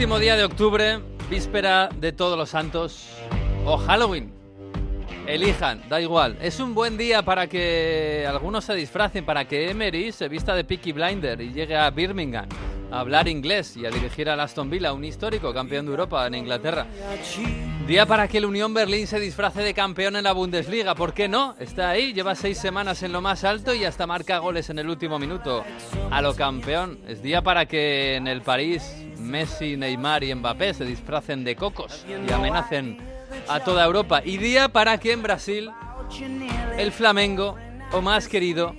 Último 0.00 0.18
día 0.18 0.34
de 0.34 0.44
octubre, 0.44 0.98
víspera 1.28 1.90
de 1.94 2.12
Todos 2.12 2.38
los 2.38 2.48
Santos 2.48 3.06
o 3.66 3.76
Halloween. 3.76 4.32
Elijan, 5.26 5.86
da 5.90 6.00
igual. 6.00 6.38
Es 6.40 6.58
un 6.58 6.74
buen 6.74 6.96
día 6.96 7.22
para 7.22 7.48
que 7.48 8.24
algunos 8.26 8.64
se 8.64 8.74
disfracen, 8.74 9.26
para 9.26 9.46
que 9.46 9.68
Emery 9.68 10.10
se 10.10 10.26
vista 10.28 10.54
de 10.54 10.64
Peaky 10.64 10.92
Blinder 10.92 11.38
y 11.42 11.52
llegue 11.52 11.76
a 11.76 11.90
Birmingham 11.90 12.48
a 12.90 13.00
hablar 13.00 13.28
inglés 13.28 13.76
y 13.76 13.84
a 13.84 13.90
dirigir 13.90 14.30
al 14.30 14.40
Aston 14.40 14.70
Villa, 14.70 14.94
un 14.94 15.04
histórico 15.04 15.52
campeón 15.52 15.84
de 15.84 15.90
Europa 15.90 16.26
en 16.26 16.34
Inglaterra. 16.34 16.86
Día 17.86 18.06
para 18.06 18.26
que 18.26 18.38
el 18.38 18.46
Unión 18.46 18.72
Berlín 18.72 19.06
se 19.06 19.20
disfrace 19.20 19.62
de 19.62 19.74
campeón 19.74 20.16
en 20.16 20.24
la 20.24 20.32
Bundesliga. 20.32 20.94
¿Por 20.94 21.12
qué 21.12 21.28
no? 21.28 21.56
Está 21.60 21.90
ahí, 21.90 22.14
lleva 22.14 22.34
seis 22.34 22.56
semanas 22.56 23.02
en 23.02 23.12
lo 23.12 23.20
más 23.20 23.44
alto 23.44 23.74
y 23.74 23.84
hasta 23.84 24.06
marca 24.06 24.38
goles 24.38 24.70
en 24.70 24.78
el 24.78 24.88
último 24.88 25.18
minuto. 25.18 25.62
A 26.10 26.22
lo 26.22 26.34
campeón. 26.34 26.98
Es 27.06 27.22
día 27.22 27.42
para 27.42 27.66
que 27.66 28.16
en 28.16 28.26
el 28.28 28.40
París 28.40 28.94
Messi, 29.20 29.76
Neymar 29.76 30.24
y 30.24 30.34
Mbappé 30.34 30.74
se 30.74 30.84
disfracen 30.84 31.44
de 31.44 31.54
cocos 31.54 32.04
y 32.08 32.32
amenacen 32.32 32.98
a 33.48 33.60
toda 33.60 33.84
Europa. 33.84 34.22
Y 34.24 34.38
día 34.38 34.68
para 34.68 34.98
que 34.98 35.12
en 35.12 35.22
Brasil 35.22 35.70
el 36.76 36.92
Flamengo, 36.92 37.56
o 37.92 38.00
más 38.00 38.28
querido, 38.28 38.74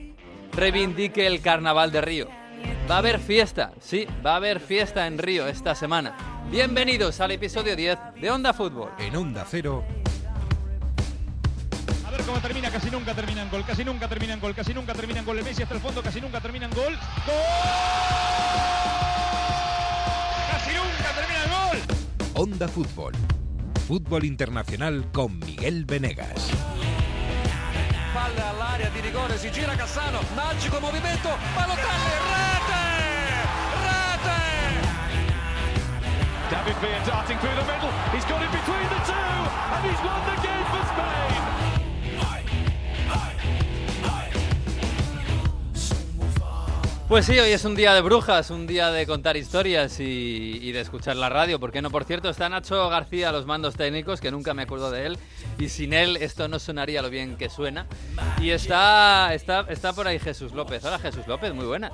reivindique 0.53 1.25
el 1.25 1.41
Carnaval 1.41 1.91
de 1.91 2.01
Río. 2.01 2.27
Va 2.89 2.95
a 2.95 2.97
haber 2.97 3.19
fiesta, 3.19 3.71
sí, 3.79 4.07
va 4.25 4.33
a 4.33 4.35
haber 4.37 4.59
fiesta 4.59 5.07
en 5.07 5.17
Río 5.17 5.47
esta 5.47 5.75
semana. 5.75 6.15
Bienvenidos 6.49 7.21
al 7.21 7.31
episodio 7.31 7.75
10 7.75 7.97
de 8.19 8.31
Onda 8.31 8.53
Fútbol. 8.53 8.91
En 8.99 9.15
Onda 9.15 9.45
Cero. 9.49 9.83
A 12.05 12.11
ver 12.11 12.21
cómo 12.21 12.39
termina, 12.39 12.69
casi 12.69 12.91
nunca 12.91 13.13
termina 13.13 13.43
en 13.43 13.49
gol, 13.49 13.63
casi 13.65 13.85
nunca 13.85 14.09
termina 14.09 14.33
en 14.33 14.39
gol, 14.41 14.53
casi 14.53 14.73
nunca 14.73 14.93
termina 14.93 15.19
en 15.19 15.25
gol. 15.25 15.37
El 15.37 15.45
Messi 15.45 15.63
hasta 15.63 15.75
el 15.75 15.81
fondo, 15.81 16.01
casi 16.01 16.19
nunca 16.19 16.41
termina 16.41 16.65
en 16.65 16.73
gol. 16.73 16.97
¡Gol! 17.25 19.10
Onda 22.41 22.67
Fútbol. 22.67 23.13
Fútbol 23.85 24.23
internacional 24.23 25.05
con 25.13 25.37
Miguel 25.45 25.85
Venegas. 25.85 26.49
Palla 28.15 28.49
all'area 28.49 28.89
di 28.89 28.99
rigore, 28.99 29.37
si 29.37 29.51
gira 29.51 29.75
Cassano, 29.75 30.17
magico 30.33 30.79
movimento, 30.79 31.29
Balotelli, 31.53 32.13
rete! 32.33 32.81
Rete! 33.85 34.41
David 36.49 36.77
Villa 36.81 37.05
darting 37.05 37.37
through 37.37 37.53
the 37.53 37.65
middle. 37.69 37.93
He's 38.09 38.25
got 38.25 38.41
it 38.41 38.49
between 38.49 38.89
the 38.89 39.01
two, 39.05 39.45
and 39.77 39.85
he's 39.85 40.01
won 40.01 40.25
the 40.25 40.40
Pues 47.11 47.25
sí, 47.25 47.37
hoy 47.37 47.51
es 47.51 47.65
un 47.65 47.75
día 47.75 47.93
de 47.93 47.99
brujas, 47.99 48.51
un 48.51 48.65
día 48.65 48.89
de 48.89 49.05
contar 49.05 49.35
historias 49.35 49.99
y, 49.99 50.71
de 50.71 50.79
escuchar 50.79 51.17
la 51.17 51.27
radio. 51.27 51.59
¿Por 51.59 51.69
qué 51.69 51.81
no? 51.81 51.91
Por 51.91 52.05
cierto, 52.05 52.29
está 52.29 52.47
Nacho 52.47 52.87
García 52.87 53.27
a 53.27 53.31
los 53.33 53.45
mandos 53.45 53.75
técnicos, 53.75 54.21
que 54.21 54.31
nunca 54.31 54.53
me 54.53 54.61
acuerdo 54.61 54.89
de 54.91 55.07
él. 55.07 55.17
Y 55.59 55.67
sin 55.67 55.91
él 55.91 56.15
esto 56.15 56.47
no 56.47 56.57
sonaría 56.57 57.01
lo 57.01 57.09
bien 57.09 57.35
que 57.35 57.49
suena. 57.49 57.85
Y 58.39 58.51
está, 58.51 59.33
está, 59.33 59.65
está 59.67 59.91
por 59.91 60.07
ahí 60.07 60.19
Jesús 60.19 60.53
López. 60.53 60.85
Hola 60.85 60.99
Jesús 60.99 61.27
López, 61.27 61.53
muy 61.53 61.65
buenas. 61.65 61.91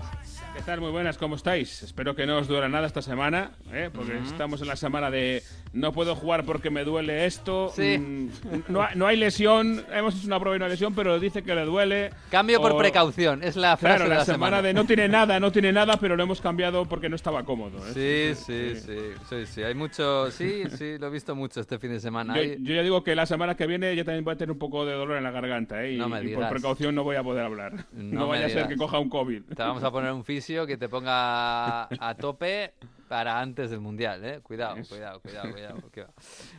¿Qué 0.58 0.64
tal? 0.64 0.82
Muy 0.82 0.90
buenas, 0.90 1.20
¿cómo 1.20 1.36
estáis? 1.36 1.84
Espero 1.84 2.16
que 2.16 2.26
no 2.26 2.40
os 2.40 2.48
duela 2.48 2.68
nada 2.68 2.88
esta 2.88 3.04
semana, 3.04 3.52
¿eh? 3.72 3.92
porque 3.94 4.18
estamos 4.18 4.60
en 4.62 4.68
la 4.68 4.76
semana 4.76 5.12
de 5.12 5.44
no 5.72 5.92
puedo 5.94 6.16
jugar 6.16 6.46
porque 6.46 6.72
me 6.72 6.84
duele 6.84 7.26
esto. 7.28 7.72
Sí. 7.76 8.00
mm, 8.00 8.30
no, 8.68 8.88
no 8.96 9.06
hay 9.06 9.18
lesión, 9.18 9.86
hemos 9.94 10.16
hecho 10.18 10.26
una 10.26 10.40
prueba 10.40 10.58
y 10.58 10.64
hay 10.64 10.70
lesión, 10.72 10.96
pero 10.96 11.20
dice 11.20 11.44
que 11.44 11.54
le 11.54 11.64
duele. 11.64 12.10
Cambio 12.32 12.60
por 12.60 12.72
O- 12.72 12.78
precaución, 12.78 13.44
es 13.44 13.56
la 13.56 13.78
frase 13.78 13.98
Claro, 13.98 14.04
de 14.06 14.10
la, 14.10 14.22
la, 14.22 14.26
semana, 14.26 14.62
de 14.64 14.74
no 14.74 14.86
tiene 14.86 15.08
nada, 15.08 15.40
no 15.40 15.52
tiene 15.52 15.72
nada, 15.72 15.98
pero 15.98 16.16
lo 16.16 16.24
hemos 16.24 16.42
cambiado 16.42 16.86
porque 16.86 17.08
no 17.08 17.16
estaba 17.16 17.44
cómodo. 17.46 17.78
¿eh? 17.96 18.34
Sí, 18.36 18.44
sí, 18.44 18.80
sí, 18.82 18.98
sí, 19.30 19.46
sí, 19.46 19.64
hay 19.64 19.76
mucho, 19.76 20.32
sí, 20.32 20.64
sí, 20.76 20.98
lo 20.98 21.08
he 21.08 21.12
visto 21.12 21.36
mucho 21.36 21.62
este 21.62 21.78
fin 21.78 21.92
de 21.92 22.00
semana. 22.00 22.36
Yo, 22.36 22.56
yo 22.60 22.74
ya 22.74 22.82
digo 22.82 23.04
que 23.04 23.16
la 23.16 23.28
semana 23.28 23.56
que 23.56 23.68
viene 23.68 23.96
ya 23.96 24.04
también 24.04 24.26
voy 24.26 24.34
a 24.34 24.38
tener 24.38 24.52
un 24.52 24.60
poco 24.60 24.86
de 24.86 24.94
dolor 24.94 25.18
en 25.18 25.24
la 25.24 25.32
garganta, 25.32 25.84
¿eh? 25.84 25.94
Y, 25.94 25.98
No 25.98 26.10
me 26.10 26.24
y 26.24 26.34
por 26.34 26.50
precaución 26.50 26.96
no 26.96 27.04
voy 27.04 27.16
a 27.16 27.22
poder 27.24 27.46
hablar. 27.46 27.74
No 27.94 28.22
No, 28.22 28.28
vaya 28.28 28.48
a 28.48 28.50
ser 28.50 28.68
que 28.68 28.76
coja 28.76 28.98
un 28.98 29.10
COVID. 29.10 29.44
Te 29.56 29.62
vamos 29.62 29.84
a 29.84 29.92
poner 29.92 30.12
un 30.12 30.24
fisio 30.48 30.66
que 30.66 30.78
te 30.78 30.88
ponga 30.88 31.84
a 31.84 32.16
tope 32.16 32.74
para 33.10 33.40
antes 33.40 33.70
del 33.70 33.82
mundial, 33.82 34.24
¿eh? 34.24 34.40
Cuidado, 34.42 34.78
cuidado, 34.88 35.20
cuidado, 35.20 35.52
cuidado. 35.92 36.14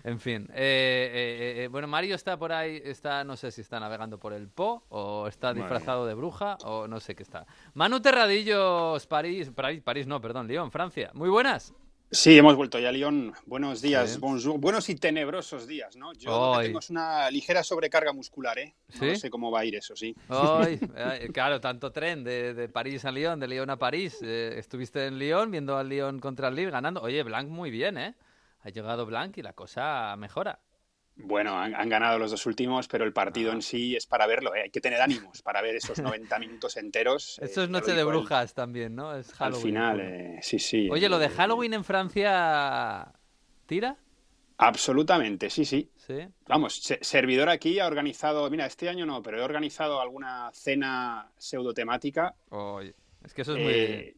En 0.04 0.20
fin, 0.20 0.46
eh, 0.52 1.54
eh, 1.64 1.68
bueno, 1.68 1.88
Mario 1.88 2.14
está 2.14 2.36
por 2.36 2.52
ahí, 2.52 2.82
está, 2.84 3.24
no 3.24 3.34
sé 3.36 3.50
si 3.50 3.62
está 3.62 3.80
navegando 3.80 4.18
por 4.18 4.34
el 4.34 4.48
Po 4.48 4.84
o 4.90 5.26
está 5.26 5.54
disfrazado 5.54 6.06
de 6.06 6.12
bruja 6.12 6.58
o 6.64 6.86
no 6.86 7.00
sé 7.00 7.14
qué 7.14 7.22
está. 7.22 7.46
Manu 7.72 8.00
Terradillos, 8.00 9.06
París, 9.06 9.50
París, 9.54 9.80
París 9.82 10.06
no, 10.06 10.20
perdón, 10.20 10.48
Lyon, 10.48 10.70
Francia. 10.70 11.10
Muy 11.14 11.30
buenas. 11.30 11.72
Sí, 12.10 12.38
hemos 12.38 12.56
vuelto 12.56 12.78
ya, 12.78 12.90
León. 12.90 13.34
Buenos 13.44 13.82
días, 13.82 14.18
bonjour. 14.18 14.58
Buenos 14.58 14.88
y 14.88 14.94
tenebrosos 14.94 15.66
días, 15.66 15.94
¿no? 15.94 16.14
Yo 16.14 16.30
lo 16.30 16.54
Ay. 16.54 16.58
que 16.60 16.66
tengo 16.68 16.78
es 16.78 16.88
una 16.88 17.30
ligera 17.30 17.62
sobrecarga 17.62 18.14
muscular, 18.14 18.58
¿eh? 18.58 18.74
No 18.94 19.00
¿Sí? 19.00 19.16
sé 19.16 19.28
cómo 19.28 19.50
va 19.50 19.60
a 19.60 19.64
ir 19.66 19.74
eso, 19.74 19.94
sí. 19.94 20.16
Ay, 20.30 20.80
ay, 20.96 21.28
claro, 21.28 21.60
tanto 21.60 21.92
tren 21.92 22.24
de, 22.24 22.54
de 22.54 22.68
París 22.70 23.04
a 23.04 23.10
Lyon, 23.12 23.38
de 23.38 23.48
Lyon 23.48 23.68
a 23.68 23.78
París. 23.78 24.16
Eh, 24.22 24.54
estuviste 24.56 25.04
en 25.04 25.18
Lyon 25.18 25.50
viendo 25.50 25.76
al 25.76 25.90
Lyon 25.90 26.18
contra 26.18 26.48
el 26.48 26.54
Lille 26.54 26.70
ganando. 26.70 27.02
Oye, 27.02 27.22
Blanc 27.24 27.50
muy 27.50 27.70
bien, 27.70 27.98
¿eh? 27.98 28.14
Ha 28.60 28.70
llegado 28.70 29.04
Blanc 29.04 29.36
y 29.36 29.42
la 29.42 29.52
cosa 29.52 30.16
mejora. 30.16 30.60
Bueno, 31.20 31.58
han, 31.58 31.74
han 31.74 31.88
ganado 31.88 32.18
los 32.18 32.30
dos 32.30 32.46
últimos, 32.46 32.86
pero 32.88 33.04
el 33.04 33.12
partido 33.12 33.50
Ah. 33.50 33.54
en 33.54 33.62
sí 33.62 33.96
es 33.96 34.06
para 34.06 34.26
verlo, 34.26 34.54
¿eh? 34.54 34.62
Hay 34.62 34.70
que 34.70 34.80
tener 34.80 35.00
ánimos 35.00 35.42
para 35.42 35.60
ver 35.62 35.74
esos 35.76 35.98
90 35.98 36.38
minutos 36.38 36.76
enteros. 36.76 37.38
Esto 37.42 37.60
eh, 37.60 37.64
es 37.64 37.70
Noche 37.70 37.92
de 37.92 38.00
él 38.00 38.06
Brujas 38.06 38.54
también, 38.54 38.94
¿no? 38.94 39.14
Es 39.16 39.28
Al 39.32 39.36
Halloween. 39.52 39.62
final, 39.62 39.96
puro. 39.96 40.08
eh, 40.08 40.38
sí, 40.42 40.58
sí. 40.60 40.88
Oye, 40.90 41.08
lo 41.08 41.18
de 41.18 41.28
Halloween 41.28 41.74
en 41.74 41.84
Francia. 41.84 43.12
¿Tira? 43.66 43.96
Absolutamente, 44.58 45.50
sí, 45.50 45.64
sí. 45.64 45.90
Sí. 45.96 46.18
Vamos, 46.46 46.76
se- 46.82 46.98
servidor 47.02 47.48
aquí 47.48 47.78
ha 47.78 47.86
organizado, 47.86 48.48
mira, 48.50 48.66
este 48.66 48.88
año 48.88 49.06
no, 49.06 49.22
pero 49.22 49.38
he 49.38 49.42
organizado 49.42 50.00
alguna 50.00 50.50
cena 50.52 51.30
pseudotemática. 51.36 52.34
Oye, 52.50 52.94
es 53.24 53.34
que 53.34 53.42
eso 53.42 53.56
es 53.56 53.62
muy. 53.62 54.16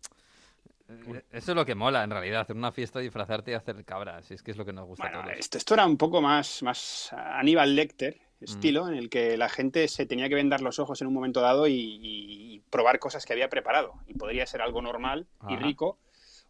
Eso 1.31 1.53
es 1.53 1.57
lo 1.57 1.65
que 1.65 1.75
mola, 1.75 2.03
en 2.05 2.11
realidad. 2.11 2.43
Hacer 2.43 2.57
una 2.57 2.73
fiesta, 2.73 2.99
disfrazarte 3.01 3.53
y 3.53 3.55
hacer 3.55 3.85
cabras. 3.85 4.31
Es 4.31 4.43
que 4.43 4.51
es 4.51 4.57
lo 4.57 4.65
que 4.65 4.73
nos 4.73 4.87
gusta 4.87 5.05
a 5.07 5.09
Bueno, 5.11 5.25
todos. 5.25 5.39
esto, 5.39 5.59
esto 5.59 5.75
era 5.75 5.87
un 5.87 5.97
poco 5.97 6.21
más, 6.21 6.63
más 6.63 7.13
Aníbal 7.13 7.75
Lecter, 7.77 8.21
Mm. 8.41 8.45
estilo, 8.45 8.89
en 8.89 8.95
el 8.95 9.11
que 9.11 9.37
la 9.37 9.51
gente 9.51 9.87
se 9.89 10.07
tenía 10.07 10.29
que 10.31 10.35
vendar 10.35 10.63
los 10.63 10.79
ojos 10.79 11.01
en 11.03 11.09
un 11.09 11.13
momento 11.15 11.43
dado 11.43 11.69
y, 11.69 12.63
probar 12.71 12.99
cosas 12.99 13.27
que 13.27 13.33
había 13.33 13.51
preparado. 13.51 13.95
Y 14.07 14.15
podría 14.15 14.47
ser 14.47 14.63
algo 14.63 14.81
normal 14.81 15.27
y 15.49 15.57
rico, 15.57 15.99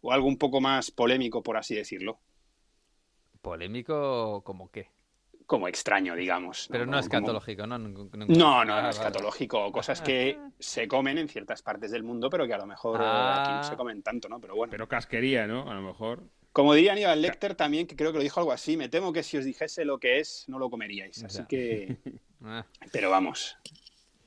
o 0.01 0.11
algo 0.13 0.27
un 0.27 0.37
poco 0.37 0.61
más 0.61 0.91
polémico, 0.91 1.41
por 1.43 1.57
así 1.57 1.75
decirlo. 1.75 2.19
Polémico, 3.41 4.41
como 4.43 4.69
qué. 4.69 4.89
Como 5.51 5.67
extraño, 5.67 6.15
digamos. 6.15 6.69
Pero 6.71 6.85
no 6.85 6.97
es 6.97 7.09
como- 7.09 7.23
catológico, 7.23 7.67
¿no? 7.67 7.77
No, 7.77 7.93
no, 8.29 8.73
Ah, 8.73 8.81
no 8.83 8.89
es 8.89 8.97
vale. 8.97 9.11
catológico. 9.11 9.69
Cosas 9.73 10.01
que 10.01 10.37
se 10.59 10.87
comen 10.87 11.17
en 11.17 11.27
ciertas 11.27 11.61
partes 11.61 11.91
del 11.91 12.03
mundo, 12.03 12.29
pero 12.29 12.47
que 12.47 12.53
a 12.53 12.57
lo 12.57 12.65
mejor 12.65 13.01
eh, 13.01 13.03
aquí 13.03 13.49
Ah. 13.51 13.59
no 13.61 13.63
se 13.69 13.75
comen 13.75 14.01
tanto, 14.01 14.29
¿no? 14.29 14.39
Pero 14.39 14.55
bueno. 14.55 14.71
Pero 14.71 14.87
casquería, 14.87 15.47
¿no? 15.47 15.69
A 15.69 15.73
lo 15.73 15.81
mejor. 15.81 16.23
Como 16.53 16.73
diría 16.73 16.93
Aníbal 16.93 17.21
Lecter 17.21 17.55
también, 17.55 17.85
que 17.85 17.97
creo 17.97 18.13
que 18.13 18.19
lo 18.19 18.23
dijo 18.23 18.39
algo 18.39 18.53
así, 18.53 18.77
me 18.77 18.87
temo 18.87 19.11
que 19.11 19.23
si 19.23 19.37
os 19.37 19.43
dijese 19.43 19.83
lo 19.83 19.99
que 19.99 20.19
es, 20.21 20.45
no 20.47 20.57
lo 20.57 20.69
comeríais. 20.69 21.21
Así 21.21 21.39
Ya. 21.39 21.47
que... 21.47 21.97
Ah, 22.43 22.65
Pero 22.93 23.11
vamos. 23.11 23.55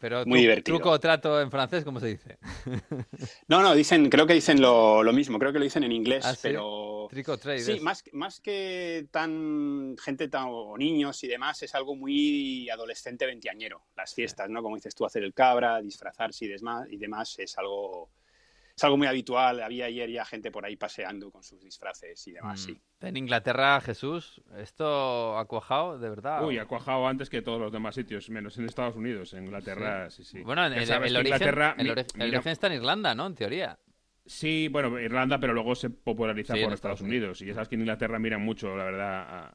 Pero 0.05 0.27
Muy 0.27 0.41
divertido. 0.41 0.77
truco 0.77 0.91
o 0.91 1.01
trato 1.01 1.41
en 1.41 1.51
francés, 1.51 1.83
¿cómo 1.83 1.99
se 1.99 2.09
dice? 2.09 2.37
No, 3.49 3.63
no, 3.63 3.75
dicen, 3.75 4.11
creo 4.11 4.27
que 4.27 4.35
dicen 4.35 4.61
lo, 4.61 5.03
lo 5.03 5.15
mismo, 5.15 5.39
creo 5.39 5.51
que 5.51 5.59
lo 5.59 5.65
dicen 5.65 5.83
en 5.83 5.93
inglés, 5.93 6.27
¿Ah, 6.27 6.35
sí? 6.35 6.41
pero 6.43 7.09
sí, 7.57 7.81
más, 7.81 8.05
más 8.13 8.39
que 8.41 9.07
tan 9.11 9.97
gente 9.99 10.29
tan 10.29 10.49
o 10.49 10.77
niños 10.77 11.25
y 11.25 11.29
demás, 11.29 11.63
es 11.63 11.75
algo 11.75 11.97
muy 11.97 12.69
adolescente 12.69 13.25
veinteañero. 13.25 13.81
Las 13.97 14.13
fiestas, 14.13 14.51
¿no? 14.51 14.63
Como 14.63 14.77
dices 14.77 14.95
tú, 14.95 15.07
hacer 15.07 15.23
el 15.23 15.33
cabra, 15.33 15.81
disfrazarse 15.81 16.45
y 16.45 16.49
demás, 16.49 16.87
y 16.91 16.99
demás 16.99 17.39
es 17.39 17.57
algo 17.57 18.11
es 18.77 18.83
algo 18.85 18.97
muy 18.97 19.07
habitual. 19.07 19.63
Había 19.63 19.87
ayer 19.87 20.11
ya 20.11 20.25
gente 20.25 20.51
por 20.51 20.65
ahí 20.65 20.77
paseando 20.77 21.31
con 21.31 21.43
sus 21.43 21.61
disfraces 21.63 22.27
y 22.27 22.33
demás, 22.33 22.61
Mm. 22.61 22.65
sí. 22.65 22.81
En 23.01 23.17
Inglaterra, 23.17 23.81
Jesús, 23.81 24.41
¿esto 24.57 25.39
ha 25.39 25.45
cuajado 25.47 25.99
de 25.99 26.09
verdad? 26.11 26.45
Uy, 26.45 26.59
ha 26.59 26.65
cuajado 26.67 27.07
antes 27.07 27.29
que 27.31 27.43
todos 27.43 27.61
los 27.61 27.71
demás 27.71 27.95
sitios, 27.95 28.29
menos 28.31 28.59
en 28.59 28.65
Estados 28.65 28.97
Unidos, 28.97 29.33
en 29.35 29.45
Inglaterra, 29.45 30.11
sí, 30.11 30.25
sí. 30.25 30.41
Bueno, 30.43 30.65
el, 30.67 30.87
sabes 30.87 31.11
el 31.11 31.17
origen, 31.19 31.35
Inglaterra, 31.37 31.77
el 31.79 31.91
origen 32.31 32.53
está 32.53 32.67
en 32.69 32.73
Irlanda, 32.75 33.15
¿no? 33.15 33.27
En 33.27 33.35
teoría. 33.35 33.79
Sí, 34.27 34.69
bueno, 34.69 34.99
Irlanda, 34.99 35.39
pero 35.39 35.53
luego 35.53 35.75
se 35.75 35.91
populariza 35.91 36.55
Sí, 36.55 36.63
por 36.63 36.73
Estados 36.73 36.99
Estados 36.99 37.01
Unidos. 37.03 37.43
Y 37.43 37.47
ya 37.47 37.53
sabes 37.55 37.69
que 37.69 37.75
en 37.75 37.83
Inglaterra 37.83 38.19
miran 38.19 38.41
mucho, 38.41 38.75
la 38.75 38.85
verdad, 38.85 39.23
a, 39.29 39.55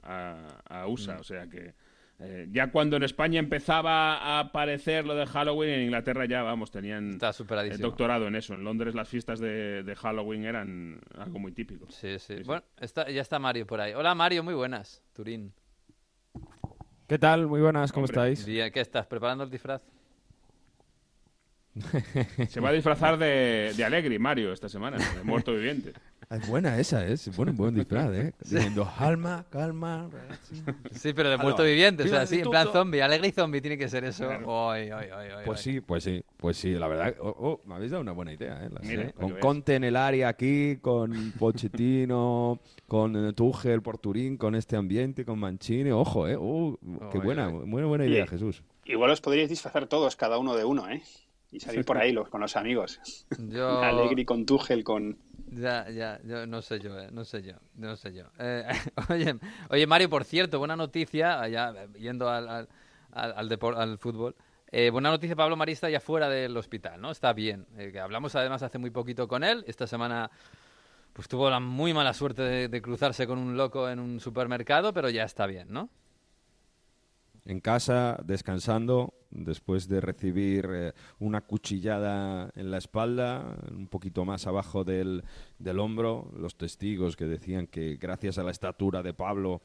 a- 0.69 0.81
a 0.81 0.87
USA. 0.87 1.15
Mm. 1.15 1.19
O 1.19 1.23
sea 1.23 1.47
que 1.47 1.73
eh, 2.19 2.47
ya 2.51 2.71
cuando 2.71 2.97
en 2.97 3.03
España 3.03 3.39
empezaba 3.39 4.17
a 4.17 4.39
aparecer 4.39 5.05
lo 5.05 5.15
de 5.15 5.25
Halloween, 5.25 5.69
en 5.71 5.81
Inglaterra 5.83 6.25
ya, 6.25 6.43
vamos, 6.43 6.69
tenían 6.71 7.11
Está 7.11 7.29
eh, 7.29 7.77
doctorado 7.77 8.27
en 8.27 8.35
eso. 8.35 8.53
En 8.55 8.63
Londres 8.63 8.93
las 8.95 9.07
fiestas 9.07 9.39
de, 9.39 9.83
de 9.83 9.95
Halloween 9.95 10.43
eran 10.45 10.99
algo 11.17 11.39
muy 11.39 11.51
típico. 11.53 11.85
Sí, 11.89 12.19
sí. 12.19 12.19
Sí, 12.19 12.37
sí. 12.39 12.43
Bueno, 12.43 12.63
está- 12.79 13.09
ya 13.09 13.21
está 13.21 13.39
Mario 13.39 13.65
por 13.65 13.79
ahí. 13.81 13.93
Hola 13.93 14.13
Mario, 14.15 14.43
muy 14.43 14.53
buenas. 14.53 15.01
Turín. 15.13 15.53
¿Qué 17.07 17.17
tal? 17.17 17.47
Muy 17.47 17.61
buenas, 17.61 17.91
¿cómo 17.91 18.05
Hombre. 18.05 18.31
estáis? 18.33 18.45
Bien, 18.45 18.71
¿Qué 18.71 18.81
estás? 18.81 19.07
¿Preparando 19.07 19.43
el 19.43 19.49
disfraz? 19.49 19.81
Se 22.49 22.59
va 22.59 22.69
a 22.69 22.73
disfrazar 22.73 23.17
de, 23.17 23.73
de 23.75 23.83
Alegri, 23.85 24.19
Mario, 24.19 24.51
esta 24.51 24.67
semana, 24.67 24.97
de 24.97 25.23
muerto 25.23 25.53
viviente. 25.53 25.93
Es 26.31 26.47
buena 26.47 26.77
esa, 26.79 27.07
¿eh? 27.07 27.13
es 27.13 27.35
buen, 27.35 27.55
buen 27.57 27.73
disfraz, 27.73 28.11
¿eh? 28.13 28.33
Diciendo, 28.39 28.87
calma, 28.99 29.45
calma. 29.49 30.07
Sí, 30.91 31.11
pero 31.13 31.27
de 31.31 31.37
muerto 31.37 31.63
viviente, 31.63 32.03
o 32.03 32.07
sea, 32.07 32.27
sí, 32.27 32.39
en 32.41 32.49
plan 32.51 32.67
zombie, 32.71 33.01
alegre 33.01 33.29
y 33.29 33.31
zombie 33.31 33.61
tiene 33.61 33.79
que 33.79 33.89
ser 33.89 34.03
eso. 34.03 34.29
Ay, 34.69 34.91
ay, 34.91 35.09
ay, 35.11 35.29
Pues 35.43 35.59
sí, 35.59 35.81
pues 35.81 36.03
sí, 36.03 36.23
pues 36.37 36.55
sí, 36.55 36.73
la 36.75 36.87
verdad. 36.87 37.15
Oh, 37.19 37.35
oh, 37.39 37.61
me 37.65 37.73
habéis 37.73 37.89
dado 37.89 38.01
una 38.01 38.11
buena 38.11 38.31
idea, 38.31 38.63
¿eh? 38.63 38.69
La- 38.71 38.79
Mira, 38.81 39.07
sí. 39.07 39.13
Con. 39.13 39.39
Conte 39.39 39.73
en 39.75 39.83
el 39.85 39.95
área 39.95 40.27
aquí, 40.29 40.77
con 40.77 41.31
Pochettino, 41.39 42.59
con 42.87 43.33
Tuchel 43.33 43.81
por 43.81 43.97
Turín, 43.97 44.37
con 44.37 44.53
este 44.53 44.75
ambiente, 44.75 45.25
con 45.25 45.39
Mancini. 45.39 45.89
Ojo, 45.89 46.27
¿eh? 46.27 46.37
Uh, 46.37 46.77
qué 47.11 47.17
buena, 47.17 47.47
buena, 47.47 47.87
buena 47.87 48.05
idea, 48.05 48.25
Sí. 48.25 48.29
Jesús. 48.29 48.61
Igual 48.85 49.09
os 49.09 49.21
podríais 49.21 49.49
disfrazar 49.49 49.87
todos, 49.87 50.15
cada 50.15 50.37
uno 50.37 50.55
de 50.55 50.63
uno, 50.63 50.87
¿eh? 50.89 51.01
Y 51.51 51.59
salir 51.59 51.83
por 51.83 51.97
ahí 51.97 52.11
los, 52.11 52.29
con 52.29 52.41
los 52.41 52.55
amigos. 52.55 52.99
Yo... 53.49 53.81
Alegri 53.83 54.23
con 54.25 54.45
Tuchel, 54.45 54.83
con... 54.83 55.17
Ya, 55.51 55.89
ya, 55.89 56.19
yo 56.23 56.45
no 56.45 56.61
sé 56.61 56.79
yo, 56.79 56.99
eh, 56.99 57.09
no 57.11 57.25
sé 57.25 57.41
yo, 57.41 57.53
no 57.73 57.95
sé 57.95 58.13
yo. 58.13 58.25
Eh, 58.37 58.65
oye, 59.09 59.35
oye, 59.71 59.87
Mario, 59.87 60.07
por 60.07 60.23
cierto, 60.23 60.59
buena 60.59 60.75
noticia, 60.75 61.47
ya 61.47 61.71
eh, 61.75 61.87
yendo 61.99 62.29
al, 62.29 62.47
al, 62.47 62.69
al, 63.11 63.33
al 63.35 63.49
depor- 63.49 63.75
al 63.75 63.97
fútbol. 63.97 64.35
eh, 64.71 64.91
buena 64.91 65.09
noticia, 65.09 65.35
Pablo 65.35 65.55
Marista 65.55 65.89
ya 65.89 65.99
fuera 65.99 66.29
del 66.29 66.55
hospital, 66.55 67.01
¿no? 67.01 67.09
Está 67.09 67.33
bien. 67.33 67.65
Que 67.75 67.99
hablamos 67.99 68.35
además 68.35 68.61
hace 68.61 68.77
muy 68.77 68.91
poquito 68.91 69.27
con 69.27 69.43
él. 69.43 69.63
Esta 69.65 69.87
semana 69.87 70.29
pues 71.13 71.27
tuvo 71.27 71.49
la 71.49 71.59
muy 71.59 71.95
mala 71.95 72.13
suerte 72.13 72.43
de, 72.43 72.67
de 72.67 72.81
cruzarse 72.83 73.25
con 73.25 73.39
un 73.39 73.57
loco 73.57 73.89
en 73.89 73.99
un 73.99 74.19
supermercado, 74.19 74.93
pero 74.93 75.09
ya 75.09 75.23
está 75.23 75.47
bien, 75.47 75.69
¿no? 75.71 75.89
En 77.49 77.61
casa, 77.61 78.15
descansando, 78.23 79.15
después 79.31 79.87
de 79.87 80.01
recibir 80.01 80.69
eh, 80.71 80.93
una 81.17 81.41
cuchillada 81.41 82.51
en 82.53 82.69
la 82.69 82.77
espalda, 82.77 83.57
un 83.71 83.87
poquito 83.87 84.23
más 84.23 84.45
abajo 84.45 84.83
del, 84.83 85.23
del 85.57 85.79
hombro. 85.79 86.31
Los 86.37 86.59
testigos 86.59 87.15
que 87.15 87.25
decían 87.25 87.65
que 87.65 87.95
gracias 87.95 88.37
a 88.37 88.43
la 88.43 88.51
estatura 88.51 89.01
de 89.01 89.15
Pablo, 89.15 89.63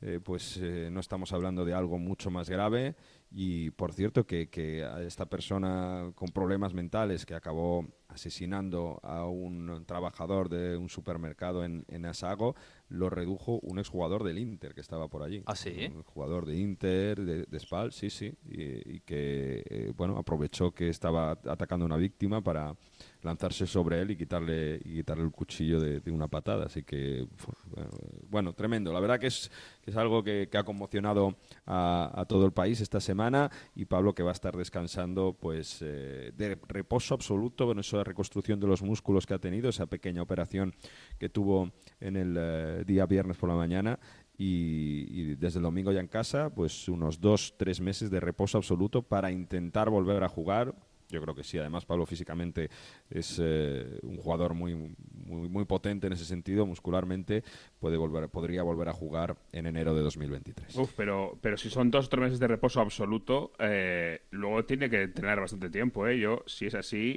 eh, 0.00 0.18
pues 0.24 0.58
eh, 0.62 0.88
no 0.90 1.00
estamos 1.00 1.30
hablando 1.34 1.66
de 1.66 1.74
algo 1.74 1.98
mucho 1.98 2.30
más 2.30 2.48
grave. 2.48 2.96
Y 3.30 3.68
por 3.72 3.92
cierto, 3.92 4.26
que, 4.26 4.48
que 4.48 4.82
a 4.84 5.02
esta 5.02 5.26
persona 5.26 6.12
con 6.14 6.30
problemas 6.30 6.72
mentales 6.72 7.26
que 7.26 7.34
acabó 7.34 7.86
asesinando 8.08 8.98
a 9.02 9.26
un 9.26 9.84
trabajador 9.84 10.48
de 10.48 10.78
un 10.78 10.88
supermercado 10.88 11.64
en, 11.66 11.84
en 11.88 12.06
Asago, 12.06 12.56
lo 12.88 13.10
redujo 13.10 13.58
un 13.62 13.78
exjugador 13.78 14.22
del 14.24 14.38
Inter 14.38 14.74
que 14.74 14.80
estaba 14.80 15.08
por 15.08 15.22
allí. 15.22 15.42
¿Ah, 15.46 15.56
sí? 15.56 15.90
Un 15.94 16.02
jugador 16.04 16.46
de 16.46 16.56
Inter, 16.56 17.20
de, 17.24 17.44
de 17.44 17.60
Spal, 17.60 17.92
sí, 17.92 18.10
sí. 18.10 18.32
Y, 18.48 18.96
y 18.96 19.00
que, 19.00 19.64
eh, 19.68 19.92
bueno, 19.96 20.16
aprovechó 20.18 20.72
que 20.72 20.88
estaba 20.88 21.32
atacando 21.32 21.84
a 21.84 21.86
una 21.86 21.96
víctima 21.96 22.42
para 22.42 22.76
lanzarse 23.26 23.66
sobre 23.66 24.00
él 24.00 24.12
y 24.12 24.16
quitarle, 24.16 24.80
y 24.84 24.94
quitarle 24.94 25.24
el 25.24 25.30
cuchillo 25.30 25.80
de, 25.80 26.10
una 26.10 26.28
patada. 26.28 26.66
Así 26.66 26.82
que, 26.84 27.20
eh, 27.20 27.26
bueno, 28.30 28.54
tremendo. 28.54 28.92
La 28.92 29.00
verdad 29.00 29.18
que 29.18 29.26
es, 29.26 29.50
que 29.82 29.90
es 29.90 29.96
algo 29.96 30.22
que, 30.22 30.48
ha 30.56 30.64
conmocionado 30.64 31.36
a, 31.66 32.24
todo 32.28 32.46
el 32.46 32.52
país 32.52 32.80
esta 32.80 33.00
semana 33.00 33.50
y 33.74 33.84
Pablo 33.84 34.14
que 34.14 34.22
va 34.22 34.30
a 34.30 34.32
estar 34.32 34.56
descansando 34.56 35.36
pues 35.38 35.80
eh, 35.82 36.32
de 36.34 36.58
reposo 36.66 37.14
absoluto 37.14 37.66
con 37.66 37.78
esa 37.78 38.02
reconstrucción 38.02 38.58
de 38.58 38.66
los 38.66 38.80
músculos 38.80 39.26
que 39.26 39.34
ha 39.34 39.38
tenido, 39.38 39.68
esa 39.68 39.86
pequeña 39.86 40.22
operación 40.22 40.74
que 41.18 41.28
tuvo 41.28 41.72
en 42.00 42.16
el 42.16 42.36
eh, 42.38 42.84
día 42.86 43.04
viernes 43.04 43.36
por 43.36 43.50
la 43.50 43.56
mañana 43.56 43.98
y 44.38 45.34
desde 45.36 45.58
el 45.58 45.62
domingo 45.62 45.92
ya 45.92 46.00
en 46.00 46.08
casa, 46.08 46.50
pues 46.54 46.88
unos 46.88 47.20
dos, 47.20 47.54
tres 47.56 47.80
meses 47.80 48.10
de 48.10 48.20
reposo 48.20 48.58
absoluto 48.58 49.02
para 49.02 49.30
intentar 49.30 49.88
volver 49.88 50.22
a 50.22 50.28
jugar. 50.28 50.74
Yo 51.08 51.20
creo 51.20 51.34
que 51.34 51.44
sí, 51.44 51.58
además 51.58 51.84
Pablo 51.84 52.04
físicamente 52.06 52.68
es 53.10 53.40
eh, 53.42 53.98
un 54.02 54.16
jugador 54.16 54.54
muy, 54.54 54.74
muy, 54.74 55.48
muy 55.48 55.64
potente 55.64 56.08
en 56.08 56.12
ese 56.12 56.24
sentido, 56.24 56.66
muscularmente, 56.66 57.44
puede 57.78 57.96
volver, 57.96 58.28
podría 58.28 58.62
volver 58.62 58.88
a 58.88 58.92
jugar 58.92 59.36
en 59.52 59.66
enero 59.66 59.94
de 59.94 60.02
2023. 60.02 60.76
Uf, 60.76 60.92
pero, 60.96 61.38
pero 61.40 61.56
si 61.56 61.70
son 61.70 61.90
dos 61.90 62.06
o 62.06 62.08
tres 62.08 62.22
meses 62.22 62.40
de 62.40 62.48
reposo 62.48 62.80
absoluto, 62.80 63.52
eh, 63.58 64.22
luego 64.30 64.64
tiene 64.64 64.90
que 64.90 65.02
entrenar 65.02 65.40
bastante 65.40 65.70
tiempo, 65.70 66.06
¿eh? 66.06 66.18
Yo, 66.18 66.42
si 66.46 66.66
es 66.66 66.74
así, 66.74 67.16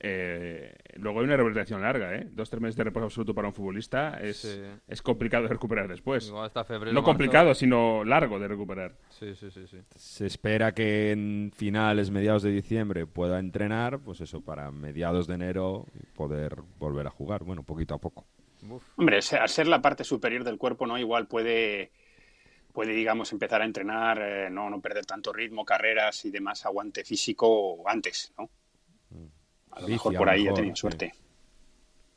eh, 0.00 0.74
luego 0.96 1.20
hay 1.20 1.24
una 1.24 1.36
rehabilitación 1.36 1.80
larga, 1.82 2.14
¿eh? 2.14 2.28
Dos 2.30 2.50
tres 2.50 2.60
meses 2.60 2.76
de 2.76 2.84
reposo 2.84 3.04
absoluto 3.06 3.34
para 3.34 3.48
un 3.48 3.54
futbolista 3.54 4.18
es, 4.20 4.36
Sí. 4.38 4.60
es 4.88 5.02
complicado 5.02 5.44
de 5.44 5.48
recuperar 5.50 5.88
después. 5.88 6.28
Igual 6.28 6.46
hasta 6.46 6.64
febrero. 6.64 6.92
No 6.92 7.00
marzo. 7.00 7.10
complicado, 7.10 7.54
sino 7.54 8.04
largo 8.04 8.38
de 8.38 8.48
recuperar. 8.48 8.96
Sí, 9.08 9.34
sí, 9.34 9.50
sí, 9.50 9.66
sí. 9.66 9.78
Se 9.96 10.26
espera 10.26 10.72
que 10.72 11.12
en 11.12 11.50
finales, 11.54 12.10
mediados 12.10 12.42
de 12.42 12.50
diciembre 12.50 13.06
pueda 13.06 13.38
entrenar, 13.38 14.00
pues 14.00 14.20
eso, 14.20 14.42
para 14.42 14.70
mediados 14.70 15.26
de 15.26 15.34
enero 15.34 15.86
poder 16.14 16.56
volver 16.78 17.06
a 17.06 17.10
jugar, 17.10 17.42
bueno, 17.44 17.62
poquito 17.62 17.94
a 17.94 17.98
poco. 17.98 18.26
Hombre, 18.96 19.16
al 19.38 19.48
ser 19.48 19.66
la 19.66 19.80
parte 19.80 20.02
superior 20.04 20.42
del 20.44 20.58
cuerpo, 20.58 20.86
¿no? 20.86 20.98
Igual 20.98 21.26
puede, 21.28 21.92
puede 22.72 22.92
digamos, 22.94 23.32
empezar 23.32 23.62
a 23.62 23.64
entrenar, 23.64 24.18
eh, 24.20 24.50
no, 24.50 24.68
no 24.68 24.80
perder 24.80 25.06
tanto 25.06 25.32
ritmo, 25.32 25.64
carreras 25.64 26.24
y 26.24 26.30
demás, 26.30 26.66
aguante 26.66 27.04
físico 27.04 27.88
antes, 27.88 28.32
¿no? 28.36 28.50
A 29.76 29.80
lo 29.80 29.86
Bici, 29.86 29.94
mejor 30.08 30.14
por 30.16 30.28
ahí 30.28 30.42
mejor, 30.42 30.56
tenido 30.56 30.74
sí. 30.76 30.80
suerte. 30.80 31.12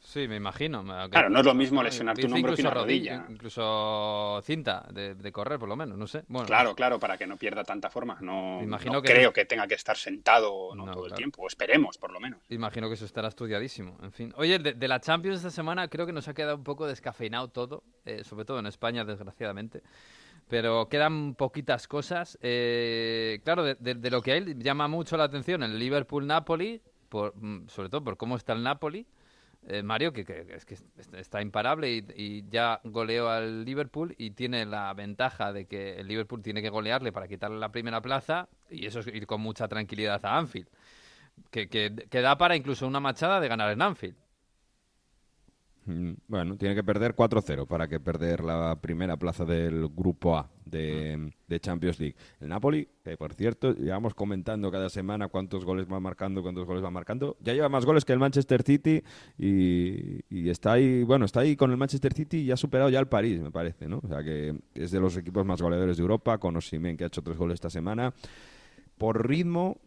Sí, 0.02 0.28
me 0.28 0.38
imagino. 0.38 0.84
Claro, 1.12 1.30
no 1.30 1.40
es 1.42 1.46
lo 1.46 1.54
mismo 1.54 1.84
lesionarte 1.84 2.26
un 2.26 2.34
hombro 2.34 2.56
que 2.56 2.62
incluso 2.62 2.72
una 2.74 2.82
rodilla. 2.82 3.26
Incluso 3.30 4.42
cinta 4.44 4.88
de, 4.92 5.14
de 5.14 5.32
correr, 5.32 5.60
por 5.60 5.70
lo 5.70 5.76
menos, 5.76 5.98
no 6.00 6.08
sé. 6.08 6.24
Bueno, 6.30 6.48
Claro, 6.48 6.74
claro, 6.74 7.00
para 7.00 7.16
que 7.18 7.28
no 7.28 7.38
pierda 7.38 7.64
tanta 7.64 7.92
forma. 7.92 8.18
No, 8.22 8.60
imagino 8.64 8.94
no 8.94 9.02
que- 9.04 9.14
creo 9.14 9.32
que 9.34 9.46
tenga 9.46 9.68
que 9.68 9.76
estar 9.76 9.98
sentado 9.98 10.74
no, 10.74 10.86
No, 10.88 10.94
todo 10.94 11.06
el 11.08 11.14
tiempo, 11.14 11.44
o 11.44 11.48
esperemos, 11.48 11.98
por 12.00 12.12
lo 12.12 12.20
menos. 12.20 12.40
Imagino 12.50 12.88
que 12.88 12.96
eso 12.96 13.06
estará 13.06 13.28
estudiadísimo. 13.28 13.98
En 14.02 14.12
fin. 14.12 14.34
Oye, 14.38 14.58
de, 14.58 14.74
de 14.74 14.88
la 14.88 15.00
Champions 15.00 15.38
esta 15.40 15.52
semana 15.52 15.88
creo 15.90 16.06
que 16.08 16.14
nos 16.14 16.28
ha 16.28 16.34
quedado 16.34 16.56
un 16.56 16.64
poco 16.64 16.88
descafeinado 16.88 17.50
todo, 17.50 17.84
eh, 18.06 18.24
sobre 18.24 18.46
todo 18.46 18.58
en 18.60 18.66
España, 18.68 19.04
desgraciadamente. 19.06 19.84
Pero 20.48 20.88
quedan 20.90 21.36
poquitas 21.36 21.88
cosas. 21.88 22.40
Eh, 22.42 23.42
claro, 23.44 23.64
de, 23.64 23.76
de- 23.76 23.96
de 23.96 24.10
lo 24.10 24.24
que 24.24 24.32
a 24.32 24.38
él 24.38 24.58
llama 24.64 24.88
mucho 24.88 25.18
la 25.18 25.26
atención, 25.26 25.62
el 25.62 25.78
Liverpool-Napoli, 25.78 26.82
por, 27.10 27.36
mm, 27.36 27.68
sobre 27.68 27.90
todo 27.90 28.04
por 28.04 28.18
cómo 28.18 28.36
está 28.36 28.54
el 28.54 28.64
Napoli. 28.64 29.06
Eh, 29.68 29.84
Mario, 29.84 30.14
que, 30.14 30.22
es 30.56 30.66
que 30.66 30.76
est- 30.76 31.14
está 31.14 31.42
imparable 31.42 31.92
y, 32.16 32.46
ya 32.50 32.80
goleó 32.86 33.28
al 33.30 33.66
Liverpool 33.66 34.16
y 34.18 34.32
tiene 34.32 34.66
la 34.66 34.94
ventaja 34.94 35.52
de 35.52 35.66
que 35.66 35.96
el 36.00 36.08
Liverpool 36.08 36.42
tiene 36.42 36.62
que 36.62 36.70
golearle 36.70 37.12
para 37.12 37.28
quitarle 37.28 37.60
la 37.60 37.70
primera 37.70 38.00
plaza 38.02 38.48
y 38.70 38.86
eso 38.86 39.02
es 39.02 39.08
ir 39.08 39.28
con 39.28 39.42
mucha 39.42 39.68
tranquilidad 39.68 40.26
a 40.26 40.38
Anfield 40.38 40.68
que, 41.52 41.68
que, 41.68 41.94
que 42.10 42.22
da 42.22 42.38
para 42.38 42.56
incluso 42.56 42.88
una 42.88 43.00
machada 43.02 43.40
de 43.40 43.48
ganar 43.50 43.72
en 43.72 43.82
Anfield. 43.82 44.16
Mm, 45.86 46.12
Bueno, 46.28 46.56
tiene 46.58 46.76
que 46.76 46.84
perder 46.84 47.16
4-0 47.16 47.66
para 47.66 47.88
que 47.88 48.00
perder 48.00 48.44
la 48.44 48.78
primera 48.80 49.18
plaza 49.18 49.46
del 49.46 49.88
grupo 49.88 50.38
A 50.38 50.50
de, 50.66 51.32
de 51.48 51.60
Champions 51.60 52.00
League. 52.00 52.16
El 52.40 52.50
Napoli, 52.50 52.88
que 53.04 53.18
por 53.18 53.34
cierto, 53.34 53.74
llevamos 53.74 54.14
comentando 54.14 54.70
cada 54.72 54.90
semana 54.90 55.30
cuántos 55.30 55.66
goles 55.66 55.88
va 55.92 56.00
marcando, 56.00 56.44
cuántos 56.44 56.66
goles 56.66 56.84
va 56.84 56.92
marcando. 56.92 57.38
Ya 57.42 57.54
lleva 57.54 57.70
más 57.70 57.86
goles 57.86 58.06
que 58.06 58.14
el 58.14 58.20
Manchester 58.20 58.62
City 58.62 59.02
y, 59.38 60.20
y 60.30 60.50
está 60.50 60.74
ahí, 60.74 61.04
bueno, 61.04 61.26
está 61.26 61.40
ahí 61.40 61.56
con 61.56 61.72
el 61.72 61.78
Manchester 61.78 62.14
City 62.14 62.42
y 62.42 62.52
ha 62.52 62.58
superado 62.58 62.90
ya 62.90 63.00
al 63.00 63.08
París, 63.08 63.40
me 63.42 63.52
parece, 63.52 63.88
¿no? 63.88 64.00
O 64.04 64.08
sea 64.08 64.24
que 64.24 64.56
es 64.76 64.92
de 64.92 65.00
los 65.00 65.18
equipos 65.18 65.46
más 65.46 65.62
goleadores 65.62 65.98
de 65.98 66.02
Europa, 66.02 66.38
con 66.38 66.56
Osimhen 66.56 66.98
que 66.98 67.06
ha 67.06 67.08
hecho 67.08 67.24
tres 67.24 67.38
goles 67.38 67.56
esta 67.56 67.70
semana. 67.70 68.14
Por 68.98 69.28
ritmo, 69.28 69.78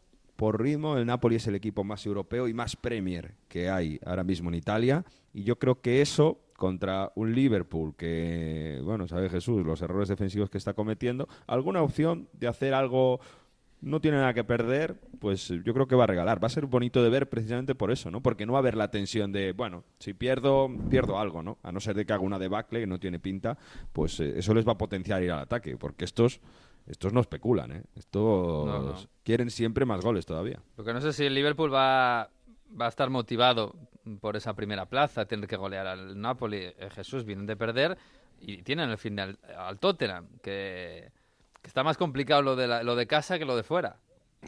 por 0.43 0.61
ritmo, 0.61 0.97
el 0.99 1.07
Napoli 1.07 1.37
es 1.37 1.47
el 1.47 1.55
equipo 1.55 1.85
más 1.85 2.05
europeo 2.05 2.49
y 2.49 2.53
más 2.53 2.75
Premier 2.75 3.37
que 3.47 3.71
hay 3.71 4.01
ahora 4.05 4.25
mismo 4.25 4.51
en 4.51 4.57
Italia. 4.57 5.05
Y 5.33 5.45
yo 5.45 5.57
creo 5.57 5.81
que 5.81 6.03
eso 6.03 6.41
contra 6.57 7.13
un 7.15 7.33
Liverpool 7.33 7.95
que, 7.95 8.81
bueno, 8.83 9.07
sabe 9.07 9.31
Jesús, 9.31 9.65
los 9.65 9.81
errores 9.83 10.09
defensivos 10.09 10.51
que 10.51 10.59
está 10.59 10.75
cometiendo, 10.75 11.29
alguna 11.47 11.81
opción 11.81 12.29
de 12.33 12.49
hacer 12.49 12.75
algo 12.75 13.21
no 13.83 14.01
tiene 14.01 14.17
nada 14.17 14.35
que 14.35 14.43
perder, 14.43 14.97
pues 15.21 15.47
yo 15.47 15.73
creo 15.75 15.87
que 15.87 15.95
va 15.95 16.05
a 16.05 16.09
regalar. 16.09 16.43
Va 16.43 16.49
a 16.49 16.51
ser 16.51 16.67
bonito 16.67 17.05
de 17.05 17.11
ver 17.11 17.29
precisamente 17.29 17.77
por 17.77 17.93
eso, 17.93 18.11
¿no? 18.11 18.21
Porque 18.21 18.45
no 18.45 18.55
va 18.55 18.59
a 18.59 18.63
haber 18.63 18.77
la 18.77 18.91
tensión 18.91 19.31
de, 19.31 19.53
bueno, 19.53 19.85
si 20.01 20.13
pierdo, 20.13 20.69
pierdo 20.91 21.21
algo, 21.21 21.45
¿no? 21.45 21.59
A 21.63 21.71
no 21.71 21.79
ser 21.79 21.95
de 21.95 22.05
que 22.05 22.15
haga 22.15 22.23
una 22.25 22.41
debacle 22.41 22.81
que 22.81 22.87
no 22.89 22.99
tiene 22.99 23.21
pinta, 23.21 23.57
pues 23.93 24.19
eh, 24.19 24.41
eso 24.41 24.55
les 24.55 24.67
va 24.67 24.73
a 24.73 24.79
potenciar 24.79 25.23
ir 25.23 25.31
al 25.31 25.39
ataque, 25.39 25.77
porque 25.77 26.05
estos 26.05 26.41
estos 26.87 27.12
no 27.12 27.21
especulan, 27.21 27.73
¿eh? 27.73 27.83
Estos 27.97 28.67
No, 28.67 28.83
no. 28.83 28.95
quieren 29.23 29.51
siempre 29.51 29.85
más 29.85 30.01
goles 30.03 30.27
todavía. 30.27 30.61
Lo 30.77 30.85
que 30.85 30.93
no 30.93 31.01
sé 31.01 31.12
si 31.12 31.25
el 31.25 31.35
Liverpool 31.35 31.73
va, 31.73 32.31
va 32.81 32.87
a 32.87 32.89
estar 32.89 33.09
motivado 33.11 33.75
por 34.21 34.37
esa 34.37 34.55
primera 34.55 34.87
plaza, 34.87 35.27
tener 35.27 35.49
que 35.49 35.57
golear 35.57 35.87
al 35.87 36.21
Napoli. 36.21 36.57
Eh, 36.59 36.89
Jesús 36.95 37.25
vienen 37.25 37.47
de 37.47 37.57
perder 37.57 37.97
y 38.41 38.62
tienen 38.62 38.91
el 38.91 38.99
final 38.99 39.39
al 39.57 39.79
Tottenham, 39.79 40.27
que, 40.43 41.11
que 41.61 41.69
está 41.69 41.85
más 41.85 41.97
complicado 41.97 42.43
lo 42.43 42.57
de, 42.57 42.67
la- 42.67 42.83
lo 42.83 42.97
de 42.97 43.07
casa 43.07 43.39
que 43.39 43.45
lo 43.45 43.55
de 43.57 43.62
fuera. 43.62 43.97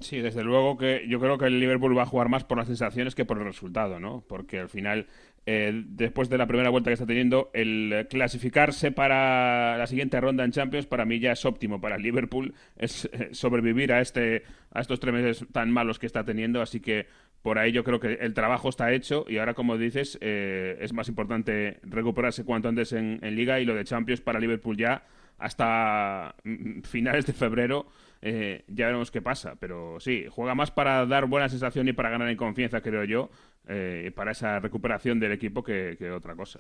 Sí, 0.00 0.19
desde 0.19 0.43
luego 0.43 0.76
que 0.76 1.07
yo 1.09 1.21
creo 1.21 1.38
que 1.38 1.45
el 1.47 1.61
Liverpool 1.61 1.97
va 1.97 2.03
a 2.03 2.07
jugar 2.07 2.29
más 2.29 2.43
por 2.43 2.59
las 2.59 2.67
sensaciones 2.67 3.14
que 3.14 3.25
por 3.25 3.38
el 3.38 3.45
resultado, 3.45 4.00
¿no? 4.00 4.25
Porque 4.26 4.59
al 4.59 4.69
final, 4.69 5.07
eh, 5.47 5.83
después 5.87 6.29
de 6.31 6.39
la 6.39 6.47
primera 6.47 6.71
vuelta 6.71 6.91
que 6.91 6.95
está 6.95 7.07
teniendo, 7.07 7.51
el 7.53 8.07
clasificarse 8.09 8.93
para 8.93 9.77
la 9.77 9.87
siguiente 9.87 10.21
ronda 10.21 10.45
en 10.45 10.53
Champions 10.53 10.87
para 10.87 11.05
mí 11.05 11.21
ya 11.21 11.33
es 11.33 11.45
óptimo 11.45 11.81
para 11.81 11.99
Liverpool, 11.99 12.55
es 12.77 13.09
eh, 13.13 13.29
sobrevivir 13.33 13.93
a 13.93 14.01
este 14.01 14.43
a 14.71 14.81
estos 14.81 15.01
tres 15.01 15.15
meses 15.15 15.47
tan 15.53 15.71
malos 15.71 15.99
que 15.99 16.07
está 16.07 16.25
teniendo, 16.25 16.61
así 16.61 16.81
que 16.81 17.07
por 17.45 17.59
ahí 17.59 17.73
yo 17.73 17.85
creo 17.85 18.01
que 18.01 18.15
el 18.15 18.33
trabajo 18.33 18.71
está 18.71 18.91
hecho 18.93 19.27
y 19.29 19.37
ahora, 19.37 19.53
como 19.53 19.77
dices, 19.77 20.17
eh, 20.23 20.79
es 20.81 20.95
más 20.95 21.09
importante 21.09 21.79
recuperarse 21.83 22.43
cuanto 22.43 22.71
antes 22.71 22.95
en, 22.95 23.21
Liga 23.37 23.61
y 23.61 23.67
lo 23.67 23.75
de 23.75 23.85
Champions 23.85 24.23
para 24.23 24.41
Liverpool 24.41 24.79
ya 24.79 25.05
hasta 25.37 26.35
mm, 26.43 26.81
finales 26.85 27.27
de 27.27 27.35
febrero. 27.35 27.87
Eh, 28.26 28.64
ya 28.69 28.87
veremos 28.87 29.11
qué 29.11 29.21
pasa, 29.21 29.54
pero 29.61 30.00
sí, 30.00 30.25
juega 30.31 30.54
más 30.54 30.71
para 30.71 31.04
dar 31.04 31.26
buena 31.26 31.50
sensación 31.50 31.87
y 31.88 31.93
para 31.93 32.09
ganar 32.09 32.31
en 32.31 32.38
confianza, 32.38 32.81
creo 32.81 33.04
yo, 33.04 33.28
eh, 33.69 34.11
para 34.16 34.33
esa 34.33 34.61
recuperación 34.61 35.21
del 35.21 35.33
equipo 35.33 35.62
que, 35.62 36.11
otra 36.11 36.35
cosa. 36.35 36.59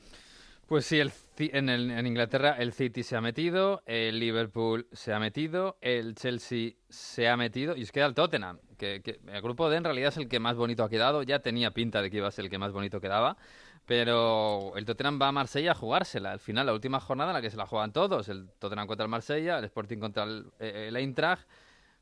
Pues 0.66 0.84
sí, 0.84 1.00
el, 1.00 1.10
en, 1.38 1.70
en, 1.70 2.06
Inglaterra 2.06 2.56
el 2.58 2.74
City 2.74 3.02
se 3.02 3.16
ha 3.16 3.22
metido, 3.22 3.82
el 3.86 4.20
Liverpool 4.20 4.88
se 4.92 5.14
ha 5.14 5.18
metido, 5.18 5.78
el 5.80 6.14
Chelsea 6.16 6.72
se 6.90 7.28
ha 7.28 7.36
metido 7.38 7.74
y 7.76 7.82
os 7.82 7.92
queda 7.92 8.04
el 8.04 8.14
Tottenham, 8.14 8.58
que, 8.76 9.00
el 9.26 9.40
grupo 9.40 9.70
D 9.70 9.78
en 9.78 9.84
realidad 9.84 10.10
es 10.10 10.18
el 10.18 10.28
que 10.28 10.40
más 10.40 10.56
bonito 10.56 10.84
ha 10.84 10.90
quedado, 10.90 11.22
ya 11.22 11.38
tenía 11.38 11.70
pinta 11.70 12.02
de 12.02 12.10
que 12.10 12.18
iba 12.18 12.28
a 12.28 12.30
ser 12.30 12.44
el 12.44 12.50
que 12.50 12.58
más 12.58 12.72
bonito 12.72 13.00
quedaba, 13.00 13.38
pero 13.86 14.72
el 14.76 14.84
Tottenham 14.84 15.20
va 15.20 15.28
a 15.28 15.32
Marsella 15.32 15.72
a 15.72 15.74
jugársela. 15.74 16.32
Al 16.32 16.40
final, 16.40 16.66
la 16.66 16.72
última 16.72 17.00
jornada 17.00 17.30
en 17.30 17.34
la 17.34 17.42
que 17.42 17.50
se 17.50 17.56
la 17.56 17.66
juegan 17.66 17.92
todos, 17.92 18.28
el 18.28 18.48
Tottenham 18.58 18.86
contra 18.86 19.04
el 19.04 19.10
Marsella, 19.10 19.58
el 19.58 19.64
Sporting 19.64 19.98
contra 19.98 20.24
el, 20.24 20.46
eh, 20.58 20.90
Eintracht. 20.94 21.46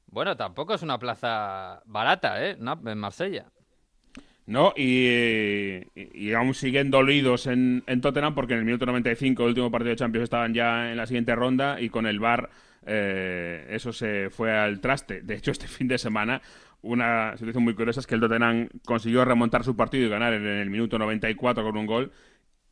Bueno, 0.06 0.36
tampoco 0.36 0.74
es 0.74 0.82
una 0.82 0.98
plaza 0.98 1.82
barata, 1.86 2.44
¿eh? 2.44 2.56
en 2.58 2.98
Marsella. 2.98 3.46
No, 4.44 4.74
y, 4.76 5.82
y, 5.94 6.32
aún 6.32 6.54
siguen 6.54 6.90
dolidos 6.90 7.46
en, 7.46 7.84
en, 7.86 8.00
Tottenham 8.00 8.34
porque 8.34 8.54
en 8.54 8.58
el 8.58 8.64
minuto 8.64 8.86
95, 8.86 9.42
el 9.42 9.48
último 9.50 9.70
partido 9.70 9.90
de 9.90 9.96
Champions, 9.96 10.24
estaban 10.24 10.52
ya 10.52 10.90
en 10.90 10.96
la 10.96 11.06
siguiente 11.06 11.34
ronda 11.36 11.80
y 11.80 11.90
con 11.90 12.06
el 12.06 12.18
VAR 12.18 12.50
eh, 12.84 13.66
eso 13.70 13.92
se 13.92 14.30
fue 14.30 14.52
al 14.52 14.80
traste. 14.80 15.20
De 15.22 15.34
hecho, 15.34 15.50
este 15.50 15.66
fin 15.68 15.88
de 15.88 15.98
semana, 15.98 16.42
una 16.82 17.36
situación 17.36 17.64
muy 17.64 17.74
curiosa 17.74 18.00
es 18.00 18.06
que 18.06 18.14
el 18.14 18.20
Tottenham 18.20 18.68
consiguió 18.84 19.24
remontar 19.24 19.64
su 19.64 19.76
partido 19.76 20.06
y 20.06 20.10
ganar 20.10 20.34
en 20.34 20.46
el 20.46 20.70
minuto 20.70 20.98
94 20.98 21.62
con 21.62 21.76
un 21.76 21.86
gol. 21.86 22.12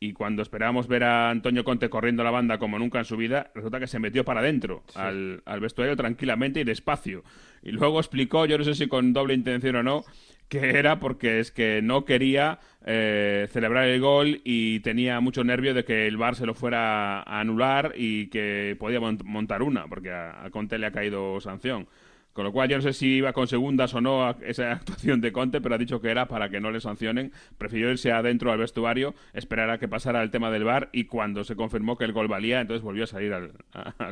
Y 0.03 0.13
cuando 0.13 0.41
esperábamos 0.41 0.87
ver 0.87 1.03
a 1.03 1.29
Antonio 1.29 1.63
Conte 1.63 1.89
corriendo 1.89 2.23
la 2.23 2.31
banda 2.31 2.57
como 2.57 2.79
nunca 2.79 2.97
en 2.97 3.05
su 3.05 3.17
vida, 3.17 3.51
resulta 3.53 3.79
que 3.79 3.85
se 3.85 3.99
metió 3.99 4.25
para 4.25 4.39
adentro, 4.39 4.83
al, 4.95 5.43
al 5.45 5.59
vestuario 5.59 5.95
tranquilamente 5.95 6.59
y 6.59 6.63
despacio. 6.63 7.23
Y 7.61 7.71
luego 7.71 7.99
explicó, 7.99 8.47
yo 8.47 8.57
no 8.57 8.63
sé 8.63 8.73
si 8.73 8.87
con 8.87 9.13
doble 9.13 9.35
intención 9.35 9.75
o 9.75 9.83
no, 9.83 10.03
que 10.51 10.77
era 10.77 10.99
porque 10.99 11.39
es 11.39 11.49
que 11.49 11.81
no 11.81 12.03
quería 12.03 12.59
eh, 12.85 13.47
celebrar 13.51 13.87
el 13.87 14.01
gol 14.01 14.41
y 14.43 14.81
tenía 14.81 15.21
mucho 15.21 15.45
nervio 15.45 15.73
de 15.73 15.85
que 15.85 16.07
el 16.07 16.17
VAR 16.17 16.35
se 16.35 16.45
lo 16.45 16.53
fuera 16.53 17.21
a 17.21 17.39
anular 17.39 17.93
y 17.95 18.27
que 18.27 18.75
podía 18.77 18.99
montar 18.99 19.63
una, 19.63 19.87
porque 19.87 20.11
a, 20.11 20.49
Conte 20.51 20.77
le 20.77 20.87
ha 20.87 20.91
caído 20.91 21.39
sanción. 21.39 21.87
Con 22.33 22.45
lo 22.45 22.51
cual 22.53 22.69
yo 22.69 22.77
no 22.77 22.81
sé 22.81 22.93
si 22.93 23.07
iba 23.17 23.33
con 23.33 23.47
segundas 23.47 23.93
o 23.93 24.01
no 24.01 24.25
a 24.25 24.37
esa 24.41 24.71
actuación 24.73 25.21
de 25.21 25.31
Conte, 25.31 25.61
pero 25.61 25.75
ha 25.75 25.77
dicho 25.77 25.99
que 26.01 26.09
era 26.09 26.27
para 26.27 26.49
que 26.49 26.59
no 26.59 26.71
le 26.71 26.79
sancionen. 26.79 27.33
Prefirió 27.57 27.89
irse 27.89 28.11
adentro 28.11 28.51
al 28.51 28.59
vestuario, 28.59 29.13
esperar 29.33 29.69
a 29.69 29.77
que 29.77 29.87
pasara 29.87 30.23
el 30.23 30.31
tema 30.31 30.49
del 30.51 30.63
bar 30.63 30.89
y 30.93 31.05
cuando 31.05 31.43
se 31.43 31.55
confirmó 31.55 31.97
que 31.97 32.05
el 32.05 32.13
gol 32.13 32.27
valía, 32.27 32.61
entonces 32.61 32.83
volvió 32.83 33.03
a 33.03 33.07
salir 33.07 33.33
al, 33.33 33.51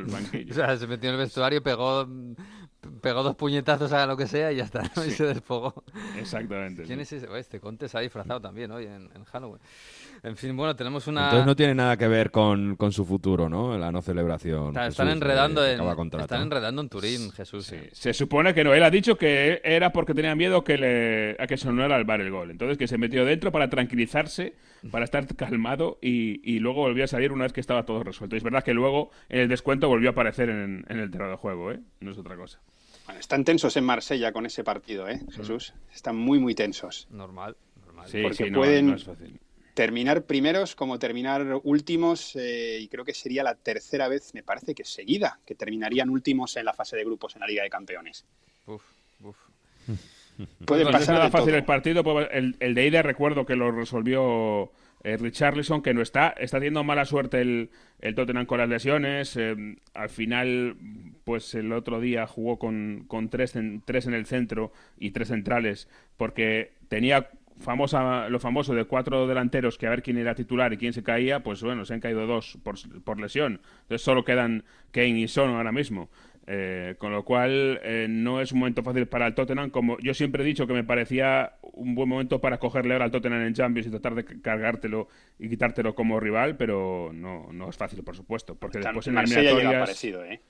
banquillo. 0.06 0.52
o 0.52 0.56
sea, 0.56 0.76
se 0.78 0.88
metió 0.88 1.10
en 1.10 1.16
el 1.16 1.22
vestuario, 1.22 1.64
pegó 1.64 2.08
pegó 3.02 3.24
dos 3.24 3.36
puñetazos 3.36 3.92
a 3.92 4.06
lo 4.06 4.18
que 4.18 4.28
sea 4.28 4.52
y 4.52 4.58
ya 4.58 4.64
está, 4.64 4.84
y 5.06 5.12
se 5.12 5.26
desfogó. 5.26 5.84
Exactamente. 6.18 6.84
¿Quién 6.84 7.00
es 7.00 7.12
ese? 7.12 7.28
Este 7.38 7.60
Conte 7.60 7.88
se 7.88 7.98
ha 7.98 8.02
disfrazado 8.02 8.42
también 8.42 8.72
hoy 8.72 8.86
en, 8.86 9.10
Halloween. 9.26 9.62
En 10.24 10.36
fin, 10.36 10.56
bueno, 10.56 10.76
tenemos 10.76 11.08
una... 11.08 11.26
Entonces 11.26 11.46
no 11.46 11.56
tiene 11.56 11.76
nada 11.76 11.98
que 11.98 12.08
ver 12.08 12.32
con, 12.32 12.78
su 12.92 13.06
futuro, 13.06 13.50
¿no? 13.50 13.78
La 13.78 13.92
no 13.92 14.02
celebración. 14.02 14.78
están, 14.78 15.10
enredando 15.10 15.66
en, 15.66 15.80
están 16.20 16.42
enredando 16.42 16.82
en 16.82 16.90
Turín, 16.90 17.32
Jesús. 17.32 17.74
Se 17.92 18.14
supone 18.14 18.54
que 18.54 18.64
no. 18.64 18.74
Él 18.74 18.84
ha 18.84 18.90
dicho 18.90 19.18
que 19.18 19.62
era 19.64 19.92
porque 19.92 20.14
tenía 20.14 20.36
miedo 20.36 20.64
que 20.64 20.78
le, 20.78 21.38
a 21.40 21.48
que 21.48 21.58
sonara 21.58 21.96
al 21.96 22.06
bar 22.06 22.22
el 22.22 22.32
gol. 22.32 22.52
Entonces 22.52 22.78
que 22.78 22.88
se 22.88 22.98
metió 22.98 23.26
dentro 23.26 23.52
para 23.52 23.70
tranquilizarse, 23.70 24.56
para 24.92 25.06
estar 25.06 25.28
calmado 25.36 26.00
y, 26.02 26.42
y, 26.44 26.60
luego 26.60 26.82
volvió 26.82 27.04
a 27.04 27.08
salir 27.08 27.32
una 27.32 27.44
vez 27.44 27.54
que 27.54 27.62
estaba 27.62 27.86
todo 27.86 28.04
resuelto. 28.04 28.36
Y 28.36 28.38
es 28.38 28.44
verdad 28.44 28.64
que 28.64 28.74
luego 28.74 29.12
en 29.30 29.42
el 29.42 29.48
descuento 29.48 29.88
volvió 29.88 30.10
a 30.10 30.12
aparecer 30.12 30.50
en, 30.50 30.86
en 30.88 31.00
el 31.00 31.12
terreno 31.12 31.32
de 31.32 31.38
juego, 31.38 31.72
¿eh? 31.72 31.80
No 32.00 32.12
es 32.12 32.18
otra 32.18 32.36
cosa 32.36 32.60
están 33.18 33.44
tensos 33.44 33.76
en 33.78 33.86
Marsella 33.86 34.32
con 34.32 34.46
ese 34.46 34.64
partido, 34.64 35.08
¿eh, 35.08 35.22
Jesús? 35.32 35.74
Están 35.94 36.16
muy, 36.16 36.40
muy 36.40 36.54
tensos. 36.56 37.08
Normal, 37.10 37.56
normal. 37.86 38.10
Porque 38.22 38.52
pueden 38.52 38.98
terminar 39.80 40.24
primeros 40.24 40.76
como 40.76 41.00
terminar 41.00 41.62
últimos 41.64 42.36
y 42.36 42.86
creo 42.90 43.06
que 43.06 43.14
sería 43.14 43.44
la 43.44 43.56
tercera 43.56 44.10
vez, 44.10 44.34
me 44.34 44.44
parece 44.44 44.76
que 44.76 44.84
seguida, 44.84 45.40
que 45.46 45.56
terminarían 45.56 46.10
últimos 46.10 46.58
en 46.58 46.66
la 46.66 46.74
fase 46.74 46.98
de 46.98 47.06
grupos 47.06 47.36
en 47.36 47.40
la 47.40 47.48
Liga 47.48 47.64
de 47.64 47.70
Campeones. 47.70 48.26
Uf, 48.66 48.84
uf. 49.24 49.38
Puede 50.66 50.84
pasar 50.84 51.00
no 51.00 51.04
es 51.04 51.08
nada 51.08 51.30
fácil 51.30 51.56
el 51.56 51.64
partido. 51.64 52.04
El, 52.30 52.58
el 52.60 52.74
de 52.76 52.88
ida 52.88 53.02
recuerdo 53.04 53.46
que 53.46 53.56
lo 53.56 53.72
resolvió 53.72 54.70
eh, 55.06 55.16
Richarlison, 55.16 55.82
que 55.82 55.94
no 55.94 56.02
está, 56.02 56.30
está 56.38 56.58
teniendo 56.58 56.84
mala 56.84 57.06
suerte 57.06 57.40
el, 57.40 57.70
el 58.02 58.16
Tottenham 58.16 58.46
con 58.46 58.58
las 58.58 58.68
lesiones. 58.68 59.38
Eh, 59.38 59.56
al 59.94 60.10
final, 60.10 60.76
pues 61.24 61.56
el 61.56 61.72
otro 61.72 62.02
día 62.02 62.28
jugó 62.28 62.60
con, 62.60 63.06
con 63.08 63.30
tres, 63.30 63.56
en, 63.56 63.82
tres 63.86 64.08
en 64.08 64.14
el 64.14 64.26
centro 64.26 64.74
y 64.98 65.12
tres 65.12 65.30
centrales, 65.30 65.88
porque 66.18 66.74
tenía 66.90 67.30
famosa, 67.60 68.30
lo 68.30 68.40
famoso 68.40 68.74
de 68.74 68.86
cuatro 68.86 69.28
delanteros 69.28 69.78
que 69.78 69.88
a 69.88 69.90
ver 69.90 70.02
quién 70.02 70.18
era 70.18 70.36
titular 70.36 70.74
y 70.74 70.78
quién 70.78 70.94
se 70.94 71.04
caía, 71.04 71.42
pues 71.42 71.62
bueno, 71.62 71.86
se 71.86 71.94
han 71.94 72.00
caído 72.00 72.26
dos 72.26 72.58
por, 72.64 72.76
por 73.04 73.20
lesión. 73.20 73.62
Entonces 73.82 74.02
solo 74.02 74.24
quedan 74.24 74.64
Kane 74.92 75.20
y 75.20 75.28
Son 75.28 75.52
ahora 75.52 75.72
mismo. 75.72 76.10
Eh, 76.52 76.96
con 76.98 77.12
lo 77.12 77.24
cual, 77.24 77.80
eh, 77.84 78.08
no 78.10 78.42
es 78.42 78.52
un 78.52 78.60
momento 78.60 78.82
fácil 78.82 79.06
para 79.08 79.28
el 79.28 79.36
Tottenham. 79.36 79.70
Como 79.70 80.00
yo 80.00 80.16
siempre 80.16 80.42
he 80.42 80.46
dicho 80.46 80.66
que 80.66 80.74
me 80.74 80.84
parecía 80.84 81.54
un 81.62 81.94
buen 81.94 82.10
momento 82.10 82.42
para 82.42 82.58
cogerle 82.58 82.94
ahora 82.94 83.06
al 83.06 83.12
Tottenham 83.12 83.42
en 83.44 83.54
Champions 83.54 83.86
y 83.88 83.92
tratar 83.92 84.16
de 84.16 84.26
cargártelo 84.26 85.10
y 85.38 85.48
quitártelo 85.48 85.94
como 85.94 86.20
rival, 86.20 86.58
pero 86.58 87.12
no, 87.14 87.50
no 87.52 87.70
es 87.70 87.78
fácil, 87.78 88.04
por 88.04 88.16
supuesto. 88.16 88.56
Porque 88.56 88.80
después 88.80 89.06
en 89.06 89.20
eliminatorias. 89.20 89.74
Parecido, 89.74 90.26
¿eh? 90.26 90.42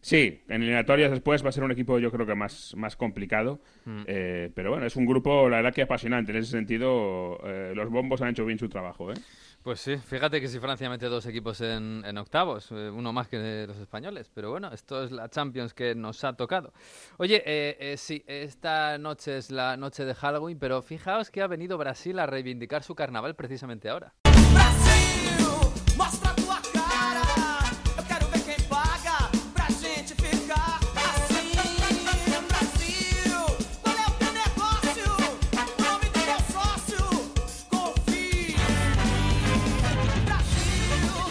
Sí, 0.00 0.42
en 0.48 0.62
eliminatorias 0.62 1.10
después 1.10 1.44
va 1.44 1.48
a 1.48 1.52
ser 1.52 1.64
un 1.64 1.72
equipo, 1.72 1.98
yo 1.98 2.10
creo 2.10 2.26
que 2.26 2.34
más, 2.34 2.74
más 2.76 2.96
complicado. 2.96 3.60
Mm. 3.84 4.02
Eh, 4.06 4.50
pero 4.54 4.70
bueno, 4.70 4.86
es 4.86 4.96
un 4.96 5.06
grupo, 5.06 5.48
la 5.48 5.56
verdad, 5.56 5.74
que 5.74 5.82
apasionante. 5.82 6.32
En 6.32 6.38
ese 6.38 6.52
sentido, 6.52 7.40
los 7.74 7.90
bombos 7.90 8.22
han 8.22 8.28
hecho 8.28 8.44
bien 8.44 8.58
su 8.58 8.68
trabajo, 8.68 9.12
¿eh? 9.12 9.16
Pues 9.62 9.80
sí, 9.80 9.96
fíjate 9.96 10.40
que 10.40 10.48
si 10.48 10.60
Francia 10.60 10.88
mete 10.88 11.06
dos 11.06 11.26
equipos 11.26 11.60
en, 11.60 12.02
en 12.06 12.16
octavos, 12.16 12.70
eh, 12.70 12.90
uno 12.90 13.12
más 13.12 13.28
que 13.28 13.66
los 13.66 13.76
españoles, 13.76 14.30
pero 14.32 14.50
bueno, 14.50 14.72
esto 14.72 15.02
es 15.02 15.10
la 15.10 15.28
Champions 15.28 15.74
que 15.74 15.94
nos 15.94 16.22
ha 16.24 16.32
tocado. 16.34 16.72
Oye, 17.18 17.42
eh, 17.44 17.76
eh, 17.78 17.96
sí, 17.96 18.24
esta 18.26 18.96
noche 18.98 19.36
es 19.36 19.50
la 19.50 19.76
noche 19.76 20.04
de 20.04 20.14
Halloween, 20.14 20.58
pero 20.58 20.80
fijaos 20.80 21.30
que 21.30 21.42
ha 21.42 21.48
venido 21.48 21.76
Brasil 21.76 22.18
a 22.18 22.26
reivindicar 22.26 22.82
su 22.82 22.94
carnaval 22.94 23.34
precisamente 23.34 23.88
ahora. 23.88 24.14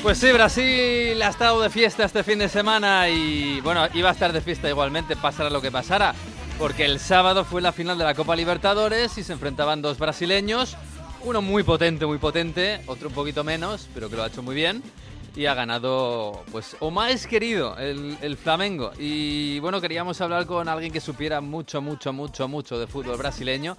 Pues 0.08 0.20
sí, 0.20 0.32
Brasil 0.32 1.22
ha 1.22 1.28
estado 1.28 1.62
de 1.62 1.70
fiesta 1.70 2.06
este 2.06 2.24
fin 2.24 2.40
de 2.40 2.48
semana 2.48 3.10
y 3.10 3.60
bueno, 3.60 3.90
iba 3.94 4.08
a 4.08 4.14
estar 4.14 4.32
de 4.32 4.40
fiesta 4.40 4.70
igualmente, 4.70 5.18
pasara 5.18 5.50
lo 5.50 5.62
que 5.62 5.70
pasara, 5.70 6.16
porque 6.58 6.86
el 6.86 7.02
sábado 7.02 7.44
fue 7.44 7.62
la 7.62 7.74
final 7.74 7.98
de 7.98 8.06
la 8.06 8.14
Copa 8.14 8.34
Libertadores 8.34 9.18
y 9.18 9.24
se 9.26 9.34
enfrentaban 9.34 9.82
dos 9.82 10.00
brasileños, 10.00 10.78
uno 11.26 11.42
muy 11.42 11.64
potente, 11.64 12.06
muy 12.06 12.20
potente, 12.20 12.80
otro 12.88 13.10
un 13.10 13.16
poquito 13.16 13.44
menos, 13.44 13.90
pero 13.94 14.10
que 14.10 14.16
lo 14.16 14.24
ha 14.24 14.28
hecho 14.28 14.42
muy 14.42 14.56
bien 14.56 14.82
y 15.36 15.46
ha 15.46 15.54
ganado, 15.54 16.42
pues, 16.54 16.78
o 16.80 16.90
más 16.90 17.28
querido, 17.28 17.78
el, 17.78 18.18
el, 18.22 18.38
Flamengo. 18.38 18.92
Y 18.98 19.60
bueno, 19.60 19.82
queríamos 19.82 20.22
hablar 20.22 20.46
con 20.46 20.70
alguien 20.70 20.94
que 20.94 21.02
supiera 21.02 21.42
mucho, 21.42 21.82
mucho, 21.82 22.14
mucho, 22.14 22.48
mucho 22.48 22.80
de 22.80 22.88
fútbol 22.88 23.18
brasileño. 23.18 23.76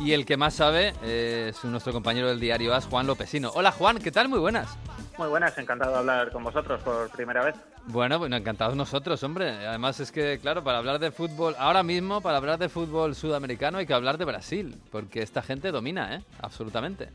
Y 0.00 0.14
el 0.14 0.24
que 0.24 0.38
más 0.38 0.54
sabe 0.54 0.94
es 1.02 1.62
nuestro 1.62 1.92
compañero 1.92 2.28
del 2.28 2.40
diario 2.40 2.74
AS, 2.74 2.86
Juan 2.86 3.06
Lopesino. 3.06 3.50
Hola 3.54 3.70
Juan, 3.70 3.98
¿qué 3.98 4.10
tal? 4.10 4.30
Muy 4.30 4.38
buenas. 4.38 4.78
Muy 5.18 5.28
buenas, 5.28 5.56
encantado 5.58 5.92
de 5.92 5.98
hablar 5.98 6.32
con 6.32 6.42
vosotros 6.42 6.80
por 6.82 7.10
primera 7.10 7.44
vez. 7.44 7.54
Bueno, 7.84 8.18
bueno, 8.18 8.34
encantados 8.36 8.74
nosotros, 8.74 9.22
hombre. 9.24 9.50
Además 9.66 10.00
es 10.00 10.10
que, 10.10 10.38
claro, 10.40 10.64
para 10.64 10.78
hablar 10.78 11.00
de 11.00 11.10
fútbol, 11.10 11.54
ahora 11.58 11.82
mismo, 11.82 12.22
para 12.22 12.38
hablar 12.38 12.58
de 12.58 12.70
fútbol 12.70 13.14
sudamericano 13.14 13.76
hay 13.76 13.86
que 13.86 13.92
hablar 13.92 14.16
de 14.16 14.24
Brasil, 14.24 14.80
porque 14.90 15.20
esta 15.20 15.42
gente 15.42 15.70
domina, 15.70 16.14
¿eh? 16.16 16.22
Absolutamente. 16.40 17.10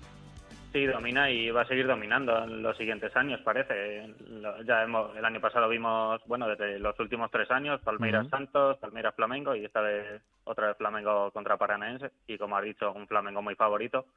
Sí, 0.75 0.86
domina 0.86 1.32
y 1.32 1.51
va 1.51 1.62
a 1.62 1.67
seguir 1.67 1.88
dominando 1.88 2.38
en 2.44 2.62
los 2.62 2.75
siguientes 2.75 3.15
años, 3.15 3.39
parece. 3.46 4.13
Ya 4.65 4.84
hemos, 4.84 5.15
el 5.15 5.24
año 5.24 5.39
pasado 5.39 5.70
vimos, 5.70 6.22
bueno, 6.25 6.50
desde 6.50 6.79
los 6.79 7.00
últimos 7.00 7.32
tres 7.32 7.50
años, 7.50 7.79
Palmeiras 7.79 8.27
Santos, 8.27 8.77
Palmeiras 8.79 9.15
Flamengo 9.15 9.55
y 9.55 9.63
esta 9.63 9.79
vez 9.79 10.22
otra 10.44 10.67
vez 10.67 10.77
Flamengo 10.77 11.32
contra 11.32 11.55
Paranaense. 11.55 12.12
Y 12.27 12.38
como 12.38 12.58
ha 12.58 12.62
dicho, 12.62 12.91
un 12.91 13.08
Flamengo 13.08 13.41
muy 13.41 13.55
favorito 13.55 14.08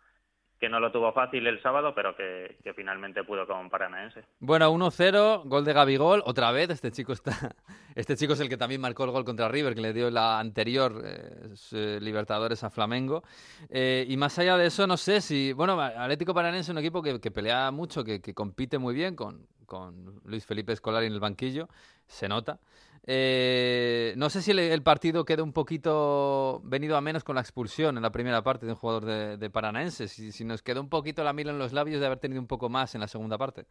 que 0.58 0.68
no 0.68 0.80
lo 0.80 0.90
tuvo 0.90 1.12
fácil 1.12 1.46
el 1.46 1.62
sábado, 1.62 1.94
pero 1.94 2.16
que, 2.16 2.56
finalmente 2.74 3.24
pudo 3.24 3.46
con 3.46 3.70
Paranaense. 3.70 4.24
Bueno, 4.40 4.70
1-0, 4.72 5.42
gol 5.44 5.64
de 5.64 5.72
Gabigol, 5.72 6.22
otra 6.24 6.50
vez, 6.52 6.70
este 6.70 6.90
chico 6.90 7.12
está 7.12 7.32
este 7.94 8.16
chico 8.16 8.32
es 8.32 8.40
el 8.40 8.48
que 8.48 8.56
también 8.56 8.80
marcó 8.80 9.04
el 9.04 9.10
gol 9.10 9.24
contra 9.24 9.48
River, 9.48 9.74
que 9.74 9.80
le 9.80 9.92
dio 9.92 10.10
la 10.10 10.38
anterior 10.38 11.02
eh, 11.04 11.98
Libertadores 12.00 12.64
a 12.64 12.70
Flamengo. 12.70 13.22
Eh, 13.70 14.04
y 14.08 14.16
más 14.16 14.38
allá 14.38 14.56
de 14.56 14.66
eso, 14.66 14.86
no 14.86 14.96
sé 14.96 15.20
si, 15.20 15.52
bueno, 15.52 15.80
Atlético 15.80 16.34
Paranaense 16.34 16.70
es 16.70 16.72
un 16.72 16.78
equipo 16.78 17.02
que, 17.02 17.30
pelea 17.30 17.70
mucho, 17.70 18.04
que, 18.04 18.20
compite 18.34 18.78
muy 18.78 18.94
bien 18.94 19.14
con, 19.14 19.46
con 19.68 20.20
Luis 20.24 20.44
Felipe 20.44 20.72
Escolar 20.72 21.04
en 21.04 21.12
el 21.12 21.20
banquillo, 21.20 21.68
se 22.06 22.28
nota. 22.28 22.58
Eh, 23.06 24.14
no 24.16 24.28
sé 24.28 24.42
si 24.42 24.50
el, 24.50 24.82
partido 24.82 25.24
queda 25.24 25.42
un 25.42 25.52
poquito 25.52 26.60
venido 26.64 26.96
a 26.96 27.00
menos 27.00 27.22
con 27.22 27.36
la 27.36 27.40
expulsión 27.40 27.96
en 27.96 28.02
la 28.02 28.10
primera 28.10 28.42
parte 28.42 28.66
de 28.66 28.72
un 28.72 28.78
jugador 28.78 29.04
de, 29.38 29.50
Paranaense. 29.50 30.08
Si, 30.08 30.44
nos 30.44 30.62
quedó 30.62 30.80
un 30.80 30.90
poquito 30.90 31.22
la 31.22 31.32
mila 31.32 31.52
en 31.52 31.58
los 31.58 31.72
labios 31.72 32.00
de 32.00 32.06
haber 32.06 32.18
tenido 32.18 32.40
un 32.40 32.48
poco 32.48 32.68
más 32.68 32.94
en 32.96 33.00
la 33.02 33.06
segunda 33.06 33.38
parte. 33.38 33.66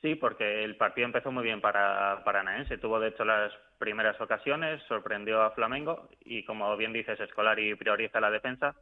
Sí, 0.00 0.16
porque 0.16 0.64
el 0.64 0.76
partido 0.76 1.06
empezó 1.06 1.30
muy 1.30 1.44
bien 1.44 1.60
para 1.60 2.24
Paranaense. 2.24 2.78
Tuvo, 2.78 2.98
de 2.98 3.10
hecho, 3.10 3.24
las 3.24 3.52
primeras 3.78 4.20
ocasiones, 4.20 4.82
sorprendió 4.88 5.42
a 5.42 5.52
Flamengo 5.52 6.08
y, 6.24 6.44
como 6.44 6.76
bien 6.76 6.92
dices, 6.92 7.20
Escolari 7.20 7.76
prioriza 7.76 8.20
la 8.20 8.30
defensa 8.30 8.74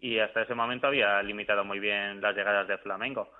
y 0.00 0.18
hasta 0.18 0.42
ese 0.42 0.54
momento 0.54 0.88
había 0.88 1.22
limitado 1.22 1.64
muy 1.64 1.78
bien 1.78 2.20
las 2.20 2.34
llegadas 2.34 2.66
de 2.66 2.78
Flamengo 2.78 3.30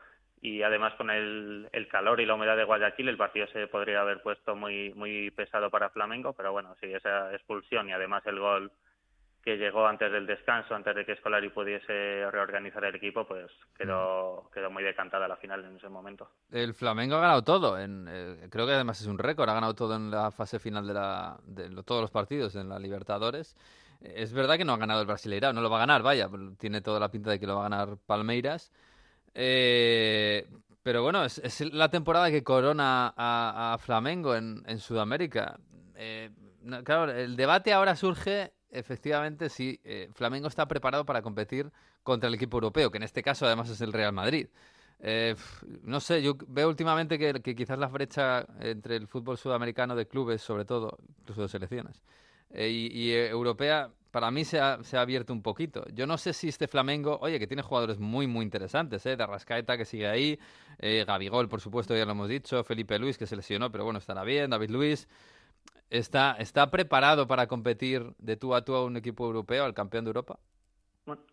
y 0.41 0.63
además 0.63 0.95
con 0.95 1.11
el, 1.11 1.69
el, 1.73 1.89
calor 1.89 2.21
y 2.21 2.27
la 2.27 2.35
humedad 2.35 2.57
de 2.57 2.65
Guayaquil 2.65 3.09
el 3.09 3.17
partido 3.17 3.47
se 3.49 3.67
podría 3.67 4.01
haber 4.01 4.23
puesto 4.23 4.55
muy 4.55 4.93
muy 4.95 5.31
pesado 5.31 5.71
para 5.71 5.91
Flamengo, 5.91 6.33
pero 6.33 6.53
bueno, 6.53 6.75
sí, 6.81 6.93
esa 6.93 7.33
expulsión 7.33 7.89
y 7.89 7.93
además 7.93 8.23
el 8.27 8.39
gol 8.39 8.71
que 9.47 9.57
llegó 9.57 9.87
antes 9.87 10.11
del 10.11 10.27
descanso, 10.27 10.75
antes 10.75 10.93
de 10.97 11.07
que 11.07 11.13
Escolari 11.13 11.51
pudiese 11.51 12.29
reorganizar 12.33 12.85
el 12.85 12.97
equipo, 12.97 13.25
pues 13.25 13.49
quedó, 13.79 14.43
mm. 14.43 14.53
quedó 14.53 14.73
muy 14.73 14.83
decantada 14.83 15.29
la 15.29 15.37
final 15.37 15.65
en 15.65 15.77
ese 15.77 15.89
momento. 15.89 16.29
El 16.51 16.75
Flamengo 16.75 17.15
ha 17.15 17.21
ganado 17.21 17.45
todo, 17.45 17.79
en, 17.79 18.09
eh, 18.11 18.49
creo 18.51 18.67
que 18.67 18.73
además 18.73 19.01
es 19.01 19.07
un 19.07 19.19
récord, 19.19 19.49
ha 19.49 19.55
ganado 19.55 19.77
todo 19.77 19.95
en 19.95 20.11
la 20.11 20.33
fase 20.33 20.59
final 20.59 20.85
de, 20.85 20.95
la, 20.95 21.39
de 21.45 21.71
todos 21.85 22.01
los 22.01 22.11
partidos 22.11 22.57
en 22.57 22.69
la 22.69 22.81
Libertadores. 22.81 23.57
Es 24.01 24.33
verdad 24.33 24.57
que 24.57 24.65
no 24.65 24.73
ha 24.73 24.79
ganado 24.79 25.01
el 25.01 25.07
Brasileirao, 25.07 25.53
no 25.53 25.61
lo 25.61 25.71
va 25.71 25.77
a 25.77 25.87
ganar, 25.87 26.03
vaya, 26.03 26.29
tiene 26.59 26.81
toda 26.81 26.99
la 26.99 27.09
pinta 27.09 27.31
de 27.31 27.39
que 27.39 27.47
lo 27.47 27.55
va 27.55 27.67
a 27.67 27.69
ganar 27.69 27.99
Palmeiras. 28.05 28.73
Eh, 29.39 30.49
pero 30.83 31.03
bueno, 31.03 31.25
es, 31.25 31.61
la 31.73 31.91
temporada 31.91 32.31
que 32.31 32.43
corona 32.43 33.13
a, 33.17 33.77
Flamengo 33.79 34.35
en, 34.35 34.79
Sudamérica. 34.79 35.59
Eh, 35.95 36.31
claro, 36.85 37.13
el 37.13 37.37
debate 37.37 37.73
ahora 37.75 37.97
surge 37.97 38.55
efectivamente 38.71 39.51
si 39.51 39.79
eh, 39.85 40.09
Flamengo 40.15 40.49
está 40.49 40.67
preparado 40.67 41.05
para 41.05 41.21
competir 41.21 41.71
contra 42.03 42.29
el 42.29 42.35
equipo 42.35 42.57
europeo, 42.57 42.91
que 42.91 42.97
en 42.97 43.03
este 43.03 43.23
caso 43.23 43.45
además 43.45 43.69
es 43.69 43.81
el 43.83 43.93
Real 43.93 44.13
Madrid. 44.13 44.49
no 45.83 46.01
sé, 46.01 46.23
yo 46.23 46.39
veo 46.49 46.69
últimamente 46.69 47.19
que, 47.19 47.55
quizás 47.55 47.79
la 47.79 47.89
brecha 47.89 48.47
entre 48.61 48.97
el 48.97 49.07
fútbol 49.07 49.37
sudamericano 49.37 49.95
de 49.97 50.07
clubes, 50.07 50.41
sobre 50.41 50.65
todo, 50.65 50.97
incluso 51.21 51.43
de 51.43 51.49
selecciones, 51.49 52.01
y, 52.55 53.13
europea 53.13 53.91
para 54.17 54.31
mí 54.31 54.47
se 54.47 54.59
ha, 54.61 54.79
abierto 54.95 55.35
un 55.35 55.43
poquito. 55.43 55.85
Yo 55.93 56.07
no 56.07 56.17
sé 56.17 56.33
si 56.33 56.49
este 56.49 56.69
Flamengo, 56.69 57.19
oye, 57.21 57.39
que 57.39 57.47
tiene 57.47 57.63
jugadores 57.63 57.99
muy, 57.99 58.27
muy 58.27 58.47
interesantes, 58.47 59.05
¿eh? 59.05 59.15
De 59.15 59.77
que 59.77 59.85
sigue 59.85 60.09
ahí, 60.09 60.39
eh, 60.79 61.05
Gabigol, 61.07 61.51
por 61.51 61.61
supuesto, 61.61 61.95
ya 61.95 62.07
lo 62.07 62.13
hemos 62.13 62.31
dicho, 62.31 62.65
Felipe 62.65 62.99
Luis, 62.99 63.19
que 63.19 63.27
se 63.27 63.37
lesionó, 63.37 63.71
pero 63.71 63.85
bueno, 63.85 63.99
estará 63.99 64.25
bien, 64.25 64.49
David 64.49 64.71
Luis. 64.71 65.07
¿Está, 65.91 66.35
está 66.39 66.71
preparado 66.71 67.27
para 67.27 67.47
competir 67.47 68.15
de 68.17 68.39
tú 68.39 68.55
a 68.55 68.65
tú 68.65 68.75
a 68.75 68.87
un 68.87 68.97
equipo 68.97 69.27
europeo, 69.27 69.67
al 69.67 69.75
campeón 69.75 70.07
de 70.07 70.09
Europa? 70.09 70.39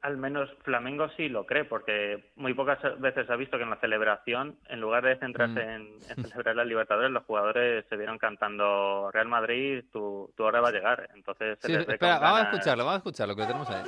Al 0.01 0.17
menos 0.17 0.49
Flamengo 0.63 1.09
sí 1.15 1.29
lo 1.29 1.45
cree, 1.45 1.65
porque 1.65 2.31
muy 2.35 2.53
pocas 2.53 2.79
veces 2.99 3.29
ha 3.29 3.35
visto 3.35 3.57
que 3.57 3.63
en 3.63 3.69
la 3.69 3.79
celebración, 3.79 4.57
en 4.67 4.79
lugar 4.79 5.03
de 5.03 5.17
centrarse 5.17 5.59
mm. 5.65 5.69
en, 6.09 6.23
celebrar 6.25 6.55
la 6.55 6.65
Libertadores, 6.65 7.11
los 7.11 7.23
jugadores 7.23 7.85
se 7.89 7.97
vieron 7.97 8.17
cantando 8.17 9.09
Real 9.11 9.27
Madrid, 9.27 9.83
tu, 9.91 10.31
tu 10.35 10.43
hora 10.43 10.61
va 10.61 10.69
a 10.69 10.71
llegar. 10.71 11.09
Entonces, 11.15 11.57
sí, 11.61 11.73
espera, 11.73 12.19
vamos 12.19 12.41
a 12.41 12.43
escucharlo, 12.43 12.85
vamos 12.85 12.95
a 12.95 12.97
escucharlo, 12.97 13.35
que 13.35 13.41
lo 13.41 13.47
tenemos 13.47 13.69
ahí. 13.69 13.83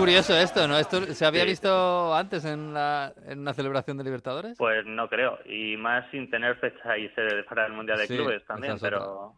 Curioso 0.00 0.34
esto, 0.34 0.66
¿no? 0.66 0.78
¿Esto 0.78 1.02
se 1.12 1.26
había 1.26 1.44
visto 1.44 2.14
antes 2.14 2.46
en, 2.46 2.72
la, 2.72 3.12
en 3.26 3.40
una 3.40 3.52
celebración 3.52 3.98
de 3.98 4.04
Libertadores? 4.04 4.56
Pues 4.56 4.86
no 4.86 5.08
creo, 5.10 5.38
y 5.44 5.76
más 5.76 6.10
sin 6.10 6.30
tener 6.30 6.56
fecha 6.56 6.96
y 6.96 7.08
sede 7.10 7.42
para 7.44 7.66
el 7.66 7.74
Mundial 7.74 7.98
de 7.98 8.06
Clubes 8.06 8.42
también, 8.46 8.76
pero, 8.80 9.34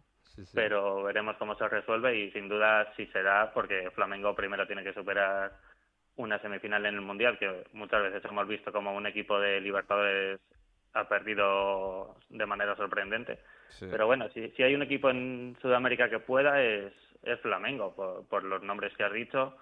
pero 0.54 1.02
veremos 1.02 1.36
cómo 1.36 1.56
se 1.56 1.66
resuelve 1.66 2.16
y 2.16 2.30
sin 2.30 2.48
duda 2.48 2.92
si 2.96 3.06
se 3.06 3.24
da, 3.24 3.52
porque 3.52 3.90
Flamengo 3.92 4.36
primero 4.36 4.64
tiene 4.64 4.84
que 4.84 4.94
superar 4.94 5.52
una 6.14 6.38
semifinal 6.40 6.86
en 6.86 6.94
el 6.94 7.00
Mundial, 7.00 7.38
que 7.40 7.64
muchas 7.72 8.00
veces 8.00 8.24
hemos 8.24 8.46
visto 8.46 8.70
como 8.70 8.94
un 8.94 9.06
equipo 9.08 9.40
de 9.40 9.60
Libertadores 9.60 10.38
ha 10.94 11.08
perdido 11.08 12.14
de 12.28 12.46
manera 12.46 12.76
sorprendente. 12.76 13.40
Pero 13.80 14.06
bueno, 14.06 14.28
si, 14.32 14.50
si 14.50 14.62
hay 14.62 14.76
un 14.76 14.82
equipo 14.82 15.10
en 15.10 15.56
Sudamérica 15.60 16.08
que 16.08 16.20
pueda 16.20 16.62
es, 16.62 16.92
es 17.24 17.40
Flamengo, 17.40 17.94
por, 17.96 18.28
por 18.28 18.44
los 18.44 18.62
nombres 18.62 18.94
que 18.96 19.02
has 19.02 19.12
dicho 19.12 19.56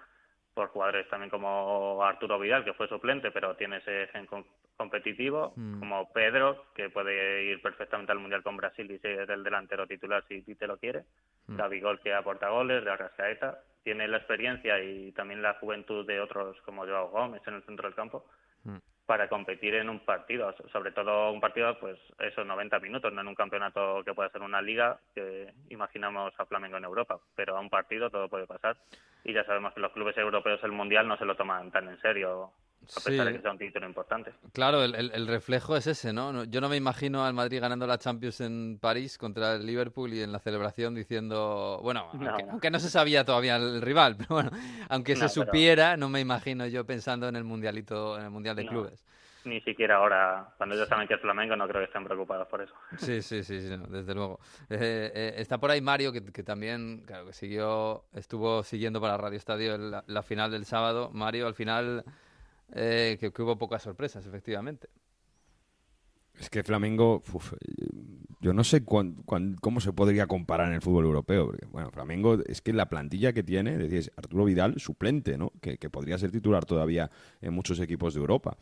por 0.53 0.67
jugadores 0.69 1.07
también 1.09 1.29
como 1.29 2.03
Arturo 2.03 2.39
Vidal, 2.39 2.65
que 2.65 2.73
fue 2.73 2.87
suplente, 2.87 3.31
pero 3.31 3.55
tiene 3.55 3.77
ese 3.77 4.07
gen 4.07 4.27
competitivo, 4.75 5.53
mm. 5.55 5.79
como 5.79 6.11
Pedro, 6.11 6.65
que 6.75 6.89
puede 6.89 7.45
ir 7.45 7.61
perfectamente 7.61 8.11
al 8.11 8.19
Mundial 8.19 8.43
con 8.43 8.57
Brasil 8.57 8.89
y 8.91 8.99
ser 8.99 9.29
el 9.31 9.43
delantero 9.43 9.87
titular 9.87 10.23
si 10.27 10.41
te 10.55 10.67
lo 10.67 10.77
quiere, 10.77 11.05
mm. 11.47 11.55
David 11.55 11.83
Gol, 11.83 11.99
que 12.01 12.13
aporta 12.13 12.49
goles, 12.49 12.83
de 12.83 12.91
Arrascaeta, 12.91 13.59
tiene 13.83 14.07
la 14.07 14.17
experiencia 14.17 14.81
y 14.83 15.11
también 15.13 15.41
la 15.41 15.53
juventud 15.55 16.05
de 16.05 16.19
otros 16.19 16.57
como 16.63 16.85
Joao 16.85 17.09
Gómez 17.09 17.41
en 17.47 17.55
el 17.55 17.63
centro 17.63 17.87
del 17.87 17.95
campo, 17.95 18.25
mm. 18.63 18.77
Para 19.11 19.27
competir 19.27 19.75
en 19.75 19.89
un 19.89 19.99
partido, 19.99 20.55
sobre 20.71 20.93
todo 20.93 21.33
un 21.33 21.41
partido, 21.41 21.77
pues 21.81 21.99
esos 22.19 22.45
90 22.47 22.79
minutos, 22.79 23.11
no 23.11 23.19
en 23.19 23.27
un 23.27 23.35
campeonato 23.35 24.01
que 24.05 24.13
pueda 24.13 24.29
ser 24.29 24.41
una 24.41 24.61
liga, 24.61 25.01
que 25.13 25.53
imaginamos 25.69 26.33
a 26.37 26.45
Flamengo 26.45 26.77
en 26.77 26.85
Europa, 26.85 27.19
pero 27.35 27.57
a 27.57 27.59
un 27.59 27.69
partido 27.69 28.09
todo 28.09 28.29
puede 28.29 28.47
pasar. 28.47 28.77
Y 29.25 29.33
ya 29.33 29.43
sabemos 29.43 29.73
que 29.73 29.81
los 29.81 29.91
clubes 29.91 30.17
europeos 30.17 30.63
el 30.63 30.71
mundial 30.71 31.09
no 31.09 31.17
se 31.17 31.25
lo 31.25 31.35
toman 31.35 31.71
tan 31.71 31.89
en 31.89 31.99
serio 31.99 32.53
a 32.83 32.99
pesar 33.01 33.27
de 33.27 33.33
que 33.33 33.41
sea 33.41 33.51
un 33.51 33.57
título 33.57 33.85
importante. 33.87 34.33
Claro, 34.53 34.83
el, 34.83 34.95
el, 34.95 35.27
reflejo 35.27 35.75
es 35.75 35.87
ese, 35.87 36.13
¿no? 36.13 36.43
Yo 36.45 36.61
no 36.61 36.69
me 36.69 36.77
imagino 36.77 37.25
al 37.25 37.33
Madrid 37.33 37.61
ganando 37.61 37.87
la 37.87 37.97
Champions 37.97 38.41
en 38.41 38.79
París 38.79 39.17
contra 39.17 39.55
el 39.55 39.65
Liverpool 39.65 40.13
y 40.13 40.21
en 40.21 40.31
la 40.31 40.39
celebración 40.39 40.95
diciendo, 40.95 41.79
bueno, 41.81 42.09
Aunque, 42.49 42.71
no 42.71 42.79
se 42.79 42.89
sabía 42.89 43.23
todavía 43.23 43.55
el 43.55 43.81
rival, 43.81 44.15
pero 44.17 44.29
bueno, 44.29 44.51
aunque 44.89 45.15
se 45.15 45.29
supiera, 45.29 45.97
no 45.97 46.09
me 46.09 46.19
imagino 46.19 46.67
yo 46.67 46.85
pensando 46.85 47.27
en 47.27 47.35
el 47.35 47.43
mundialito, 47.43 48.17
en 48.17 48.25
el 48.25 48.29
mundial 48.29 48.55
de 48.55 48.65
clubes 48.65 49.03
ni 49.43 49.59
siquiera 49.61 49.95
ahora, 49.95 50.53
cuando 50.57 50.75
ellos 50.75 50.87
saben 50.87 51.07
que 51.07 51.15
es 51.15 51.21
Flamengo, 51.21 51.55
no 51.55 51.67
creo 51.67 51.81
que 51.81 51.85
estén 51.85 52.03
preocupados 52.03 52.47
por 52.47 52.61
eso. 52.61 52.73
Sí, 52.97 53.21
sí, 53.21 53.43
sí, 53.43 53.59
desde 53.89 54.13
luego. 54.13 54.39
Eh, 54.69 55.11
eh, 55.13 55.33
está 55.37 55.57
por 55.57 55.71
ahí 55.71 55.81
Mario, 55.81 56.11
que, 56.11 56.21
también, 56.43 57.03
claro, 57.05 57.27
que 57.27 57.33
siguió, 57.33 58.05
estuvo 58.13 58.63
siguiendo 58.63 59.01
para 59.01 59.17
Radio 59.17 59.37
Estadio 59.37 59.77
la, 59.77 60.23
final 60.23 60.51
del 60.51 60.65
sábado. 60.65 61.09
Mario, 61.13 61.47
al 61.47 61.55
final, 61.55 62.03
eh, 62.73 63.17
que, 63.19 63.41
hubo 63.41 63.57
pocas 63.57 63.83
sorpresas, 63.83 64.25
efectivamente. 64.25 64.87
Es 66.39 66.49
que 66.49 66.63
Flamengo, 66.63 67.21
yo 68.39 68.53
no 68.53 68.63
sé 68.63 68.83
cómo 68.83 69.79
se 69.79 69.93
podría 69.93 70.25
comparar 70.25 70.69
en 70.69 70.75
el 70.75 70.81
fútbol 70.81 71.05
europeo. 71.05 71.47
Porque, 71.47 71.65
bueno, 71.67 71.91
Flamengo 71.91 72.39
es 72.45 72.61
que 72.61 72.73
la 72.73 72.89
plantilla 72.89 73.33
que 73.33 73.43
tiene, 73.43 73.77
decís, 73.77 74.11
Arturo 74.15 74.45
Vidal, 74.45 74.79
suplente, 74.79 75.37
¿no? 75.37 75.51
Que, 75.61 75.77
podría 75.89 76.17
ser 76.17 76.31
titular 76.31 76.65
todavía 76.65 77.11
en 77.41 77.53
muchos 77.53 77.79
equipos 77.79 78.13
de 78.13 78.21
Europa. 78.21 78.57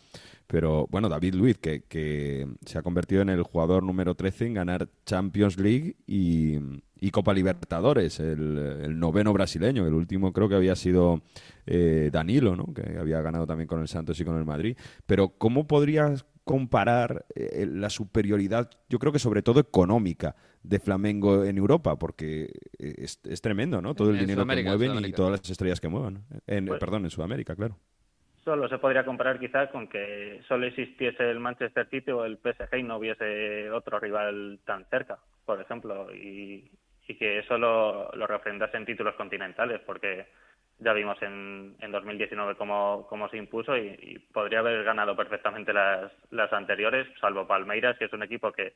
Pero 0.48 0.88
bueno, 0.90 1.08
David 1.08 1.36
Luiz, 1.36 1.58
que, 1.58 2.48
se 2.66 2.78
ha 2.78 2.82
convertido 2.82 3.22
en 3.22 3.30
el 3.30 3.44
jugador 3.44 3.84
número 3.84 4.16
13 4.16 4.48
en 4.48 4.54
ganar 4.56 4.90
Champions 5.06 5.58
League 5.58 5.96
y, 6.06 6.58
Copa 7.12 7.34
Libertadores, 7.34 8.20
el, 8.20 9.00
noveno 9.00 9.34
brasileño. 9.34 9.88
El 9.88 9.94
último 9.94 10.34
creo 10.34 10.50
que 10.50 10.56
había 10.56 10.76
sido 10.76 11.22
eh, 11.66 12.10
Danilo, 12.12 12.56
¿no? 12.56 12.74
Que 12.74 12.98
había 13.00 13.22
ganado 13.22 13.48
también 13.48 13.68
con 13.68 13.82
el 13.82 13.88
Santos 13.88 14.20
y 14.20 14.26
con 14.26 14.38
el 14.38 14.46
Madrid. 14.46 14.78
Pero 15.06 15.30
¿cómo 15.30 15.68
podrías 15.68 16.26
comparar 16.44 17.26
eh, 17.36 17.68
la 17.70 17.92
superioridad, 17.92 18.72
yo 18.90 18.98
creo 18.98 19.14
que 19.14 19.20
sobre 19.20 19.44
todo 19.44 19.60
económica, 19.60 20.36
de 20.64 20.80
Flamengo 20.80 21.46
en 21.46 21.58
Europa, 21.58 21.98
porque 21.98 22.52
es, 22.80 23.20
tremendo, 23.42 23.82
¿no? 23.82 23.94
Todo 23.94 24.10
el 24.10 24.20
dinero 24.20 24.46
que 24.46 24.64
mueven 24.64 25.06
y 25.06 25.12
todas 25.12 25.32
las 25.32 25.50
estrellas 25.50 25.80
que 25.80 25.90
muevan. 25.90 26.24
En, 26.48 26.66
pues 26.66 26.80
perdón, 26.80 27.06
en 27.06 27.12
Sudamérica, 27.12 27.56
claro. 27.56 27.78
Solo 28.44 28.68
se 28.68 28.80
podría 28.80 29.06
comparar 29.06 29.40
quizás 29.40 29.70
con 29.70 29.88
que 29.88 30.42
solo 30.48 30.66
existiese 30.66 31.30
el 31.30 31.40
Manchester 31.40 31.88
City 31.90 32.10
o 32.10 32.26
el 32.26 32.38
PSG 32.38 32.78
y 32.80 32.84
no 32.84 32.98
hubiese 32.98 33.70
otro 33.70 34.00
rival 34.00 34.60
tan 34.66 34.86
cerca, 34.86 35.20
por 35.46 35.62
ejemplo, 35.62 36.12
y, 36.16 36.72
que 37.16 37.40
eso 37.40 37.58
lo, 37.58 38.12
lo 38.14 38.28
refrendase 38.28 38.78
en 38.78 38.86
títulos 38.86 39.16
continentales, 39.16 39.82
porque 39.86 40.28
ya 40.80 40.94
vimos 40.94 41.22
en, 41.22 41.76
en 41.80 41.92
2019 41.92 42.56
cómo, 42.56 43.06
cómo 43.10 43.30
se 43.30 43.38
impuso 43.38 43.78
y, 43.78 44.20
podría 44.32 44.60
haber 44.60 44.84
ganado 44.84 45.16
perfectamente 45.16 45.74
las, 45.74 46.12
las 46.32 46.52
anteriores, 46.54 47.08
salvo 47.20 47.48
Palmeiras, 47.48 47.98
que 47.98 48.06
es 48.06 48.14
un 48.14 48.24
equipo 48.24 48.52
que 48.52 48.74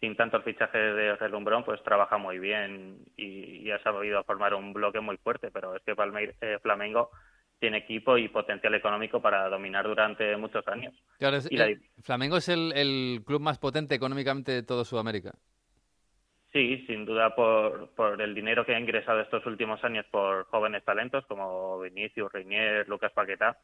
sin 0.00 0.16
tanto 0.16 0.36
el 0.36 0.42
fichaje 0.42 0.76
de 0.76 1.16
Relumbrón, 1.16 1.64
pues 1.64 1.82
trabaja 1.82 2.18
muy 2.18 2.38
bien 2.38 2.98
y, 3.16 3.70
ha 3.70 3.82
sabido 3.82 4.22
formar 4.24 4.54
un 4.54 4.72
bloque 4.72 5.00
muy 5.00 5.16
fuerte, 5.16 5.50
pero 5.50 5.76
es 5.76 5.82
que 5.82 5.94
Palmeiras, 5.94 6.36
eh, 6.40 6.58
Flamengo 6.60 7.10
tiene 7.60 7.78
equipo 7.78 8.18
y 8.18 8.28
potencial 8.28 8.74
económico 8.74 9.22
para 9.22 9.48
dominar 9.48 9.86
durante 9.86 10.36
muchos 10.36 10.66
años. 10.68 10.94
Flamengo 12.02 12.36
es 12.36 12.48
el, 12.48 12.72
el 12.72 13.22
club 13.24 13.40
más 13.40 13.58
potente 13.58 13.94
económicamente 13.94 14.52
de 14.52 14.62
toda 14.62 14.84
Sudamérica. 14.84 15.32
Sí, 16.54 16.84
sin 16.86 17.04
duda 17.04 17.34
por, 17.34 17.90
por 17.96 18.22
el 18.22 18.32
dinero 18.32 18.64
que 18.64 18.76
ha 18.76 18.78
ingresado 18.78 19.20
estos 19.20 19.44
últimos 19.44 19.82
años 19.82 20.06
por 20.08 20.44
jóvenes 20.44 20.84
talentos 20.84 21.26
como 21.26 21.80
Vinicius, 21.80 22.32
Reinier, 22.32 22.88
Lucas 22.88 23.10
Paquetá, 23.10 23.58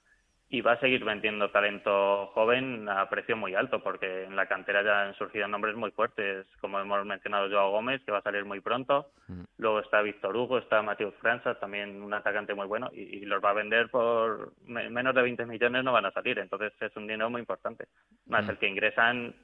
y 0.48 0.60
va 0.60 0.72
a 0.72 0.80
seguir 0.80 1.04
vendiendo 1.04 1.52
talento 1.52 2.26
joven 2.34 2.88
a 2.88 3.08
precio 3.08 3.36
muy 3.36 3.54
alto, 3.54 3.80
porque 3.80 4.24
en 4.24 4.34
la 4.34 4.46
cantera 4.46 4.82
ya 4.82 5.04
han 5.04 5.14
surgido 5.14 5.46
nombres 5.46 5.76
muy 5.76 5.92
fuertes, 5.92 6.48
como 6.60 6.80
hemos 6.80 7.06
mencionado 7.06 7.48
Joao 7.48 7.70
Gómez, 7.70 8.02
que 8.04 8.10
va 8.10 8.18
a 8.18 8.22
salir 8.22 8.44
muy 8.44 8.58
pronto, 8.60 9.12
mm. 9.28 9.42
luego 9.58 9.78
está 9.78 10.02
Víctor 10.02 10.36
Hugo, 10.36 10.58
está 10.58 10.82
Mateo 10.82 11.12
Franza, 11.20 11.60
también 11.60 12.02
un 12.02 12.12
atacante 12.12 12.54
muy 12.54 12.66
bueno, 12.66 12.90
y, 12.92 13.20
los 13.24 13.40
va 13.40 13.50
a 13.50 13.54
vender 13.54 13.88
por 13.88 14.52
menos 14.66 15.14
de 15.14 15.22
20 15.22 15.46
millones, 15.46 15.84
no 15.84 15.92
van 15.92 16.06
a 16.06 16.10
salir, 16.10 16.40
entonces 16.40 16.72
es 16.80 16.96
un 16.96 17.06
dinero 17.06 17.30
muy 17.30 17.38
importante. 17.38 17.86
Más 18.26 18.44
mm. 18.44 18.50
el 18.50 18.58
que 18.58 18.68
ingresan 18.68 19.34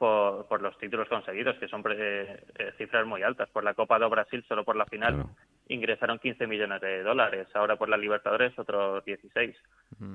por, 0.00 0.46
por 0.46 0.62
los 0.62 0.78
títulos 0.78 1.06
conseguidos, 1.08 1.58
que 1.58 1.68
son 1.68 1.84
eh, 1.90 2.42
cifras 2.78 3.06
muy 3.06 3.22
altas. 3.22 3.50
Por 3.50 3.64
la 3.64 3.74
Copa 3.74 3.98
de 3.98 4.08
Brasil, 4.08 4.42
solo 4.48 4.64
por 4.64 4.74
la 4.74 4.86
final, 4.86 5.26
ingresaron 5.68 6.18
15 6.18 6.46
millones 6.46 6.80
de 6.80 7.02
dólares. 7.02 7.48
Ahora 7.52 7.76
por 7.76 7.90
la 7.90 7.98
Libertadores, 7.98 8.58
otros 8.58 9.04
16. 9.04 9.54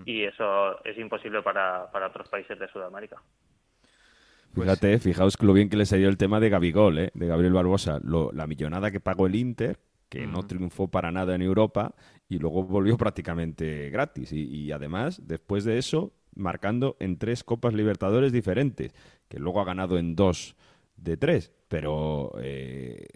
Y 0.07 0.23
eso 0.23 0.83
es 0.83 0.97
imposible 0.97 1.43
para, 1.43 1.91
para 1.91 2.07
otros 2.07 2.27
países 2.29 2.57
de 2.57 2.67
Sudamérica. 2.69 3.17
Pues 4.55 4.67
Fíjate, 4.67 4.97
fijaos 4.97 5.39
lo 5.39 5.53
bien 5.53 5.69
que 5.69 5.77
le 5.77 5.85
salió 5.85 6.09
el 6.09 6.17
tema 6.17 6.39
de 6.39 6.49
Gabigol, 6.49 6.97
¿eh? 6.97 7.11
de 7.13 7.27
Gabriel 7.27 7.53
Barbosa. 7.53 7.99
la 8.01 8.47
millonada 8.47 8.89
que 8.89 8.99
pagó 8.99 9.27
el 9.27 9.35
Inter, 9.35 9.77
que 10.09 10.25
no 10.25 10.47
triunfó 10.47 10.89
para 10.89 11.11
nada 11.11 11.35
en 11.35 11.43
Europa, 11.43 11.93
y 12.27 12.39
luego 12.39 12.63
volvió 12.63 12.97
prácticamente 12.97 13.91
gratis. 13.91 14.33
y 14.33 14.71
además, 14.71 15.21
después 15.27 15.63
de 15.63 15.77
eso, 15.77 16.11
marcando 16.35 16.95
en 16.99 17.17
tres 17.17 17.43
Copas 17.43 17.73
Libertadores 17.73 18.31
diferentes, 18.31 18.93
que 19.27 19.39
luego 19.39 19.61
ha 19.61 19.65
ganado 19.65 19.97
en 19.97 20.15
dos 20.15 20.55
de 20.97 21.17
tres. 21.17 21.51
Pero 21.67 22.33
eh, 22.41 23.07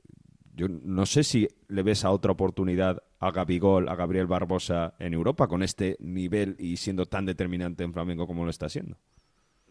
yo 0.55 0.67
no 0.67 1.05
sé 1.05 1.23
si 1.23 1.47
le 1.67 1.83
ves 1.83 2.03
a 2.03 2.11
otra 2.11 2.31
oportunidad 2.31 3.03
a 3.19 3.31
Gabigol, 3.31 3.89
a 3.89 3.95
Gabriel 3.95 4.27
Barbosa 4.27 4.93
en 4.99 5.13
Europa 5.13 5.47
con 5.47 5.63
este 5.63 5.97
nivel 5.99 6.55
y 6.57 6.77
siendo 6.77 7.05
tan 7.05 7.25
determinante 7.25 7.83
en 7.83 7.93
Flamengo 7.93 8.27
como 8.27 8.43
lo 8.43 8.49
está 8.49 8.65
haciendo. 8.65 8.97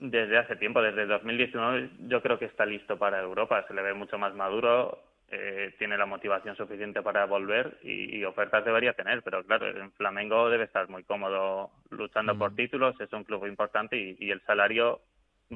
Desde 0.01 0.39
hace 0.39 0.55
tiempo, 0.57 0.81
desde 0.81 1.07
2019, 1.07 1.91
yo 2.09 2.23
creo 2.23 2.39
que 2.39 2.45
está 2.45 2.65
listo 2.65 2.97
para 2.99 3.21
Europa. 3.21 3.65
Se 3.67 3.75
le 3.75 3.83
ve 3.83 3.95
mucho 3.95 4.17
más 4.17 4.35
maduro, 4.35 4.99
eh, 5.31 5.75
tiene 5.79 5.99
la 5.99 6.07
motivación 6.07 6.57
suficiente 6.57 7.03
para 7.03 7.27
volver 7.27 7.79
y, 7.83 8.25
ofertas 8.25 8.65
debería 8.65 8.95
tener, 8.95 9.23
pero 9.23 9.45
claro, 9.45 9.69
en 9.69 9.93
Flamengo 9.93 10.49
debe 10.49 10.65
estar 10.65 10.89
muy 10.89 11.05
cómodo 11.05 11.71
luchando 11.91 12.37
por 12.39 12.53
mm. 12.53 12.57
títulos, 12.57 13.01
es 13.01 13.13
un 13.13 13.25
club 13.25 13.47
importante 13.47 13.97
y, 13.97 14.31
el 14.31 14.41
salario 14.47 15.01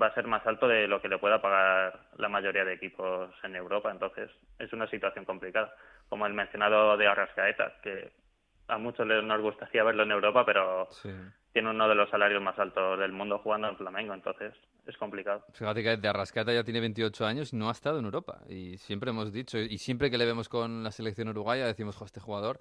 va 0.01 0.09
a 0.09 0.15
ser 0.15 0.27
más 0.27 0.47
alto 0.47 0.69
de 0.69 0.87
lo 0.87 1.01
que 1.01 1.09
le 1.09 1.19
pueda 1.19 1.41
pagar 1.41 2.01
la 2.19 2.29
mayoría 2.29 2.67
de 2.67 2.75
equipos 2.75 3.31
en 3.45 3.57
Europa, 3.57 3.91
entonces 3.91 4.31
es 4.59 4.71
una 4.75 4.87
situación 4.89 5.25
complicada, 5.25 5.75
como 6.09 6.27
el 6.27 6.35
mencionado 6.35 6.97
de 6.99 7.07
Arrascaeta, 7.07 7.75
que 7.83 8.11
a 8.69 8.77
muchos 8.77 9.07
les 9.07 9.25
nos 9.25 9.41
gustaría 9.41 9.85
verlo 9.85 10.03
en 10.03 10.13
Europa, 10.13 10.45
pero 10.45 10.89
tiene 11.53 11.71
uno 11.71 11.89
de 11.89 11.95
los 11.95 12.09
salarios 12.11 12.43
más 12.43 12.59
altos 12.59 12.99
del 12.99 13.13
mundo 13.13 13.39
jugando 13.39 13.69
en 13.69 13.77
Flamengo, 13.77 14.15
entonces 14.15 14.55
es 14.87 14.97
complicado. 14.97 15.45
Fíjate 15.53 15.83
que 15.83 15.97
de 15.97 16.09
Arrascata 16.09 16.53
ya 16.53 16.65
tiene 16.65 16.81
28 16.81 17.27
años 17.27 17.53
y 17.53 17.57
no 17.57 17.69
ha 17.69 17.73
estado 17.73 17.99
en 17.99 18.07
Europa. 18.07 18.41
Y 18.49 18.79
siempre 18.79 19.11
hemos 19.11 19.33
dicho, 19.33 19.59
y 19.59 19.79
siempre 19.79 20.11
que 20.11 20.19
le 20.19 20.25
vemos 20.25 20.49
con 20.49 20.83
la 20.83 20.91
selección 20.91 21.29
uruguaya, 21.29 21.67
decimos, 21.67 22.01
este 22.03 22.21
jugador 22.21 22.59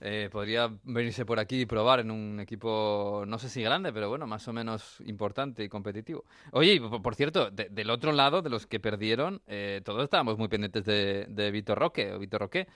eh, 0.00 0.28
podría 0.30 0.70
venirse 0.84 1.24
por 1.24 1.40
aquí 1.40 1.62
y 1.62 1.66
probar 1.66 2.00
en 2.00 2.10
un 2.10 2.38
equipo, 2.38 3.24
no 3.26 3.38
sé 3.38 3.48
si 3.48 3.62
grande, 3.62 3.92
pero 3.92 4.08
bueno, 4.08 4.26
más 4.26 4.46
o 4.46 4.52
menos 4.52 5.00
importante 5.06 5.64
y 5.64 5.68
competitivo. 5.68 6.24
Oye, 6.52 6.80
por, 6.80 7.14
cierto, 7.14 7.50
del 7.50 7.90
otro 7.90 8.12
lado, 8.12 8.42
de 8.42 8.50
los 8.50 8.66
que 8.66 8.78
perdieron, 8.78 9.40
eh, 9.46 9.80
todos 9.84 10.04
estábamos 10.04 10.38
muy 10.38 10.48
pendientes 10.48 10.84
de, 10.84 11.26
de 11.28 11.50
Vitor 11.50 11.78
Roque, 11.78 12.12
o 12.12 12.18
Vitor 12.18 12.40
Roque. 12.40 12.68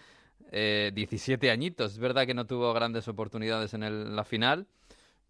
17 0.51 1.51
añitos, 1.51 1.93
es 1.93 1.99
verdad 1.99 2.27
que 2.27 2.35
no 2.35 2.47
tuvo 2.47 2.75
grandes 2.75 3.09
oportunidades 3.09 3.73
en 3.73 4.15
la 4.15 4.25
final, 4.25 4.67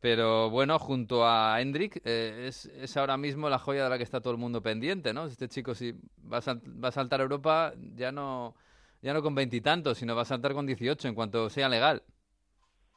pero 0.03 0.51
bueno, 0.51 0.81
junto 0.81 1.25
a 1.25 1.61
Hendrik, 1.61 2.03
eh, 2.05 2.49
es, 2.49 2.97
ahora 2.97 3.17
mismo 3.17 3.49
la 3.49 3.61
joya 3.61 3.85
de 3.85 3.91
la 3.91 3.99
que 3.99 4.03
está 4.03 4.21
todo 4.21 4.33
el 4.33 4.39
mundo 4.39 4.61
pendiente, 4.61 5.15
¿no? 5.15 5.27
Este 5.27 5.47
chico, 5.47 5.77
si 5.77 5.93
va 6.31 6.39
a, 6.39 6.91
saltar 6.91 7.21
a 7.21 7.23
Europa, 7.23 7.73
ya 7.95 8.11
no, 8.11 8.57
ya 9.01 9.15
no 9.15 9.23
con 9.23 9.37
veintitantos, 9.37 9.97
sino 9.97 10.17
va 10.17 10.23
a 10.23 10.25
saltar 10.25 10.55
con 10.55 10.67
18 10.67 11.07
en 11.07 11.15
cuanto 11.15 11.49
sea 11.49 11.69
legal. 11.69 12.03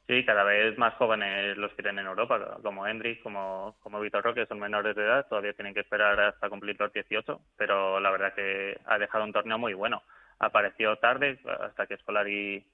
Sí, 0.08 0.26
cada 0.26 0.44
vez 0.44 0.76
más 0.80 0.96
jóvenes 0.96 1.56
los 1.58 1.72
quieren 1.74 2.00
en 2.00 2.08
Europa, 2.08 2.58
como 2.64 2.88
Hendrik, 2.88 3.22
como, 3.22 3.76
como 3.84 4.02
Vitor 4.02 4.24
Roque, 4.24 4.48
son 4.48 4.60
menores 4.60 4.96
de 4.96 5.04
edad, 5.04 5.28
todavía 5.28 5.54
tienen 5.54 5.76
que 5.76 5.82
esperar 5.82 6.20
hasta 6.20 6.50
cumplir 6.50 6.76
los 6.80 6.92
18, 6.92 7.40
pero 7.56 8.00
la 8.00 8.10
verdad 8.10 8.34
que 8.34 8.80
ha 8.84 8.98
dejado 8.98 9.26
un 9.26 9.34
torneo 9.34 9.60
muy 9.60 9.76
bueno. 9.76 10.02
Apareció 10.40 10.98
tarde, 10.98 11.40
hasta 11.62 11.86
que 11.86 11.98
Scolari 11.98 12.66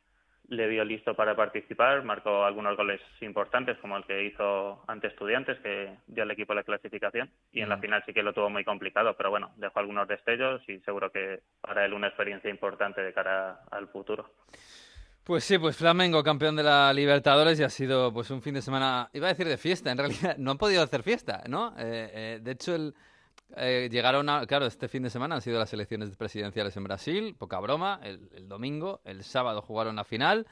le 0.51 0.67
vio 0.67 0.83
listo 0.83 1.15
para 1.15 1.33
participar, 1.33 2.03
marcó 2.03 2.43
algunos 2.43 2.75
goles 2.75 2.99
importantes 3.21 3.77
como 3.77 3.95
el 3.95 4.03
que 4.03 4.25
hizo 4.25 4.83
ante 4.85 5.07
Estudiantes, 5.07 5.57
que 5.59 5.95
dio 6.07 6.23
al 6.23 6.31
equipo 6.31 6.53
la 6.53 6.63
clasificación, 6.63 7.31
y 7.53 7.61
en 7.61 7.69
la 7.69 7.77
final 7.77 8.03
sí 8.05 8.13
que 8.13 8.21
lo 8.21 8.33
tuvo 8.33 8.49
muy 8.49 8.65
complicado, 8.65 9.15
pero 9.15 9.29
bueno, 9.29 9.51
dejó 9.55 9.79
algunos 9.79 10.09
destellos 10.09 10.61
y 10.67 10.79
seguro 10.81 11.09
que 11.09 11.39
para 11.61 11.85
él 11.85 11.93
una 11.93 12.07
experiencia 12.07 12.49
importante 12.49 13.01
de 13.01 13.13
cara 13.13 13.61
al 13.71 13.87
futuro. 13.87 14.29
Pues 15.23 15.45
sí, 15.45 15.57
pues 15.57 15.77
Flamengo 15.77 16.21
campeón 16.21 16.57
de 16.57 16.63
la 16.63 16.91
Libertadores 16.91 17.57
y 17.57 17.63
ha 17.63 17.69
sido 17.69 18.11
pues 18.11 18.29
un 18.29 18.41
fin 18.41 18.55
de 18.55 18.61
semana, 18.61 19.09
iba 19.13 19.27
a 19.27 19.29
decir 19.29 19.47
de 19.47 19.57
fiesta, 19.57 19.89
en 19.89 19.99
realidad 19.99 20.35
no 20.37 20.51
han 20.51 20.57
podido 20.57 20.83
hacer 20.83 21.01
fiesta, 21.01 21.43
¿no? 21.47 21.69
Eh, 21.77 22.11
eh, 22.13 22.39
de 22.41 22.51
hecho 22.51 22.75
el 22.75 22.93
eh, 23.57 23.89
llegaron 23.91 24.29
a, 24.29 24.45
claro, 24.45 24.65
este 24.65 24.87
fin 24.87 25.03
de 25.03 25.09
semana 25.09 25.35
han 25.35 25.41
sido 25.41 25.59
las 25.59 25.71
elecciones 25.73 26.15
presidenciales 26.15 26.75
en 26.77 26.83
Brasil, 26.83 27.35
poca 27.37 27.59
broma, 27.59 27.99
el, 28.03 28.47
domingo, 28.47 29.01
el 29.05 29.23
sábado 29.23 29.61
jugaron 29.61 29.95
la 29.95 30.03
final 30.03 30.47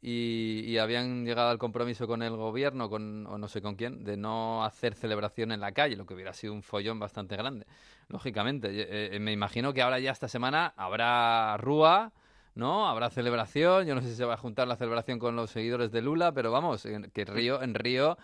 y, 0.00 0.76
habían 0.78 1.24
llegado 1.24 1.50
al 1.50 1.58
compromiso 1.58 2.06
con 2.06 2.22
el 2.22 2.36
gobierno, 2.36 2.88
con, 2.88 3.26
o 3.26 3.36
no 3.36 3.48
sé 3.48 3.60
con 3.60 3.74
quién, 3.74 4.04
de 4.04 4.16
no 4.16 4.64
hacer 4.64 4.94
celebración 4.94 5.52
en 5.52 5.60
la 5.60 5.72
calle, 5.72 5.96
lo 5.96 6.06
que 6.06 6.14
hubiera 6.14 6.32
sido 6.32 6.52
un 6.52 6.62
follón 6.62 6.98
bastante 6.98 7.36
grande, 7.36 7.66
lógicamente. 8.08 8.68
Eh, 8.68 9.16
eh, 9.16 9.18
me 9.18 9.32
imagino 9.32 9.72
que 9.72 9.82
ahora 9.82 9.98
ya 9.98 10.12
esta 10.12 10.28
semana 10.28 10.72
habrá 10.76 11.56
rúa, 11.56 12.12
¿no? 12.54 12.88
Habrá 12.88 13.10
celebración, 13.10 13.86
yo 13.86 13.94
no 13.94 14.00
sé 14.00 14.08
si 14.08 14.16
se 14.16 14.24
va 14.24 14.34
a 14.34 14.38
juntar 14.38 14.68
la 14.68 14.76
celebración 14.76 15.18
con 15.18 15.36
los 15.36 15.50
seguidores 15.50 15.90
de 15.90 16.02
Lula, 16.02 16.32
pero 16.32 16.50
vamos, 16.50 16.86
que 17.12 17.24
Río, 17.24 17.62
en 17.62 17.74
Río 17.74 18.16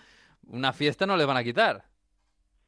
una 0.47 0.73
fiesta 0.73 1.07
no 1.07 1.17
le 1.17 1.25
van 1.25 1.37
a 1.37 1.45
quitar. 1.45 1.85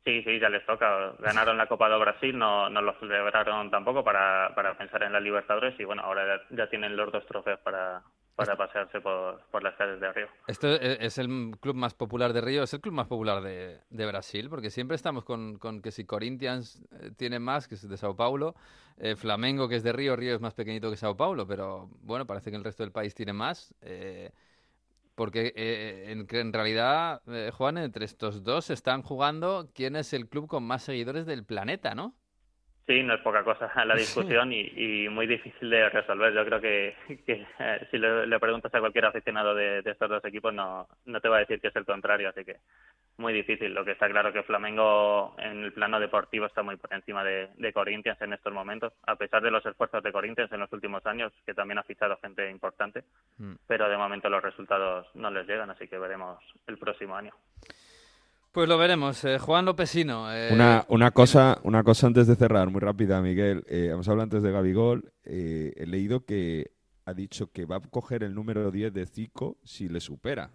Sí, 0.07 0.23
sí, 0.23 0.39
ya 0.39 0.49
les 0.49 0.65
toca. 0.65 1.15
Ganaron 1.19 1.59
la 1.59 1.67
Copa 1.67 1.89
de 1.89 1.99
Brasil, 1.99 2.39
no, 2.39 2.71
no 2.71 2.81
lo 2.81 2.97
celebraron 3.01 3.73
tampoco 3.73 4.05
para, 4.05 4.55
para 4.55 4.79
pensar 4.79 5.03
en 5.03 5.13
la 5.13 5.19
Libertadores 5.19 5.75
y 5.81 5.85
bueno, 5.85 6.03
ahora 6.03 6.43
ya, 6.51 6.71
tienen 6.71 6.97
los 6.97 7.11
dos 7.11 7.27
trofeos 7.27 7.59
para, 7.59 8.05
para 8.37 8.57
pasearse 8.57 9.01
por, 9.01 9.41
por, 9.51 9.65
las 9.65 9.75
calles 9.75 9.99
de 9.99 10.13
Río. 10.13 10.29
¿Esto 10.47 10.69
e, 10.69 11.05
es 11.05 11.19
el 11.19 11.57
club 11.61 11.75
más 11.75 11.95
popular 11.95 12.33
de 12.33 12.41
Río? 12.41 12.63
¿Es 12.63 12.73
el 12.73 12.81
club 12.81 12.95
más 12.95 13.09
popular 13.09 13.43
de, 13.43 13.81
de 13.91 14.07
Brasil? 14.07 14.49
Porque 14.49 14.71
siempre 14.71 14.95
estamos 14.95 15.25
con, 15.25 15.59
con, 15.59 15.83
que 15.83 15.91
si 15.91 16.05
Corinthians 16.05 16.87
eh, 17.01 17.11
tiene 17.17 17.41
más, 17.41 17.67
que 17.67 17.75
es 17.75 17.89
de 17.89 17.97
Sao 17.97 18.15
Paulo, 18.15 18.55
eh, 18.99 19.17
Flamengo, 19.17 19.69
que 19.69 19.75
es 19.75 19.83
de 19.83 19.93
Río, 19.93 20.15
Río 20.15 20.37
es 20.37 20.41
más 20.41 20.55
pequeñito 20.55 20.89
que 20.89 20.97
Sao 20.97 21.17
Paulo, 21.17 21.49
pero 21.49 21.89
bueno, 22.03 22.29
parece 22.29 22.51
que 22.51 22.57
el 22.57 22.63
resto 22.63 22.85
del 22.85 22.93
país 22.93 23.13
tiene 23.13 23.33
más. 23.33 23.75
Eh, 23.81 24.31
porque 25.17 25.53
eh, 25.57 26.13
en, 26.13 26.27
en, 26.31 26.53
realidad, 26.53 27.23
eh, 27.27 27.51
Juan, 27.53 27.79
entre 27.79 28.05
estos 28.05 28.45
dos 28.45 28.71
están 28.71 29.03
jugando 29.03 29.71
quién 29.75 29.97
es 29.97 30.13
el 30.13 30.29
club 30.29 30.47
con 30.47 30.63
más 30.63 30.85
seguidores 30.85 31.27
del 31.27 31.45
planeta, 31.45 31.95
¿no? 31.97 32.15
Sí, 32.87 33.03
no 33.03 33.15
es 33.15 33.21
poca 33.21 33.43
cosa 33.43 33.69
la 33.85 33.97
discusión 33.97 34.53
y, 34.53 35.09
muy 35.09 35.27
difícil 35.27 35.69
de 35.71 35.89
resolver. 35.89 36.33
Yo 36.33 36.45
creo 36.45 36.61
que, 36.61 36.95
eh, 37.09 37.89
si 37.91 37.99
le, 37.99 38.39
preguntas 38.39 38.73
a 38.73 38.81
cualquier 38.81 39.07
aficionado 39.07 39.55
de, 39.55 39.79
estos 39.85 40.09
dos 40.09 40.25
equipos 40.25 40.55
no, 40.55 40.87
no 41.05 41.21
te 41.21 41.29
va 41.29 41.39
a 41.39 41.41
decir 41.41 41.61
que 41.61 41.69
es 41.69 41.77
el 41.77 41.85
contrario, 41.85 42.29
así 42.29 42.45
que 42.45 42.59
muy 43.17 43.33
difícil. 43.33 43.75
Lo 43.75 43.85
que 43.85 43.93
está 43.93 44.09
claro 44.09 44.33
que 44.33 44.45
Flamengo 44.45 45.35
en 45.39 45.65
el 45.65 45.73
plano 45.73 45.99
deportivo 45.99 46.47
está 46.47 46.63
muy 46.63 46.77
por 46.77 46.95
encima 46.95 47.25
de, 47.25 47.73
Corinthians 47.73 48.21
en 48.23 48.33
estos 48.33 48.53
momentos, 48.53 48.93
a 49.05 49.17
pesar 49.17 49.43
de 49.43 49.51
los 49.51 49.67
esfuerzos 49.67 50.03
de 50.03 50.13
Corinthians 50.13 50.53
en 50.53 50.61
los 50.61 50.73
últimos 50.73 51.05
años, 51.07 51.33
que 51.45 51.55
también 51.55 51.79
ha 51.79 51.83
fichado 51.83 52.17
gente 52.23 52.49
importante, 52.49 53.03
mm. 53.39 53.55
pero 53.67 53.89
de 53.89 53.97
momento 53.97 54.31
los 54.31 54.43
resultados 54.43 55.09
no 55.15 55.31
les 55.31 55.47
llegan, 55.47 55.71
así 55.71 55.89
que 55.89 55.99
veremos 55.99 56.39
el 56.69 56.79
próximo 56.79 57.17
año. 57.17 57.33
Pues 58.57 58.71
lo 58.71 58.79
veremos. 58.79 59.23
Eh, 59.27 59.39
Juan 59.39 59.67
Lopesino. 59.67 60.35
Eh, 60.35 60.49
una, 60.51 60.87
una, 60.89 61.11
cosa, 61.11 61.61
una 61.63 61.85
cosa 61.85 62.07
antes 62.07 62.27
de 62.27 62.37
cerrar, 62.37 62.71
muy 62.71 62.81
rápida, 62.81 63.21
Miguel. 63.21 63.63
Eh, 63.69 63.91
hemos 63.93 64.09
hablado 64.09 64.23
antes 64.23 64.43
de 64.43 64.51
Gabigol. 64.51 65.13
he 65.25 65.85
leído 65.87 66.25
que 66.25 66.71
ha 67.05 67.13
dicho 67.13 67.53
que 67.53 67.67
va 67.67 67.77
a 67.77 67.81
coger 67.81 68.23
el 68.23 68.35
número 68.35 68.71
10 68.71 68.95
de 68.95 69.05
Zico 69.05 69.59
si 69.63 69.91
le 69.91 70.01
supera, 70.01 70.53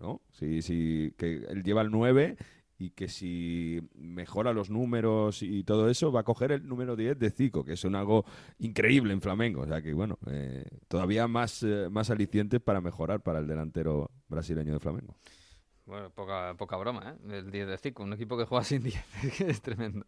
¿no? 0.00 0.20
Si, 0.32 0.62
si, 0.62 1.14
que 1.16 1.46
él 1.48 1.62
lleva 1.62 1.82
el 1.82 1.92
9 1.92 2.36
y 2.76 2.90
que 2.90 3.06
si 3.06 3.88
mejora 3.94 4.52
los 4.52 4.68
números 4.68 5.44
y 5.44 5.62
todo 5.62 5.88
eso, 5.88 6.10
va 6.10 6.22
a 6.22 6.24
coger 6.24 6.50
el 6.50 6.66
número 6.66 6.96
10 6.96 7.20
de 7.20 7.30
Zico, 7.30 7.64
que 7.64 7.74
es 7.74 7.84
un 7.84 7.94
algo 7.94 8.24
increíble 8.58 9.12
en 9.12 9.20
Flamengo. 9.20 9.60
O 9.60 9.66
sea 9.68 9.80
que, 9.80 9.92
bueno, 9.92 10.18
eh, 10.26 10.64
todavía 10.88 11.28
más, 11.28 11.62
eh, 11.62 11.86
más 11.88 12.10
alicientes 12.10 12.60
para 12.60 12.80
mejorar 12.80 13.22
para 13.22 13.38
el 13.38 13.46
delantero 13.46 14.10
brasileño 14.26 14.72
de 14.72 14.80
Flamengo. 14.80 15.14
Bueno, 15.88 16.10
poca, 16.10 16.54
poca 16.58 16.76
broma, 16.76 17.16
¿eh? 17.16 17.38
El 17.38 17.50
10 17.50 17.66
de 17.66 17.78
Zico, 17.78 18.02
un 18.02 18.12
equipo 18.12 18.36
que 18.36 18.44
juega 18.44 18.62
sin 18.62 18.82
10, 18.82 19.40
es 19.40 19.62
tremendo. 19.62 20.04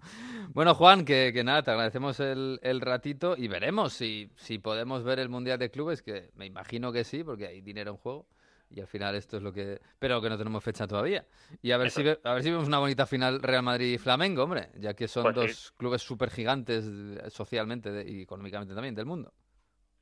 Bueno, 0.51 0.75
Juan, 0.75 1.07
que, 1.07 1.31
que 1.33 1.43
nada, 1.43 1.63
te 1.63 1.71
agradecemos 1.71 2.21
el, 2.21 2.61
el, 2.63 2.83
ratito 2.83 3.35
y 3.35 3.49
veremos 3.49 3.95
si, 3.95 4.31
si 4.37 4.59
podemos 4.59 5.05
ver 5.05 5.19
el 5.21 5.31
Mundial 5.31 5.59
de 5.59 5.71
Clubes, 5.71 6.03
que 6.03 6.33
me 6.35 6.45
imagino 6.45 6.93
que 6.93 7.03
sí, 7.03 7.25
porque 7.25 7.47
hay 7.47 7.63
dinero 7.63 7.93
en 7.93 7.97
juego. 7.97 8.27
Y 8.69 8.81
al 8.81 8.89
final 8.89 9.15
esto 9.15 9.39
es 9.39 9.43
lo 9.43 9.55
que... 9.55 9.81
Pero 9.99 10.21
que 10.21 10.29
no 10.29 10.37
tenemos 10.37 10.63
fecha 10.63 10.87
todavía. 10.87 11.27
Y 11.63 11.73
a 11.73 11.79
ver, 11.79 11.91
si, 11.91 12.03
a 12.07 12.35
ver 12.35 12.43
si 12.43 12.51
vemos 12.51 12.69
una 12.69 12.79
bonita 12.79 13.07
final 13.07 13.41
Real 13.41 13.63
Madrid-Flamengo, 13.63 14.45
hombre, 14.45 14.69
ya 14.79 14.93
que 14.93 15.09
son 15.09 15.23
pues 15.23 15.35
dos 15.35 15.73
clubes 15.79 16.03
súper 16.03 16.31
gigantes 16.31 16.85
eh, 16.85 17.31
socialmente 17.31 18.05
y 18.07 18.21
económicamente 18.21 18.75
también 18.75 18.95
del 18.95 19.07
mundo. 19.07 19.33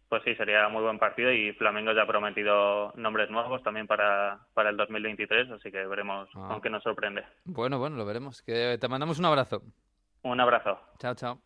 Pues 0.08 0.22
sí, 0.24 0.34
sería 0.36 0.68
muy 0.68 0.82
buen 0.82 0.98
partido 0.98 1.30
y 1.30 1.52
Flamengo 1.52 1.92
ya 1.92 2.02
ha 2.02 2.06
prometido 2.06 2.92
nombres 2.96 3.30
nuevos 3.30 3.62
también 3.62 3.86
para, 3.86 4.38
para 4.54 4.70
el 4.70 4.76
2023, 4.78 5.50
así 5.50 5.70
que 5.70 5.86
veremos 5.86 6.28
ah. 6.34 6.48
con 6.48 6.60
qué 6.62 6.70
nos 6.70 6.82
sorprende. 6.82 7.24
Bueno, 7.44 7.78
bueno, 7.78 7.96
lo 7.96 8.06
veremos. 8.06 8.42
Que 8.42 8.78
te 8.80 8.88
mandamos 8.88 9.18
un 9.18 9.26
abrazo. 9.26 9.62
Un 10.22 10.40
abrazo. 10.40 10.80
Chao, 10.98 11.14
chao. 11.14 11.40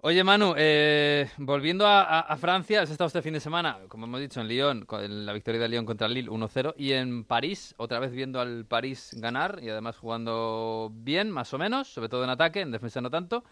Oye, 0.00 0.22
Manu, 0.22 0.54
eh, 0.56 1.28
volviendo 1.38 1.84
a, 1.84 2.36
Francia, 2.36 2.82
has 2.82 2.90
estado 2.90 3.08
este 3.08 3.20
fin 3.20 3.32
de 3.32 3.40
semana, 3.40 3.78
como 3.88 4.06
hemos 4.06 4.20
dicho, 4.20 4.40
en 4.40 4.46
Lyon, 4.46 4.84
con 4.84 5.26
la 5.26 5.32
victoria 5.32 5.60
de 5.60 5.68
Lyon 5.68 5.84
contra 5.84 6.06
Lille 6.06 6.30
1-0, 6.30 6.74
y 6.76 6.92
en 6.92 7.24
París, 7.24 7.74
otra 7.78 7.98
vez 7.98 8.12
viendo 8.12 8.40
al 8.40 8.64
París 8.64 9.10
ganar 9.20 9.58
y 9.60 9.68
además 9.70 9.96
jugando 9.96 10.92
bien, 10.92 11.32
más 11.32 11.52
o 11.52 11.58
menos, 11.58 11.88
sobre 11.88 12.08
todo 12.08 12.22
en 12.22 12.30
ataque, 12.30 12.60
en 12.60 12.70
defensa 12.70 13.00
no 13.00 13.10
tanto. 13.10 13.42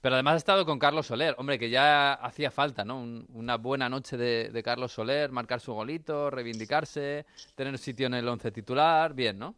Pero 0.00 0.14
además 0.14 0.34
has 0.34 0.42
estado 0.42 0.64
con 0.64 0.78
Carlos 0.78 1.06
Soler, 1.06 1.34
hombre, 1.38 1.58
que 1.58 1.70
ya 1.70 2.12
hacía 2.14 2.50
falta, 2.50 2.84
¿no? 2.84 3.00
una 3.32 3.56
buena 3.56 3.88
noche 3.88 4.16
de, 4.16 4.62
Carlos 4.62 4.92
Soler, 4.92 5.32
marcar 5.32 5.60
su 5.60 5.72
golito, 5.72 6.30
reivindicarse, 6.30 7.26
tener 7.56 7.76
sitio 7.78 8.06
en 8.06 8.14
el 8.14 8.28
once 8.28 8.52
titular, 8.52 9.12
bien, 9.14 9.38
¿no? 9.38 9.56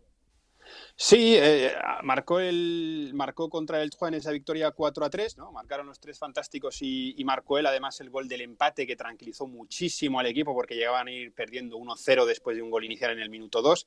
Sí, 0.94 1.34
eh, 1.36 1.74
marcó, 2.02 2.38
el, 2.38 3.10
marcó 3.14 3.50
contra 3.50 3.82
el 3.82 3.90
Juan 3.90 4.14
esa 4.14 4.30
victoria 4.30 4.70
4 4.70 5.04
a 5.04 5.10
3, 5.10 5.36
¿no? 5.36 5.52
Marcaron 5.52 5.86
los 5.86 5.98
tres 5.98 6.18
fantásticos 6.18 6.78
y, 6.80 7.20
marcó 7.24 7.58
él 7.58 7.66
además 7.66 8.00
el 8.00 8.10
gol 8.10 8.28
del 8.28 8.42
empate 8.42 8.86
que 8.86 8.96
tranquilizó 8.96 9.46
muchísimo 9.46 10.20
al 10.20 10.26
equipo 10.26 10.54
porque 10.54 10.76
llegaban 10.76 11.08
a 11.08 11.10
ir 11.10 11.32
perdiendo 11.34 11.76
1-0 11.76 12.24
después 12.24 12.56
de 12.56 12.62
un 12.62 12.70
gol 12.70 12.84
inicial 12.84 13.12
en 13.12 13.20
el 13.20 13.30
minuto 13.30 13.62
2. 13.62 13.86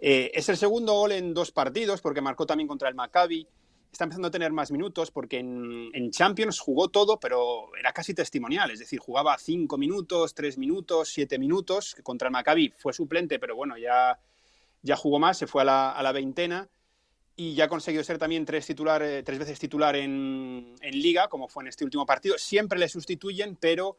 Eh, 0.00 0.30
es 0.32 0.48
el 0.48 0.56
segundo 0.56 0.94
gol 0.94 1.12
en 1.12 1.34
dos 1.34 1.50
partidos 1.50 2.00
porque 2.00 2.20
marcó 2.20 2.46
también 2.46 2.68
contra 2.68 2.88
el 2.88 2.94
Maccabi. 2.94 3.46
Está 3.90 4.04
empezando 4.04 4.28
a 4.28 4.30
tener 4.30 4.52
más 4.52 4.70
minutos 4.70 5.10
porque 5.10 5.38
en, 5.38 6.10
Champions 6.10 6.60
jugó 6.60 6.88
todo, 6.88 7.18
pero 7.18 7.74
era 7.78 7.92
casi 7.92 8.14
testimonial, 8.14 8.70
es 8.70 8.78
decir, 8.78 8.98
jugaba 8.98 9.36
5 9.38 9.76
minutos, 9.78 10.34
3 10.34 10.58
minutos, 10.58 11.10
7 11.10 11.38
minutos. 11.38 11.96
Contra 12.02 12.28
el 12.28 12.32
Maccabi 12.32 12.70
fue 12.70 12.92
suplente, 12.92 13.38
pero 13.38 13.56
bueno, 13.56 13.76
ya 13.78 14.18
ya 14.82 14.96
jugó 14.96 15.18
más, 15.18 15.38
se 15.38 15.46
fue 15.46 15.62
a 15.62 15.64
la, 15.64 15.90
a 15.90 16.02
la 16.02 16.12
veintena 16.12 16.68
y 17.36 17.54
ya 17.54 17.64
ha 17.64 17.68
conseguido 17.68 18.02
ser 18.02 18.18
también 18.18 18.44
tres, 18.44 18.66
titular, 18.66 19.02
eh, 19.02 19.22
tres 19.22 19.38
veces 19.38 19.58
titular 19.58 19.94
en, 19.94 20.74
en, 20.80 21.00
liga, 21.00 21.28
como 21.28 21.48
fue 21.48 21.62
en 21.62 21.68
este 21.68 21.84
último 21.84 22.04
partido. 22.04 22.36
Siempre 22.36 22.78
le 22.78 22.88
sustituyen, 22.88 23.56
pero 23.56 23.96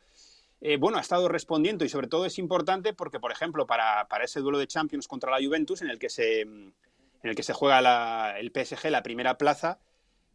eh, 0.60 0.75
bueno, 0.75 0.97
ha 0.97 1.02
estado 1.02 1.30
respondiendo 1.30 1.86
y 1.86 1.89
sobre 1.89 2.08
todo 2.08 2.25
es 2.25 2.38
importante 2.38 2.93
porque, 2.93 3.19
por 3.19 3.32
ejemplo, 3.32 3.65
para, 3.65 4.08
para, 4.10 4.25
ese 4.25 4.41
duelo 4.41 4.58
de 4.58 4.67
Champions 4.67 5.08
contra 5.08 5.32
la 5.32 5.45
Juventus, 5.45 5.82
en 5.82 5.89
el 5.89 5.99
que 5.99 6.10
se, 6.10 6.45
en 7.23 7.29
el 7.29 7.36
que 7.36 7.43
se 7.43 7.53
juega 7.53 7.82
la, 7.82 8.36
el 8.38 8.51
PSG 8.51 8.89
la 8.89 9.03
primera 9.03 9.38
plaza, 9.38 9.79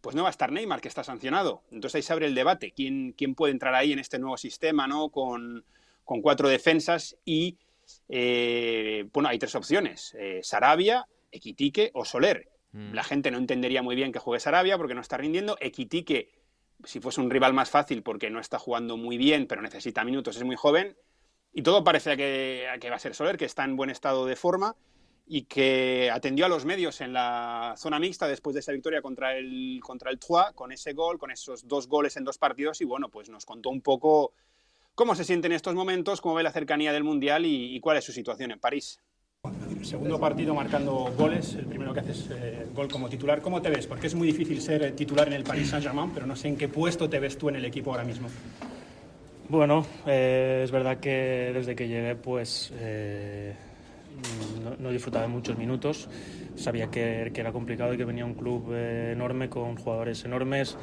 pues 0.01 0.15
no 0.15 0.23
va 0.23 0.29
a 0.29 0.31
estar 0.31 0.53
Neymar, 0.53 0.81
que 0.81 0.89
está 0.89 1.03
sancionado. 1.03 1.63
Entonces 1.71 1.97
ahí 1.97 2.03
se 2.03 2.13
abre 2.13 2.27
el 2.27 2.35
debate. 2.35 2.73
¿Quién, 2.73 3.15
quién 3.17 3.35
puede 3.35 3.53
entrar 3.53 3.75
ahí 3.75 3.93
en 3.93 3.99
este 3.99 4.19
nuevo 4.19 4.37
sistema, 4.37 4.87
¿no? 4.87 5.09
Con, 5.09 5.65
con 6.05 6.21
cuatro 6.21 6.49
defensas 6.49 7.17
y 7.25 7.59
eh, 8.09 9.09
bueno, 9.13 9.29
hay 9.29 9.39
tres 9.39 9.55
opciones, 9.55 10.15
eh, 10.19 10.41
Sarabia, 10.43 11.09
Equitique 11.31 11.91
o 11.95 12.05
Soler. 12.05 12.49
Mm. 12.73 12.93
La 12.93 13.05
gente 13.05 13.31
no 13.31 13.39
entendería 13.39 13.83
muy 13.83 13.97
bien 13.97 14.13
que 14.13 14.19
juegue 14.19 14.41
Sarabia 14.41 14.77
porque 14.77 14.95
no 14.95 15.01
está 15.01 15.17
rindiendo. 15.17 15.57
Equitique, 15.61 16.33
si 16.85 17.01
fuese 17.01 17.21
un 17.21 17.31
rival 17.31 17.55
más 17.55 17.71
fácil 17.71 18.03
porque 18.03 18.31
no 18.31 18.41
está 18.41 18.59
jugando 18.59 18.97
muy 18.97 19.17
bien, 19.17 19.47
pero 19.47 19.63
necesita 19.63 20.05
minutos, 20.05 20.37
es 20.37 20.45
muy 20.45 20.57
joven. 20.57 20.97
Y 21.53 21.63
todo 21.63 21.85
parece 21.85 22.17
que, 22.17 22.67
que 22.81 22.91
va 22.91 22.97
a 22.97 22.99
ser 22.99 23.15
Soler, 23.15 23.37
que 23.37 23.45
está 23.45 23.65
en 23.65 23.77
buen 23.77 23.91
estado 23.91 24.27
de 24.27 24.37
forma 24.37 24.77
y 25.27 25.43
que 25.43 26.11
atendió 26.13 26.45
a 26.45 26.49
los 26.49 26.65
medios 26.65 27.01
en 27.01 27.13
la 27.13 27.75
zona 27.79 27.99
mixta 27.99 28.29
después 28.29 28.55
de 28.55 28.61
esa 28.61 28.73
victoria 28.73 29.01
contra 29.01 29.37
el, 29.37 29.81
contra 29.83 30.11
el 30.11 30.19
Troyes, 30.19 30.53
con 30.55 30.71
ese 30.71 30.93
gol, 30.93 31.19
con 31.19 31.31
esos 31.31 31.67
dos 31.67 31.89
goles 31.89 32.17
en 32.17 32.25
dos 32.25 32.39
partidos, 32.39 32.81
y 32.81 32.85
bueno, 32.85 33.09
pues 33.09 33.31
nos 33.31 33.47
contó 33.47 33.71
un 33.71 33.81
poco 33.81 34.33
cómo 34.95 35.15
se 35.15 35.25
siente 35.25 35.47
en 35.47 35.53
estos 35.53 35.75
momentos, 35.75 36.21
cómo 36.21 36.35
ve 36.35 36.43
la 36.43 36.53
cercanía 36.53 36.93
del 36.93 37.05
Mundial 37.05 37.45
y, 37.47 37.81
cuál 37.81 37.97
es 37.97 38.05
su 38.05 38.13
situación 38.13 38.51
en 38.51 38.61
París. 38.61 39.01
Segundo 39.83 40.19
partido 40.19 40.55
marcando 40.55 41.13
goles, 41.17 41.55
el 41.55 41.67
primero 41.67 41.93
que 41.93 42.01
haces 42.01 42.31
eh, 42.31 42.67
gol 42.75 42.89
como 42.89 43.11
titular. 43.11 43.43
¿Cómo 43.43 43.61
te 43.61 43.69
ves? 43.69 43.87
Porque 43.87 44.07
es 44.07 44.15
muy 44.15 44.27
difícil 44.27 44.63
ser 44.63 44.83
eh, 44.83 44.93
titular 44.93 45.27
en 45.27 45.35
el 45.35 45.45
Paris 45.45 45.69
Saint-Germain, 45.69 46.11
pero 46.15 46.27
no 46.27 46.37
sé 46.37 46.49
en 46.49 46.57
qué 46.57 46.69
puesto 46.69 47.11
te 47.11 47.19
ves 47.19 47.37
tú 47.37 47.51
en 47.51 47.57
el 47.57 47.67
equipo 47.67 47.91
ahora 47.91 48.05
mismo. 48.05 48.29
Bueno, 49.51 49.87
eh, 50.07 50.63
es 50.65 50.71
verdad 50.71 50.99
que 51.01 51.51
desde 51.53 51.77
que 51.77 51.87
llegué 51.87 52.15
pues 52.15 52.73
no, 54.63 54.77
no 54.79 54.91
disfrutaba 54.91 55.27
muchos 55.29 55.57
minutos. 55.59 56.09
Sabía 56.57 56.91
que, 56.91 57.33
era 57.35 57.53
complicado 57.53 57.95
y 57.95 57.97
que 57.97 58.05
venía 58.05 58.25
un 58.25 58.35
club 58.35 58.75
enorme 58.75 59.49
con 59.49 59.77
jugadores 59.77 60.25
enormes 60.25 60.77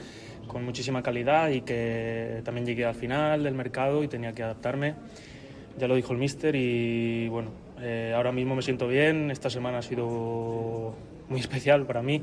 con 0.47 0.65
muchísima 0.65 1.01
calidad 1.01 1.49
y 1.49 1.61
que 1.61 2.41
también 2.43 2.65
llegué 2.65 2.83
al 2.83 2.95
final 2.95 3.43
del 3.43 3.53
mercado 3.53 4.03
y 4.03 4.07
tenía 4.07 4.33
que 4.33 4.43
adaptarme. 4.43 4.95
Ya 5.77 5.87
lo 5.87 5.95
dijo 5.95 6.11
el 6.11 6.19
míster 6.19 6.55
y 6.55 7.29
bueno, 7.29 7.51
eh, 7.79 8.11
ahora 8.13 8.33
mismo 8.33 8.55
me 8.55 8.61
siento 8.61 8.87
bien. 8.87 9.31
Esta 9.31 9.49
semana 9.49 9.77
ha 9.77 9.81
sido 9.81 10.93
muy 11.29 11.39
especial 11.39 11.85
para 11.85 12.01
mí. 12.01 12.21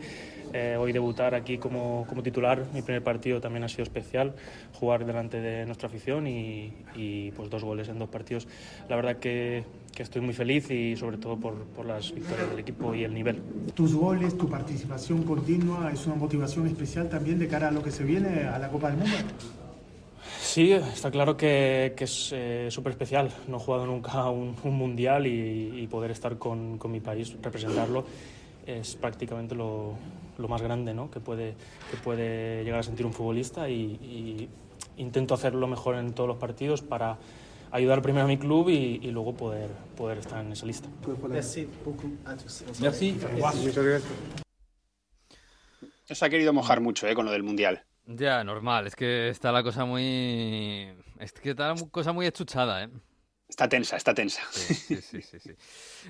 Eh, 0.52 0.76
hoy 0.78 0.92
debutar 0.92 1.34
aquí 1.34 1.58
como, 1.58 2.06
como, 2.08 2.22
titular, 2.22 2.64
mi 2.72 2.80
primer 2.80 3.02
partido 3.02 3.38
también 3.38 3.64
ha 3.64 3.68
sido 3.68 3.82
especial, 3.82 4.34
jugar 4.72 5.04
delante 5.04 5.40
de 5.42 5.66
nuestra 5.66 5.88
afición 5.88 6.26
y, 6.26 6.72
y 6.94 7.32
pues 7.32 7.50
dos 7.50 7.64
goles 7.64 7.88
en 7.88 7.98
dos 7.98 8.08
partidos. 8.08 8.48
La 8.88 8.96
verdad 8.96 9.16
que, 9.16 9.64
que 9.94 10.02
estoy 10.02 10.22
muy 10.22 10.34
feliz 10.34 10.70
y 10.70 10.96
sobre 10.96 11.18
todo 11.18 11.36
por, 11.36 11.54
por, 11.54 11.86
las 11.86 12.12
victorias 12.12 12.50
del 12.50 12.58
equipo 12.60 12.94
y 12.94 13.04
el 13.04 13.14
nivel. 13.14 13.42
Tus 13.74 13.94
goles, 13.94 14.36
tu 14.36 14.48
participación 14.48 15.22
continua 15.22 15.90
es 15.92 16.06
una 16.06 16.16
motivación 16.16 16.66
especial 16.66 17.08
también 17.08 17.38
de 17.38 17.48
cara 17.48 17.68
a 17.68 17.70
lo 17.70 17.82
que 17.82 17.90
se 17.90 18.04
viene 18.04 18.44
a 18.44 18.58
la 18.58 18.68
Copa 18.68 18.90
del 18.90 18.98
Mundo. 18.98 19.16
Sí, 20.40 20.72
está 20.72 21.10
claro 21.10 21.36
que, 21.36 21.94
que 21.96 22.04
es 22.04 22.30
eh, 22.32 22.68
súper 22.70 22.92
especial. 22.92 23.30
No 23.48 23.56
he 23.56 23.60
jugado 23.60 23.86
nunca 23.86 24.30
un, 24.30 24.54
un 24.62 24.74
mundial 24.76 25.26
y, 25.26 25.82
y, 25.82 25.86
poder 25.86 26.10
estar 26.10 26.38
con, 26.38 26.78
con 26.78 26.90
mi 26.90 27.00
país, 27.00 27.36
representarlo 27.42 28.04
es 28.68 28.96
prácticamente 28.96 29.54
lo, 29.54 29.94
lo 30.36 30.48
más 30.48 30.60
grande 30.60 30.92
¿no? 30.92 31.10
que, 31.10 31.20
puede, 31.20 31.54
que 31.90 31.96
puede 31.96 32.62
llegar 32.64 32.80
a 32.80 32.82
sentir 32.82 33.06
un 33.06 33.12
futbolista 33.12 33.68
y, 33.68 34.48
intento 34.96 35.34
hacerlo 35.34 35.68
mejor 35.68 35.94
en 35.94 36.12
todos 36.12 36.28
los 36.28 36.38
partidos 36.38 36.82
para 36.82 37.18
ayudar 37.70 38.02
primero 38.02 38.24
a 38.24 38.28
mi 38.28 38.38
club 38.38 38.68
y, 38.68 39.00
y 39.02 39.10
luego 39.10 39.34
poder, 39.34 39.70
poder 39.96 40.18
estar 40.18 40.44
en 40.44 40.52
esa 40.52 40.66
lista. 40.66 40.88
Merci. 42.80 43.16
Se 46.04 46.24
ha 46.24 46.30
querido 46.30 46.52
mojar 46.52 46.80
mucho 46.80 47.06
¿eh? 47.06 47.14
con 47.14 47.26
lo 47.26 47.32
del 47.32 47.42
Mundial. 47.42 47.84
Ya, 48.06 48.42
normal. 48.42 48.86
Es 48.86 48.96
que 48.96 49.28
está 49.28 49.52
la 49.52 49.62
cosa 49.62 49.84
muy... 49.84 50.88
Es 51.18 51.32
que 51.32 51.50
está 51.50 51.74
la 51.74 51.86
cosa 51.90 52.12
muy 52.12 52.26
echuchada, 52.26 52.84
¿eh? 52.84 52.88
Está 53.48 53.68
tensa, 53.68 53.96
está 53.96 54.14
tensa. 54.14 54.42
Sí, 54.50 54.74
sí, 54.74 55.00
sí, 55.00 55.22
sí, 55.38 55.50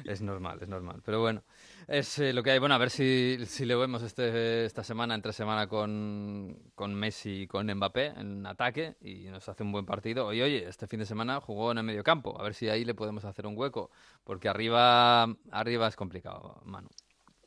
Es 0.05 0.21
normal, 0.23 0.59
es 0.61 0.69
normal. 0.69 1.03
Pero 1.05 1.21
bueno, 1.21 1.45
es 1.89 2.19
eh, 2.19 2.33
lo 2.33 2.43
que 2.43 2.51
hay. 2.51 2.59
Bueno, 2.59 2.75
a 2.75 2.79
ver 2.79 2.91
si, 2.91 3.39
si 3.47 3.65
le 3.65 3.75
vemos 3.75 4.03
este, 4.03 4.67
esta 4.67 4.85
semana, 4.85 5.15
entre 5.15 5.33
semana, 5.33 5.67
con, 5.67 6.71
con 6.75 6.95
Messi 6.95 7.43
y 7.43 7.47
con 7.47 7.67
Mbappé 7.67 8.13
en 8.17 8.47
ataque 8.47 8.97
y 9.01 9.25
nos 9.25 9.49
hace 9.49 9.63
un 9.63 9.73
buen 9.73 9.87
partido. 9.87 10.33
Y 10.33 10.43
oye, 10.43 10.69
este 10.69 10.87
fin 10.87 11.01
de 11.01 11.07
semana 11.07 11.41
jugó 11.41 11.73
en 11.73 11.79
el 11.79 11.85
medio 11.85 12.05
campo. 12.05 12.39
A 12.39 12.45
ver 12.45 12.55
si 12.55 12.69
ahí 12.69 12.85
le 12.85 12.95
podemos 12.95 13.25
hacer 13.25 13.47
un 13.47 13.57
hueco. 13.57 13.91
Porque 14.23 14.49
arriba, 14.49 15.23
arriba 15.51 15.89
es 15.89 15.97
complicado, 15.97 16.61
Manu. 16.65 16.91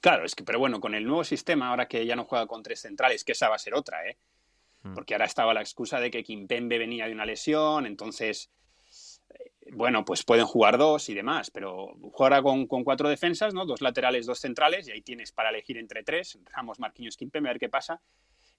Claro, 0.01 0.25
es 0.25 0.33
que, 0.33 0.43
pero 0.43 0.57
bueno, 0.57 0.81
con 0.81 0.95
el 0.95 1.05
nuevo 1.05 1.23
sistema, 1.23 1.69
ahora 1.69 1.87
que 1.87 2.03
ya 2.05 2.15
no 2.15 2.25
juega 2.25 2.47
con 2.47 2.63
tres 2.63 2.81
centrales, 2.81 3.23
que 3.23 3.33
esa 3.33 3.49
va 3.49 3.55
a 3.55 3.59
ser 3.59 3.75
otra, 3.75 4.07
¿eh? 4.07 4.17
Mm. 4.81 4.95
Porque 4.95 5.13
ahora 5.13 5.25
estaba 5.25 5.53
la 5.53 5.61
excusa 5.61 5.99
de 5.99 6.09
que 6.09 6.23
Kimpembe 6.23 6.79
venía 6.79 7.05
de 7.05 7.13
una 7.13 7.25
lesión, 7.25 7.85
entonces 7.85 8.49
bueno, 9.73 10.03
pues 10.03 10.23
pueden 10.23 10.45
jugar 10.45 10.77
dos 10.77 11.07
y 11.09 11.13
demás, 11.13 11.49
pero 11.49 11.93
jugará 12.11 12.41
con, 12.41 12.67
con, 12.67 12.83
cuatro 12.83 13.07
defensas, 13.07 13.53
¿no? 13.53 13.65
Dos 13.65 13.81
laterales, 13.81 14.25
dos 14.25 14.39
centrales, 14.39 14.87
y 14.87 14.91
ahí 14.91 15.01
tienes 15.01 15.31
para 15.31 15.49
elegir 15.49 15.77
entre 15.77 16.03
tres, 16.03 16.37
Ramos, 16.53 16.79
Marquinhos, 16.79 17.15
Kimpembe, 17.15 17.49
a 17.49 17.53
ver 17.53 17.59
qué 17.59 17.69
pasa. 17.69 18.01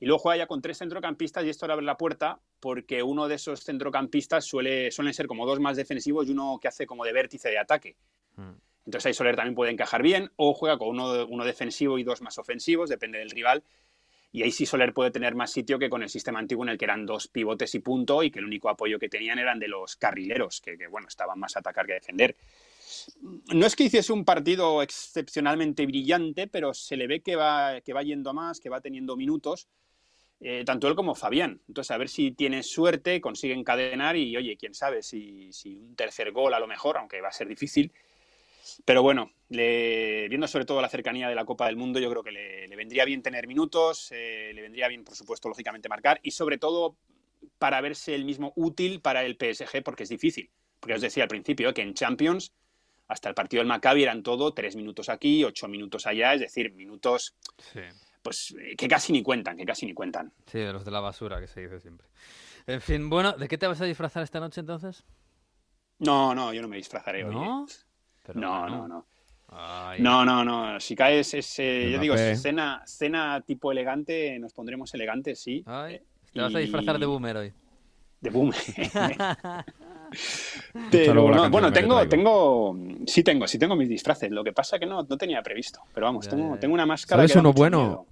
Y 0.00 0.06
luego 0.06 0.18
juega 0.18 0.38
ya 0.38 0.46
con 0.46 0.60
tres 0.60 0.78
centrocampistas 0.78 1.44
y 1.44 1.50
esto 1.50 1.66
le 1.66 1.74
abre 1.74 1.86
la 1.86 1.96
puerta 1.96 2.40
porque 2.58 3.02
uno 3.02 3.28
de 3.28 3.36
esos 3.36 3.62
centrocampistas 3.62 4.44
suele, 4.44 4.90
suelen 4.90 5.14
ser 5.14 5.28
como 5.28 5.46
dos 5.46 5.60
más 5.60 5.76
defensivos 5.76 6.26
y 6.26 6.32
uno 6.32 6.58
que 6.60 6.66
hace 6.66 6.86
como 6.86 7.04
de 7.04 7.12
vértice 7.12 7.50
de 7.50 7.58
ataque. 7.58 7.96
Mm. 8.34 8.50
Entonces 8.86 9.06
ahí 9.06 9.14
Soler 9.14 9.36
también 9.36 9.54
puede 9.54 9.70
encajar 9.70 10.02
bien 10.02 10.32
o 10.34 10.54
juega 10.54 10.76
con 10.76 10.88
uno, 10.88 11.24
uno 11.26 11.44
defensivo 11.44 11.98
y 11.98 12.02
dos 12.02 12.20
más 12.20 12.36
ofensivos, 12.38 12.90
depende 12.90 13.18
del 13.18 13.30
rival. 13.30 13.62
Y 14.32 14.42
ahí 14.42 14.50
sí 14.50 14.66
Soler 14.66 14.94
puede 14.94 15.10
tener 15.10 15.34
más 15.34 15.52
sitio 15.52 15.78
que 15.78 15.90
con 15.90 16.02
el 16.02 16.08
sistema 16.08 16.38
antiguo 16.38 16.64
en 16.64 16.70
el 16.70 16.78
que 16.78 16.86
eran 16.86 17.04
dos 17.04 17.28
pivotes 17.28 17.74
y 17.74 17.80
punto 17.80 18.22
y 18.22 18.30
que 18.30 18.38
el 18.38 18.46
único 18.46 18.70
apoyo 18.70 18.98
que 18.98 19.08
tenían 19.08 19.38
eran 19.38 19.58
de 19.58 19.68
los 19.68 19.96
carrileros, 19.96 20.60
que, 20.60 20.76
bueno, 20.88 21.08
estaban 21.08 21.38
más 21.38 21.54
a 21.56 21.60
atacar 21.60 21.86
que 21.86 21.92
a 21.92 21.96
defender. 21.96 22.36
No 23.52 23.66
es 23.66 23.76
que 23.76 23.84
hiciese 23.84 24.12
un 24.12 24.24
partido 24.24 24.82
excepcionalmente 24.82 25.84
brillante, 25.86 26.46
pero 26.46 26.72
se 26.72 26.96
le 26.96 27.06
ve 27.06 27.20
que 27.20 27.36
va, 27.36 27.80
que 27.82 27.92
va 27.92 28.02
yendo 28.02 28.32
más, 28.32 28.58
que 28.58 28.70
va 28.70 28.80
teniendo 28.80 29.16
minutos 29.16 29.68
eh, 30.44 30.64
tanto 30.64 30.88
él 30.88 30.96
como 30.96 31.14
Fabián. 31.14 31.60
Entonces, 31.68 31.92
a 31.92 31.96
ver 31.96 32.08
si 32.08 32.32
tiene 32.32 32.64
suerte, 32.64 33.20
consigue 33.20 33.54
encadenar 33.54 34.16
y, 34.16 34.36
oye, 34.36 34.56
quién 34.56 34.74
sabe, 34.74 35.02
si, 35.02 35.50
un 35.66 35.94
tercer 35.94 36.32
gol 36.32 36.52
a 36.52 36.58
lo 36.58 36.66
mejor, 36.66 36.98
aunque 36.98 37.20
va 37.20 37.28
a 37.28 37.32
ser 37.32 37.46
difícil. 37.46 37.92
Pero 38.84 39.02
bueno, 39.02 39.30
viendo 39.48 40.48
sobre 40.48 40.64
todo 40.64 40.80
la 40.80 40.88
cercanía 40.88 41.28
de 41.28 41.34
la 41.34 41.44
Copa 41.44 41.66
del 41.66 41.76
Mundo, 41.76 41.98
yo 41.98 42.10
creo 42.10 42.22
que 42.22 42.32
le, 42.32 42.76
vendría 42.76 43.04
bien 43.04 43.22
tener 43.22 43.46
minutos, 43.46 44.08
eh, 44.12 44.52
le 44.54 44.62
vendría 44.62 44.88
bien, 44.88 45.04
por 45.04 45.14
supuesto, 45.14 45.48
lógicamente 45.48 45.88
marcar 45.88 46.20
y 46.22 46.30
sobre 46.30 46.58
todo 46.58 46.96
para 47.58 47.80
verse 47.80 48.14
el 48.14 48.24
mismo 48.24 48.52
útil 48.56 49.00
para 49.00 49.24
el 49.24 49.36
PSG, 49.36 49.82
porque 49.82 50.04
es 50.04 50.08
difícil. 50.08 50.50
Porque 50.80 50.94
os 50.94 51.00
decía 51.00 51.24
al 51.24 51.28
principio 51.28 51.72
que 51.74 51.82
en 51.82 51.94
Champions, 51.94 52.52
hasta 53.08 53.28
el 53.28 53.34
partido 53.34 53.60
del 53.60 53.68
Maccabi 53.68 54.02
eran 54.02 54.22
todo 54.22 54.52
tres 54.54 54.74
minutos 54.74 55.08
aquí, 55.08 55.44
ocho 55.44 55.68
minutos 55.68 56.06
allá, 56.06 56.34
es 56.34 56.40
decir, 56.40 56.72
minutos 56.72 57.34
pues 58.22 58.54
eh, 58.58 58.76
que 58.76 58.88
casi 58.88 59.12
ni 59.12 59.22
cuentan, 59.22 59.56
que 59.56 59.66
casi 59.66 59.84
ni 59.84 59.94
cuentan. 59.94 60.32
Sí, 60.46 60.58
de 60.58 60.72
los 60.72 60.84
de 60.84 60.90
la 60.90 61.00
basura 61.00 61.40
que 61.40 61.48
se 61.48 61.60
dice 61.60 61.80
siempre. 61.80 62.06
En 62.66 62.80
fin, 62.80 63.10
bueno, 63.10 63.32
¿de 63.32 63.48
qué 63.48 63.58
te 63.58 63.66
vas 63.66 63.80
a 63.80 63.84
disfrazar 63.84 64.22
esta 64.22 64.38
noche 64.40 64.60
entonces? 64.60 65.04
No, 65.98 66.34
no, 66.34 66.52
yo 66.52 66.62
no 66.62 66.68
me 66.68 66.76
disfrazaré 66.76 67.24
hoy. 67.24 67.34
¿No? 68.34 68.68
no, 68.68 68.68
no, 68.68 68.88
no. 68.88 69.06
No, 69.98 70.24
no, 70.24 70.44
no. 70.44 70.80
Si 70.80 70.96
caes, 70.96 71.34
ese, 71.34 71.90
yo 71.90 71.98
digo, 71.98 72.16
cena, 72.16 72.82
cena 72.86 73.40
tipo 73.42 73.70
elegante, 73.70 74.38
nos 74.38 74.52
pondremos 74.52 74.92
elegantes, 74.94 75.40
sí. 75.40 75.64
Eh, 75.88 76.02
te 76.32 76.40
vas 76.40 76.54
a 76.54 76.58
disfrazar 76.58 76.98
de 76.98 77.06
boomer 77.06 77.36
hoy. 77.36 77.52
De 78.20 78.30
boomer. 78.30 78.56
bueno, 81.50 81.72
tengo, 81.72 82.08
tengo, 82.08 82.76
sí 83.06 83.22
tengo, 83.22 83.46
sí 83.46 83.58
tengo 83.58 83.76
mis 83.76 83.88
disfraces. 83.88 84.30
Lo 84.30 84.42
que 84.42 84.52
pasa 84.52 84.78
que 84.78 84.86
no, 84.86 85.02
no 85.02 85.18
tenía 85.18 85.42
previsto. 85.42 85.82
Pero 85.92 86.06
vamos, 86.06 86.28
tengo, 86.28 86.56
tengo 86.56 86.74
una 86.74 86.86
máscara. 86.86 87.22
¿Sabes 87.22 87.36
uno 87.36 87.52
bueno? 87.52 88.06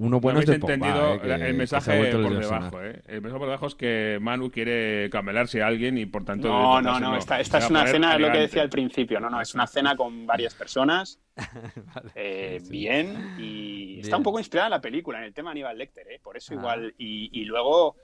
Uno 0.00 0.18
bueno 0.18 0.38
no 0.38 0.40
es 0.40 0.46
de 0.46 0.54
entendido 0.54 1.22
eh, 1.22 1.48
el 1.48 1.54
mensaje 1.54 2.10
por 2.10 2.38
debajo. 2.40 2.82
Eh. 2.82 3.02
El 3.06 3.20
mensaje 3.20 3.38
por 3.38 3.48
debajo 3.48 3.66
es 3.66 3.74
que 3.74 4.16
Manu 4.18 4.50
quiere 4.50 5.10
camelarse 5.10 5.62
a 5.62 5.66
alguien 5.66 5.98
y 5.98 6.06
por 6.06 6.24
tanto. 6.24 6.48
No, 6.48 6.80
no, 6.80 6.98
no. 6.98 7.16
Esta, 7.16 7.38
esta 7.38 7.58
es 7.58 7.68
una 7.68 7.86
cena, 7.86 8.14
es 8.14 8.20
lo 8.20 8.32
que 8.32 8.38
decía 8.38 8.62
al 8.62 8.70
principio. 8.70 9.20
No, 9.20 9.28
no, 9.28 9.42
es 9.42 9.54
una 9.54 9.66
cena 9.66 9.96
con 9.96 10.26
varias 10.26 10.54
personas. 10.54 11.20
eh, 12.14 12.62
bien. 12.70 13.34
Y 13.38 14.00
está 14.00 14.16
un 14.16 14.22
poco 14.22 14.38
inspirada 14.38 14.68
en 14.68 14.72
la 14.72 14.80
película, 14.80 15.18
en 15.18 15.24
el 15.24 15.34
tema 15.34 15.50
Aníbal 15.50 15.76
Lecter. 15.76 16.10
¿eh? 16.10 16.18
Por 16.22 16.38
eso, 16.38 16.54
ah. 16.54 16.56
igual. 16.56 16.94
Y, 16.96 17.28
y 17.38 17.44
luego 17.44 17.96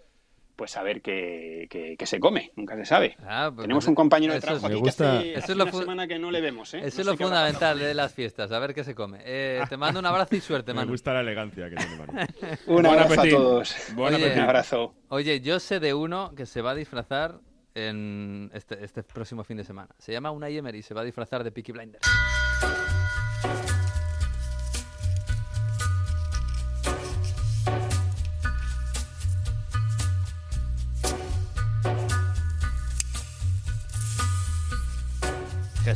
pues 0.57 0.77
a 0.77 0.83
ver 0.83 1.03
qué, 1.03 1.67
qué, 1.71 2.07
se 2.07 2.19
come, 2.19 2.51
nunca 2.57 2.75
se 2.77 2.87
sabe. 2.87 3.17
Ah, 3.23 3.51
pues 3.55 3.65
Tenemos 3.65 3.87
un 3.87 3.95
compañero 3.95 4.33
de 4.33 4.41
trabajo 4.41 4.67
aquí 4.67 4.83
que 4.83 4.89
hace, 4.89 5.35
eso 5.35 5.53
es 5.53 5.55
una 5.55 5.71
semana 5.71 6.09
que 6.09 6.19
no 6.19 6.31
le 6.31 6.41
vemos. 6.41 6.73
¿eh? 6.75 6.81
Eso 6.83 7.03
es 7.03 7.07
lo 7.07 7.17
fundamental 7.17 7.79
de 7.79 7.95
las 7.95 8.15
fiestas, 8.15 8.51
a 8.51 8.59
ver 8.59 8.75
qué 8.75 8.83
se 8.83 8.95
come. 8.95 9.21
Eh, 9.25 9.63
te 9.69 9.77
mando 9.77 10.01
un 10.01 10.07
abrazo 10.07 10.35
y 10.35 10.41
suerte, 10.41 10.73
Manu. 10.75 10.87
Me 10.87 10.93
gusta 10.93 11.13
la 11.13 11.21
elegancia 11.21 11.69
que 11.69 11.77
tiene 11.77 11.97
Manu. 11.97 12.13
un 12.67 12.87
abrazo 12.87 13.21
a 13.21 13.29
todos. 13.29 13.77
Buen 13.95 14.15
oye, 14.15 14.33
un 14.33 14.41
abrazo. 14.41 14.95
Oye, 15.09 15.41
yo 15.41 15.61
sé 15.61 15.79
de 15.79 15.93
uno 15.95 16.33
que 16.35 16.47
se 16.47 16.63
va 16.63 16.71
a 16.71 16.75
disfrazar 16.75 17.41
en 17.75 18.51
este, 18.55 18.83
este 18.83 19.03
próximo 19.03 19.45
fin 19.45 19.59
de 19.59 19.65
semana. 19.65 19.95
Se 19.99 20.13
llama 20.13 20.31
Unai 20.31 20.57
Emery, 20.57 20.83
se 20.83 20.95
va 20.95 21.03
a 21.03 21.05
disfrazar 21.05 21.45
de 21.45 21.53
Peaky 21.53 21.73
Blinders. 21.73 22.07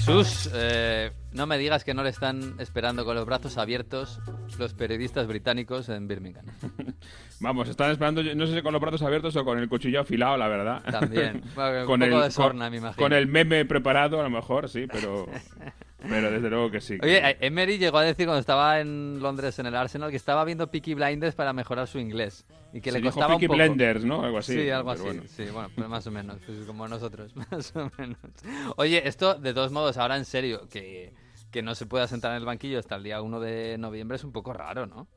Jesús, 0.01 0.49
eh, 0.55 1.11
no 1.33 1.47
me 1.47 1.59
digas 1.59 1.85
que 1.85 1.93
no 1.93 2.03
le 2.03 2.09
están 2.09 2.55
esperando 2.59 3.05
con 3.05 3.15
los 3.15 3.27
brazos 3.27 3.59
abiertos 3.59 4.19
los 4.59 4.73
periodistas 4.73 5.27
británicos 5.27 5.91
en 5.91 6.09
Birmingham. 6.09 6.47
Vamos, 7.41 7.69
están 7.69 7.91
esperando, 7.91 8.23
no 8.23 8.47
sé 8.47 8.55
si 8.55 8.63
con 8.63 8.73
los 8.73 8.81
brazos 8.81 9.03
abiertos 9.03 9.37
o 9.37 9.45
con 9.45 9.59
el 9.59 9.69
cuchillo 9.69 10.01
afilado, 10.01 10.39
la 10.39 10.49
verdad. 10.49 10.83
También, 10.91 11.43
con, 11.87 12.03
el, 12.03 12.19
de 12.19 12.31
sorna, 12.31 12.71
me 12.71 12.79
imagino. 12.79 12.97
Con 12.97 13.13
el 13.13 13.27
meme 13.27 13.67
preparado, 13.67 14.21
a 14.21 14.23
lo 14.23 14.31
mejor, 14.31 14.71
sí, 14.71 14.87
pero... 14.91 15.27
Pero 16.09 16.31
desde 16.31 16.49
luego 16.51 16.71
que 16.71 16.81
sí. 16.81 16.99
Oye, 17.03 17.37
Emery 17.41 17.79
llegó 17.79 17.99
a 17.99 18.05
decir 18.05 18.27
cuando 18.27 18.41
estaba 18.41 18.81
en 18.81 19.21
Londres 19.21 19.59
en 19.59 19.67
el 19.67 19.77
Arsenal 19.77 20.11
que 20.11 20.17
estaba 20.17 20.45
viendo 20.45 20.71
Peaky 20.71 20.95
Blinders 20.95 21.35
para 21.35 21.53
mejorar 21.53 21.87
su 21.87 21.99
inglés. 21.99 22.47
Y 22.73 22.81
que 22.81 22.93
le 22.93 23.01
costaba 23.03 23.37
Peaky 23.37 23.49
Blinders, 23.49 24.05
¿no? 24.05 24.25
Algo 24.25 24.39
así. 24.39 24.55
Sí, 24.55 24.71
algo 24.71 24.91
así. 24.91 25.21
Sí, 25.27 25.45
bueno, 25.53 25.71
pues 25.75 25.89
más 25.89 26.07
o 26.07 26.11
menos. 26.11 26.39
Pues 26.45 26.59
como 26.67 26.89
nosotros, 26.89 27.35
más 27.51 27.75
o 27.77 27.91
menos. 27.99 28.19
Oye, 28.77 29.07
esto, 29.07 29.35
de 29.35 29.53
todos 29.53 29.73
modos, 29.73 29.97
ahora 29.99 30.17
en 30.17 30.25
serio, 30.25 30.69
que, 30.69 31.13
que 31.51 31.63
no 31.63 31.75
se 31.75 31.87
pueda 31.87 32.07
sentar 32.07 32.33
en 32.33 32.39
el 32.39 32.45
banquillo 32.45 32.79
hasta 32.79 32.97
el 32.97 33.03
día 33.03 33.21
1 33.21 33.41
de 33.41 33.77
noviembre 33.79 34.17
es 34.17 34.25
un 34.25 34.33
poco 34.33 34.53
raro, 34.53 34.87
¿no? 34.87 35.09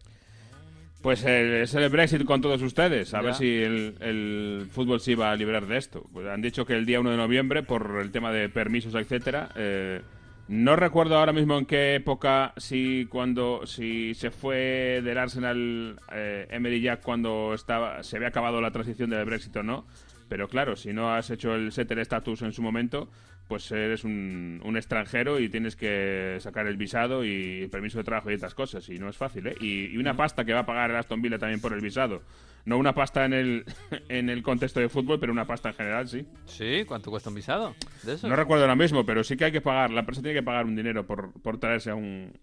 Pues 1.04 1.26
es 1.26 1.74
el 1.74 1.90
Brexit 1.90 2.24
con 2.24 2.40
todos 2.40 2.62
ustedes. 2.62 3.14
A 3.14 3.22
ver 3.22 3.36
si 3.36 3.62
el, 3.62 3.98
el, 4.00 4.68
fútbol 4.72 5.02
se 5.02 5.12
iba 5.12 5.32
a 5.32 5.36
librar 5.36 5.68
de 5.68 5.78
esto. 5.78 6.08
Pues 6.14 6.26
han 6.28 6.42
dicho 6.42 6.66
que 6.66 6.76
el 6.76 6.86
día 6.86 7.02
1 7.02 7.12
de 7.12 7.18
noviembre, 7.18 7.62
por 7.62 8.00
el 8.02 8.10
tema 8.14 8.32
de 8.32 8.48
permisos, 8.48 8.96
etcétera, 8.96 9.50
eh, 9.58 10.02
no 10.48 10.76
recuerdo 10.76 11.18
ahora 11.18 11.34
mismo 11.34 11.58
en 11.58 11.66
qué 11.66 11.96
época, 11.96 12.54
si 12.58 13.06
cuando 13.10 13.66
si 13.66 14.14
se 14.14 14.30
fue 14.30 15.02
del 15.04 15.18
Arsenal 15.18 16.00
eh, 16.12 16.48
Emery 16.50 16.82
Jack 16.82 17.02
cuando 17.02 17.54
estaba 17.54 18.04
se 18.04 18.18
había 18.18 18.28
acabado 18.28 18.60
la 18.60 18.72
transición 18.72 19.10
del 19.10 19.26
Brexit 19.26 19.56
o 19.56 19.64
no. 19.64 19.86
Pero 20.28 20.48
claro, 20.48 20.76
si 20.76 20.94
no 20.94 21.14
has 21.14 21.30
hecho 21.30 21.54
el 21.54 21.72
setter 21.72 22.00
status 22.00 22.42
en 22.42 22.54
su 22.54 22.62
momento, 22.62 23.10
pues 23.48 23.72
eres 23.72 24.04
un, 24.04 24.62
un, 24.64 24.78
extranjero 24.78 25.40
y 25.40 25.50
tienes 25.50 25.76
que 25.76 26.38
sacar 26.40 26.68
el 26.68 26.78
visado 26.78 27.24
y 27.26 27.64
el 27.64 27.70
permiso 27.70 27.98
de 27.98 28.04
trabajo 28.04 28.32
y 28.32 28.34
estas 28.34 28.56
cosas. 28.56 28.88
Y 28.90 28.98
no 28.98 29.10
es 29.10 29.18
fácil, 29.18 29.48
¿eh? 29.48 29.56
Y, 29.60 29.88
y 29.88 29.98
una 29.98 30.16
pasta 30.16 30.46
que 30.46 30.54
va 30.54 30.62
a 30.62 30.66
pagar 30.66 30.92
el 30.92 30.98
Aston 30.98 31.22
Villa 31.22 31.38
también 31.38 31.62
por 31.62 31.74
el 31.74 31.82
visado. 31.82 32.22
No 32.66 32.78
una 32.78 32.96
pasta 32.96 33.26
en 33.26 33.34
el, 33.34 33.66
en 34.10 34.30
el 34.30 34.42
contexto 34.42 34.80
de 34.80 34.88
fútbol, 34.88 35.20
pero 35.20 35.34
una 35.34 35.46
pasta 35.46 35.70
en 35.70 35.76
general, 35.76 36.08
sí. 36.08 36.26
Sí, 36.46 36.86
¿cuánto 36.88 37.12
cuesta 37.12 37.30
un 37.30 37.36
visado? 37.36 37.76
No 38.24 38.36
recuerdo 38.36 38.64
ahora 38.64 38.76
mismo, 38.76 39.06
pero 39.06 39.24
sí 39.24 39.36
que 39.36 39.46
hay 39.46 39.52
que 39.52 39.62
pagar. 39.62 39.92
La 39.92 40.02
empresa 40.02 40.22
tiene 40.22 40.40
que 40.40 40.44
pagar 40.44 40.66
un 40.66 40.76
dinero 40.76 41.06
por, 41.06 41.34
por 41.42 41.60
traerse 41.60 41.90
a 41.90 41.96
un, 41.96 42.34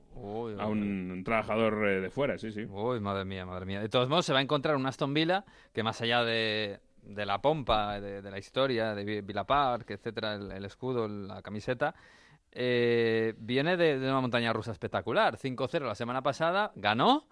a 0.59 0.67
un 0.67 1.23
trabajador 1.25 1.89
eh, 1.89 2.01
de 2.01 2.11
fuera, 2.11 2.37
sí, 2.39 2.53
sí. 2.53 2.67
Uy, 2.69 3.01
madre 3.01 3.25
mía, 3.25 3.47
madre 3.47 3.65
mía. 3.65 3.81
De 3.81 3.89
todos 3.89 4.09
modos, 4.09 4.27
se 4.27 4.33
va 4.33 4.41
a 4.41 4.43
encontrar 4.43 4.77
un 4.77 4.87
Aston 4.87 5.15
Villa 5.15 5.45
que 5.73 5.83
más 5.83 6.01
allá 6.03 6.23
de, 6.23 6.81
la 7.07 7.41
pompa, 7.41 8.01
de, 8.01 8.31
la 8.31 8.39
historia, 8.39 8.95
de 8.95 9.23
Villa 9.23 9.45
Park, 9.45 9.91
etcétera, 9.91 10.35
el, 10.35 10.65
escudo, 10.65 11.09
la 11.09 11.43
camiseta, 11.43 11.95
eh, 12.53 13.35
viene 13.39 13.77
de, 13.77 13.99
de, 13.99 14.11
una 14.11 14.21
montaña 14.21 14.53
rusa 14.53 14.73
espectacular. 14.73 15.37
5-0 15.37 15.81
la 15.81 15.95
semana 15.95 16.23
pasada, 16.23 16.73
ganó 16.75 17.27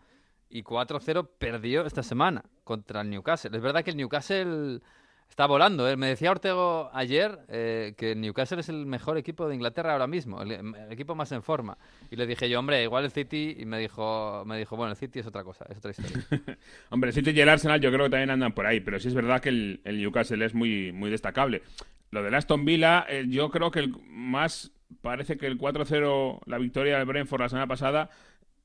y 0.51 0.63
4-0 0.63 1.29
perdió 1.39 1.85
esta 1.85 2.03
semana 2.03 2.45
contra 2.65 3.03
el 3.03 3.11
Newcastle. 3.11 3.57
Es 3.57 3.63
verdad 3.63 3.85
que 3.85 3.91
el 3.91 3.97
Newcastle 3.97 4.81
está 5.29 5.47
volando. 5.47 5.89
¿eh? 5.89 5.97
Me 5.97 6.09
decía 6.09 6.31
Ortego 6.31 6.91
ayer 6.93 7.39
eh, 7.49 7.95
que 7.97 8.13
el 8.13 8.21
Newcastle 8.21 8.61
es 8.61 8.69
el 8.69 8.87
mejor 8.87 9.19
equipo 9.19 9.49
de 9.49 9.55
Inglaterra 9.55 9.93
ahora 9.93 10.07
mismo, 10.07 10.43
el, 10.43 10.75
equipo 10.91 11.15
más 11.15 11.33
en 11.33 11.43
forma. 11.43 11.79
Y 12.11 12.17
le 12.17 12.27
dije 12.27 12.49
yo, 12.49 12.59
hombre, 12.59 12.83
igual 12.83 13.05
el 13.05 13.11
City, 13.11 13.57
y 13.59 13.65
me 13.65 13.79
dijo, 13.79 14.43
me 14.47 14.59
dijo 14.59 14.77
bueno, 14.77 14.93
el 14.93 14.97
City 14.97 15.21
es 15.21 15.27
otra 15.27 15.45
cosa, 15.45 15.65
es 15.69 15.79
otra 15.79 15.91
historia. 15.93 16.25
hombre, 16.91 17.11
el 17.11 17.15
City 17.15 17.31
y 17.31 17.41
el 17.41 17.49
Arsenal 17.49 17.81
yo 17.81 17.91
creo 17.91 18.07
que 18.07 18.11
también 18.11 18.31
andan 18.31 18.53
por 18.53 18.67
ahí, 18.67 18.81
pero 18.81 18.99
sí 18.99 19.09
es 19.09 19.15
verdad 19.15 19.41
que 19.41 19.49
el, 19.51 19.81
Newcastle 19.85 20.45
es 20.45 20.55
muy, 20.55 20.93
muy 20.93 21.11
destacable. 21.11 21.63
Lo 22.11 22.23
del 22.23 22.35
Aston 22.35 22.65
Villa, 22.65 23.05
eh, 23.09 23.27
yo 23.29 23.51
creo 23.51 23.71
que 23.71 23.81
el 23.81 23.95
más 24.09 24.73
parece 25.03 25.37
que 25.37 25.47
el 25.47 25.59
4-0, 25.59 26.41
la 26.47 26.59
victoria 26.59 26.97
del 26.99 27.07
Brentford 27.07 27.43
la 27.43 27.49
semana 27.49 27.67
pasada, 27.67 28.11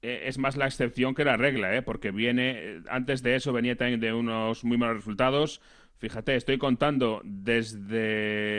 eh, 0.02 0.28
es 0.28 0.38
más 0.38 0.58
la 0.58 0.66
excepción 0.66 1.16
que 1.16 1.24
la 1.24 1.38
regla, 1.38 1.74
¿eh? 1.76 1.82
porque 1.82 2.12
viene, 2.12 2.52
eh, 2.58 2.82
antes 2.90 3.24
de 3.24 3.36
eso 3.36 3.54
venía 3.54 3.78
también 3.78 4.02
de 4.02 4.12
unos 4.14 4.66
muy 4.66 4.78
malos 4.78 4.98
resultados. 4.98 5.62
Fíjate, 5.98 6.36
estoy 6.36 6.58
contando 6.58 7.22
desde 7.24 8.54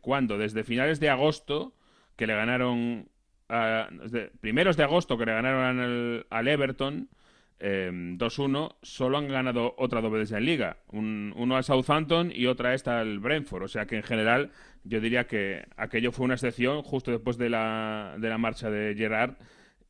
cuándo, 0.00 0.38
desde 0.38 0.64
finales 0.64 0.98
de 1.00 1.10
agosto 1.10 1.74
que 2.16 2.26
le 2.26 2.34
ganaron, 2.34 3.08
primeros 4.40 4.76
de 4.76 4.84
agosto 4.84 5.18
que 5.18 5.26
le 5.26 5.32
ganaron 5.32 6.24
al, 6.30 6.48
Everton 6.48 7.08
2-1, 7.60 7.60
em, 7.60 8.68
solo 8.82 9.18
han 9.18 9.28
ganado 9.28 9.74
otra 9.78 10.00
doble 10.00 10.20
desde 10.20 10.38
en 10.38 10.44
liga, 10.46 10.78
uno 10.88 11.56
al 11.56 11.64
Southampton 11.64 12.32
y 12.34 12.46
otra 12.46 12.74
esta 12.74 13.00
al 13.00 13.18
Brentford, 13.18 13.64
o 13.64 13.68
sea 13.68 13.86
que 13.86 13.96
en 13.96 14.02
general 14.02 14.50
yo 14.84 15.00
diría 15.00 15.26
que 15.26 15.66
aquello 15.76 16.12
fue 16.12 16.24
una 16.24 16.34
excepción 16.34 16.82
justo 16.82 17.10
después 17.10 17.36
de 17.36 17.50
la, 17.50 18.16
de 18.18 18.28
la 18.28 18.38
marcha 18.38 18.70
de 18.70 18.94
Gerard 18.94 19.34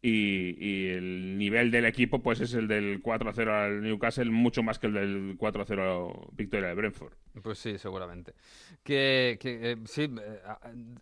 y, 0.07 0.88
el 0.88 1.38
nivel 1.38 1.70
del 1.70 1.86
equipo 1.86 2.22
pues 2.22 2.40
es 2.40 2.52
el 2.52 2.68
del 2.68 3.02
4-0 3.02 3.48
al 3.48 3.82
Newcastle 3.82 4.30
mucho 4.30 4.62
más 4.62 4.78
que 4.78 4.88
el 4.88 4.92
del 4.92 5.38
4-0 5.38 6.28
victoria 6.32 6.68
de 6.68 6.74
Brentford. 6.74 7.14
Pues 7.42 7.59
sí, 7.59 7.78
seguramente. 7.78 8.34
Que, 8.82 9.38
eh, 9.42 9.76
sí, 9.86 10.02
eh, 10.02 10.40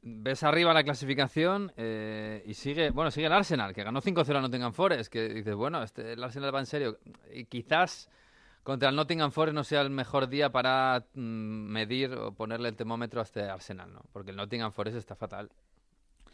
ves 0.02 0.44
arriba 0.44 0.72
la 0.72 0.84
clasificación 0.84 1.72
eh, 1.76 2.44
y 2.46 2.54
sigue, 2.54 2.90
bueno, 2.90 3.10
sigue 3.10 3.26
el 3.26 3.32
Arsenal, 3.32 3.74
que 3.74 3.82
ganó 3.82 4.00
5-0 4.00 4.36
a 4.36 4.40
Nottingham 4.40 4.72
Forest, 4.72 5.12
que 5.12 5.28
dices, 5.30 5.54
bueno, 5.56 5.82
este, 5.82 6.12
el 6.12 6.22
Arsenal 6.22 6.54
va 6.54 6.60
en 6.60 6.66
serio. 6.66 6.98
Y 7.32 7.46
quizás 7.46 8.08
contra 8.62 8.90
el 8.90 8.94
Nottingham 8.94 9.32
Forest 9.32 9.54
no 9.56 9.64
sea 9.64 9.80
el 9.80 9.90
mejor 9.90 10.28
día 10.28 10.52
para 10.52 11.06
mm, 11.14 11.20
medir 11.20 12.14
o 12.14 12.32
ponerle 12.32 12.68
el 12.68 12.76
termómetro 12.76 13.18
a 13.18 13.24
este 13.24 13.42
Arsenal, 13.42 13.92
¿no? 13.92 14.02
Porque 14.12 14.30
el 14.30 14.36
Nottingham 14.36 14.70
Forest 14.70 14.96
está 14.96 15.16
fatal. 15.16 15.50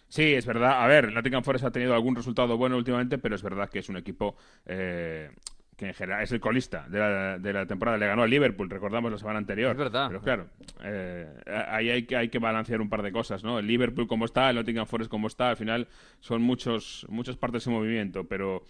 Sí, 0.08 0.34
es 0.34 0.46
verdad. 0.46 0.82
A 0.82 0.86
ver, 0.86 1.12
Nottingham 1.12 1.42
Forest 1.42 1.66
ha 1.66 1.70
tenido 1.70 1.94
algún 1.94 2.16
resultado 2.16 2.56
bueno 2.56 2.76
últimamente, 2.76 3.18
pero 3.18 3.34
es 3.34 3.42
verdad 3.42 3.68
que 3.68 3.80
es 3.80 3.88
un 3.88 3.98
equipo 3.98 4.36
eh, 4.66 5.30
que 5.76 5.86
en 5.86 5.94
general 5.94 6.22
es 6.22 6.32
el 6.32 6.40
colista 6.40 6.86
de 6.88 6.98
la, 6.98 7.38
de 7.38 7.52
la, 7.52 7.66
temporada. 7.66 7.98
Le 7.98 8.06
ganó 8.06 8.22
al 8.22 8.30
Liverpool, 8.30 8.70
recordamos 8.70 9.12
la 9.12 9.18
semana 9.18 9.38
anterior. 9.38 9.72
Es 9.72 9.78
verdad. 9.78 10.08
Pero 10.08 10.20
claro, 10.20 10.46
eh, 10.82 11.28
ahí 11.68 11.90
hay 11.90 12.02
que, 12.04 12.16
hay 12.16 12.30
que 12.30 12.38
balancear 12.38 12.80
un 12.80 12.88
par 12.88 13.02
de 13.02 13.12
cosas, 13.12 13.44
¿no? 13.44 13.58
El 13.58 13.66
Liverpool 13.66 14.08
como 14.08 14.24
está, 14.24 14.48
el 14.50 14.56
Nottingham 14.56 14.86
Forest 14.86 15.10
como 15.10 15.28
está, 15.28 15.50
al 15.50 15.56
final 15.56 15.88
son 16.20 16.42
muchos, 16.42 17.06
muchas 17.08 17.36
partes 17.36 17.66
en 17.66 17.74
movimiento, 17.74 18.24
pero... 18.24 18.64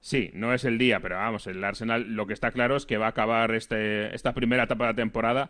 Sí, 0.00 0.30
no 0.34 0.52
es 0.52 0.66
el 0.66 0.76
día, 0.76 1.00
pero 1.00 1.16
vamos, 1.16 1.46
el 1.46 1.64
Arsenal 1.64 2.14
lo 2.14 2.26
que 2.26 2.34
está 2.34 2.50
claro 2.50 2.76
es 2.76 2.84
que 2.84 2.98
va 2.98 3.06
a 3.06 3.08
acabar 3.08 3.54
este, 3.54 4.14
esta 4.14 4.34
primera 4.34 4.64
etapa 4.64 4.84
de 4.84 4.92
la 4.92 4.96
temporada 4.96 5.48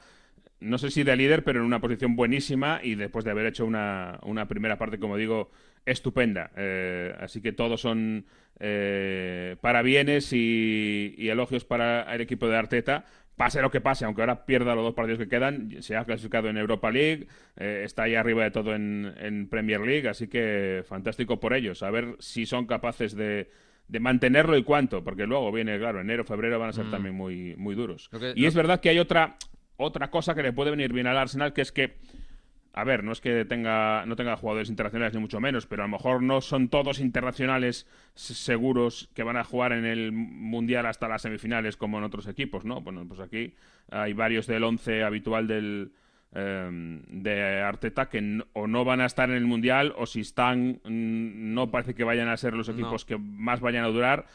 no 0.64 0.78
sé 0.78 0.90
si 0.90 1.02
de 1.02 1.16
líder, 1.16 1.44
pero 1.44 1.60
en 1.60 1.66
una 1.66 1.80
posición 1.80 2.16
buenísima 2.16 2.80
y 2.82 2.94
después 2.94 3.24
de 3.24 3.30
haber 3.30 3.46
hecho 3.46 3.66
una, 3.66 4.18
una 4.22 4.48
primera 4.48 4.78
parte, 4.78 4.98
como 4.98 5.16
digo, 5.16 5.50
estupenda. 5.86 6.50
Eh, 6.56 7.14
así 7.20 7.40
que 7.40 7.52
todos 7.52 7.80
son 7.80 8.24
eh, 8.60 9.56
parabienes 9.60 10.32
y, 10.32 11.14
elogios 11.18 11.64
para 11.64 12.14
el 12.14 12.20
equipo 12.20 12.48
de 12.48 12.56
Arteta. 12.56 13.04
Pase 13.36 13.60
lo 13.60 13.70
que 13.70 13.80
pase, 13.80 14.04
aunque 14.04 14.22
ahora 14.22 14.46
pierda 14.46 14.76
los 14.76 14.84
dos 14.84 14.94
partidos 14.94 15.18
que 15.18 15.28
quedan, 15.28 15.82
se 15.82 15.96
ha 15.96 16.04
clasificado 16.04 16.48
en 16.48 16.56
Europa 16.56 16.90
League, 16.92 17.26
eh, 17.56 17.82
está 17.84 18.04
ahí 18.04 18.14
arriba 18.14 18.44
de 18.44 18.52
todo 18.52 18.74
en, 18.76 19.48
Premier 19.50 19.80
League, 19.80 20.08
así 20.08 20.28
que 20.28 20.84
fantástico 20.86 21.40
por 21.40 21.52
ellos. 21.52 21.82
A 21.82 21.90
ver 21.90 22.16
si 22.20 22.46
son 22.46 22.66
capaces 22.66 23.16
de, 23.16 23.50
mantenerlo 23.98 24.56
y 24.56 24.62
cuánto, 24.62 25.02
porque 25.02 25.26
luego 25.26 25.50
viene, 25.50 25.76
claro, 25.78 26.00
enero, 26.00 26.24
febrero 26.24 26.60
van 26.60 26.70
a 26.70 26.72
ser 26.72 26.84
mm. 26.84 26.90
también 26.92 27.16
muy, 27.16 27.56
muy 27.56 27.74
duros. 27.74 28.08
y 28.36 28.46
es 28.46 28.54
verdad 28.54 28.80
que 28.80 28.90
hay 28.90 29.00
otra, 29.00 29.36
otra 29.76 30.10
cosa 30.10 30.34
que 30.34 30.42
le 30.42 30.52
puede 30.52 30.70
venir 30.70 30.92
bien 30.92 31.06
al 31.06 31.18
Arsenal, 31.18 31.52
que 31.52 31.62
es 31.62 31.72
que, 31.72 31.96
a 32.72 32.84
ver, 32.84 33.04
no 33.04 33.12
es 33.12 33.20
que 33.20 33.44
tenga, 33.44 34.04
no 34.06 34.16
tenga 34.16 34.36
jugadores 34.36 34.68
internacionales 34.68 35.14
ni 35.14 35.20
mucho 35.20 35.40
menos, 35.40 35.66
pero 35.66 35.82
a 35.82 35.86
lo 35.86 35.92
mejor 35.92 36.22
no 36.22 36.40
son 36.40 36.68
todos 36.68 37.00
internacionales 37.00 37.86
seguros 38.14 39.10
que 39.14 39.22
van 39.22 39.36
a 39.36 39.44
jugar 39.44 39.72
en 39.72 39.84
el 39.84 40.12
Mundial 40.12 40.86
hasta 40.86 41.08
las 41.08 41.22
semifinales 41.22 41.76
como 41.76 41.98
en 41.98 42.04
otros 42.04 42.26
equipos, 42.26 42.64
¿no? 42.64 42.80
Bueno, 42.80 43.06
pues 43.06 43.20
aquí 43.20 43.54
hay 43.90 44.12
varios 44.12 44.46
del 44.46 44.64
once 44.64 45.02
habitual 45.02 45.46
del, 45.46 45.92
em, 46.32 47.02
de 47.08 47.60
Arteta 47.62 48.08
que 48.08 48.42
o 48.52 48.66
no 48.66 48.84
van 48.84 49.00
a 49.00 49.06
estar 49.06 49.28
en 49.30 49.36
el 49.36 49.46
Mundial 49.46 49.92
o 49.96 50.06
si 50.06 50.20
están 50.20 50.80
no 50.84 51.70
parece 51.70 51.94
que 51.94 52.04
vayan 52.04 52.28
a 52.28 52.36
ser 52.36 52.54
los 52.54 52.68
equipos 52.68 53.04
que 53.04 53.16
más 53.18 53.60
vayan 53.60 53.84
a 53.84 53.88
durar, 53.88 54.26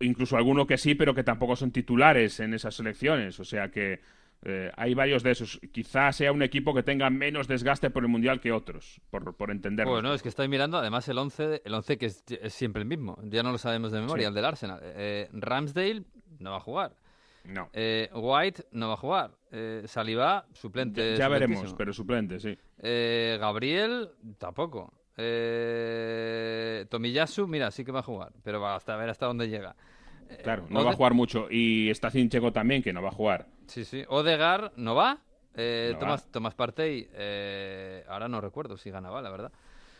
incluso 0.00 0.36
alguno 0.36 0.66
que 0.66 0.78
sí, 0.78 0.94
pero 0.94 1.14
que 1.14 1.24
tampoco 1.24 1.56
son 1.56 1.72
titulares 1.72 2.40
en 2.40 2.54
esas 2.54 2.74
selecciones, 2.74 3.38
o 3.40 3.44
sea 3.44 3.70
que 3.70 4.00
eh, 4.44 4.72
hay 4.76 4.94
varios 4.94 5.22
de 5.22 5.30
esos. 5.30 5.60
Quizás 5.70 6.16
sea 6.16 6.32
un 6.32 6.42
equipo 6.42 6.74
que 6.74 6.82
tenga 6.82 7.08
menos 7.10 7.46
desgaste 7.46 7.90
por 7.90 8.02
el 8.02 8.08
Mundial 8.08 8.40
que 8.40 8.50
otros, 8.50 9.00
por, 9.10 9.36
por 9.36 9.52
entenderlo. 9.52 9.92
Bueno, 9.92 10.12
es 10.14 10.22
que 10.22 10.28
estoy 10.28 10.48
mirando 10.48 10.78
además 10.78 11.06
el 11.08 11.18
11, 11.18 11.62
el 11.64 11.74
11 11.74 11.98
que 11.98 12.06
es, 12.06 12.24
siempre 12.48 12.82
el 12.82 12.88
mismo. 12.88 13.18
Ya 13.24 13.44
no 13.44 13.52
lo 13.52 13.58
sabemos 13.58 13.92
de 13.92 14.00
memoria, 14.00 14.28
el 14.28 14.34
del 14.34 14.44
Arsenal. 14.44 14.80
Eh, 14.82 15.28
Ramsdale 15.32 16.02
no 16.40 16.50
va 16.50 16.56
a 16.56 16.60
jugar. 16.60 16.96
No. 17.44 17.70
Eh, 17.72 18.10
White 18.14 18.64
no 18.72 18.88
va 18.88 18.94
a 18.94 18.96
jugar. 18.96 19.30
Eh, 19.52 19.82
Saliba, 19.86 20.46
suplente. 20.52 21.16
Ya, 21.16 21.28
veremos, 21.28 21.74
pero 21.74 21.92
suplente, 21.92 22.40
sí. 22.40 22.58
Gabriel, 23.38 24.10
tampoco. 24.38 24.92
Tomiyasu, 26.88 27.46
mira, 27.46 27.70
sí 27.70 27.84
que 27.84 27.92
va 27.92 28.00
a 28.00 28.04
jugar, 28.04 28.32
pero 28.42 28.60
va 28.60 28.74
hasta 28.74 28.96
ver 28.96 29.08
hasta 29.08 29.26
dónde 29.26 29.48
llega. 29.48 29.76
Claro, 30.42 30.66
no 30.68 30.84
va 30.84 30.90
a 30.90 30.94
jugar 30.94 31.14
mucho. 31.14 31.46
Y 31.50 31.90
está 31.90 32.10
Checo 32.10 32.52
también, 32.52 32.82
que 32.82 32.92
no 32.92 33.02
va 33.02 33.10
a 33.10 33.12
jugar. 33.12 33.46
Sí, 33.72 33.86
sí. 33.86 34.04
Odegar 34.08 34.72
no 34.76 34.94
va. 34.94 35.18
Eh, 35.54 35.96
Tomás, 35.98 36.30
Tomás 36.30 36.54
Partey, 36.54 37.08
eh, 37.14 38.04
ahora 38.06 38.28
no 38.28 38.40
recuerdo 38.42 38.76
si 38.76 38.90
ganaba, 38.90 39.22
la 39.22 39.30
verdad. 39.30 39.50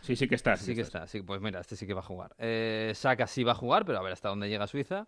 Sí, 0.03 0.15
sí 0.15 0.29
que 0.29 0.35
está. 0.35 0.57
Sí, 0.57 0.75
que 0.75 0.83
está. 0.83 1.07
Sí, 1.07 1.23
pues 1.23 1.41
mira, 1.41 1.61
este 1.61 1.77
sí 1.77 1.87
que 1.87 1.95
va 1.95 2.01
a 2.01 2.05
jugar. 2.05 2.35
Eh, 2.39 2.93
Saka 2.95 3.27
sí 3.27 3.45
va 3.45 3.53
a 3.53 3.55
jugar, 3.55 3.87
pero 3.87 3.99
a 3.99 4.03
ver 4.03 4.13
hasta 4.13 4.29
dónde 4.29 4.51
llega 4.51 4.67
Suiza. 4.67 5.07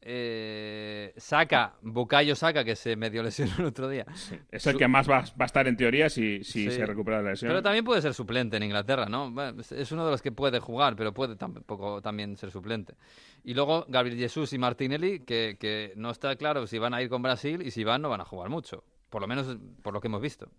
Eh, 0.00 1.12
Saca, 1.16 1.74
Bucayo 1.82 2.36
Saca, 2.36 2.64
que 2.64 2.76
se 2.76 2.96
medio 2.96 3.22
lesionó 3.22 3.52
el 3.58 3.64
otro 3.66 3.88
día. 3.88 4.06
Es 4.50 4.66
el 4.66 4.76
que 4.76 4.86
más 4.88 5.08
va, 5.10 5.24
a 5.38 5.44
estar 5.44 5.66
en 5.66 5.76
teoría 5.76 6.08
si, 6.08 6.44
si 6.44 6.70
se 6.70 6.86
recupera 6.86 7.22
la 7.22 7.30
lesión. 7.30 7.48
Pero 7.48 7.62
también 7.62 7.84
puede 7.84 8.02
ser 8.02 8.14
suplente 8.14 8.56
en 8.56 8.62
Inglaterra, 8.62 9.06
¿no? 9.06 9.34
es 9.58 9.92
uno 9.92 10.04
de 10.04 10.10
los 10.10 10.22
que 10.22 10.32
puede 10.32 10.60
jugar, 10.60 10.96
pero 10.96 11.12
puede 11.12 11.36
tampoco 11.36 12.00
también 12.02 12.36
ser 12.36 12.50
suplente. 12.50 12.94
Y 13.42 13.54
luego 13.54 13.86
Gabriel 13.88 14.18
Jesús 14.18 14.52
y 14.52 14.58
Martinelli, 14.58 15.20
que, 15.20 15.56
que 15.58 15.92
no 15.96 16.10
está 16.10 16.36
claro 16.36 16.66
si 16.66 16.78
van 16.78 16.94
a 16.94 17.02
ir 17.02 17.08
con 17.08 17.22
Brasil 17.22 17.62
y 17.62 17.70
si 17.70 17.84
van 17.84 18.02
no 18.02 18.08
van 18.08 18.20
a 18.20 18.24
jugar 18.24 18.48
mucho. 18.48 18.84
Por 19.10 19.22
lo 19.22 19.28
menos 19.28 19.56
por 19.82 19.94
lo 19.94 20.00
que 20.00 20.08
hemos 20.08 20.20
visto. 20.20 20.50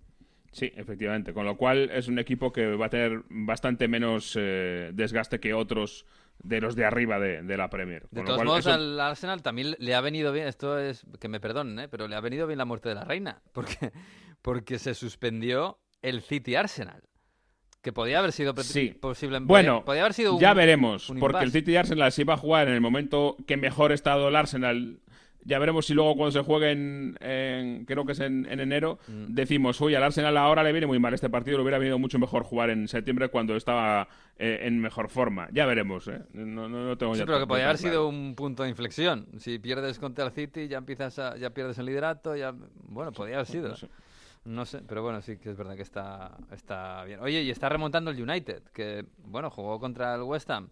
Sí, 0.52 0.72
efectivamente. 0.76 1.34
Con 1.34 1.46
lo 1.46 1.58
cual 1.58 1.90
es 1.92 2.08
un 2.08 2.20
equipo 2.20 2.52
que 2.52 2.66
va 2.76 2.88
a 2.88 2.90
tener 2.90 3.24
bastante 3.30 3.88
menos 3.88 4.36
eh, 4.40 4.92
desgaste 4.94 5.40
que 5.40 5.54
otros 5.54 6.06
de 6.44 6.62
los 6.62 6.76
de 6.76 6.86
arriba 6.86 7.20
de, 7.20 7.58
la 7.58 7.70
Premier. 7.70 8.08
de 8.12 8.24
todos 8.24 8.44
modos, 8.44 8.68
al 8.68 9.00
Arsenal 9.00 9.42
también 9.42 9.76
le 9.80 9.96
ha 9.96 10.02
venido 10.02 10.32
bien, 10.32 10.48
esto 10.48 10.80
es, 10.80 11.06
que 11.20 11.28
me 11.28 11.40
perdonen, 11.40 11.80
¿eh? 11.80 11.88
pero 11.88 12.08
le 12.08 12.16
ha 12.16 12.22
venido 12.22 12.48
bien 12.48 12.58
la 12.58 12.66
muerte 12.66 12.90
de 12.90 12.96
la 12.96 13.04
reina, 13.04 13.42
porque, 13.54 13.92
porque 14.42 14.80
se 14.80 14.94
suspendió 14.94 15.80
el 16.02 16.22
City 16.22 16.56
Arsenal. 16.56 17.04
Que 17.82 17.94
podía 17.94 18.20
haber 18.20 18.34
sido 18.34 18.54
sí. 18.64 18.90
posible. 19.00 19.40
Bueno, 19.40 19.86
podía 19.86 20.02
haber 20.02 20.14
sido 20.14 20.38
ya 20.40 20.54
veremos, 20.54 21.14
porque 21.20 21.44
el 21.44 21.52
City 21.52 21.78
Arsenal 21.78 22.12
se 22.12 22.24
iba 22.24 22.34
a 22.34 22.38
jugar 22.38 22.68
en 22.68 22.74
el 22.74 22.82
momento 22.82 23.38
que 23.46 23.56
mejor 23.56 23.94
estado 23.94 24.28
el 24.28 24.36
Arsenal 24.36 25.00
ya 25.48 25.60
veremos 25.60 25.86
si 25.86 25.94
luego 25.94 26.16
cuando 26.18 26.32
se 26.32 26.42
juegue 26.46 26.72
en, 26.72 27.86
creo 27.88 28.06
que 28.06 28.12
es 28.12 28.20
en, 28.20 28.46
enero, 28.48 29.00
mm. 29.08 29.34
decimos, 29.34 29.82
oye, 29.82 29.96
al 29.96 30.04
Arsenal 30.04 30.36
ahora 30.36 30.62
le 30.62 30.74
viene 30.74 30.88
muy 30.88 31.00
mal 31.00 31.14
este 31.14 31.30
partido, 31.30 31.58
le 31.58 31.64
hubiera 31.64 31.78
venido 31.78 31.98
mucho 31.98 32.20
mejor 32.20 32.44
jugar 32.44 32.70
en 32.70 32.90
septiembre 32.90 33.30
cuando 33.30 33.56
estaba 33.56 34.10
eh, 34.38 34.60
en 34.64 34.80
mejor 34.82 35.08
forma. 35.08 35.48
Ya 35.54 35.66
veremos, 35.66 36.06
¿eh? 36.10 36.22
No, 36.34 36.68
no, 36.68 36.98
tengo 36.98 37.16
sí, 37.16 37.24
pero 37.26 37.40
que 37.40 37.48
podría 37.48 37.66
haber 37.66 37.78
sido 37.78 38.10
un 38.10 38.36
punto 38.36 38.64
de 38.64 38.70
inflexión. 38.70 39.26
Si 39.40 39.58
pierdes 39.58 40.00
contra 40.00 40.26
el 40.26 40.32
City, 40.32 40.68
ya 40.68 40.80
empiezas 40.80 41.16
ya 41.16 41.50
pierdes 41.52 41.78
el 41.78 41.86
liderato, 41.86 42.36
ya... 42.36 42.54
Bueno, 42.90 43.14
podría 43.14 43.38
haber 43.38 43.48
sido. 43.48 43.74
No 44.44 44.66
sé. 44.66 44.82
pero 44.86 45.02
bueno, 45.02 45.22
sí 45.22 45.38
que 45.38 45.52
es 45.52 45.58
verdad 45.58 45.76
que 45.76 45.82
está, 45.82 46.38
está 46.52 47.06
bien. 47.06 47.22
Oye, 47.22 47.42
y 47.42 47.52
está 47.52 47.70
remontando 47.70 48.12
el 48.12 48.22
United, 48.22 48.64
que, 48.74 49.06
bueno, 49.26 49.50
jugó 49.50 49.80
contra 49.80 50.16
el 50.16 50.24
West 50.24 50.50
Ham. 50.50 50.70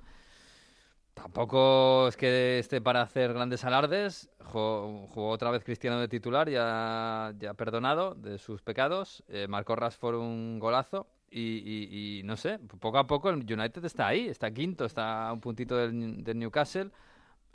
Tampoco 1.16 2.09
es 2.09 2.18
que 2.18 2.59
esté 2.59 2.82
para 2.82 3.01
hacer 3.01 3.34
grandes 3.34 3.63
alardes. 3.63 4.30
Jugó, 4.43 5.30
otra 5.30 5.49
vez 5.49 5.63
Cristiano 5.63 5.99
de 5.99 6.07
titular, 6.07 6.49
ya, 6.49 7.34
ya 7.39 7.53
perdonado 7.55 8.13
de 8.13 8.38
sus 8.38 8.61
pecados. 8.61 9.24
Eh, 9.30 9.47
marcó 9.47 9.76
Rashford 9.76 10.18
un 10.18 10.59
golazo. 10.59 11.07
Y, 11.32 12.22
no 12.24 12.38
sé, 12.38 12.59
poco 12.80 12.97
a 12.97 13.07
poco 13.07 13.30
el 13.30 13.38
United 13.38 13.84
está 13.84 14.07
ahí, 14.07 14.28
está 14.28 14.51
quinto, 14.51 14.86
está 14.86 15.28
a 15.28 15.34
un 15.34 15.41
puntito 15.41 15.76
del, 15.76 16.24
del 16.24 16.39
Newcastle. 16.39 16.91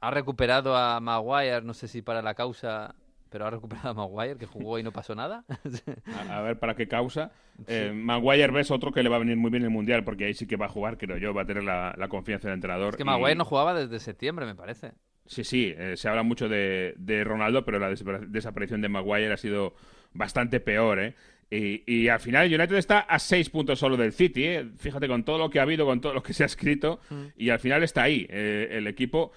Ha 0.00 0.10
recuperado 0.10 0.76
a 0.76 1.00
Maguire, 1.00 1.62
no 1.62 1.72
sé 1.72 1.88
si 1.88 2.02
para 2.02 2.20
la 2.20 2.34
causa 2.34 2.94
pero 3.30 3.46
ha 3.46 3.50
recuperado 3.50 3.90
a 3.90 3.94
Maguire, 3.94 4.36
que 4.36 4.46
jugó 4.46 4.78
y 4.78 4.82
no 4.82 4.92
pasó 4.92 5.14
nada. 5.14 5.44
a, 6.28 6.40
ver 6.42 6.58
para 6.58 6.74
qué 6.74 6.88
causa. 6.88 7.30
Eh, 7.66 7.92
Maguire 7.94 8.52
ves 8.52 8.70
otro 8.70 8.92
que 8.92 9.02
le 9.02 9.08
va 9.08 9.16
a 9.16 9.20
venir 9.20 9.36
muy 9.36 9.50
bien 9.50 9.62
el 9.62 9.70
Mundial, 9.70 10.04
porque 10.04 10.26
ahí 10.26 10.34
sí 10.34 10.46
que 10.46 10.56
va 10.56 10.66
a 10.66 10.68
jugar, 10.70 10.98
creo 10.98 11.16
yo, 11.16 11.32
va 11.32 11.42
a 11.42 11.46
tener 11.46 11.62
la, 11.62 12.08
confianza 12.08 12.48
del 12.48 12.56
entrenador. 12.56 12.94
Es 12.94 12.96
que 12.96 13.04
Maguire 13.04 13.36
no 13.36 13.44
jugaba 13.44 13.72
desde 13.72 14.00
septiembre, 14.00 14.44
me 14.44 14.54
parece. 14.54 14.92
Sí, 15.30 15.44
sí, 15.44 15.72
eh, 15.78 15.96
se 15.96 16.08
habla 16.08 16.24
mucho 16.24 16.48
de, 16.48 17.22
Ronaldo, 17.24 17.64
pero 17.64 17.78
la 17.78 17.88
desaparición 17.88 18.80
de 18.80 18.88
Maguire 18.88 19.32
ha 19.32 19.36
sido 19.36 19.74
bastante 20.12 20.58
peor, 20.58 20.98
¿eh? 20.98 21.14
Y, 21.52 22.08
al 22.08 22.20
final 22.20 22.46
United 22.46 22.76
está 22.76 23.00
a 23.00 23.18
seis 23.18 23.50
puntos 23.50 23.78
solo 23.78 23.96
del 23.96 24.12
City, 24.12 24.44
¿eh? 24.44 24.68
Fíjate 24.76 25.06
con 25.06 25.24
todo 25.24 25.38
lo 25.38 25.50
que 25.50 25.60
ha 25.60 25.62
habido, 25.62 25.86
con 25.86 26.00
todo 26.00 26.14
lo 26.14 26.22
que 26.22 26.32
se 26.32 26.42
ha 26.42 26.46
escrito, 26.46 27.00
mm. 27.10 27.24
y 27.36 27.50
al 27.50 27.60
final 27.60 27.84
está 27.84 28.02
ahí 28.02 28.26
eh, 28.28 28.68
el 28.72 28.88
equipo 28.88 29.32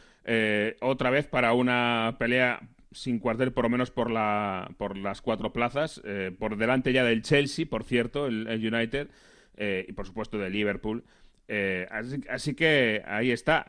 otra 0.80 1.10
vez 1.10 1.28
para 1.28 1.52
una 1.52 2.16
pelea 2.18 2.62
sin 2.94 3.20
cuartel 3.20 3.52
por 3.52 3.66
lo 3.66 3.70
menos 3.70 3.92
por, 3.92 4.10
la, 4.10 4.72
por 4.78 4.98
las 4.98 5.22
cuatro 5.22 5.52
plazas, 5.52 6.02
eh, 6.06 6.32
por 6.38 6.58
delante 6.58 6.94
ya 6.94 7.04
del 7.04 7.22
Chelsea, 7.22 7.66
por 7.66 7.84
cierto, 7.84 8.28
el, 8.28 8.48
United, 8.48 9.10
eh, 9.58 9.86
y 9.88 9.92
por 9.94 10.06
supuesto 10.06 10.38
del 10.38 10.54
Liverpool. 10.54 11.04
Eh, 11.48 11.88
así, 12.30 12.56
que 12.56 13.04
ahí 13.06 13.32
está, 13.32 13.66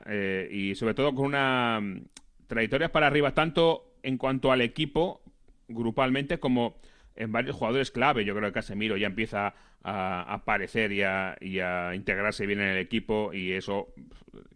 y 0.51 0.75
sobre 0.75 0.95
todo 0.95 1.15
con 1.15 1.27
una 1.27 1.81
mm, 1.81 2.05
trayectoria 2.47 2.93
para 2.93 3.07
arriba, 3.07 3.35
tanto 3.35 3.95
en 4.03 4.19
cuanto 4.19 4.53
al 4.53 4.61
equipo, 4.61 5.23
grupalmente, 5.69 6.39
como 6.39 6.77
en 7.17 7.33
varios 7.33 7.57
jugadores 7.57 7.91
clave. 7.91 8.25
Yo 8.25 8.35
creo 8.35 8.49
que 8.49 8.55
Casemiro 8.55 8.97
ya 8.97 9.07
empieza 9.07 9.55
a, 9.83 10.35
aparecer 10.35 10.93
y 10.93 11.03
a, 11.03 11.37
y 11.41 11.59
a 11.61 11.95
integrarse 11.95 12.47
bien 12.47 12.61
en 12.61 12.69
el 12.69 12.79
equipo, 12.79 13.33
y 13.33 13.53
eso, 13.53 13.89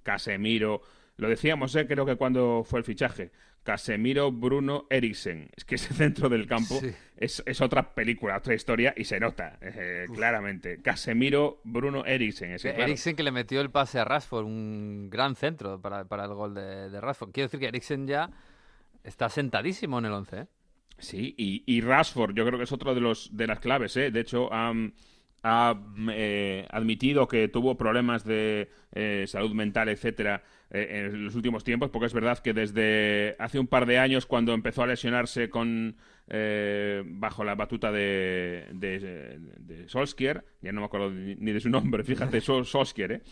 Casemiro 0.02 0.82
Lo 1.16 1.28
decíamos, 1.28 1.74
¿eh? 1.76 1.86
creo 1.86 2.06
que 2.06 2.16
cuando 2.16 2.64
fue 2.64 2.78
el 2.78 2.84
fichaje. 2.84 3.30
Casemiro, 3.68 4.32
Bruno, 4.32 4.86
Eriksen. 4.88 5.50
Es 5.54 5.66
que 5.66 5.74
ese 5.74 5.92
centro 5.92 6.30
del 6.30 6.46
campo 6.46 6.80
es, 7.18 7.42
otra 7.60 7.94
película, 7.94 8.38
otra 8.38 8.54
historia 8.54 8.94
y 8.96 9.04
se 9.04 9.20
nota 9.20 9.58
eh, 9.60 10.06
claramente. 10.14 10.80
Casemiro, 10.80 11.60
Bruno, 11.64 12.06
Eriksen. 12.06 12.56
Eriksen 12.64 13.14
que 13.14 13.22
le 13.22 13.30
metió 13.30 13.60
el 13.60 13.70
pase 13.70 13.98
a 13.98 14.06
Rashford, 14.06 14.46
un 14.46 15.10
gran 15.10 15.36
centro 15.36 15.82
para, 15.82 16.00
el 16.00 16.32
gol 16.32 16.54
de, 16.54 16.88
de, 16.88 16.98
Rashford. 16.98 17.30
Quiero 17.30 17.48
decir 17.48 17.60
que 17.60 17.66
Eriksen 17.66 18.06
ya 18.06 18.30
está 19.04 19.28
sentadísimo 19.28 19.98
en 19.98 20.06
el 20.06 20.12
11. 20.12 20.38
¿eh? 20.38 20.46
Sí, 20.96 21.34
y, 21.36 21.62
y, 21.66 21.82
Rashford 21.82 22.34
yo 22.34 22.46
creo 22.46 22.56
que 22.56 22.64
es 22.64 22.72
otro 22.72 22.94
de, 22.94 23.02
los, 23.02 23.36
de 23.36 23.48
las 23.48 23.60
claves. 23.60 23.94
¿eh? 23.98 24.10
De 24.10 24.20
hecho, 24.20 24.48
ha 25.42 25.74
eh, 26.10 26.66
admitido 26.70 27.28
que 27.28 27.48
tuvo 27.48 27.76
problemas 27.76 28.24
de 28.24 28.70
eh, 28.92 29.24
salud 29.26 29.52
mental, 29.52 29.88
etcétera, 29.88 30.42
eh, 30.70 31.04
en 31.12 31.24
los 31.24 31.34
últimos 31.34 31.64
tiempos, 31.64 31.90
porque 31.90 32.06
es 32.06 32.12
verdad 32.12 32.38
que 32.38 32.52
desde 32.52 33.36
hace 33.38 33.58
un 33.58 33.66
par 33.66 33.86
de 33.86 33.98
años, 33.98 34.26
cuando 34.26 34.54
empezó 34.54 34.82
a 34.82 34.86
lesionarse 34.86 35.48
con 35.48 35.96
bajo 37.06 37.42
la 37.42 37.54
batuta 37.54 37.90
de, 37.90 38.66
de, 38.74 39.88
Solskjaer, 39.88 40.44
ya 40.60 40.72
no 40.72 40.82
me 40.82 40.86
acuerdo 40.86 41.10
ni 41.10 41.52
de 41.52 41.60
su 41.60 41.70
nombre, 41.70 42.04
fíjate, 42.04 42.40
Solskjaer, 42.42 43.12
¿eh? 43.12 43.22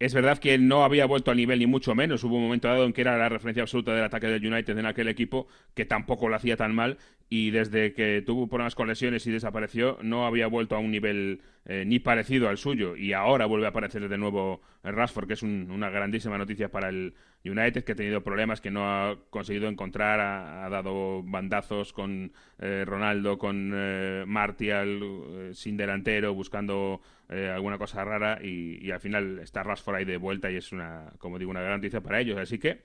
Es 0.00 0.14
verdad 0.14 0.38
que 0.38 0.56
no 0.56 0.82
había 0.82 1.04
vuelto 1.04 1.30
al 1.30 1.36
nivel 1.36 1.58
ni 1.58 1.66
mucho 1.66 1.94
menos. 1.94 2.24
Hubo 2.24 2.36
un 2.36 2.44
momento 2.44 2.68
dado 2.68 2.86
en 2.86 2.94
que 2.94 3.02
era 3.02 3.18
la 3.18 3.28
referencia 3.28 3.64
absoluta 3.64 3.94
del 3.94 4.04
ataque 4.04 4.28
del 4.28 4.46
United 4.50 4.78
en 4.78 4.86
aquel 4.86 5.08
equipo, 5.08 5.46
que 5.74 5.84
tampoco 5.84 6.30
lo 6.30 6.36
hacía 6.36 6.56
tan 6.56 6.74
mal. 6.74 6.96
Y 7.28 7.50
desde 7.50 7.92
que 7.92 8.22
tuvo 8.24 8.48
problemas 8.48 8.74
con 8.74 8.88
lesiones 8.88 9.26
y 9.26 9.30
desapareció, 9.30 9.98
no 10.00 10.24
había 10.24 10.46
vuelto 10.46 10.74
a 10.74 10.78
un 10.78 10.90
nivel 10.90 11.42
eh, 11.66 11.84
ni 11.86 11.98
parecido 11.98 12.48
al 12.48 12.56
suyo. 12.56 12.96
Y 12.96 13.12
ahora 13.12 13.44
vuelve 13.44 13.66
a 13.66 13.68
aparecer 13.68 14.08
de 14.08 14.16
nuevo 14.16 14.62
Rashford, 14.82 15.26
que 15.26 15.34
es 15.34 15.42
una 15.42 15.90
grandísima 15.90 16.38
noticia 16.38 16.70
para 16.70 16.88
el 16.88 17.12
United, 17.44 17.84
que 17.84 17.92
ha 17.92 17.96
tenido 17.96 18.22
problemas, 18.22 18.62
que 18.62 18.70
no 18.70 18.88
ha 18.88 19.18
conseguido 19.28 19.68
encontrar, 19.68 20.18
ha, 20.18 20.68
dado 20.70 21.22
bandazos 21.22 21.92
con 21.92 22.32
eh, 22.58 22.84
Ronaldo, 22.86 23.36
con 23.36 23.72
eh, 23.74 24.24
Martial, 24.26 25.50
sin 25.52 25.76
delantero, 25.76 26.32
buscando 26.32 27.02
eh, 27.30 27.48
alguna 27.48 27.78
cosa 27.78 28.04
rara 28.04 28.38
y, 28.42 28.90
al 28.90 29.00
final 29.00 29.38
está 29.38 29.62
Rashford 29.62 29.96
ahí 29.96 30.04
de 30.04 30.16
vuelta 30.16 30.50
y 30.50 30.56
es 30.56 30.72
una, 30.72 31.12
como 31.18 31.38
digo, 31.38 31.50
una 31.50 31.62
gran 31.62 31.80
para 32.02 32.20
ellos. 32.20 32.38
Así 32.38 32.58
que 32.58 32.82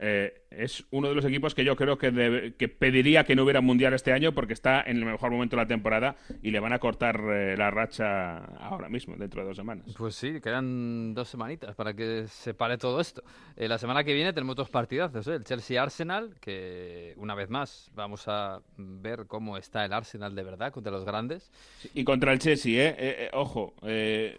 eh, 0.00 0.44
es 0.50 0.84
uno 0.92 1.08
de 1.08 1.14
los 1.14 1.24
equipos 1.24 1.54
que 1.54 1.64
yo 1.64 1.74
creo 1.74 1.98
que, 1.98 2.54
que, 2.56 2.68
pediría 2.68 3.24
que 3.24 3.34
no 3.34 3.42
hubiera 3.42 3.60
mundial 3.60 3.92
este 3.94 4.12
año 4.12 4.32
porque 4.32 4.52
está 4.52 4.80
en 4.80 4.96
el 4.98 5.04
mejor 5.04 5.30
momento 5.30 5.56
de 5.56 5.62
la 5.62 5.68
temporada 5.68 6.16
y 6.42 6.52
le 6.52 6.60
van 6.60 6.72
a 6.72 6.78
cortar 6.78 7.20
eh, 7.20 7.56
la 7.56 7.70
racha 7.70 8.38
ahora 8.38 8.88
mismo, 8.88 9.16
dentro 9.16 9.42
de 9.42 9.48
dos 9.48 9.56
semanas. 9.56 9.86
Pues 9.96 10.14
sí, 10.14 10.40
quedan 10.40 11.14
dos 11.14 11.28
semanitas 11.28 11.74
para 11.74 11.94
que 11.94 12.26
se 12.28 12.54
pare 12.54 12.78
todo 12.78 13.00
esto. 13.00 13.22
la 13.56 13.76
semana 13.76 14.04
que 14.04 14.14
viene 14.14 14.32
tenemos 14.32 14.54
dos 14.54 14.70
partidazos, 14.70 15.26
el 15.26 15.44
Chelsea-Arsenal, 15.44 16.36
que 16.40 17.14
una 17.16 17.34
vez 17.34 17.50
más 17.50 17.90
vamos 17.94 18.28
a 18.28 18.60
ver 18.76 19.26
cómo 19.26 19.56
está 19.56 19.84
el 19.84 19.92
Arsenal 19.92 20.34
de 20.34 20.44
verdad 20.44 20.72
contra 20.72 20.92
los 20.92 21.04
grandes. 21.04 21.50
y 21.92 22.04
contra 22.04 22.32
el 22.32 22.38
Chelsea, 22.38 22.94
¿eh? 22.96 23.30
ojo, 23.32 23.74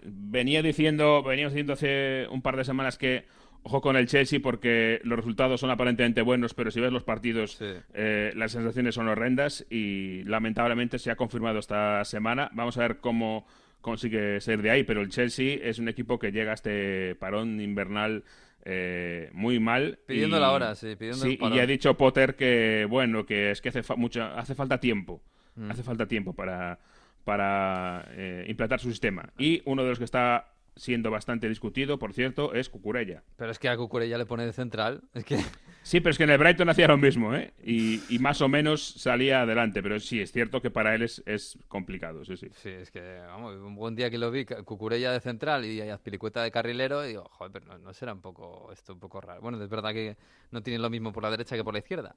venía 0.04 0.62
diciendo, 0.62 1.22
veníamos 1.22 1.54
diciendo 1.54 1.74
hace 1.74 2.28
un 2.32 2.42
par 2.42 2.56
de 2.56 2.64
semanas 2.64 2.98
que 2.98 3.26
Ojo 3.64 3.82
con 3.82 3.98
el 3.98 4.08
Chelsea 4.08 4.40
porque 4.42 5.02
los 5.04 5.18
resultados 5.18 5.60
son 5.60 5.70
aparentemente 5.70 6.22
buenos, 6.22 6.54
pero 6.54 6.72
si 6.72 6.80
ves 6.80 6.94
los 6.94 7.04
partidos, 7.04 7.60
eh, 7.94 8.32
las 8.36 8.54
sensaciones 8.54 8.96
son 8.96 9.08
horrendas 9.08 9.66
y 9.70 10.24
lamentablemente 10.24 10.98
se 10.98 11.12
ha 11.12 11.16
confirmado 11.16 11.60
esta 11.60 12.04
semana. 12.06 12.50
Vamos 12.54 12.78
a 12.78 12.82
ver 12.82 12.98
cómo 13.00 13.46
consigue 13.82 14.40
ser 14.42 14.62
de 14.62 14.72
ahí, 14.72 14.84
pero 14.84 15.02
el 15.02 15.10
Chelsea 15.10 15.60
es 15.62 15.80
un 15.80 15.90
equipo 15.90 16.20
que 16.20 16.32
llega 16.32 16.52
a 16.52 16.56
este 16.56 17.16
parón 17.16 17.60
invernal 17.60 18.24
eh, 18.66 19.30
muy 19.34 19.60
mal. 19.60 20.00
Pidiendo 20.06 20.40
la 20.40 20.52
hora, 20.52 20.76
sí. 20.76 20.96
Pidiendo 20.96 21.24
sí, 21.24 21.38
y 21.42 21.56
ya 21.56 21.64
ha 21.64 21.68
dicho 21.68 21.96
Potter 21.96 22.36
que, 22.36 22.86
bueno, 22.90 23.26
que 23.26 23.52
es 23.52 23.62
que 23.62 23.70
hace, 23.70 23.82
hace 24.36 24.56
falta 24.56 24.80
tiempo. 24.80 25.22
Mm. 25.56 25.72
Hace 25.72 25.84
falta 25.84 26.08
tiempo 26.08 26.34
para, 26.34 26.80
para 27.24 28.06
eh, 28.12 28.46
implantar 28.48 28.80
su 28.80 28.90
sistema. 28.90 29.30
Y 29.38 29.62
uno 29.66 29.84
de 29.84 29.90
los 29.90 29.98
que 29.98 30.06
está 30.06 30.54
siendo 30.80 31.12
bastante 31.12 31.50
discutido, 31.50 32.00
por 32.00 32.14
cierto, 32.14 32.54
es 32.54 32.70
Cucurella. 32.70 33.24
Pero 33.36 33.52
es 33.52 33.60
que 33.60 33.68
a 33.68 33.76
Cucurella 33.76 34.18
le 34.18 34.26
pone 34.26 34.46
de 34.46 34.54
central. 34.54 35.04
Es 35.14 35.26
que... 35.26 35.38
Sí, 35.82 36.02
pero 36.02 36.12
es 36.12 36.18
que 36.18 36.26
en 36.26 36.30
el 36.30 36.38
Brighton 36.38 36.70
hacía 36.70 36.88
lo 36.88 36.98
mismo, 36.98 37.34
¿eh? 37.34 37.54
Y, 37.64 38.20
más 38.20 38.42
o 38.42 38.50
menos 38.50 38.84
salía 38.84 39.42
adelante, 39.42 39.82
pero 39.82 39.98
sí, 40.00 40.22
es 40.22 40.32
cierto 40.32 40.62
que 40.62 40.70
para 40.70 40.94
él 40.94 41.02
es, 41.02 41.24
es 41.26 41.58
complicado, 41.68 42.24
sí, 42.26 42.36
sí. 42.38 42.48
Sí, 42.54 42.70
es 42.70 42.92
que, 42.92 43.20
vamos, 43.26 43.56
un 43.56 43.76
buen 43.76 43.96
día 43.96 44.12
que 44.12 44.20
lo 44.20 44.30
vi, 44.30 44.46
Cucurella 44.46 45.12
de 45.12 45.20
central 45.20 45.66
y 45.66 45.82
Azpilicueta 45.82 46.44
de 46.44 46.52
carrilero, 46.52 47.06
y 47.06 47.10
digo, 47.10 47.24
joder, 47.32 47.54
pero 47.54 47.78
no, 47.80 47.94
será 47.94 48.14
un 48.14 48.22
poco, 48.22 48.70
esto 48.72 48.94
un 48.94 49.00
poco 49.00 49.22
raro. 49.22 49.42
Bueno, 49.42 49.64
es 49.64 49.70
verdad 49.70 49.92
que 49.92 50.18
no 50.52 50.62
tienen 50.62 50.82
lo 50.82 50.90
mismo 50.92 51.12
por 51.12 51.24
la 51.24 51.32
derecha 51.32 51.56
que 51.56 51.64
por 51.64 51.74
la 51.74 51.80
izquierda, 51.80 52.14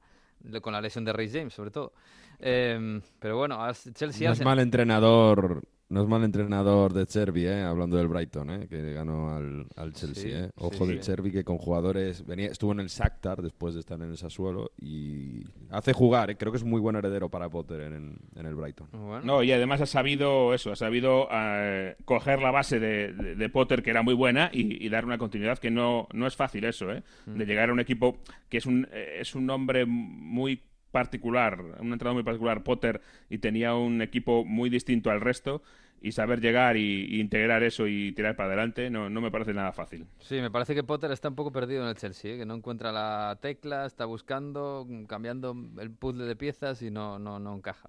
con 0.60 0.72
la 0.72 0.80
lesión 0.80 1.04
de 1.04 1.12
Ray 1.12 1.30
James, 1.30 1.54
sobre 1.54 1.70
todo. 1.70 1.94
Em, 2.40 3.00
pero 3.20 3.38
bueno, 3.38 3.58
Chelsea... 3.94 4.28
No 4.28 4.34
es 4.34 4.44
mal 4.44 4.58
entrenador 4.58 5.62
no 5.92 6.00
es 6.00 6.08
mal 6.08 6.24
entrenador 6.24 6.94
de 6.94 7.06
Cherby, 7.06 7.46
¿eh? 7.46 7.60
hablando 7.60 7.98
del 7.98 8.08
Brighton, 8.08 8.50
¿eh? 8.50 8.66
que 8.66 8.94
ganó 8.94 9.36
al, 9.36 9.66
al 9.76 9.92
Chelsea. 9.92 10.46
¿eh? 10.46 10.50
Ojo 10.56 10.86
de 10.86 10.98
Cherby 10.98 11.30
que 11.30 11.44
con 11.44 11.58
jugadores 11.58 12.24
venía, 12.26 12.46
estuvo 12.46 12.72
en 12.72 12.80
el 12.80 12.88
Shakhtar 12.88 13.42
después 13.42 13.74
de 13.74 13.80
estar 13.80 14.00
en 14.00 14.08
el 14.08 14.16
Sassuolo 14.16 14.70
y 14.80 15.44
hace 15.68 15.92
jugar. 15.92 16.30
¿eh? 16.30 16.36
Creo 16.36 16.50
que 16.50 16.56
es 16.56 16.64
muy 16.64 16.80
buen 16.80 16.96
heredero 16.96 17.28
para 17.28 17.50
Potter 17.50 17.82
en, 17.82 18.16
en 18.34 18.46
el 18.46 18.54
Brighton. 18.54 18.88
No, 19.22 19.42
y 19.42 19.52
además 19.52 19.82
ha 19.82 19.86
sabido 19.86 20.54
eso, 20.54 20.72
ha 20.72 20.76
sabido 20.76 21.28
eh, 21.30 21.94
coger 22.06 22.40
la 22.40 22.50
base 22.50 22.80
de, 22.80 23.12
de, 23.12 23.48
Potter 23.50 23.82
que 23.82 23.90
era 23.90 24.00
muy 24.02 24.14
buena 24.14 24.48
y, 24.50 24.88
dar 24.88 25.04
una 25.04 25.18
continuidad 25.18 25.58
que 25.58 25.70
no, 25.70 26.08
no 26.14 26.26
es 26.26 26.36
fácil 26.36 26.64
eso, 26.64 26.90
¿eh? 26.90 27.02
Mm. 27.26 27.34
de 27.34 27.44
llegar 27.44 27.68
a 27.68 27.72
un 27.72 27.80
equipo 27.80 28.16
que 28.48 28.56
es 28.56 28.64
un, 28.64 28.88
es 28.92 29.34
un 29.34 29.50
hombre 29.50 29.84
muy 29.84 30.62
particular, 30.90 31.60
un 31.80 31.92
entrenador 31.92 32.14
muy 32.14 32.22
particular, 32.22 32.62
Potter, 32.62 33.00
y 33.28 33.38
tenía 33.38 33.74
un 33.74 34.00
equipo 34.02 34.44
muy 34.44 34.70
distinto 34.70 35.10
al 35.10 35.20
resto 35.20 35.62
y 36.02 36.12
saber 36.12 36.40
llegar 36.40 36.76
y, 36.76 37.20
integrar 37.20 37.62
eso 37.62 37.86
y 37.86 38.12
tirar 38.12 38.34
para 38.34 38.48
adelante 38.48 38.90
no, 38.90 39.08
no, 39.08 39.20
me 39.20 39.30
parece 39.30 39.54
nada 39.54 39.72
fácil. 39.72 40.06
Sí, 40.18 40.40
me 40.40 40.50
parece 40.50 40.74
que 40.74 40.82
Potter 40.82 41.12
está 41.12 41.28
un 41.28 41.36
poco 41.36 41.52
perdido 41.52 41.82
en 41.82 41.88
el 41.88 41.94
Chelsea, 41.94 42.34
¿eh? 42.34 42.38
que 42.38 42.44
no 42.44 42.54
encuentra 42.54 42.90
la 42.90 43.38
tecla, 43.40 43.86
está 43.86 44.04
buscando, 44.04 44.86
cambiando 45.06 45.56
el 45.78 45.90
puzzle 45.90 46.24
de 46.24 46.34
piezas 46.34 46.82
y 46.82 46.90
no, 46.90 47.18
no, 47.18 47.38
no 47.38 47.54
encaja. 47.54 47.88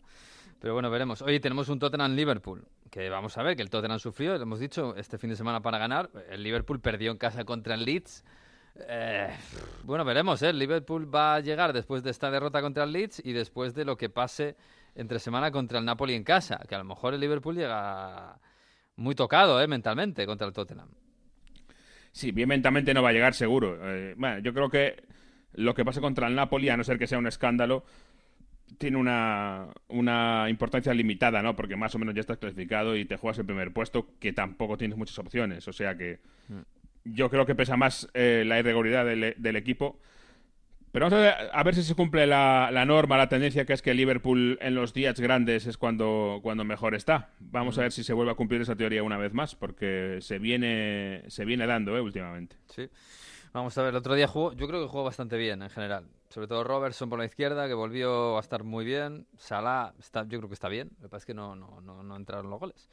Pero 0.59 0.75
bueno, 0.75 0.89
veremos. 0.89 1.21
Hoy 1.21 1.39
tenemos 1.39 1.67
un 1.69 1.79
Tottenham-Liverpool, 1.79 2.63
que 2.89 3.09
vamos 3.09 3.37
a 3.37 3.43
ver, 3.43 3.55
que 3.55 3.63
el 3.63 3.69
Tottenham 3.69 3.99
sufrió, 3.99 4.37
lo 4.37 4.43
hemos 4.43 4.59
dicho, 4.59 4.95
este 4.95 5.17
fin 5.17 5.31
de 5.31 5.35
semana 5.35 5.61
para 5.61 5.77
ganar. 5.77 6.09
El 6.29 6.43
Liverpool 6.43 6.79
perdió 6.79 7.11
en 7.11 7.17
casa 7.17 7.43
contra 7.43 7.73
el 7.73 7.83
Leeds. 7.83 8.23
Eh, 8.87 9.29
bueno, 9.83 10.05
veremos, 10.05 10.41
¿eh? 10.41 10.49
El 10.49 10.59
Liverpool 10.59 11.13
va 11.13 11.35
a 11.35 11.39
llegar 11.39 11.73
después 11.73 12.03
de 12.03 12.11
esta 12.11 12.31
derrota 12.31 12.61
contra 12.61 12.85
el 12.85 12.91
Leeds 12.91 13.21
y 13.25 13.33
después 13.33 13.73
de 13.73 13.85
lo 13.85 13.97
que 13.97 14.09
pase 14.09 14.55
entre 14.95 15.19
semana 15.19 15.51
contra 15.51 15.79
el 15.79 15.85
Napoli 15.85 16.13
en 16.13 16.23
casa, 16.23 16.59
que 16.67 16.75
a 16.75 16.79
lo 16.79 16.83
mejor 16.83 17.13
el 17.13 17.19
Liverpool 17.19 17.55
llega 17.55 18.39
muy 18.95 19.15
tocado 19.15 19.61
¿eh? 19.61 19.67
mentalmente 19.67 20.25
contra 20.25 20.47
el 20.47 20.53
Tottenham. 20.53 20.89
Sí, 22.11 22.31
bien 22.31 22.47
mentalmente 22.47 22.93
no 22.93 23.01
va 23.01 23.09
a 23.09 23.13
llegar 23.13 23.33
seguro. 23.33 23.77
Eh, 23.81 24.13
bueno, 24.17 24.39
yo 24.39 24.53
creo 24.53 24.69
que 24.69 25.03
lo 25.53 25.73
que 25.73 25.83
pasa 25.83 25.99
contra 25.99 26.27
el 26.27 26.35
Napoli, 26.35 26.69
a 26.69 26.77
no 26.77 26.83
ser 26.83 26.99
que 26.99 27.07
sea 27.07 27.17
un 27.17 27.27
escándalo, 27.27 27.83
tiene 28.77 28.97
una, 28.97 29.67
una, 29.87 30.49
importancia 30.49 30.93
limitada, 30.93 31.41
¿no? 31.41 31.55
Porque 31.55 31.75
más 31.75 31.93
o 31.95 31.99
menos 31.99 32.15
ya 32.15 32.21
estás 32.21 32.37
clasificado 32.37 32.95
y 32.95 33.05
te 33.05 33.17
juegas 33.17 33.39
el 33.39 33.45
primer 33.45 33.71
puesto, 33.71 34.07
que 34.19 34.33
tampoco 34.33 34.77
tienes 34.77 34.97
muchas 34.97 35.17
opciones. 35.19 35.67
O 35.67 35.73
sea 35.73 35.95
que 35.95 36.19
mm. 36.49 37.13
yo 37.15 37.29
creo 37.29 37.45
que 37.45 37.55
pesa 37.55 37.77
más 37.77 38.07
eh, 38.13 38.43
la 38.45 38.59
irregularidad 38.59 39.05
del, 39.05 39.35
del, 39.37 39.55
equipo 39.55 39.99
pero 40.93 41.09
vamos 41.09 41.33
a 41.51 41.63
ver, 41.63 41.73
si 41.73 41.81
se 41.81 41.95
cumple 41.95 42.27
la, 42.27 42.83
norma, 42.85 43.17
la 43.17 43.27
tendencia 43.27 43.65
que 43.65 43.73
es 43.73 43.81
que 43.81 43.95
Liverpool 43.95 44.59
en 44.61 44.75
los 44.75 44.93
días 44.93 45.19
grandes 45.19 45.65
es 45.65 45.75
cuando, 45.75 46.39
cuando 46.43 46.63
mejor 46.65 46.93
está. 46.93 47.31
Vamos 47.39 47.79
a 47.79 47.81
ver 47.81 47.91
si 47.91 48.03
se 48.03 48.13
vuelve 48.13 48.31
a 48.31 48.35
cumplir 48.35 48.61
esa 48.61 48.75
teoría 48.75 49.01
una 49.01 49.17
vez 49.17 49.33
más, 49.33 49.55
porque 49.55 50.19
se 50.21 50.37
viene, 50.37 51.23
se 51.29 51.45
viene 51.45 51.65
dando 51.65 51.97
¿eh? 51.97 52.01
últimamente. 52.01 52.57
Sí. 52.67 52.87
Vamos 53.53 53.75
a 53.75 53.81
ver, 53.81 53.89
el 53.89 53.95
otro 53.95 54.13
día 54.13 54.27
jugó, 54.27 54.53
yo 54.53 54.67
creo 54.67 54.83
que 54.83 54.87
jugó 54.87 55.03
bastante 55.03 55.35
bien 55.35 55.63
en 55.63 55.71
general. 55.71 56.05
Sobre 56.29 56.45
todo 56.45 56.63
Robertson 56.63 57.09
por 57.09 57.17
la 57.17 57.25
izquierda, 57.25 57.67
que 57.67 57.73
volvió 57.73 58.37
a 58.37 58.41
estar 58.41 58.63
muy 58.63 58.85
bien. 58.85 59.25
Salah, 59.35 59.95
está, 59.97 60.27
yo 60.27 60.37
creo 60.37 60.47
que 60.47 60.53
está 60.53 60.69
bien. 60.69 60.91
Lo 60.97 61.07
que 61.07 61.09
pasa 61.09 61.23
es 61.23 61.25
que 61.25 61.33
no, 61.33 61.55
no, 61.55 61.81
no, 61.81 62.15
entraron 62.15 62.51
los 62.51 62.59
goles. 62.59 62.87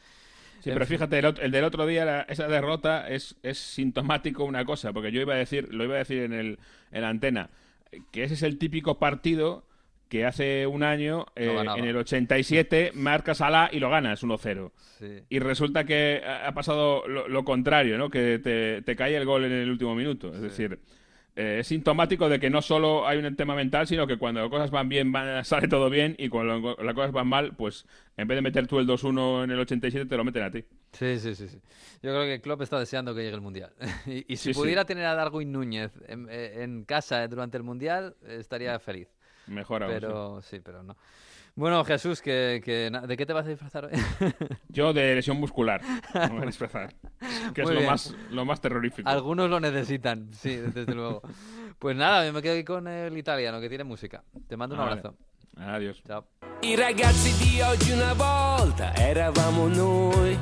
Sí, 0.61 0.71
pero 0.73 0.87
fíjate, 0.87 1.19
el, 1.19 1.51
del 1.51 1.65
otro 1.65 1.85
día, 1.85 2.23
esa 2.23 2.49
derrota 2.49 3.09
es, 3.09 3.37
es 3.43 3.59
sintomático 3.59 4.45
una 4.45 4.65
cosa, 4.65 4.91
porque 4.95 5.13
yo 5.13 5.21
iba 5.21 5.35
a 5.35 5.39
decir, 5.39 5.69
lo 5.71 5.85
iba 5.85 5.97
a 5.97 5.99
decir 5.99 6.23
en, 6.23 6.33
el, 6.33 6.59
en 6.93 7.03
la 7.03 7.11
antena 7.11 7.51
que 8.11 8.25
ese 8.25 8.35
es 8.35 8.43
el 8.43 8.59
típico 8.59 8.99
partido 8.99 9.65
que 10.11 10.27
hace 10.27 10.67
un 10.67 10.83
año, 10.83 11.27
eh, 11.37 11.57
en 11.77 11.85
el 11.85 11.97
87, 11.97 12.91
marcas 12.95 13.39
Salah 13.39 13.71
y 13.73 13.79
lo 13.79 13.91
ganas 13.91 14.25
1-0. 14.25 14.73
Y 15.29 15.39
resulta 15.39 15.85
que 15.85 16.21
ha 16.25 16.53
pasado 16.53 17.07
lo, 17.07 17.45
contrario, 17.45 17.97
¿no? 17.97 18.11
Que 18.11 18.41
te, 18.85 18.97
cae 18.97 19.17
el 19.17 19.25
gol 19.25 19.45
en 19.45 19.53
el 19.53 19.71
último 19.71 19.95
minuto. 19.95 20.35
Es 20.35 20.41
decir, 20.41 20.81
eh, 21.37 21.59
es 21.61 21.69
sintomático 21.69 22.29
de 22.29 22.41
que 22.41 22.51
no 22.51 22.61
solo 22.61 23.07
hay 23.07 23.19
un 23.19 23.37
tema 23.37 23.55
mental, 23.55 23.87
sino 23.87 24.09
que 24.09 24.19
cuando 24.19 24.41
las 24.41 24.51
cosas 24.51 24.73
van 24.73 24.89
bien, 24.89 25.13
sale 25.45 25.69
todo 25.69 25.89
bien, 25.89 26.17
y 26.19 26.29
cuando 26.29 26.77
las 26.83 26.95
cosas 26.95 27.13
van 27.13 27.29
mal, 27.29 27.55
pues 27.55 27.87
en 28.17 28.27
vez 28.27 28.37
de 28.37 28.43
meter 28.43 28.67
tú 28.67 28.81
el 28.81 28.89
2-1 28.89 29.45
en 29.45 29.53
el 29.53 29.61
87, 29.61 30.07
te 30.07 30.17
lo 30.17 30.25
meten 30.25 30.43
a 30.43 30.51
ti. 30.51 30.65
Sí, 30.93 31.19
sí, 31.19 31.35
sí, 31.35 31.49
sí. 31.49 31.61
Yo 32.03 32.11
creo 32.11 32.25
que 32.25 32.41
Klopp 32.41 32.63
está 32.63 32.79
deseando 32.79 33.15
que 33.15 33.23
llegue 33.23 33.35
el 33.35 33.41
Mundial. 33.41 33.73
y, 34.07 34.37
si 34.37 34.53
pudiera 34.53 34.85
tener 34.85 35.07
a 35.07 35.15
Darwin 35.15 35.53
Núñez 35.53 35.93
en, 36.09 36.85
casa 36.85 37.27
durante 37.29 37.57
el 37.57 37.63
Mundial, 37.63 38.17
estaría 38.27 38.79
feliz. 38.79 39.09
Mejor 39.47 39.83
aún. 39.83 39.93
Pero 39.93 40.43
sí, 40.43 40.61
pero 40.61 40.83
no. 40.83 40.97
Bueno, 41.57 41.85
Jesús, 41.85 42.23
que, 42.23 42.61
¿de 43.07 43.17
qué 43.17 43.27
te 43.27 43.33
vas 43.33 43.45
a 43.47 43.49
disfrazar 43.49 43.87
hoy? 43.87 43.93
Yo 44.69 44.93
de 44.93 45.15
lesión 45.17 45.39
muscular. 45.39 45.83
Me 46.15 46.29
voy 46.29 46.43
a 46.43 46.47
disfrazar. 46.47 46.95
Que 47.55 47.63
es 47.63 47.71
lo 47.71 47.83
más, 47.83 48.15
lo 48.31 48.45
más 48.45 48.61
terrorífico. 48.61 49.09
Algunos 49.09 49.51
lo 49.51 49.61
necesitan, 49.61 50.33
sí, 50.33 50.57
desde 50.57 50.95
luego. 50.95 51.23
Pues 51.79 51.97
nada, 51.97 52.27
yo 52.27 52.33
me 52.33 52.43
quedo 52.43 52.55
aquí 52.55 52.65
con 52.65 52.87
el 52.89 53.17
italiano 53.17 53.61
que 53.61 53.69
tiene 53.69 53.85
música. 53.85 54.23
Te 54.49 54.57
mando 54.57 54.75
un 54.75 54.83
abrazo. 54.83 55.17
Adiós. 55.57 56.03
Ciao. 56.07 56.27
I 56.63 56.77
ragazzi 56.77 57.33
di 57.43 57.61
oggi 57.61 57.93
una 57.93 58.13
volta 58.13 58.95
eravamo 58.95 59.67
noi. 59.67 60.39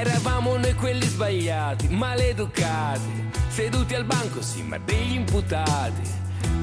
Eravamo 0.00 0.56
noi 0.56 0.74
quelli 0.74 1.06
sbagliati, 1.06 1.88
maleducati, 1.88 3.30
seduti 3.48 3.94
al 3.94 4.04
banco, 4.04 4.40
sì, 4.42 4.62
ma 4.62 4.78
degli 4.78 5.14
imputati. 5.14 6.02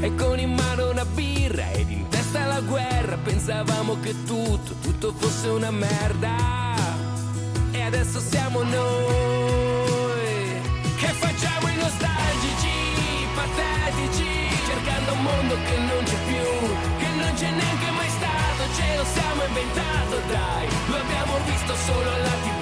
E 0.02 0.16
con 0.16 0.40
in 0.40 0.54
mano 0.54 0.90
una 0.90 1.06
birra 1.06 1.72
ed 1.72 1.90
in 1.90 2.08
testa 2.10 2.46
la 2.46 2.60
guerra. 2.62 3.18
Pensavamo 3.18 4.00
che 4.02 4.16
tutto, 4.26 4.74
tutto 4.82 5.14
fosse 5.14 5.48
una 5.50 5.72
merda. 5.72 6.76
E 7.72 7.82
adesso 7.82 8.20
siamo 8.20 8.64
noi 8.64 10.62
che 10.98 11.08
facciamo 11.08 11.68
i 11.70 11.76
nostalgici, 11.76 12.76
patetici 13.36 14.28
cercando 14.66 15.14
un 15.14 15.22
mondo 15.22 15.56
che 15.66 15.78
non 15.78 16.04
c'è 16.04 16.18
più 16.26 16.48
che 16.98 17.08
non 17.16 17.32
c'è 17.36 17.50
neanche 17.52 17.92
mai 17.92 18.10
stato. 18.10 18.62
Ce 18.76 18.96
lo 18.98 19.06
siamo 19.06 19.44
inventato 19.48 20.16
dai 20.28 20.68
lo 20.90 20.98
abbiamo 20.98 21.38
visto 21.46 21.76
solo 21.76 22.10
alla 22.12 22.36
tv 22.44 22.59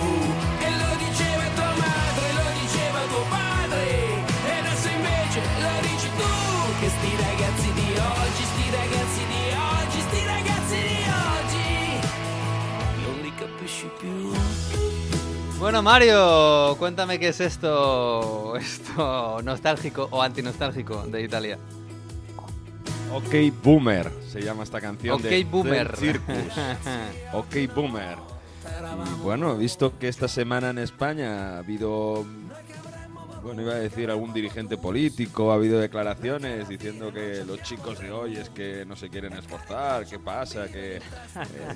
Bueno, 15.68 15.84
Mario, 15.84 16.78
cuéntame 16.80 17.20
qué 17.20 17.28
es 17.28 17.42
esto, 17.42 18.56
esto 18.58 19.42
nostálgico 19.44 20.08
o 20.12 20.22
antinostálgico 20.22 21.04
de 21.08 21.24
Italia. 21.24 21.60
Ok 23.14 23.54
Boomer 23.62 24.10
se 24.32 24.42
llama 24.42 24.64
esta 24.64 24.80
canción 24.80 25.16
Ok 25.16 25.24
de 25.24 25.44
Boomer. 25.44 25.98
Circus. 25.98 26.36
ok 27.34 27.76
Boomer. 27.76 28.18
Y 29.08 29.22
bueno, 29.22 29.56
he 29.56 29.58
visto 29.58 30.00
que 30.00 30.08
esta 30.08 30.30
semana 30.30 30.70
en 30.70 30.78
España 30.78 31.56
ha 31.56 31.58
habido 31.58 32.26
bueno, 33.48 33.62
iba 33.62 33.74
a 33.74 33.80
decir 33.80 34.10
algún 34.12 34.34
dirigente 34.34 34.78
político, 34.78 35.52
ha 35.52 35.56
habido 35.56 35.80
declaraciones 35.80 36.68
diciendo 36.68 37.14
que 37.14 37.46
los 37.46 37.62
chicos 37.62 37.98
de 38.00 38.12
hoy 38.12 38.36
es 38.36 38.50
que 38.50 38.86
no 38.86 38.98
se 38.98 39.10
quieren 39.10 39.32
esforzar, 39.34 40.06
qué 40.06 40.20
pasa, 40.20 40.68
que 40.68 40.98
eh, 40.98 41.02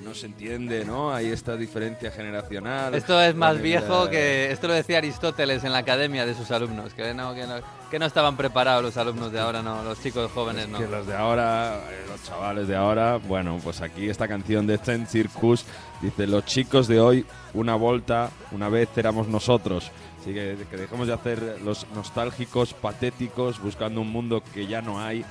no 0.04 0.14
se 0.14 0.26
entiende, 0.26 0.84
¿no? 0.84 1.14
Hay 1.14 1.28
esta 1.28 1.56
diferencia 1.56 2.12
generacional. 2.12 2.94
Esto 2.94 3.22
es 3.22 3.36
más 3.36 3.62
viejo 3.62 4.10
que... 4.10 4.52
Esto 4.52 4.68
lo 4.68 4.74
decía 4.74 4.98
Aristóteles 4.98 5.64
en 5.64 5.72
la 5.72 5.78
academia 5.80 6.26
de 6.26 6.36
sus 6.36 6.52
alumnos, 6.52 6.94
que 6.94 7.14
no, 7.14 7.34
que 7.34 7.48
no, 7.48 7.56
que 7.90 8.00
no 8.00 8.06
estaban 8.06 8.36
preparados 8.36 8.84
los 8.84 8.98
alumnos 8.98 9.32
de 9.32 9.40
ahora, 9.40 9.62
no, 9.62 9.82
los 9.82 10.02
chicos 10.04 10.30
jóvenes 10.32 10.68
no. 10.68 10.78
Que 10.78 10.88
los 10.88 11.08
de 11.08 11.16
ahora, 11.16 11.78
eh, 11.90 12.06
los 12.10 12.22
chavales 12.24 12.68
de 12.68 12.76
ahora, 12.76 13.16
bueno, 13.16 13.60
pues 13.64 13.80
aquí 13.80 14.10
esta 14.10 14.28
canción 14.28 14.68
de 14.68 14.78
Zen 14.78 15.08
Circus 15.08 15.66
dice, 16.02 16.28
los 16.28 16.44
chicos 16.46 16.90
de 16.90 17.00
hoy, 17.00 17.26
una 17.54 17.76
volta, 17.76 18.30
una 18.52 18.68
vez 18.68 18.90
éramos 18.98 19.30
nosotros. 19.30 19.90
Así 20.22 20.34
que, 20.34 20.56
que 20.70 20.78
dejemos 20.78 21.08
de 21.08 21.14
hacer 21.14 21.60
los 21.66 21.88
nostálgicos, 21.96 22.76
patéticos, 22.76 23.60
buscando 23.60 24.02
un 24.02 24.12
mundo 24.12 24.44
que 24.54 24.68
ya 24.68 24.82
no 24.82 25.02
hay, 25.02 25.26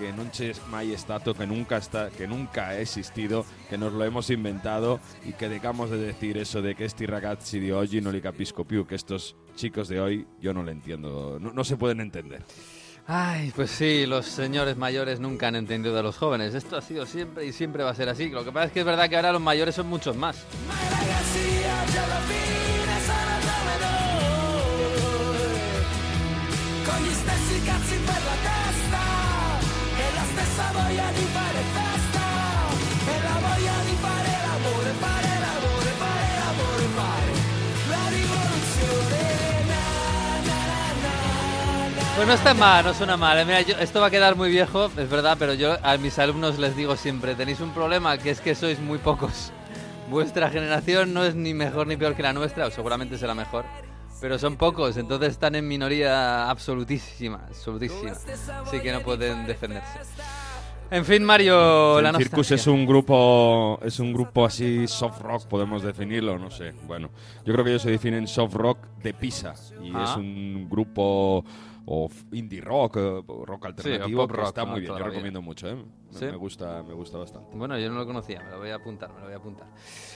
que 0.00 0.14
no 0.14 0.24
c'è 0.32 0.54
mai 0.70 0.96
stato, 0.96 1.34
que 1.34 1.46
nunca, 1.46 1.76
está, 1.76 2.08
que 2.08 2.26
nunca 2.26 2.68
ha 2.68 2.80
existido, 2.80 3.44
que 3.68 3.76
nos 3.76 3.92
lo 3.92 4.02
hemos 4.02 4.30
inventado 4.30 4.98
y 5.26 5.34
que 5.34 5.50
dejamos 5.50 5.90
de 5.90 5.98
decir 5.98 6.38
eso 6.38 6.62
de 6.62 6.74
que 6.74 6.86
esti 6.86 7.04
ragazzi 7.04 7.60
di 7.60 7.70
oggi 7.70 8.00
non 8.00 8.14
li 8.14 8.22
capisco 8.22 8.64
più, 8.64 8.86
que 8.86 8.94
estos 8.94 9.36
chicos 9.56 9.88
de 9.88 10.00
hoy 10.00 10.26
yo 10.40 10.54
no 10.54 10.62
lo 10.62 10.70
entiendo, 10.70 11.36
no, 11.38 11.52
no 11.52 11.64
se 11.64 11.76
pueden 11.76 12.00
entender. 12.00 12.42
Ay, 13.06 13.52
pues 13.54 13.70
sí, 13.70 14.06
los 14.06 14.24
señores 14.24 14.78
mayores 14.78 15.20
nunca 15.20 15.48
han 15.48 15.56
entendido 15.56 15.94
de 15.94 16.02
los 16.02 16.16
jóvenes. 16.16 16.54
Esto 16.54 16.78
ha 16.78 16.80
sido 16.80 17.04
siempre 17.04 17.44
y 17.44 17.52
siempre 17.52 17.82
va 17.82 17.90
a 17.90 17.94
ser 17.94 18.08
así. 18.08 18.30
Lo 18.30 18.44
que 18.44 18.52
pasa 18.52 18.66
es 18.66 18.72
que 18.72 18.80
es 18.80 18.86
verdad 18.86 19.10
que 19.10 19.16
ahora 19.16 19.32
los 19.32 19.42
mayores 19.42 19.74
son 19.74 19.88
muchos 19.88 20.16
más. 20.16 20.46
Con. 26.90 27.20
Pues 42.16 42.28
no 42.28 42.34
está 42.34 42.52
mal, 42.52 42.84
no 42.84 42.92
suena 42.92 43.16
mal. 43.16 43.46
Mira, 43.46 43.62
yo, 43.62 43.78
esto 43.78 43.98
va 43.98 44.08
a 44.08 44.10
quedar 44.10 44.36
muy 44.36 44.50
viejo, 44.50 44.90
es 44.94 45.08
verdad, 45.08 45.36
pero 45.38 45.54
yo 45.54 45.78
a 45.82 45.96
mis 45.96 46.18
alumnos 46.18 46.58
les 46.58 46.76
digo 46.76 46.94
siempre, 46.96 47.34
tenéis 47.34 47.60
un 47.60 47.72
problema 47.72 48.18
que 48.18 48.28
es 48.28 48.42
que 48.42 48.54
sois 48.54 48.78
muy 48.78 48.98
pocos. 48.98 49.52
Vuestra 50.10 50.50
generación 50.50 51.14
no 51.14 51.24
es 51.24 51.34
ni 51.34 51.54
mejor 51.54 51.86
ni 51.86 51.96
peor 51.96 52.14
que 52.14 52.22
la 52.22 52.34
nuestra, 52.34 52.66
o 52.66 52.70
seguramente 52.70 53.16
será 53.16 53.34
mejor. 53.34 53.64
Pero 54.20 54.38
son 54.38 54.56
pocos, 54.56 54.96
entonces 54.96 55.30
están 55.30 55.54
en 55.54 55.66
minoría 55.66 56.50
absolutísima, 56.50 57.44
absolutísima. 57.48 58.12
Así 58.66 58.80
que 58.80 58.92
no 58.92 59.00
pueden 59.00 59.46
defenderse. 59.46 59.98
En 60.92 61.04
fin, 61.04 61.22
Mario, 61.22 62.00
la 62.00 62.12
Circus 62.14 62.50
es 62.50 62.66
un 62.66 62.84
grupo 62.84 63.78
es 63.82 64.00
un 64.00 64.12
grupo 64.12 64.44
así 64.44 64.88
soft 64.88 65.20
rock, 65.20 65.46
podemos 65.46 65.82
definirlo, 65.84 66.36
no 66.36 66.50
sé. 66.50 66.72
Bueno, 66.86 67.10
yo 67.44 67.52
creo 67.52 67.64
que 67.64 67.70
ellos 67.70 67.82
se 67.82 67.90
definen 67.92 68.26
soft 68.26 68.54
rock 68.54 68.78
de 69.00 69.14
Pisa 69.14 69.54
y 69.82 69.88
es 69.90 69.94
Ah. 69.94 70.16
un 70.18 70.66
grupo 70.68 71.44
o 71.86 72.08
indie 72.32 72.60
rock, 72.60 72.96
eh, 72.98 73.22
rock 73.46 73.66
alternativo, 73.66 74.22
pop 74.22 74.30
que 74.30 74.36
rock, 74.36 74.46
está 74.48 74.64
muy 74.64 74.80
bien. 74.80 74.92
Yo 74.96 75.04
recomiendo 75.04 75.42
mucho, 75.42 75.68
¿eh? 75.68 75.74
Me- 75.74 76.18
¿Sí? 76.18 76.24
Me 76.26 76.36
gusta, 76.36 76.82
me 76.82 76.92
gusta 76.94 77.18
bastante. 77.18 77.56
Bueno, 77.56 77.78
yo 77.78 77.88
no 77.90 77.96
lo 77.98 78.06
conocía, 78.06 78.40
me 78.42 78.50
lo 78.50 78.58
voy 78.58 78.70
a 78.70 78.76
apuntar, 78.76 79.10
me 79.12 79.20
lo 79.20 79.24
voy 79.26 79.34
a 79.34 79.36
apuntar. 79.36 79.66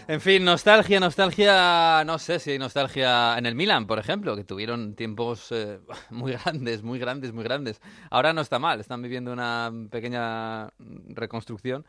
En 0.08 0.20
fin, 0.20 0.44
nostalgia, 0.44 0.98
nostalgia, 1.00 2.02
no 2.04 2.18
sé 2.18 2.38
si 2.38 2.50
hay 2.52 2.58
nostalgia 2.58 3.38
en 3.38 3.46
el 3.46 3.54
Milan, 3.54 3.86
por 3.86 3.98
ejemplo, 3.98 4.34
que 4.36 4.44
tuvieron 4.44 4.94
tiempos 4.94 5.50
eh, 5.52 5.80
muy 6.10 6.32
grandes, 6.32 6.82
muy 6.82 6.98
grandes, 6.98 7.32
muy 7.32 7.44
grandes. 7.44 7.80
Ahora 8.10 8.32
no 8.32 8.40
está 8.40 8.58
mal, 8.58 8.80
están 8.80 9.02
viviendo 9.02 9.32
una 9.32 9.72
pequeña 9.90 10.70
reconstrucción, 11.08 11.84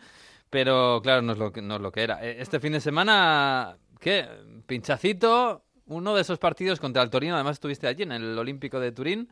pero 0.50 1.00
claro, 1.04 1.22
no 1.22 1.34
es 1.34 1.40
lo 1.40 1.52
que, 1.52 1.62
no 1.62 1.76
es 1.76 1.82
lo 1.82 1.92
que 1.92 2.04
era. 2.04 2.24
Eh, 2.26 2.38
Este 2.40 2.60
fin 2.60 2.74
de 2.74 2.80
semana, 2.82 3.78
¿qué? 4.00 4.28
Pinchacito, 4.68 5.64
uno 5.88 6.16
de 6.16 6.22
esos 6.22 6.40
partidos 6.40 6.80
contra 6.80 7.02
el 7.04 7.10
Torino, 7.10 7.36
además 7.36 7.54
estuviste 7.54 7.88
allí 7.88 8.04
en 8.04 8.12
el 8.12 8.38
Olímpico 8.38 8.80
de 8.80 8.92
Turín. 8.92 9.30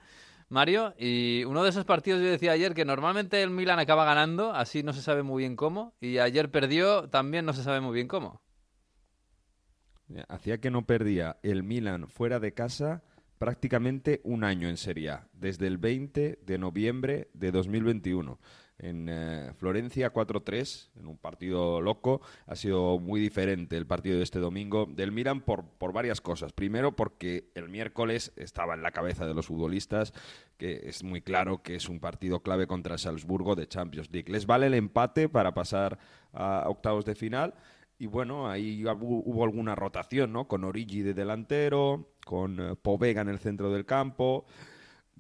Mario, 0.53 0.93
y 0.99 1.43
uno 1.45 1.63
de 1.63 1.71
esos 1.71 1.83
partidos 1.83 2.21
yo 2.21 2.29
decía 2.29 2.51
ayer 2.51 2.75
que 2.75 2.85
normalmente 2.85 3.41
el 3.41 3.49
Milan 3.49 3.79
acaba 3.79 4.05
ganando, 4.05 4.53
así 4.53 4.83
no 4.83 4.93
se 4.93 5.01
sabe 5.01 5.23
muy 5.23 5.41
bien 5.41 5.55
cómo, 5.55 5.95
y 5.99 6.19
ayer 6.19 6.51
perdió, 6.51 7.09
también 7.09 7.43
no 7.43 7.53
se 7.53 7.63
sabe 7.63 7.81
muy 7.81 7.95
bien 7.95 8.07
cómo. 8.07 8.39
Hacía 10.27 10.59
que 10.59 10.69
no 10.69 10.85
perdía 10.85 11.37
el 11.41 11.63
Milan 11.63 12.07
fuera 12.07 12.39
de 12.39 12.53
casa 12.53 13.01
prácticamente 13.39 14.21
un 14.23 14.43
año 14.43 14.69
en 14.69 14.77
Serie 14.77 15.09
A, 15.09 15.27
desde 15.33 15.65
el 15.65 15.79
20 15.79 16.39
de 16.45 16.57
noviembre 16.59 17.29
de 17.33 17.51
2021. 17.51 18.39
En 18.83 19.07
eh, 19.09 19.53
Florencia 19.55 20.11
4-3, 20.11 20.89
en 20.99 21.07
un 21.07 21.17
partido 21.17 21.79
loco, 21.79 22.19
ha 22.47 22.55
sido 22.57 22.99
muy 22.99 23.21
diferente 23.21 23.77
el 23.77 23.87
partido 23.87 24.17
de 24.17 24.23
este 24.23 24.39
domingo 24.39 24.85
del 24.85 25.13
Milan 25.13 25.39
por, 25.39 25.63
por 25.63 25.93
varias 25.93 26.19
cosas. 26.19 26.51
Primero 26.51 26.93
porque 26.93 27.49
el 27.55 27.69
miércoles 27.69 28.33
estaba 28.35 28.73
en 28.73 28.83
la 28.83 28.91
cabeza 28.91 29.25
de 29.25 29.33
los 29.33 29.47
futbolistas, 29.47 30.13
que 30.57 30.81
es 30.83 31.01
muy 31.01 31.21
claro 31.21 31.63
que 31.63 31.75
es 31.75 31.87
un 31.87 32.01
partido 32.01 32.41
clave 32.41 32.67
contra 32.67 32.97
Salzburgo 32.97 33.55
de 33.55 33.67
Champions 33.67 34.11
League. 34.11 34.29
Les 34.29 34.45
vale 34.45 34.67
el 34.67 34.73
empate 34.73 35.29
para 35.29 35.53
pasar 35.53 35.97
a 36.33 36.65
octavos 36.67 37.05
de 37.05 37.15
final. 37.15 37.53
Y 37.97 38.07
bueno, 38.07 38.49
ahí 38.49 38.83
hubo, 38.83 39.23
hubo 39.23 39.45
alguna 39.45 39.75
rotación, 39.75 40.33
¿no? 40.33 40.49
Con 40.49 40.65
Origi 40.65 41.03
de 41.03 41.13
delantero, 41.13 42.09
con 42.25 42.59
eh, 42.59 42.75
Povega 42.75 43.21
en 43.21 43.29
el 43.29 43.39
centro 43.39 43.71
del 43.71 43.85
campo. 43.85 44.45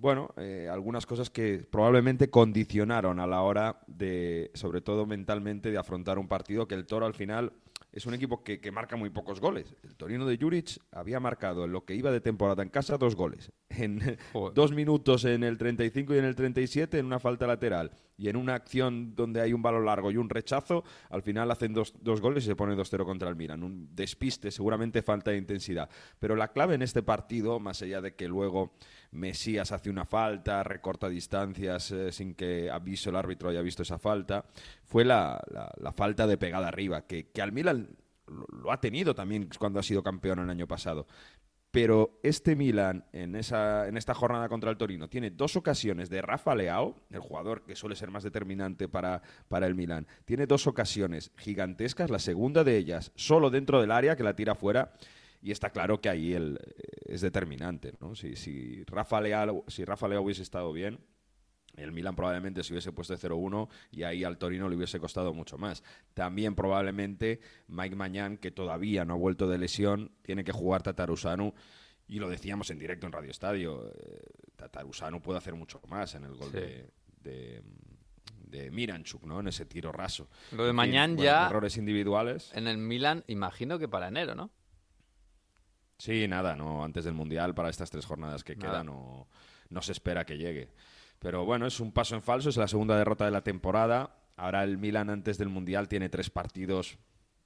Bueno, 0.03 0.33
eh, 0.35 0.67
algunas 0.69 1.05
cosas 1.05 1.29
que 1.29 1.59
probablemente 1.59 2.29
condicionaron 2.29 3.21
a 3.21 3.25
la 3.25 3.41
hora 3.41 3.79
de, 3.87 4.51
sobre 4.53 4.81
todo 4.81 5.05
mentalmente, 5.05 5.71
de 5.71 5.77
afrontar 5.77 6.19
un 6.19 6.27
partido 6.27 6.67
que 6.67 6.75
el 6.75 6.85
Toro 6.85 7.05
al 7.05 7.13
final 7.13 7.53
es 7.93 8.05
un 8.05 8.13
equipo 8.13 8.43
que, 8.43 8.59
que 8.59 8.69
marca 8.69 8.97
muy 8.97 9.11
pocos 9.11 9.39
goles. 9.39 9.77
El 9.81 9.95
Torino 9.95 10.25
de 10.25 10.37
Juric 10.37 10.77
había 10.91 11.21
marcado 11.21 11.63
en 11.63 11.71
lo 11.71 11.85
que 11.85 11.95
iba 11.95 12.11
de 12.11 12.19
temporada 12.19 12.63
en 12.63 12.67
casa 12.67 12.97
dos 12.97 13.15
goles. 13.15 13.53
En 13.69 14.17
dos 14.53 14.73
minutos 14.73 15.23
en 15.23 15.41
el 15.45 15.57
35 15.57 16.13
y 16.13 16.17
en 16.17 16.25
el 16.25 16.35
37 16.35 16.99
en 16.99 17.05
una 17.05 17.19
falta 17.19 17.47
lateral. 17.47 17.91
Y 18.17 18.29
en 18.29 18.35
una 18.35 18.55
acción 18.55 19.15
donde 19.15 19.41
hay 19.41 19.53
un 19.53 19.61
balón 19.61 19.85
largo 19.85 20.11
y 20.11 20.17
un 20.17 20.29
rechazo, 20.29 20.83
al 21.09 21.23
final 21.23 21.49
hacen 21.51 21.73
dos, 21.73 21.93
dos 22.01 22.21
goles 22.21 22.43
y 22.43 22.47
se 22.47 22.55
pone 22.55 22.75
2-0 22.75 23.05
contra 23.05 23.29
el 23.29 23.35
Milan. 23.35 23.63
Un 23.63 23.89
despiste, 23.95 24.51
seguramente 24.51 25.01
falta 25.01 25.31
de 25.31 25.37
intensidad. 25.37 25.89
Pero 26.19 26.35
la 26.35 26.49
clave 26.49 26.75
en 26.75 26.81
este 26.81 27.03
partido, 27.03 27.59
más 27.59 27.81
allá 27.81 28.01
de 28.01 28.15
que 28.15 28.27
luego 28.27 28.73
Mesías 29.11 29.71
hace 29.71 29.89
una 29.89 30.05
falta, 30.05 30.63
recorta 30.63 31.09
distancias 31.09 31.91
eh, 31.91 32.11
sin 32.11 32.35
que 32.35 32.69
aviso 32.69 33.09
el 33.09 33.15
árbitro 33.15 33.49
haya 33.49 33.61
visto 33.61 33.83
esa 33.83 33.97
falta, 33.97 34.45
fue 34.83 35.05
la, 35.05 35.41
falta 35.95 36.27
de 36.27 36.37
pegada 36.37 36.67
arriba, 36.67 37.05
que, 37.05 37.29
que 37.29 37.41
al 37.41 37.51
Milan 37.51 37.97
lo 38.27 38.71
ha 38.71 38.79
tenido 38.79 39.13
también 39.13 39.49
cuando 39.59 39.79
ha 39.79 39.83
sido 39.83 40.03
campeón 40.03 40.39
el 40.39 40.49
año 40.49 40.67
pasado. 40.67 41.07
Pero 41.73 42.19
este 42.21 42.55
Milan, 42.55 43.03
en, 43.13 43.35
esa, 43.35 43.87
en 43.87 43.97
esta 43.97 44.13
jornada 44.13 44.47
contra 44.47 44.69
el 44.69 44.77
Torino, 44.77 45.09
tiene 45.09 45.31
dos 45.31 45.55
ocasiones 45.55 46.07
de 46.07 46.21
Rafa 46.21 46.53
Leao, 46.53 46.95
el 47.09 47.19
jugador 47.19 47.63
que 47.65 47.75
suele 47.75 47.95
ser 47.95 48.11
más 48.11 48.21
determinante 48.21 48.87
para, 48.87 49.23
para 49.47 49.65
el 49.65 49.73
Milan. 49.73 50.05
Tiene 50.23 50.45
dos 50.45 50.67
ocasiones 50.67 51.31
gigantescas, 51.35 52.11
la 52.11 52.19
segunda 52.19 52.63
de 52.63 52.77
ellas 52.77 53.11
solo 53.15 53.49
dentro 53.49 53.81
del 53.81 53.89
área, 53.89 54.15
que 54.15 54.21
la 54.21 54.35
tira 54.35 54.53
fuera. 54.53 54.93
Y 55.41 55.49
está 55.49 55.71
claro 55.71 55.99
que 55.99 56.09
ahí 56.09 56.35
él 56.35 56.59
es 57.07 57.21
determinante. 57.21 57.93
¿no? 57.99 58.13
Si, 58.13 58.35
si, 58.35 58.83
Rafa 58.83 59.19
Leao, 59.19 59.65
si 59.67 59.83
Rafa 59.83 60.07
Leao 60.07 60.21
hubiese 60.21 60.43
estado 60.43 60.71
bien, 60.73 60.99
el 61.75 61.91
Milan 61.91 62.15
probablemente 62.15 62.63
se 62.63 62.73
hubiese 62.73 62.91
puesto 62.91 63.15
0-1 63.15 63.67
y 63.91 64.03
ahí 64.03 64.23
al 64.23 64.37
Torino 64.37 64.69
le 64.69 64.75
hubiese 64.75 64.99
costado 64.99 65.33
mucho 65.33 65.57
más. 65.57 65.83
También 66.13 66.55
probablemente 66.55 67.39
Mike 67.67 67.95
Mañán, 67.95 68.37
que 68.37 68.51
todavía 68.51 69.05
no 69.05 69.13
ha 69.13 69.17
vuelto 69.17 69.47
de 69.47 69.57
lesión, 69.57 70.11
tiene 70.21 70.43
que 70.43 70.51
jugar 70.51 70.83
Tatarusanu. 70.83 71.53
Y 72.07 72.19
lo 72.19 72.29
decíamos 72.29 72.69
en 72.69 72.79
directo 72.79 73.07
en 73.07 73.13
Radio 73.13 73.31
Estadio, 73.31 73.89
eh, 73.89 74.21
Tatarusanu 74.55 75.21
puede 75.21 75.39
hacer 75.39 75.55
mucho 75.55 75.81
más 75.87 76.13
en 76.15 76.25
el 76.25 76.35
gol 76.35 76.51
de, 76.51 76.91
de, 77.21 77.63
Miranchuk, 78.71 79.23
¿no? 79.23 79.39
En 79.39 79.47
ese 79.47 79.65
tiro 79.65 79.91
raso. 79.91 80.29
Lo 80.51 80.65
de 80.65 80.73
Mañán 80.73 81.17
ya... 81.17 81.47
Errores 81.47 81.75
individuales. 81.77 82.51
En 82.53 82.67
el 82.67 82.77
Milan, 82.77 83.23
imagino 83.25 83.79
que 83.79 83.87
para 83.87 84.09
enero, 84.09 84.35
¿no? 84.35 84.51
Sí, 85.97 86.27
nada, 86.27 86.55
no 86.55 86.83
antes 86.83 87.05
del 87.05 87.13
Mundial, 87.15 87.55
para 87.55 87.69
estas 87.69 87.89
tres 87.89 88.05
jornadas 88.05 88.43
que 88.43 88.57
quedan, 88.57 88.87
no, 88.87 89.27
no 89.69 89.81
se 89.81 89.91
espera 89.91 90.25
que 90.25 90.37
llegue. 90.37 90.69
Pero 91.23 91.45
bueno, 91.45 91.65
es 91.65 91.79
un 91.79 91.93
paso 91.93 92.15
en 92.15 92.21
falso, 92.21 92.49
es 92.49 92.57
la 92.57 92.67
segunda 92.67 92.97
derrota 92.97 93.23
de 93.23 93.31
la 93.31 93.41
temporada. 93.41 94.13
Ahora 94.35 94.63
el 94.63 94.77
Milan 94.77 95.09
antes 95.09 95.37
del 95.37 95.47
Mundial 95.47 95.87
tiene 95.87 96.09
tres 96.09 96.29
partidos, 96.29 96.97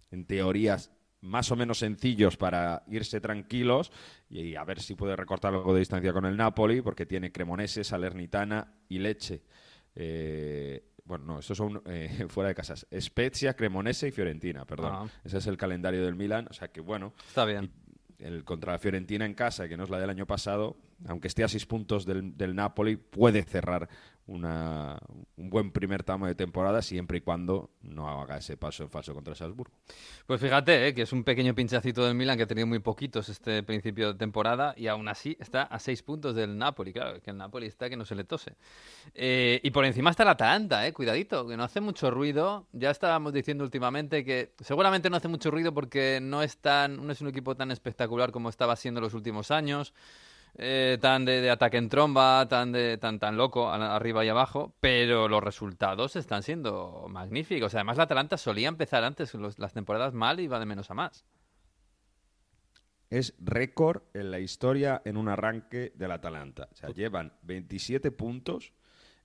en 0.09 0.25
teorías, 0.25 0.91
más 1.21 1.51
o 1.51 1.55
menos 1.55 1.77
sencillos 1.77 2.37
para 2.37 2.83
irse 2.87 3.21
tranquilos 3.21 3.91
y 4.29 4.55
a 4.55 4.63
ver 4.63 4.81
si 4.81 4.95
puede 4.95 5.15
recortar 5.15 5.53
algo 5.53 5.73
de 5.73 5.79
distancia 5.79 6.11
con 6.11 6.25
el 6.25 6.35
Napoli, 6.35 6.81
porque 6.81 7.05
tiene 7.05 7.31
Cremonese, 7.31 7.83
Salernitana 7.83 8.73
y 8.89 8.97
Leche. 8.97 9.43
Eh, 9.93 10.83
bueno, 11.05 11.25
no, 11.25 11.39
estos 11.39 11.57
son 11.57 11.81
eh, 11.85 12.25
fuera 12.29 12.47
de 12.47 12.55
casas. 12.55 12.87
Spezia, 12.99 13.55
Cremonese 13.55 14.07
y 14.07 14.11
Fiorentina, 14.11 14.65
perdón. 14.65 14.91
Ah. 14.91 15.07
Ese 15.23 15.37
es 15.37 15.45
el 15.45 15.55
calendario 15.55 16.03
del 16.03 16.15
Milan, 16.15 16.47
o 16.49 16.53
sea 16.53 16.69
que 16.69 16.81
bueno. 16.81 17.13
Está 17.27 17.45
bien 17.45 17.71
el 18.19 18.43
contra 18.43 18.73
la 18.73 18.79
Fiorentina 18.79 19.25
en 19.25 19.33
casa, 19.33 19.67
que 19.67 19.77
no 19.77 19.83
es 19.83 19.89
la 19.89 19.99
del 19.99 20.09
año 20.09 20.25
pasado, 20.25 20.77
aunque 21.05 21.27
esté 21.27 21.43
a 21.43 21.47
seis 21.47 21.65
puntos 21.65 22.05
del, 22.05 22.35
del 22.37 22.55
Napoli, 22.55 22.95
puede 22.95 23.43
cerrar 23.43 23.89
un 24.27 25.49
buen 25.49 25.71
primer 25.71 26.03
tramo 26.03 26.27
de 26.27 26.35
temporada 26.35 26.81
siempre 26.81 27.19
y 27.19 27.21
cuando 27.21 27.69
no 27.81 28.09
haga 28.21 28.37
ese 28.37 28.57
paso 28.57 28.83
en 28.83 28.89
falso 28.89 29.13
contra 29.13 29.33
Salzburgo. 29.35 29.73
Pues 30.25 30.41
fíjate, 30.41 30.87
eh, 30.87 30.93
que 30.93 31.03
es 31.03 31.13
un 31.13 31.23
pequeño 31.23 31.55
pinchacito 31.55 32.05
del 32.05 32.13
Milan 32.13 32.35
que 32.35 32.43
ha 32.43 32.47
tenido 32.47 32.67
muy 32.67 32.79
poquitos 32.79 33.29
este 33.29 33.63
principio 33.63 34.11
de 34.11 34.19
temporada 34.19 34.73
y 34.75 34.87
aún 34.87 35.07
así 35.07 35.37
está 35.39 35.63
a 35.63 35.79
seis 35.79 36.03
puntos 36.03 36.35
del 36.35 36.57
Napoli. 36.57 36.91
Claro, 36.91 37.21
que 37.21 37.31
el 37.31 37.37
Napoli 37.37 37.67
está 37.67 37.89
que 37.89 37.95
no 37.95 38.03
se 38.03 38.15
le 38.15 38.25
tose. 38.25 38.55
Eh, 39.13 39.61
y 39.63 39.71
por 39.71 39.85
encima 39.85 40.09
está 40.09 40.23
el 40.23 40.29
Atalanta, 40.29 40.85
eh, 40.85 40.91
cuidadito, 40.91 41.47
que 41.47 41.55
no 41.55 41.63
hace 41.63 41.79
mucho 41.79 42.11
ruido. 42.11 42.67
Ya 42.73 42.91
estábamos 42.91 43.31
diciendo 43.31 43.63
últimamente 43.63 44.25
que 44.25 44.53
seguramente 44.59 45.09
no 45.09 45.15
hace 45.15 45.29
mucho 45.29 45.51
ruido 45.51 45.73
porque 45.73 46.19
no 46.21 46.43
es, 46.43 46.57
tan, 46.57 47.05
no 47.05 47.13
es 47.13 47.21
un 47.21 47.29
equipo 47.29 47.55
tan 47.55 47.71
espectacular 47.71 48.31
como 48.31 48.49
estaba 48.49 48.75
siendo 48.75 48.99
los 48.99 49.13
últimos 49.13 49.51
años. 49.51 49.93
Eh, 50.59 50.97
tan 50.99 51.23
de, 51.23 51.51
ataque 51.51 51.77
en 51.77 51.87
tromba, 51.87 52.47
tan 52.47 52.71
de 52.71 52.97
tan 52.97 53.19
tan 53.19 53.37
loco 53.37 53.69
arriba 53.69 54.25
y 54.25 54.29
abajo, 54.29 54.75
pero 54.79 55.27
los 55.27 55.43
resultados 55.43 56.15
están 56.15 56.41
siendo 56.41 57.05
magníficos. 57.09 57.75
Además, 57.75 57.97
la 57.97 58.03
Atalanta 58.03 58.37
solía 58.37 58.67
empezar 58.67 59.03
antes 59.03 59.35
las 59.35 59.73
temporadas 59.73 60.15
mal 60.15 60.39
y 60.39 60.47
va 60.47 60.59
de 60.59 60.65
menos 60.65 60.89
a 60.89 60.95
más. 60.95 61.25
Es 63.11 63.35
récord 63.39 64.01
en 64.15 64.31
la 64.31 64.39
historia 64.39 65.01
en 65.05 65.15
un 65.15 65.29
arranque 65.29 65.93
del 65.95 66.11
Atalanta. 66.11 66.67
O 66.71 66.75
sea, 66.75 66.89
llevan 66.89 67.33
27 67.43 68.09
puntos 68.11 68.73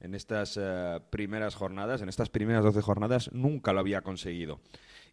en 0.00 0.14
estas 0.14 0.58
eh, 0.60 1.00
primeras 1.10 1.54
jornadas, 1.54 2.02
en 2.02 2.10
estas 2.10 2.28
primeras 2.28 2.62
12 2.62 2.82
jornadas, 2.82 3.32
nunca 3.32 3.72
lo 3.72 3.80
había 3.80 4.02
conseguido. 4.02 4.60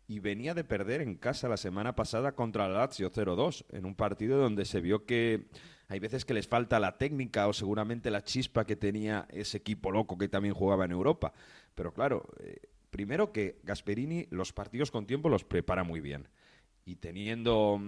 Y 0.08 0.20
venía 0.20 0.54
de 0.54 0.64
perder 0.64 1.02
en 1.02 1.16
casa 1.16 1.48
la 1.48 1.58
semana 1.58 1.96
pasada 1.96 2.34
contra 2.34 2.66
el 2.66 2.74
Lazio 2.74 3.12
0-2, 3.12 3.66
en 3.70 3.86
un 3.86 3.96
partido 3.96 4.40
donde 4.40 4.66
se 4.66 4.82
vio 4.82 5.06
que 5.06 5.48
hay 5.90 6.00
veces 6.00 6.24
que 6.24 6.36
les 6.36 6.48
falta 6.48 6.80
la 6.80 6.98
técnica 6.98 7.48
o 7.48 7.54
seguramente 7.54 8.12
la 8.12 8.24
chispa 8.24 8.64
que 8.64 8.76
tenía 8.76 9.28
ese 9.32 9.58
equipo 9.58 9.92
loco 9.92 10.20
que 10.20 10.30
también 10.30 10.54
jugaba 10.54 10.86
en 10.86 10.92
Europa. 10.92 11.34
Pero 11.74 11.92
claro, 11.92 12.26
eh, 12.40 12.62
primero 12.92 13.32
que 13.32 13.60
Gasperini 13.64 14.28
los 14.30 14.54
partidos 14.54 14.92
con 14.92 15.08
tiempo 15.08 15.30
los 15.30 15.44
prepara 15.44 15.84
muy 15.84 16.00
bien. 16.00 16.28
Y 16.86 16.98
teniendo 16.98 17.82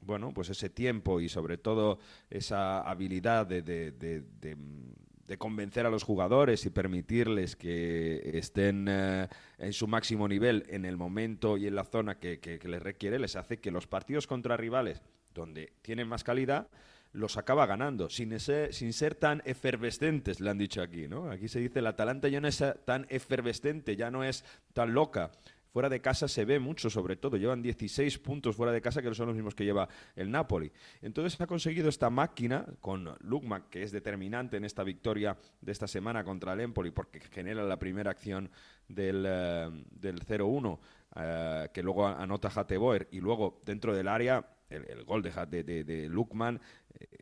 bueno, 0.00 0.32
pues 0.32 0.48
ese 0.48 0.70
tiempo 0.70 1.20
y 1.20 1.28
sobre 1.28 1.58
todo 1.58 1.98
esa 2.30 2.80
habilidad 2.80 3.46
de, 3.46 3.62
de, 3.62 5.38
convencer 5.38 5.86
a 5.86 5.90
los 5.90 6.02
jugadores 6.02 6.66
y 6.66 6.70
permitirles 6.70 7.56
que 7.56 8.32
estén 8.34 8.86
eh, 8.86 9.28
en 9.56 9.72
su 9.72 9.86
máximo 9.86 10.28
nivel 10.28 10.66
en 10.68 10.84
el 10.84 10.98
momento 10.98 11.56
y 11.56 11.66
en 11.66 11.74
la 11.74 11.84
zona 11.84 12.18
que, 12.18 12.38
que 12.38 12.68
les 12.68 12.82
requiere, 12.82 13.18
les 13.18 13.36
hace 13.36 13.58
que 13.58 13.70
los 13.70 13.86
partidos 13.86 14.26
contra 14.26 14.58
rivales 14.58 15.00
donde 15.32 15.72
tienen 15.80 16.06
más 16.06 16.22
calidad 16.22 16.68
los 17.12 17.36
acaba 17.36 17.66
ganando, 17.66 18.08
sin 18.08 18.38
ser, 18.40 18.72
sin 18.72 18.92
ser 18.92 19.14
tan 19.14 19.42
efervescentes, 19.44 20.40
le 20.40 20.50
han 20.50 20.58
dicho 20.58 20.82
aquí, 20.82 21.08
¿no? 21.08 21.30
Aquí 21.30 21.48
se 21.48 21.60
dice, 21.60 21.82
la 21.82 21.90
Atalanta 21.90 22.28
ya 22.28 22.40
no 22.40 22.48
es 22.48 22.64
tan 22.84 23.06
efervescente, 23.10 23.96
ya 23.96 24.10
no 24.10 24.24
es 24.24 24.44
tan 24.72 24.94
loca. 24.94 25.30
Fuera 25.72 25.88
de 25.88 26.02
casa 26.02 26.28
se 26.28 26.44
ve 26.44 26.58
mucho, 26.58 26.90
sobre 26.90 27.16
todo. 27.16 27.38
Llevan 27.38 27.62
16 27.62 28.18
puntos 28.18 28.56
fuera 28.56 28.72
de 28.72 28.82
casa, 28.82 29.00
que 29.00 29.14
son 29.14 29.28
los 29.28 29.34
mismos 29.34 29.54
que 29.54 29.64
lleva 29.64 29.88
el 30.16 30.30
Napoli. 30.30 30.70
Entonces 31.00 31.40
ha 31.40 31.46
conseguido 31.46 31.88
esta 31.88 32.10
máquina 32.10 32.66
con 32.80 33.08
Lukman, 33.20 33.64
que 33.70 33.82
es 33.82 33.90
determinante 33.90 34.58
en 34.58 34.66
esta 34.66 34.84
victoria 34.84 35.38
de 35.62 35.72
esta 35.72 35.88
semana 35.88 36.24
contra 36.24 36.52
el 36.52 36.60
Empoli, 36.60 36.90
porque 36.90 37.20
genera 37.20 37.62
la 37.62 37.78
primera 37.78 38.10
acción 38.10 38.50
del, 38.86 39.24
eh, 39.26 39.70
del 39.90 40.20
0-1, 40.20 40.78
eh, 41.16 41.68
que 41.72 41.82
luego 41.82 42.06
anota 42.06 42.50
Boer 42.78 43.08
y 43.10 43.20
luego 43.20 43.58
dentro 43.64 43.94
del 43.94 44.08
área 44.08 44.46
el, 44.72 45.04
gol 45.04 45.22
de, 45.22 45.62
de, 45.62 45.84
de, 45.84 46.08
Lukman 46.08 46.56
eh, 46.56 46.60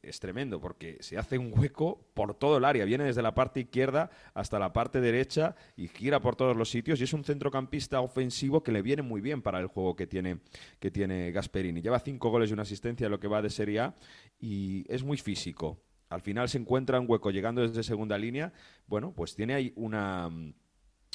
es 0.02 0.20
tremendo 0.20 0.60
porque 0.60 0.98
se 1.00 1.18
hace 1.18 1.38
un 1.38 1.52
hueco 1.56 2.06
por 2.14 2.34
todo 2.34 2.58
el 2.58 2.64
área, 2.64 2.84
viene 2.84 3.04
desde 3.04 3.22
la 3.22 3.34
parte 3.34 3.60
izquierda 3.60 4.10
hasta 4.34 4.58
la 4.58 4.72
parte 4.72 5.00
derecha 5.00 5.54
y 5.76 5.88
gira 5.88 6.20
por 6.20 6.36
todos 6.36 6.56
los 6.56 6.70
sitios 6.70 7.00
y 7.00 7.04
es 7.04 7.12
un 7.12 7.24
centrocampista 7.24 8.00
ofensivo 8.00 8.62
que 8.62 8.72
le 8.72 8.82
viene 8.82 9.02
muy 9.02 9.20
bien 9.20 9.42
para 9.42 9.60
el 9.60 9.66
juego 9.66 9.96
que 9.96 10.06
tiene, 10.06 10.38
que 10.78 10.90
tiene 10.90 11.32
Gasperini. 11.32 11.82
Lleva 11.82 11.98
cinco 12.00 12.30
goles 12.30 12.50
y 12.50 12.52
una 12.52 12.62
asistencia 12.62 13.06
en 13.06 13.12
lo 13.12 13.20
que 13.20 13.28
va 13.28 13.42
de 13.42 13.50
Serie 13.50 13.80
A 13.80 13.94
y 14.38 14.84
es 14.92 15.02
muy 15.02 15.18
físico. 15.18 15.80
Al 16.08 16.22
final 16.22 16.48
se 16.48 16.58
encuentra 16.58 16.98
un 16.98 17.08
hueco 17.08 17.30
llegando 17.30 17.62
desde 17.62 17.82
segunda 17.82 18.18
línea. 18.18 18.52
Bueno, 18.86 19.12
pues 19.14 19.36
tiene 19.36 19.54
ahí 19.54 19.72
una 19.76 20.28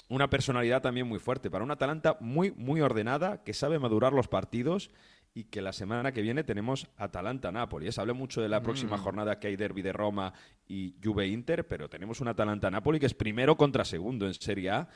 una 0.07 0.29
personalidad 0.29 0.81
también 0.81 1.07
muy 1.07 1.19
fuerte, 1.19 1.49
para 1.49 1.63
una 1.63 1.73
Atalanta 1.73 2.17
muy, 2.19 2.51
muy 2.51 2.81
ordenada, 2.81 3.43
que 3.43 3.53
sabe 3.53 3.79
madurar 3.79 4.13
los 4.13 4.27
partidos 4.27 4.91
y 5.37 5.43
que 5.43 5.61
la 5.61 5.73
semana 5.73 6.13
que 6.13 6.21
viene 6.21 6.45
tenemos 6.45 6.87
Atalanta-Nápoles. 6.95 7.93
Se 7.93 8.01
habla 8.01 8.13
mucho 8.13 8.41
de 8.41 8.47
la 8.47 8.61
próxima 8.61 8.95
mm. 8.95 9.01
jornada 9.01 9.37
que 9.37 9.47
hay 9.47 9.57
Derby 9.57 9.81
de 9.81 9.91
Roma 9.91 10.33
y 10.65 10.95
Juve-Inter, 11.03 11.67
pero 11.67 11.89
tenemos 11.89 12.21
un 12.21 12.29
Atalanta-Nápoles 12.29 13.01
que 13.01 13.05
es 13.05 13.13
primero 13.13 13.57
contra 13.57 13.83
segundo 13.83 14.25
en 14.25 14.33
Serie 14.33 14.69
A. 14.69 14.87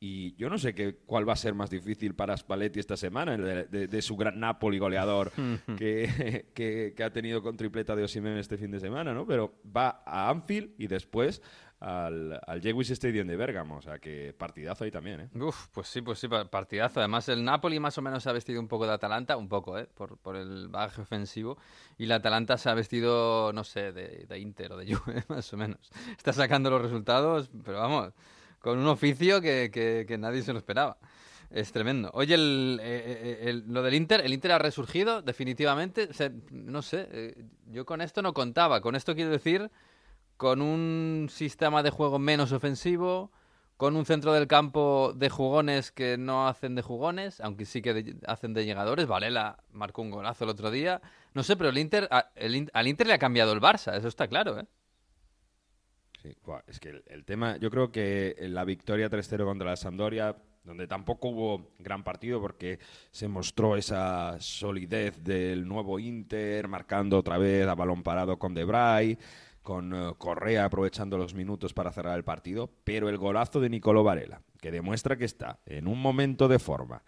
Y 0.00 0.34
yo 0.34 0.50
no 0.50 0.58
sé 0.58 0.74
qué, 0.74 0.96
cuál 1.06 1.26
va 1.26 1.34
a 1.34 1.36
ser 1.36 1.54
más 1.54 1.70
difícil 1.70 2.14
para 2.14 2.36
Spalletti 2.36 2.80
esta 2.80 2.96
semana, 2.96 3.36
de, 3.36 4.02
su 4.02 4.16
gran 4.16 4.40
Napoli 4.40 4.78
goleador 4.78 5.32
que, 5.78 6.46
que, 6.52 7.02
ha 7.04 7.12
tenido 7.12 7.40
con 7.40 7.56
tripleta 7.56 7.94
de 7.96 8.02
Osimhen 8.02 8.36
este 8.36 8.58
fin 8.58 8.72
de 8.72 8.80
semana, 8.80 9.14
¿no? 9.14 9.24
Pero 9.24 9.54
va 9.74 10.02
a 10.04 10.28
Anfield 10.28 10.72
y 10.78 10.88
después 10.88 11.40
al, 11.80 12.40
al 12.46 12.60
Jewis 12.60 12.90
Stadium 12.90 13.26
de 13.26 13.36
Bergamo. 13.36 13.76
O 13.76 13.82
sea 13.82 13.98
que 13.98 14.34
partidazo 14.36 14.84
ahí 14.84 14.90
también, 14.90 15.20
¿eh? 15.20 15.28
Uf, 15.38 15.68
pues 15.72 15.88
sí, 15.88 16.02
pues 16.02 16.18
sí, 16.18 16.28
partidazo. 16.28 17.00
Además, 17.00 17.28
el 17.28 17.44
Napoli 17.44 17.78
más 17.80 17.96
o 17.98 18.02
menos 18.02 18.22
se 18.22 18.30
ha 18.30 18.32
vestido 18.32 18.60
un 18.60 18.68
poco 18.68 18.86
de 18.86 18.92
Atalanta, 18.92 19.36
un 19.36 19.48
poco, 19.48 19.78
¿eh? 19.78 19.88
Por, 19.94 20.16
por 20.18 20.36
el 20.36 20.68
bagaje 20.68 21.02
ofensivo. 21.02 21.58
Y 21.98 22.06
la 22.06 22.16
Atalanta 22.16 22.56
se 22.56 22.70
ha 22.70 22.74
vestido, 22.74 23.52
no 23.52 23.64
sé, 23.64 23.92
de, 23.92 24.26
de 24.26 24.38
Inter 24.38 24.72
o 24.72 24.76
de 24.76 24.94
Juve, 24.94 25.24
más 25.28 25.52
o 25.52 25.56
menos. 25.56 25.90
Está 26.16 26.32
sacando 26.32 26.70
los 26.70 26.82
resultados, 26.82 27.50
pero 27.64 27.78
vamos, 27.78 28.12
con 28.60 28.78
un 28.78 28.86
oficio 28.86 29.40
que, 29.40 29.70
que, 29.70 30.18
nadie 30.18 30.42
se 30.42 30.52
lo 30.52 30.58
esperaba. 30.58 30.98
Es 31.50 31.70
tremendo. 31.70 32.10
Oye, 32.14 32.34
el, 32.34 32.80
eh, 32.82 33.38
eh, 33.42 33.62
lo 33.68 33.82
del 33.82 33.94
Inter, 33.94 34.20
el 34.24 34.32
Inter 34.32 34.50
ha 34.50 34.58
resurgido 34.58 35.22
definitivamente. 35.22 36.08
no 36.50 36.82
sé, 36.82 37.08
eh, 37.12 37.44
yo 37.66 37.86
con 37.86 38.00
esto 38.00 38.22
no 38.22 38.34
contaba. 38.34 38.80
Con 38.80 38.96
esto 38.96 39.14
quiero 39.14 39.30
decir 39.30 39.70
con 40.36 40.62
un 40.62 41.28
sistema 41.30 41.82
de 41.82 41.90
juego 41.90 42.18
menos 42.18 42.52
ofensivo, 42.52 43.30
con 43.76 43.96
un 43.96 44.06
centro 44.06 44.32
del 44.32 44.46
campo 44.46 45.12
de 45.14 45.28
jugones 45.28 45.92
que 45.92 46.16
no 46.16 46.48
hacen 46.48 46.74
de 46.74 46.82
jugones, 46.82 47.40
aunque 47.40 47.66
sí 47.66 47.82
que 47.82 48.16
hacen 48.26 48.54
de 48.54 48.64
llegadores. 48.64 49.06
Varela 49.06 49.58
marcó 49.72 50.02
un 50.02 50.10
golazo 50.10 50.44
el 50.44 50.50
otro 50.50 50.70
día. 50.70 51.02
No 51.34 51.42
sé, 51.42 51.56
pero 51.56 51.68
el 51.70 51.78
Inter, 51.78 52.08
al 52.10 52.86
Inter 52.86 53.06
le 53.06 53.12
ha 53.12 53.18
cambiado 53.18 53.52
el 53.52 53.60
Barça, 53.60 53.96
eso 53.96 54.08
está 54.08 54.28
claro, 54.28 54.58
¿eh? 54.58 54.66
Sí, 56.22 56.34
es 56.66 56.80
que 56.80 57.02
el, 57.06 57.24
tema, 57.24 57.56
yo 57.58 57.70
creo 57.70 57.92
que 57.92 58.34
la 58.40 58.64
victoria 58.64 59.08
3-0 59.08 59.44
contra 59.44 59.70
la 59.70 59.76
Sampdoria, 59.76 60.34
donde 60.64 60.88
tampoco 60.88 61.28
hubo 61.28 61.70
gran 61.78 62.02
partido 62.02 62.40
porque 62.40 62.80
se 63.12 63.28
mostró 63.28 63.76
esa 63.76 64.36
solidez 64.40 65.22
del 65.22 65.68
nuevo 65.68 66.00
Inter, 66.00 66.66
marcando 66.66 67.18
otra 67.18 67.38
vez 67.38 67.68
a 67.68 67.76
balón 67.76 68.02
parado 68.02 68.38
con 68.38 68.54
Debray 68.54 69.16
con 69.66 69.92
eh, 69.92 70.12
Correa 70.16 70.64
aprovechando 70.64 71.18
los 71.18 71.34
minutos 71.34 71.74
para 71.74 71.90
cerrar 71.90 72.16
el 72.16 72.22
partido, 72.22 72.70
pero 72.84 73.08
el 73.08 73.18
golazo 73.18 73.60
de 73.60 73.68
Nicolò 73.68 74.04
Varela, 74.04 74.40
que 74.60 74.70
demuestra 74.70 75.16
que 75.16 75.24
está 75.24 75.58
en 75.66 75.88
un 75.88 76.00
momento 76.00 76.46
de 76.46 76.60
forma, 76.60 77.02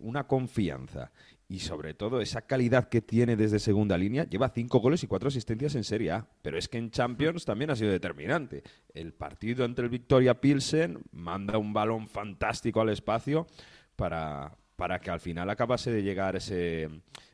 una 0.00 0.26
confianza 0.26 1.12
y 1.46 1.60
sobre 1.60 1.94
todo 1.94 2.20
esa 2.20 2.42
calidad 2.42 2.88
que 2.88 3.00
tiene 3.00 3.36
desde 3.36 3.60
segunda 3.60 3.96
línea, 3.96 4.24
lleva 4.24 4.48
cinco 4.48 4.80
goles 4.80 5.04
y 5.04 5.06
cuatro 5.06 5.28
asistencias 5.28 5.76
en 5.76 5.84
Serie 5.84 6.10
A, 6.10 6.26
pero 6.42 6.58
es 6.58 6.66
que 6.66 6.78
en 6.78 6.90
Champions 6.90 7.44
también 7.44 7.70
ha 7.70 7.76
sido 7.76 7.92
determinante. 7.92 8.64
El 8.92 9.12
partido 9.12 9.64
entre 9.64 9.84
el 9.84 9.90
Victoria 9.90 10.40
Pilsen 10.40 10.98
manda 11.12 11.58
un 11.58 11.72
balón 11.72 12.08
fantástico 12.08 12.80
al 12.80 12.88
espacio 12.88 13.46
para, 13.94 14.56
para 14.80 14.98
que 14.98 15.10
al 15.10 15.20
final 15.20 15.50
acabase 15.50 15.92
de 15.92 16.02
llegar 16.02 16.36
ese... 16.36 16.88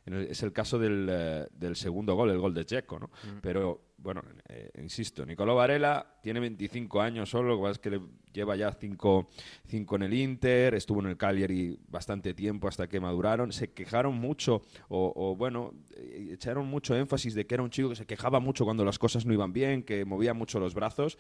Es 0.04 0.42
el 0.42 0.52
caso 0.52 0.80
del, 0.80 1.08
eh, 1.08 1.46
del 1.52 1.76
segundo 1.76 2.16
gol, 2.16 2.30
el 2.30 2.38
gol 2.38 2.52
de 2.52 2.64
Checo, 2.64 2.98
¿no? 2.98 3.06
Mm. 3.06 3.38
Pero, 3.40 3.92
bueno, 3.98 4.20
eh, 4.48 4.70
insisto, 4.78 5.24
Nicolò 5.24 5.54
Varela 5.54 6.18
tiene 6.20 6.40
25 6.40 7.00
años 7.00 7.30
solo, 7.30 7.54
lo 7.54 7.62
que 7.62 7.70
es 7.70 7.78
que 7.78 8.00
lleva 8.32 8.56
ya 8.56 8.72
5 8.72 9.28
en 9.70 10.02
el 10.02 10.14
Inter, 10.14 10.74
estuvo 10.74 10.98
en 11.00 11.06
el 11.06 11.16
Cagliari 11.16 11.78
bastante 11.88 12.34
tiempo 12.34 12.66
hasta 12.66 12.88
que 12.88 12.98
maduraron, 12.98 13.52
se 13.52 13.72
quejaron 13.72 14.16
mucho, 14.16 14.62
o, 14.88 15.12
o, 15.14 15.36
bueno, 15.36 15.72
eh, 15.96 16.30
echaron 16.32 16.66
mucho 16.66 16.96
énfasis 16.96 17.34
de 17.34 17.46
que 17.46 17.54
era 17.54 17.62
un 17.62 17.70
chico 17.70 17.90
que 17.90 17.96
se 17.96 18.06
quejaba 18.06 18.40
mucho 18.40 18.64
cuando 18.64 18.84
las 18.84 18.98
cosas 18.98 19.24
no 19.24 19.32
iban 19.32 19.52
bien, 19.52 19.84
que 19.84 20.04
movía 20.04 20.34
mucho 20.34 20.58
los 20.58 20.74
brazos, 20.74 21.16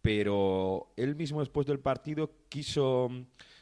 pero 0.00 0.92
él 0.96 1.16
mismo 1.16 1.40
después 1.40 1.66
del 1.66 1.80
partido 1.80 2.30
quiso 2.48 3.10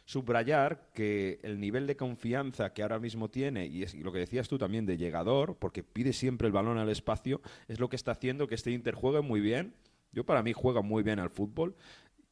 subrayar 0.09 0.89
que 0.95 1.39
el 1.43 1.61
nivel 1.61 1.87
de 1.87 1.95
confianza 1.95 2.73
que 2.73 2.81
ahora 2.81 2.99
mismo 2.99 3.29
tiene, 3.29 3.67
y, 3.67 3.83
es, 3.83 3.95
lo 3.95 4.11
que 4.11 4.21
decías 4.21 4.49
tú 4.49 4.57
también 4.57 4.87
de 4.87 4.97
llegador, 4.97 5.59
porque 5.59 5.83
pide 5.83 6.15
siempre 6.15 6.47
el 6.47 6.53
balón 6.53 6.79
al 6.79 6.89
espacio, 6.89 7.43
es 7.69 7.79
lo 7.79 7.91
que 7.91 7.97
está 7.97 8.13
haciendo 8.13 8.49
que 8.49 8.55
este 8.55 8.71
Inter 8.71 8.95
juegue 8.95 9.21
muy 9.21 9.41
bien. 9.41 9.75
Yo 10.13 10.25
para 10.25 10.43
mí 10.43 10.55
juega 10.55 10.81
muy 10.81 11.03
bien 11.03 11.19
al 11.19 11.29
fútbol 11.29 11.77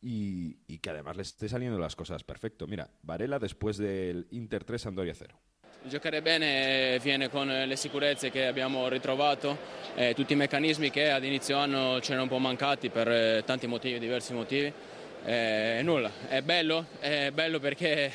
y, 0.00 0.54
que 0.78 0.88
además 0.88 1.16
le 1.16 1.22
esté 1.22 1.50
saliendo 1.50 1.78
las 1.78 1.94
cosas 1.94 2.24
perfecto. 2.24 2.66
Mira, 2.66 2.88
Varela 3.02 3.38
después 3.38 3.76
del 3.76 4.26
Inter 4.30 4.64
3 4.64 4.80
Sandoria 4.80 5.12
0. 5.14 5.38
Giocare 5.86 6.22
bene 6.22 6.98
viene 7.04 7.28
con 7.28 7.46
le 7.46 7.76
sicurezze 7.76 8.30
che 8.30 8.46
abbiamo 8.46 8.88
ritrovato, 8.88 9.58
eh, 9.94 10.14
tutti 10.14 10.32
i 10.32 10.36
meccanismi 10.36 10.90
che 10.90 11.10
ad 11.10 11.22
inizio 11.22 11.58
anno 11.58 11.98
c'erano 12.00 12.22
un 12.22 12.28
po' 12.30 12.38
mancati 12.38 12.88
per 12.88 13.08
eh, 13.08 13.42
tanti 13.44 13.66
motivi, 13.66 13.98
diversi 13.98 14.32
motivi. 14.32 14.72
Eh, 15.26 15.80
nulla, 15.82 16.10
è 16.28 16.40
bello, 16.40 16.86
è 17.00 17.32
bello 17.32 17.58
perché 17.58 18.12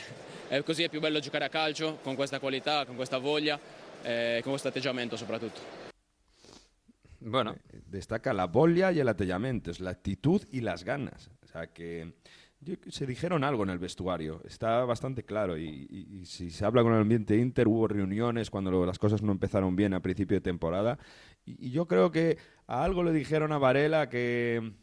è 0.47 0.63
così 0.63 0.83
è 0.83 0.89
più 0.89 1.01
bello 1.01 1.19
giocare 1.19 1.43
a 1.43 1.49
calcio 1.49 1.99
con 2.01 2.15
questa 2.15 2.39
qualità, 2.39 2.85
con 2.85 2.95
questa 2.95 3.17
voglia 3.17 3.59
e 4.01 4.39
con 4.41 4.51
questo 4.51 4.69
atteggiamento 4.69 5.17
soprattutto. 5.17 5.59
Bueno, 7.19 7.55
eh, 7.69 7.81
destaca 7.85 8.31
la 8.33 8.45
voglia 8.45 8.91
y 8.91 8.99
el 8.99 9.09
atteggiamento, 9.09 9.71
la 9.79 9.91
actitud 9.91 10.41
y 10.51 10.61
las 10.61 10.83
ganas. 10.85 11.29
O 11.43 11.47
sea 11.47 11.67
que 11.67 12.13
se 12.89 13.05
dijeron 13.05 13.43
algo 13.43 13.63
en 13.63 13.71
el 13.71 13.79
vestuario, 13.79 14.41
está 14.45 14.85
bastante 14.85 15.23
claro. 15.23 15.57
Y, 15.57 16.23
si 16.25 16.49
se 16.49 16.63
habla 16.63 16.81
con 16.81 16.93
el 16.93 17.01
ambiente 17.01 17.35
Inter, 17.35 17.67
hubo 17.67 17.87
reuniones 17.87 18.49
cuando 18.49 18.85
las 18.85 18.99
cosas 18.99 19.21
no 19.21 19.33
empezaron 19.33 19.75
bien 19.75 19.93
a 19.93 20.01
principio 20.01 20.37
de 20.37 20.41
temporada. 20.41 20.97
y 21.45 21.71
yo 21.71 21.87
creo 21.87 22.11
que 22.11 22.37
a 22.67 22.83
algo 22.83 23.03
le 23.03 23.11
dijeron 23.11 23.51
a 23.51 23.57
Varela 23.57 24.09
que 24.09 24.80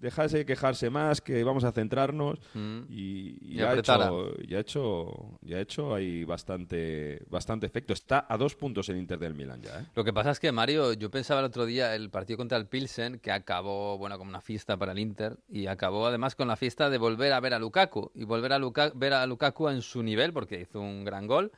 dejarse 0.00 0.38
de 0.38 0.46
quejarse 0.46 0.90
más, 0.90 1.20
que 1.20 1.44
vamos 1.44 1.64
a 1.64 1.72
centrarnos 1.72 2.38
mm. 2.54 2.80
y, 2.88 3.56
ya, 3.56 3.70
ha 3.70 3.78
hecho, 3.78 4.36
ya, 4.46 4.56
ha 4.56 4.60
hecho, 4.60 5.38
ya 5.42 5.56
ha 5.58 5.60
hecho 5.60 5.94
ahí 5.94 6.24
bastante, 6.24 7.22
bastante 7.28 7.66
efecto. 7.66 7.92
Está 7.92 8.26
a 8.28 8.36
dos 8.36 8.54
puntos 8.56 8.88
el 8.88 8.96
Inter 8.96 9.18
del 9.18 9.34
Milan 9.34 9.60
ya. 9.60 9.80
¿eh? 9.80 9.86
Lo 9.94 10.04
que 10.04 10.12
pasa 10.12 10.30
es 10.30 10.40
que, 10.40 10.50
Mario, 10.52 10.94
yo 10.94 11.10
pensaba 11.10 11.40
el 11.40 11.46
otro 11.46 11.66
día 11.66 11.94
el 11.94 12.10
partido 12.10 12.38
contra 12.38 12.56
el 12.58 12.66
Pilsen, 12.66 13.18
que 13.18 13.30
acabó, 13.30 13.98
bueno, 13.98 14.18
como 14.18 14.30
una 14.30 14.40
fiesta 14.40 14.76
para 14.76 14.92
el 14.92 14.98
Inter, 14.98 15.36
y 15.48 15.66
acabó 15.66 16.06
además 16.06 16.34
con 16.34 16.48
la 16.48 16.56
fiesta 16.56 16.90
de 16.90 16.98
volver 16.98 17.32
a 17.32 17.40
ver 17.40 17.54
a 17.54 17.58
Lukaku, 17.58 18.10
y 18.14 18.24
volver 18.24 18.52
a 18.52 18.58
ver 18.94 19.12
a 19.12 19.26
Lukaku 19.26 19.68
en 19.68 19.82
su 19.82 20.02
nivel, 20.02 20.32
porque 20.32 20.60
hizo 20.60 20.80
un 20.80 21.04
gran 21.04 21.26
gol. 21.26 21.52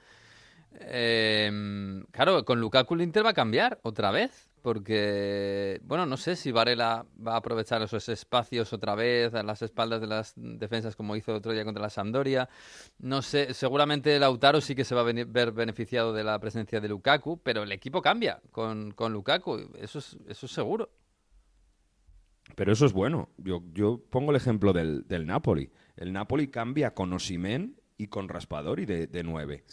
Eh, 0.81 2.03
claro, 2.11 2.45
con 2.45 2.61
Lukaku 2.61 2.95
el 2.95 3.03
Inter 3.03 3.25
va 3.25 3.31
a 3.31 3.35
cambiar 3.35 3.79
otra 3.83 4.11
vez 4.11 4.52
porque, 4.63 5.81
bueno, 5.85 6.07
no 6.07 6.17
sé 6.17 6.37
si 6.37 6.53
Varela 6.53 7.05
va 7.25 7.35
a 7.35 7.39
aprovechar 7.39 7.83
esos 7.83 8.09
espacios 8.09 8.73
otra 8.73 8.95
vez 8.95 9.35
a 9.35 9.43
las 9.43 9.61
espaldas 9.61 10.01
de 10.01 10.07
las 10.07 10.35
defensas 10.37 10.95
como 10.95 11.17
hizo 11.17 11.35
otro 11.35 11.53
día 11.53 11.65
contra 11.65 11.83
la 11.83 11.91
Sampdoria. 11.91 12.49
No 12.99 13.23
sé, 13.23 13.53
seguramente 13.55 14.19
Lautaro 14.19 14.61
sí 14.61 14.75
que 14.75 14.85
se 14.85 14.95
va 14.95 15.01
a 15.01 15.05
ver 15.05 15.53
beneficiado 15.53 16.13
de 16.13 16.23
la 16.23 16.39
presencia 16.39 16.81
de 16.81 16.89
Lukaku, 16.89 17.41
pero 17.43 17.65
el 17.65 17.73
equipo 17.73 18.01
cambia 18.01 18.41
con, 18.53 18.93
con 18.93 19.13
Lukaku, 19.13 19.73
eso 19.81 19.99
es, 19.99 20.17
eso 20.29 20.47
es 20.47 20.53
seguro. 20.53 20.91
Pero 22.55 22.73
eso 22.73 22.87
es 22.87 22.93
bueno. 22.93 23.31
Yo, 23.39 23.63
yo 23.73 24.01
pongo 24.11 24.31
el 24.31 24.37
ejemplo 24.37 24.73
del, 24.73 25.07
del 25.09 25.27
Napoli. 25.27 25.71
El 25.97 26.13
Napoli 26.13 26.49
cambia 26.49 26.93
con 26.95 27.13
Osimen 27.13 27.82
y 28.03 28.09
con 28.09 28.29
Raspadori 28.29 28.85
de, 28.85 29.07
de 29.07 29.23
9. 29.23 29.65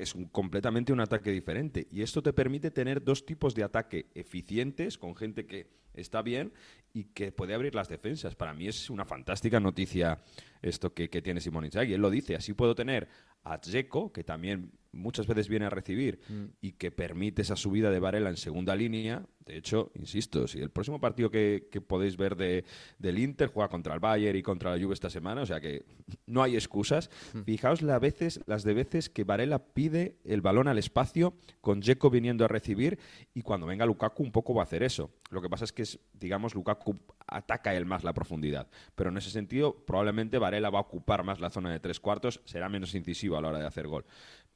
es 0.00 0.14
un, 0.14 0.26
completamente 0.26 0.92
un 0.92 1.00
ataque 1.00 1.32
diferente. 1.32 1.88
Y 1.90 2.02
esto 2.02 2.22
te 2.22 2.32
permite 2.32 2.70
tener 2.70 3.02
dos 3.02 3.26
tipos 3.26 3.56
de 3.56 3.64
ataque 3.64 4.06
eficientes, 4.14 4.96
con 4.96 5.16
gente 5.16 5.46
que 5.46 5.66
está 5.94 6.22
bien 6.22 6.52
y 6.92 7.06
que 7.06 7.32
puede 7.32 7.54
abrir 7.54 7.74
las 7.74 7.88
defensas. 7.88 8.36
Para 8.36 8.54
mí 8.54 8.68
es 8.68 8.88
una 8.88 9.04
fantástica 9.04 9.58
noticia 9.58 10.22
esto 10.62 10.94
que, 10.94 11.10
que 11.10 11.22
tiene 11.22 11.40
Simón 11.40 11.64
Inzaghi. 11.64 11.94
Él 11.94 12.02
lo 12.02 12.10
dice, 12.10 12.36
así 12.36 12.52
puedo 12.52 12.76
tener 12.76 13.08
a 13.42 13.58
Dzeko, 13.58 14.12
que 14.12 14.22
también 14.22 14.70
muchas 14.96 15.26
veces 15.26 15.48
viene 15.48 15.66
a 15.66 15.70
recibir 15.70 16.20
mm. 16.28 16.44
y 16.60 16.72
que 16.72 16.90
permite 16.90 17.42
esa 17.42 17.56
subida 17.56 17.90
de 17.90 18.00
Varela 18.00 18.30
en 18.30 18.36
segunda 18.36 18.74
línea. 18.74 19.24
De 19.44 19.56
hecho, 19.56 19.92
insisto, 19.94 20.48
si 20.48 20.58
el 20.58 20.70
próximo 20.70 21.00
partido 21.00 21.30
que, 21.30 21.68
podéis 21.86 22.16
ver 22.16 22.36
de, 22.36 22.64
del 22.98 23.18
Inter 23.18 23.48
juega 23.48 23.68
contra 23.68 23.94
el 23.94 24.00
Bayern 24.00 24.36
y 24.36 24.42
contra 24.42 24.74
la 24.74 24.82
Juve 24.82 24.94
esta 24.94 25.10
semana, 25.10 25.42
o 25.42 25.46
sea 25.46 25.60
que 25.60 25.84
no 26.26 26.42
hay 26.42 26.54
excusas. 26.56 27.10
Mm. 27.32 27.42
Fijaos 27.42 27.82
la 27.82 27.98
veces, 27.98 28.40
las 28.46 28.64
de 28.64 28.74
veces 28.74 29.08
que 29.08 29.24
Varela 29.24 29.60
pide 29.72 30.16
el 30.24 30.40
balón 30.40 30.68
al 30.68 30.78
espacio 30.78 31.34
con 31.60 31.80
Dzeko 31.80 32.10
viniendo 32.10 32.44
a 32.44 32.48
recibir 32.48 32.98
y 33.34 33.42
cuando 33.42 33.66
venga 33.66 33.86
Lukaku 33.86 34.22
un 34.22 34.32
poco 34.32 34.54
va 34.54 34.62
a 34.62 34.64
hacer 34.64 34.82
eso. 34.82 35.10
Lo 35.30 35.42
que 35.42 35.48
pasa 35.48 35.64
es 35.64 35.72
que, 35.72 35.84
digamos, 36.14 36.54
Lukaku 36.54 36.96
ataca 37.26 37.74
él 37.74 37.86
más 37.86 38.04
la 38.04 38.14
profundidad. 38.14 38.68
Pero 38.94 39.10
en 39.10 39.16
ese 39.16 39.30
sentido, 39.30 39.84
probablemente 39.84 40.38
Varela 40.38 40.70
va 40.70 40.78
a 40.78 40.82
ocupar 40.82 41.24
más 41.24 41.40
la 41.40 41.50
zona 41.50 41.70
de 41.70 41.80
tres 41.80 42.00
cuartos, 42.00 42.40
será 42.44 42.68
menos 42.68 42.94
incisivo 42.94 43.36
a 43.36 43.40
la 43.40 43.48
hora 43.48 43.58
de 43.58 43.66
hacer 43.66 43.86
gol. 43.86 44.04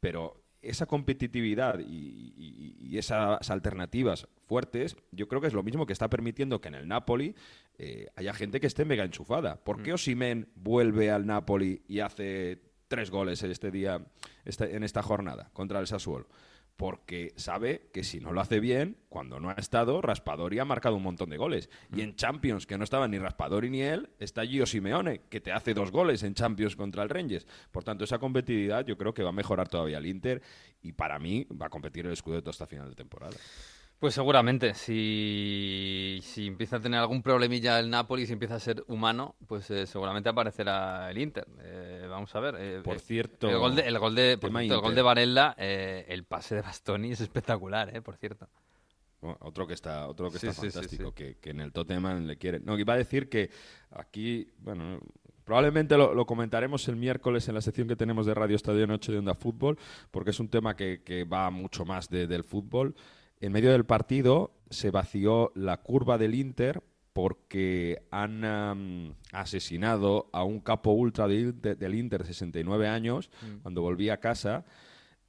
Pero 0.00 0.42
esa 0.62 0.86
competitividad 0.86 1.78
y, 1.80 2.98
esas 2.98 3.50
alternativas 3.50 4.26
fuertes, 4.46 4.96
yo 5.12 5.28
creo 5.28 5.40
que 5.40 5.46
es 5.46 5.54
lo 5.54 5.62
mismo 5.62 5.86
que 5.86 5.92
está 5.92 6.10
permitiendo 6.10 6.60
que 6.60 6.68
en 6.68 6.74
el 6.74 6.88
Napoli 6.88 7.36
eh, 7.78 8.08
haya 8.16 8.34
gente 8.34 8.60
que 8.60 8.66
esté 8.66 8.84
mega 8.84 9.04
enchufada. 9.04 9.62
¿Por 9.62 9.82
qué 9.82 9.92
mm. 9.92 9.94
Osimen 9.94 10.48
vuelve 10.56 11.10
al 11.10 11.24
Napoli 11.24 11.82
y 11.86 12.00
hace 12.00 12.60
tres 12.88 13.10
goles 13.10 13.42
este 13.44 13.70
día, 13.70 14.04
este, 14.44 14.74
en 14.74 14.82
esta 14.82 15.02
jornada 15.02 15.50
contra 15.52 15.78
el 15.78 15.86
Sassuolo? 15.86 16.26
Porque 16.80 17.34
sabe 17.36 17.90
que 17.92 18.02
si 18.04 18.20
no 18.20 18.32
lo 18.32 18.40
hace 18.40 18.58
bien, 18.58 18.96
cuando 19.10 19.38
no 19.38 19.50
ha 19.50 19.52
estado, 19.52 20.00
Raspadori 20.00 20.60
ha 20.60 20.64
marcado 20.64 20.96
un 20.96 21.02
montón 21.02 21.28
de 21.28 21.36
goles. 21.36 21.68
Y 21.94 22.00
en 22.00 22.16
Champions, 22.16 22.66
que 22.66 22.78
no 22.78 22.84
estaba 22.84 23.06
ni 23.06 23.18
Raspadori 23.18 23.68
ni 23.68 23.82
él, 23.82 24.08
está 24.18 24.46
Gio 24.46 24.64
Simeone, 24.64 25.20
que 25.28 25.42
te 25.42 25.52
hace 25.52 25.74
dos 25.74 25.90
goles 25.90 26.22
en 26.22 26.32
Champions 26.32 26.76
contra 26.76 27.02
el 27.02 27.10
Rangers. 27.10 27.46
Por 27.70 27.84
tanto, 27.84 28.04
esa 28.04 28.18
competitividad 28.18 28.86
yo 28.86 28.96
creo 28.96 29.12
que 29.12 29.22
va 29.22 29.28
a 29.28 29.32
mejorar 29.32 29.68
todavía 29.68 29.98
el 29.98 30.06
Inter 30.06 30.40
y 30.80 30.92
para 30.92 31.18
mí 31.18 31.46
va 31.50 31.66
a 31.66 31.68
competir 31.68 32.06
el 32.06 32.16
Scudetto 32.16 32.48
hasta 32.48 32.66
final 32.66 32.88
de 32.88 32.94
temporada. 32.94 33.36
Pues 34.00 34.14
seguramente, 34.14 34.72
si, 34.72 36.20
si, 36.22 36.46
empieza 36.46 36.76
a 36.76 36.80
tener 36.80 36.98
algún 36.98 37.22
problemilla 37.22 37.78
el 37.78 37.90
Napoli, 37.90 38.26
si 38.26 38.32
empieza 38.32 38.54
a 38.54 38.58
ser 38.58 38.82
humano, 38.88 39.36
pues 39.46 39.70
eh, 39.70 39.86
seguramente 39.86 40.30
aparecerá 40.30 41.10
el 41.10 41.18
Inter. 41.18 41.46
Eh, 41.60 42.06
vamos 42.08 42.34
a 42.34 42.40
ver. 42.40 42.54
Eh, 42.58 42.80
por 42.82 42.98
cierto, 42.98 43.50
el 43.50 43.58
gol 43.58 43.76
de, 43.76 43.82
el 43.82 43.98
gol 43.98 44.14
de, 44.14 44.32
el 44.32 44.80
gol 44.80 44.94
de 44.94 45.02
Varela, 45.02 45.54
el 45.58 46.24
pase 46.24 46.54
de 46.54 46.62
Bastoni 46.62 47.12
es 47.12 47.20
espectacular, 47.20 47.94
eh, 47.94 48.00
por 48.00 48.16
cierto. 48.16 48.48
otro 49.20 49.66
que 49.66 49.74
está, 49.74 50.08
otro 50.08 50.30
que 50.30 50.38
está 50.38 50.54
fantástico, 50.54 51.12
Que, 51.12 51.36
que, 51.36 51.50
en 51.50 51.60
el 51.60 51.70
Tottenham 51.70 52.24
le 52.24 52.38
quiere. 52.38 52.58
No, 52.60 52.78
iba 52.78 52.94
a 52.94 52.96
decir 52.96 53.28
que 53.28 53.50
aquí, 53.90 54.48
bueno, 54.60 54.98
Probablemente 55.44 55.96
lo, 55.96 56.26
comentaremos 56.26 56.86
el 56.86 56.94
miércoles 56.94 57.48
en 57.48 57.56
la 57.56 57.60
sección 57.60 57.88
que 57.88 57.96
tenemos 57.96 58.24
de 58.24 58.34
Radio 58.34 58.54
Estadio 58.54 58.86
Noche 58.86 59.10
de 59.10 59.18
Onda 59.18 59.34
Fútbol, 59.34 59.78
porque 60.12 60.30
es 60.30 60.38
un 60.38 60.48
tema 60.48 60.76
que, 60.76 61.02
que 61.02 61.24
va 61.24 61.50
mucho 61.50 61.84
más 61.84 62.08
del 62.08 62.44
fútbol 62.44 62.94
en 63.40 63.52
medio 63.52 63.72
del 63.72 63.86
partido 63.86 64.52
se 64.70 64.90
vació 64.90 65.52
la 65.54 65.78
curva 65.78 66.18
del 66.18 66.34
Inter 66.34 66.82
porque 67.12 68.06
han 68.10 69.14
asesinado 69.32 70.30
a 70.32 70.44
un 70.44 70.60
capo 70.60 70.92
ultra 70.92 71.26
del 71.26 71.94
Inter, 71.94 72.24
69 72.24 72.86
años, 72.86 73.30
mm. 73.42 73.62
cuando 73.62 73.82
volvía 73.82 74.14
a 74.14 74.20
casa. 74.20 74.64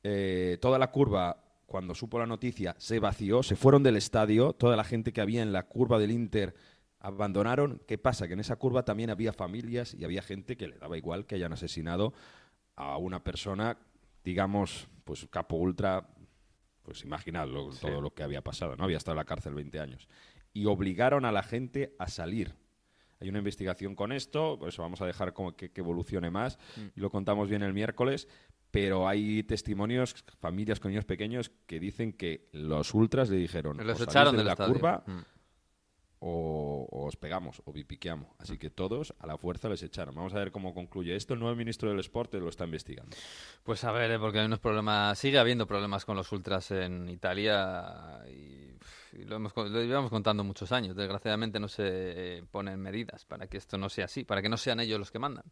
Eh, 0.03 0.57
toda 0.61 0.77
la 0.77 0.91
curva, 0.91 1.43
cuando 1.65 1.95
supo 1.95 2.19
la 2.19 2.27
noticia, 2.27 2.75
se 2.77 2.99
vació, 2.99 3.41
se 3.43 3.55
fueron 3.55 3.81
del 3.81 3.97
estadio, 3.97 4.53
toda 4.53 4.75
la 4.75 4.83
gente 4.83 5.11
que 5.11 5.21
había 5.21 5.41
en 5.41 5.53
la 5.53 5.63
curva 5.63 5.97
del 5.97 6.11
Inter 6.11 6.53
abandonaron. 6.99 7.81
¿Qué 7.87 7.97
pasa? 7.97 8.27
Que 8.27 8.33
en 8.33 8.39
esa 8.41 8.57
curva 8.57 8.85
también 8.85 9.09
había 9.09 9.33
familias 9.33 9.95
y 9.95 10.05
había 10.05 10.21
gente 10.21 10.55
que 10.57 10.67
le 10.67 10.77
daba 10.77 10.97
igual 10.97 11.25
que 11.25 11.35
hayan 11.35 11.53
asesinado 11.53 12.13
a 12.75 12.97
una 12.97 13.23
persona, 13.23 13.77
digamos, 14.23 14.87
pues 15.03 15.27
capo 15.29 15.55
ultra, 15.55 16.07
pues 16.83 17.03
imaginad 17.03 17.47
todo 17.79 18.01
lo 18.01 18.13
que 18.13 18.23
había 18.23 18.41
pasado, 18.41 18.75
¿no? 18.75 18.83
Había 18.83 18.97
estado 18.97 19.13
en 19.13 19.17
la 19.17 19.25
cárcel 19.25 19.53
20 19.53 19.79
años. 19.79 20.07
Y 20.53 20.65
obligaron 20.65 21.25
a 21.25 21.31
la 21.31 21.43
gente 21.43 21.95
a 21.99 22.07
salir. 22.07 22.55
Hay 23.19 23.29
una 23.29 23.37
investigación 23.37 23.95
con 23.95 24.11
esto, 24.11 24.57
por 24.57 24.69
eso 24.69 24.81
vamos 24.81 25.01
a 25.01 25.05
dejar 25.05 25.33
como 25.33 25.55
que, 25.55 25.71
evolucione 25.75 26.31
más 26.31 26.57
mm. 26.75 26.81
y 26.95 26.99
lo 26.99 27.11
contamos 27.11 27.49
bien 27.49 27.61
el 27.61 27.73
miércoles, 27.73 28.27
pero 28.71 29.07
hay 29.07 29.43
testimonios, 29.43 30.15
familias 30.39 30.79
con 30.79 30.91
niños 30.91 31.05
pequeños 31.05 31.51
que 31.67 31.79
dicen 31.79 32.13
que 32.13 32.49
los 32.51 32.93
ultras 32.93 33.29
le 33.29 33.37
dijeron, 33.37 33.77
los 33.85 34.01
echaron 34.01 34.35
de 34.35 34.43
la 34.43 34.55
curva 34.55 35.03
mm 35.05 35.30
o, 36.23 36.87
os 36.91 37.15
pegamos 37.17 37.61
o 37.65 37.73
bipiqueamos. 37.73 38.27
Así 38.37 38.57
que 38.57 38.69
todos 38.69 39.13
a 39.19 39.27
la 39.27 39.37
fuerza 39.37 39.67
les 39.69 39.81
echaron. 39.81 40.15
Vamos 40.15 40.33
a 40.33 40.37
ver 40.37 40.51
cómo 40.51 40.73
concluye 40.73 41.15
esto. 41.15 41.33
El 41.33 41.39
nuevo 41.39 41.55
ministro 41.55 41.89
del 41.89 42.01
Deporte 42.01 42.39
lo 42.39 42.47
está 42.47 42.65
investigando. 42.65 43.17
Pues 43.63 43.83
a 43.83 43.91
ver, 43.91 44.11
¿eh? 44.11 44.19
porque 44.19 44.39
hay 44.39 44.45
unos 44.45 44.59
problemas, 44.59 45.17
sigue 45.17 45.39
habiendo 45.39 45.65
problemas 45.65 46.05
con 46.05 46.15
los 46.15 46.31
ultras 46.31 46.69
en 46.71 47.09
Italia 47.09 48.21
y, 48.29 49.25
lo, 49.25 49.35
hemos, 49.37 49.53
lo 49.55 49.81
llevamos 49.81 50.11
contando 50.11 50.43
muchos 50.43 50.71
años. 50.71 50.95
Desgraciadamente 50.95 51.59
no 51.59 51.67
se 51.67 51.83
eh, 51.85 52.43
ponen 52.51 52.79
medidas 52.79 53.25
para 53.25 53.47
que 53.47 53.57
esto 53.57 53.79
no 53.79 53.89
sea 53.89 54.05
así, 54.05 54.23
para 54.23 54.43
que 54.43 54.49
no 54.49 54.57
sean 54.57 54.79
ellos 54.79 54.99
los 54.99 55.11
que 55.11 55.19
mandan. 55.19 55.45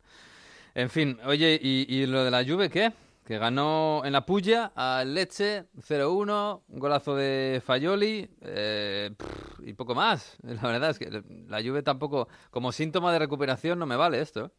En 0.76 0.91
fin, 0.91 1.20
oye, 1.26 1.59
¿y, 1.59 1.88
y 1.89 2.05
lo 2.05 2.24
de 2.24 2.30
la 2.30 2.43
lluvia 2.43 2.70
qué? 2.70 2.93
Que 3.30 3.38
ganó 3.38 4.02
en 4.06 4.14
la 4.14 4.26
puya 4.26 4.72
al 4.74 5.14
Leche 5.14 5.66
0-1, 5.88 6.64
un 6.68 6.80
golazo 6.80 7.16
de 7.16 7.62
Fayoli 7.64 8.28
eh, 8.42 9.12
y 9.60 9.74
poco 9.74 9.94
más. 9.94 10.36
La 10.42 10.60
verdad 10.64 10.90
es 10.90 10.98
que 10.98 11.24
la 11.48 11.62
Juve 11.62 11.84
tampoco, 11.84 12.28
como 12.50 12.72
síntoma 12.72 13.14
de 13.14 13.20
recuperación, 13.20 13.78
no 13.78 13.86
me 13.86 13.96
vale 13.96 14.20
esto. 14.20 14.46
¿eh? 14.46 14.50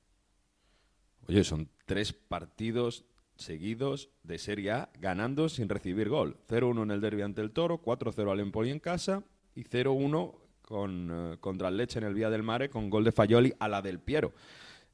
Oye, 1.26 1.42
son 1.42 1.68
tres 1.84 2.12
partidos 2.12 3.04
seguidos 3.34 4.10
de 4.22 4.38
Serie 4.38 4.70
A 4.70 4.88
ganando 5.00 5.48
sin 5.48 5.68
recibir 5.68 6.08
gol. 6.08 6.36
0-1 6.48 6.84
en 6.84 6.90
el 6.92 7.00
derby 7.00 7.22
ante 7.22 7.40
el 7.40 7.50
Toro, 7.50 7.82
4-0 7.82 8.30
al 8.30 8.38
Empoli 8.38 8.70
en 8.70 8.78
casa 8.78 9.24
y 9.56 9.64
0-1 9.64 10.32
con, 10.62 11.10
eh, 11.10 11.38
contra 11.40 11.70
el 11.70 11.76
Leche 11.76 11.98
en 11.98 12.04
el 12.04 12.14
Vía 12.14 12.30
del 12.30 12.44
Mare 12.44 12.70
con 12.70 12.88
gol 12.88 13.02
de 13.02 13.10
Fayoli 13.10 13.52
a 13.58 13.66
la 13.66 13.82
del 13.82 13.98
Piero. 13.98 14.32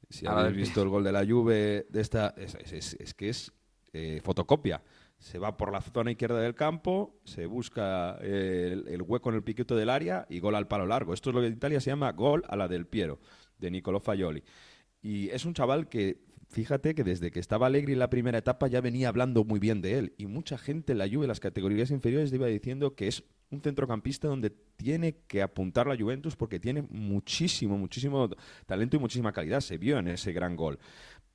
Si 0.09 0.25
habéis 0.25 0.57
visto 0.57 0.81
el 0.81 0.89
gol 0.89 1.03
de 1.03 1.11
la 1.11 1.23
Juve 1.23 1.85
de 1.89 2.01
esta, 2.01 2.33
es 2.37 3.13
que 3.13 3.29
es 3.29 3.53
eh, 3.97 4.21
fotocopia. 4.21 4.83
Se 5.17 5.39
va 5.39 5.57
por 5.57 5.71
la 5.71 5.81
zona 5.81 6.11
izquierda 6.11 6.39
del 6.39 6.53
campo, 6.53 7.19
se 7.23 7.47
busca 7.47 8.19
eh, 8.21 8.83
el, 8.87 9.01
hueco 9.01 9.29
en 9.29 9.35
el 9.35 9.43
piquete 9.43 9.73
del 9.73 9.89
área 9.89 10.27
y 10.29 10.39
gol 10.39 10.53
al 10.53 10.67
palo 10.67 10.85
largo. 10.85 11.15
Esto 11.15 11.31
es 11.31 11.35
lo 11.35 11.41
que 11.41 11.47
en 11.47 11.53
Italia 11.53 11.81
se 11.81 11.89
llama 11.89 12.11
gol 12.11 12.43
a 12.47 12.55
la 12.55 12.67
del 12.67 12.85
Piero, 12.85 13.19
de 13.57 13.71
Nicolò 13.71 13.99
Faioli. 13.99 14.43
Y 15.01 15.29
es 15.29 15.45
un 15.45 15.55
chaval 15.55 15.89
que, 15.89 16.21
fíjate 16.49 16.93
que 16.93 17.03
desde 17.03 17.31
que 17.31 17.39
estaba 17.39 17.65
alegre 17.65 17.93
en 17.93 17.99
la 17.99 18.11
primera 18.11 18.37
etapa 18.37 18.67
ya 18.67 18.81
venía 18.81 19.09
hablando 19.09 19.43
muy 19.43 19.59
bien 19.59 19.81
de 19.81 19.97
él. 19.97 20.13
Y 20.17 20.27
mucha 20.27 20.59
gente 20.59 20.91
en 20.91 20.99
la 20.99 21.09
Juve, 21.09 21.23
en 21.23 21.29
las 21.29 21.39
categorías 21.39 21.89
inferiores, 21.89 22.31
iba 22.31 22.45
diciendo 22.45 22.93
que 22.93 23.07
es 23.07 23.23
un 23.49 23.61
centrocampista 23.61 24.27
donde 24.27 24.51
tiene 24.75 25.21
que 25.27 25.41
apuntar 25.41 25.87
la 25.87 25.97
Juventus 25.97 26.35
porque 26.35 26.59
tiene 26.59 26.83
muchísimo, 26.83 27.77
muchísimo 27.77 28.29
talento 28.67 28.97
y 28.97 28.99
muchísima 28.99 29.31
calidad. 29.33 29.61
Se 29.61 29.79
vio 29.79 29.97
en 29.97 30.09
ese 30.09 30.33
gran 30.33 30.55
gol. 30.55 30.77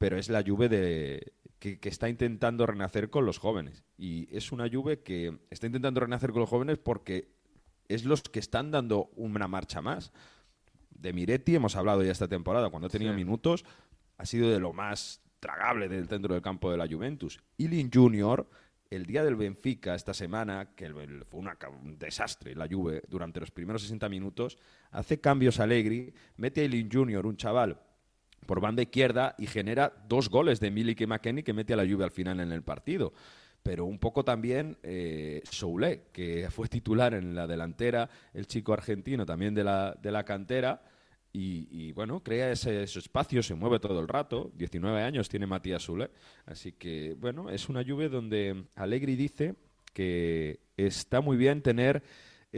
Pero 0.03 0.19
es 0.19 0.29
la 0.29 0.43
Juve 0.45 0.69
de, 0.69 1.33
que, 1.61 1.79
está 1.85 2.09
intentando 2.09 2.67
renacer 2.67 3.09
con 3.09 3.25
los 3.25 3.39
jóvenes. 3.39 3.85
Y 3.97 4.27
es 4.37 4.51
una 4.51 4.69
Juve 4.69 5.05
que 5.05 5.39
está 5.49 5.69
intentando 5.69 6.01
renacer 6.01 6.33
con 6.33 6.41
los 6.41 6.51
jóvenes 6.51 6.79
porque 6.79 7.31
es 7.87 8.05
los 8.05 8.23
que 8.23 8.41
están 8.41 8.73
dando 8.73 9.13
una 9.15 9.47
marcha 9.47 9.81
más. 9.81 10.13
De 10.91 11.13
Miretti 11.13 11.55
hemos 11.55 11.77
hablado 11.77 12.03
ya 12.03 12.11
esta 12.11 12.27
temporada, 12.27 12.69
cuando 12.69 12.89
ha 12.89 12.91
tenido 12.91 13.15
minutos, 13.15 13.65
ha 14.19 14.27
sido 14.27 14.51
de 14.51 14.59
lo 14.59 14.73
más 14.73 15.23
tragable 15.39 15.89
del 15.89 16.09
centro 16.09 16.35
del 16.35 16.43
campo 16.43 16.73
de 16.73 16.79
la 16.79 16.89
Juventus. 16.89 17.39
Ilin 17.59 17.89
Junior, 17.95 18.51
el 18.91 19.07
día 19.07 19.23
del 19.23 19.37
Benfica 19.37 19.95
esta 19.95 20.15
semana, 20.15 20.75
que 20.75 20.91
fue 21.31 21.41
un 21.41 21.97
desastre 21.97 22.57
la 22.57 22.67
Juve 22.67 23.05
durante 23.07 23.39
los 23.39 23.53
primeros 23.53 23.83
60 23.83 24.09
minutos, 24.09 24.59
hace 24.91 25.21
cambios 25.21 25.61
alegri, 25.61 26.13
mete 26.39 26.63
a 26.63 26.65
Ilin 26.65 26.91
Junior, 26.91 27.25
un 27.25 27.37
chaval 27.37 27.79
por 28.47 28.61
banda 28.61 28.83
izquierda 28.83 29.35
y 29.39 29.47
genera 29.47 29.93
dos 30.09 30.29
goles 30.29 30.61
de 30.61 30.71
Milik 30.71 31.01
y 31.01 31.07
McKenny 31.07 31.43
que 31.43 31.53
mete 31.53 31.73
a 31.73 31.77
la 31.77 31.85
lluvia 31.85 32.07
al 32.07 32.11
final 32.11 32.41
en 32.41 32.53
el 32.53 32.63
partido. 32.63 33.13
Pero 33.63 33.85
un 33.85 33.99
poco 33.99 34.25
también 34.25 34.77
eh, 34.83 35.43
Soule, 35.49 36.07
que 36.13 36.49
fue 36.51 36.69
titular 36.69 37.15
en 37.15 37.35
la 37.35 37.47
delantera, 37.47 38.11
el 38.35 38.47
chico 38.47 38.73
argentino 38.73 39.25
también 39.25 39.55
de 39.55 39.65
la, 39.65 39.97
de 40.01 40.11
la 40.11 40.25
cantera. 40.25 40.83
Y, 41.35 41.93
bueno, 41.93 42.23
crea 42.23 42.53
ese, 42.53 42.83
espacio, 42.83 43.43
se 43.43 43.55
mueve 43.55 43.79
todo 43.79 44.01
el 44.01 44.09
rato. 44.09 44.53
19 44.55 45.03
años 45.03 45.31
tiene 45.31 45.47
Matías 45.47 45.83
Soule. 45.83 46.11
Así 46.45 46.73
que, 46.73 47.17
bueno, 47.19 47.49
es 47.49 47.71
una 47.71 47.81
lluvia 47.81 48.11
donde 48.11 48.67
Allegri 48.77 49.17
dice 49.17 49.55
que 49.95 50.61
está 50.77 51.23
muy 51.23 51.39
bien 51.39 51.63
tener 51.63 52.03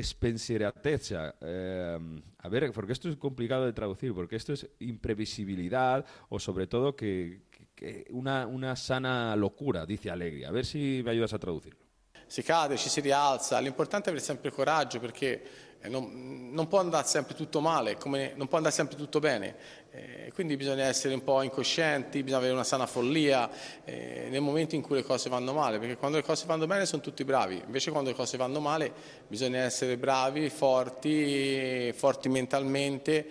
spensieratezza. 0.02 1.36
Eh, 1.40 2.22
a 2.38 2.48
ver, 2.48 2.72
porque 2.72 2.92
esto 2.92 3.08
es 3.08 3.16
complicado 3.16 3.64
de 3.64 3.72
traducir, 3.72 4.12
porque 4.12 4.36
esto 4.36 4.52
es 4.52 4.68
imprevisibilidad 4.80 6.04
o 6.28 6.38
sobre 6.38 6.66
todo 6.66 6.94
que, 6.94 7.42
que 7.74 8.06
una, 8.10 8.46
una 8.46 8.76
sana 8.76 9.34
locura, 9.36 9.86
dice 9.86 10.10
Allegri. 10.10 10.44
A 10.44 10.50
ver 10.50 10.64
si 10.64 11.02
me 11.04 11.10
ayudas 11.10 11.32
a 11.32 11.38
traducirlo. 11.38 11.80
Si 12.26 12.42
cade, 12.42 12.76
ci 12.76 12.88
si 12.88 13.00
rialza, 13.00 13.58
l'importante 13.60 14.06
è 14.06 14.12
avere 14.12 14.24
sempre 14.24 14.50
coraggio 14.50 14.98
perché 14.98 15.42
Eh, 15.84 15.90
non, 15.90 16.48
non, 16.50 16.66
può 16.66 16.80
andare 16.80 17.06
sempre 17.06 17.34
tutto 17.34 17.60
male, 17.60 17.98
come 17.98 18.32
non 18.36 18.48
può 18.48 18.56
andare 18.56 18.74
sempre 18.74 18.96
tutto 18.96 19.18
bene, 19.18 19.54
eh, 19.94 20.32
quindi 20.34 20.56
bisogna 20.56 20.84
essere 20.84 21.14
un 21.14 21.22
po' 21.22 21.40
incoscienti, 21.42 22.22
bisogna 22.24 22.38
avere 22.40 22.54
una 22.54 22.64
sana 22.64 22.86
follia 22.86 23.48
eh, 23.84 24.26
nel 24.28 24.40
momento 24.40 24.74
in 24.74 24.82
cui 24.82 24.96
le 24.96 25.04
cose 25.04 25.28
vanno 25.28 25.52
male, 25.52 25.78
perché 25.78 25.96
quando 25.96 26.16
le 26.16 26.24
cose 26.24 26.46
vanno 26.46 26.66
bene 26.66 26.84
sono 26.84 27.00
tutti 27.00 27.22
bravi, 27.22 27.62
invece 27.64 27.92
quando 27.92 28.10
le 28.10 28.16
cose 28.16 28.36
vanno 28.36 28.58
male 28.58 28.92
bisogna 29.28 29.60
essere 29.60 29.96
bravi, 29.96 30.50
forti, 30.50 31.92
forti 31.92 32.28
mentalmente. 32.28 33.26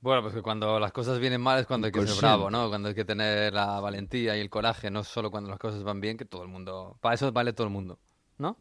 Bueno, 0.00 0.20
pues 0.22 0.34
que 0.34 0.42
cuando 0.42 0.78
las 0.80 0.92
cosas 0.92 1.18
vienen 1.18 1.40
mal 1.40 1.60
es 1.60 1.66
cuando 1.66 1.86
hay 1.86 1.92
que 1.92 2.06
ser 2.06 2.16
bravo, 2.16 2.50
¿no? 2.50 2.68
Cuando 2.68 2.88
hay 2.88 2.94
que 2.94 3.04
tener 3.04 3.52
la 3.52 3.80
valentía 3.80 4.36
y 4.36 4.40
el 4.40 4.50
coraje, 4.50 4.90
no 4.90 5.04
solo 5.04 5.30
cuando 5.30 5.48
las 5.48 5.58
cosas 5.58 5.82
van 5.82 6.00
bien, 6.00 6.16
que 6.16 6.24
todo 6.24 6.42
el 6.42 6.48
mundo... 6.48 6.96
Para 7.00 7.14
eso 7.14 7.32
vale 7.32 7.52
todo 7.52 7.66
el 7.66 7.72
mundo, 7.72 7.98
¿no? 8.38 8.56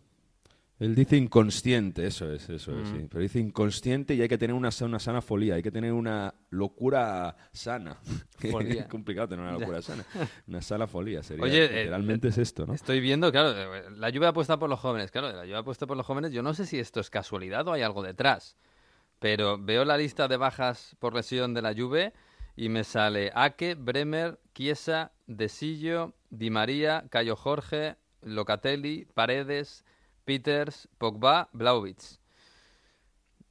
Él 0.77 0.93
dice 0.93 1.15
inconsciente, 1.15 2.05
eso 2.05 2.29
es, 2.33 2.49
eso 2.49 2.77
es, 2.77 2.89
sí. 2.89 2.95
Mm. 2.95 3.07
Pero 3.07 3.21
dice 3.21 3.39
inconsciente 3.39 4.13
y 4.13 4.21
hay 4.21 4.27
que 4.27 4.37
tener 4.37 4.53
una, 4.53 4.69
una 4.81 4.99
sana 4.99 5.21
folía, 5.21 5.55
hay 5.55 5.63
que 5.63 5.71
tener 5.71 5.93
una 5.93 6.33
locura 6.49 7.37
sana. 7.53 7.97
es 8.41 8.85
complicado 8.87 9.29
tener 9.29 9.45
una 9.45 9.57
locura 9.57 9.81
sana. 9.81 10.03
Una 10.47 10.61
sana 10.61 10.85
folía 10.85 11.23
sería. 11.23 11.45
Oye, 11.45 11.65
eh, 11.65 11.83
literalmente 11.83 12.27
es 12.27 12.37
esto, 12.37 12.65
¿no? 12.65 12.73
Estoy 12.73 12.99
viendo, 12.99 13.31
claro, 13.31 13.75
eh, 13.75 13.83
la 13.95 14.09
lluvia 14.09 14.29
apuesta 14.29 14.59
por 14.59 14.69
los 14.69 14.79
jóvenes. 14.79 15.11
Claro, 15.11 15.31
la 15.31 15.45
lluvia 15.45 15.59
apuesta 15.59 15.87
por 15.87 15.95
los 15.95 16.05
jóvenes. 16.05 16.33
Yo 16.33 16.43
no 16.43 16.53
sé 16.53 16.65
si 16.65 16.77
esto 16.77 16.99
es 16.99 17.09
casualidad 17.09 17.65
o 17.69 17.71
hay 17.71 17.81
algo 17.81 18.03
detrás. 18.03 18.57
Pero 19.19 19.57
veo 19.57 19.85
la 19.85 19.97
lista 19.97 20.27
de 20.27 20.35
bajas 20.35 20.97
por 20.99 21.13
lesión 21.13 21.53
de 21.53 21.61
la 21.61 21.71
lluvia 21.71 22.11
y 22.57 22.67
me 22.67 22.83
sale 22.83 23.31
Ake, 23.33 23.75
Bremer, 23.75 24.39
Chiesa, 24.53 25.13
Desillo, 25.25 26.15
Di 26.29 26.49
María, 26.49 27.05
Cayo 27.09 27.37
Jorge, 27.37 27.95
Locatelli, 28.21 29.05
Paredes. 29.13 29.85
Peters, 30.25 30.89
Pogba, 30.97 31.49
Blauvitz. 31.53 32.19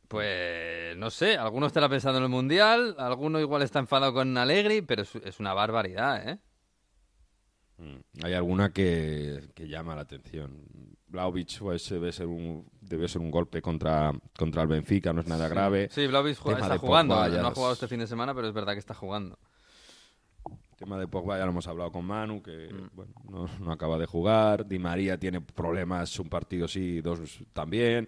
Pues 0.09 0.97
no 0.97 1.11
sé, 1.11 1.37
algunos 1.37 1.69
estará 1.69 1.89
pensando 1.89 2.19
en 2.19 2.25
el 2.25 2.31
Mundial, 2.31 2.95
alguno 2.99 3.41
igual 3.41 3.63
está 3.63 3.79
enfadado 3.79 4.13
con 4.13 4.37
Allegri, 4.37 4.83
pero 4.83 5.03
es, 5.03 5.41
una 5.41 5.55
barbaridad, 5.55 6.29
¿eh? 6.29 6.39
Mm, 7.79 8.25
hay 8.25 8.35
alguna 8.35 8.71
que, 8.71 9.51
llama 9.57 9.95
la 9.95 10.03
atención. 10.03 10.67
Blauvitz 11.07 11.59
pues, 11.59 11.89
debe, 11.89 12.13
ser 12.13 12.27
un, 12.27 12.69
debe 12.81 13.09
ser 13.09 13.23
un 13.23 13.31
golpe 13.31 13.63
contra, 13.63 14.13
contra 14.37 14.63
el 14.63 14.69
Benfica, 14.69 15.13
no 15.13 15.21
es 15.21 15.27
nada 15.27 15.49
grave. 15.49 15.89
Sí, 15.91 16.07
Blauvitz 16.07 16.39
está 16.47 16.79
jugando, 16.79 17.15
no 17.15 17.49
ha 17.49 17.55
jugado 17.55 17.73
este 17.73 17.89
fin 17.89 18.01
de 18.01 18.07
semana, 18.07 18.35
pero 18.35 18.47
es 18.47 18.55
verdad 18.55 18.75
que 18.75 18.81
está 18.81 18.95
jugando. 18.95 19.39
Tema 20.85 20.99
de 20.99 21.09
Pogba 21.09 21.39
ya 21.39 21.47
lo 21.47 21.53
hemos 21.53 21.67
hablado 21.67 21.91
con 21.91 22.05
Manu, 22.05 22.43
que 22.43 22.69
mm. 22.71 23.65
no, 23.65 23.73
acaba 23.73 23.97
de 23.97 24.05
jugar. 24.05 24.69
Di 24.69 24.79
María 24.79 25.19
tiene 25.19 25.41
problemas, 25.41 26.19
un 26.19 26.29
partido 26.29 26.69
sí, 26.69 27.01
dos 27.01 27.43
también. 27.55 28.07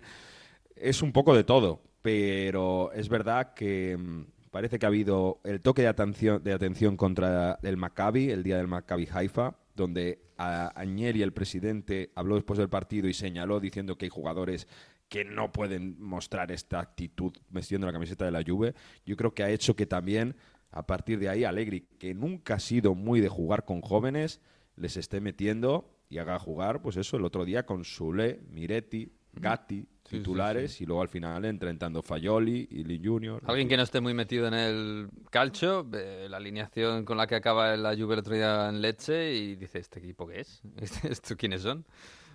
Es 0.75 1.01
un 1.01 1.11
poco 1.11 1.35
de 1.35 1.43
todo, 1.43 1.81
pero 2.03 2.93
es 2.93 3.09
verdad 3.09 3.55
que 3.55 3.97
mm, 3.97 4.51
parece 4.51 4.79
que 4.79 4.85
ha 4.85 4.91
habido 4.91 5.41
el 5.45 5.63
toque 5.63 5.81
de 5.81 5.89
atención, 5.89 6.45
de 6.45 6.53
atención 6.53 6.99
contra 6.99 7.59
el 7.63 7.79
Maccabi, 7.79 8.31
el 8.31 8.43
día 8.43 8.59
del 8.59 8.69
Maccabi 8.69 9.09
Haifa, 9.11 9.57
donde 9.75 10.21
Añeri, 10.37 11.23
el 11.23 11.33
presidente, 11.33 12.11
habló 12.15 12.35
después 12.35 12.59
del 12.59 12.69
partido 12.69 13.09
y 13.09 13.15
señaló 13.15 13.59
diciendo 13.59 13.97
que 13.97 14.05
hay 14.05 14.11
jugadores 14.11 14.69
que 15.09 15.25
no 15.25 15.51
pueden 15.51 15.99
mostrar 15.99 16.53
esta 16.53 16.81
actitud 16.81 17.33
vestiendo 17.49 17.87
la 17.87 17.93
camiseta 17.95 18.27
de 18.27 18.33
la 18.33 18.43
Juve, 18.47 18.75
yo 19.07 19.17
creo 19.17 19.33
que 19.33 19.45
ha 19.45 19.51
hecho 19.51 19.75
que 19.75 19.87
también 19.87 20.37
a 20.77 20.87
partir 20.87 21.19
de 21.19 21.31
ahí 21.31 21.43
Allegri, 21.45 21.89
que 21.99 22.13
nunca 22.13 22.57
ha 22.57 22.61
sido 22.61 22.95
muy 22.95 23.23
de 23.23 23.31
jugar 23.31 23.65
con 23.65 23.81
jóvenes, 23.81 24.43
les 24.77 24.99
esté 24.99 25.23
metiendo 25.23 25.91
y 26.11 26.19
haga 26.19 26.39
jugar, 26.39 26.83
pues 26.83 26.99
eso, 26.99 27.17
el 27.17 27.25
otro 27.25 27.47
día 27.47 27.65
con 27.65 27.83
Sule, 27.83 28.43
Miretti, 28.51 29.11
Gatti, 29.33 29.89
titulares 30.03 30.79
y 30.83 30.87
luego 30.87 31.01
al 31.01 31.09
final 31.09 31.47
entrando 31.47 32.03
Fayoli 32.03 32.69
y 32.71 32.85
Lee 32.85 33.01
Junior. 33.03 33.43
Alguien 33.47 33.69
que 33.69 33.79
no 33.79 33.85
esté 33.85 34.03
muy 34.03 34.13
metido 34.13 34.47
en 34.49 34.55
el 34.55 35.09
calcio, 35.31 35.89
la 35.91 36.37
alineación 36.37 37.07
con 37.07 37.17
la 37.17 37.27
que 37.27 37.37
acaba 37.37 37.75
la 37.79 37.97
Juve 37.97 38.13
el 38.13 38.21
otro 38.21 38.35
día 38.35 38.69
en 38.69 38.83
Leche 38.83 39.35
y 39.35 39.57
dice, 39.57 39.79
¿este 39.79 40.01
equipo 40.01 40.27
qué 40.27 40.41
es? 40.41 40.61
¿Esto 41.05 41.39
quiénes 41.39 41.63
son? 41.63 41.87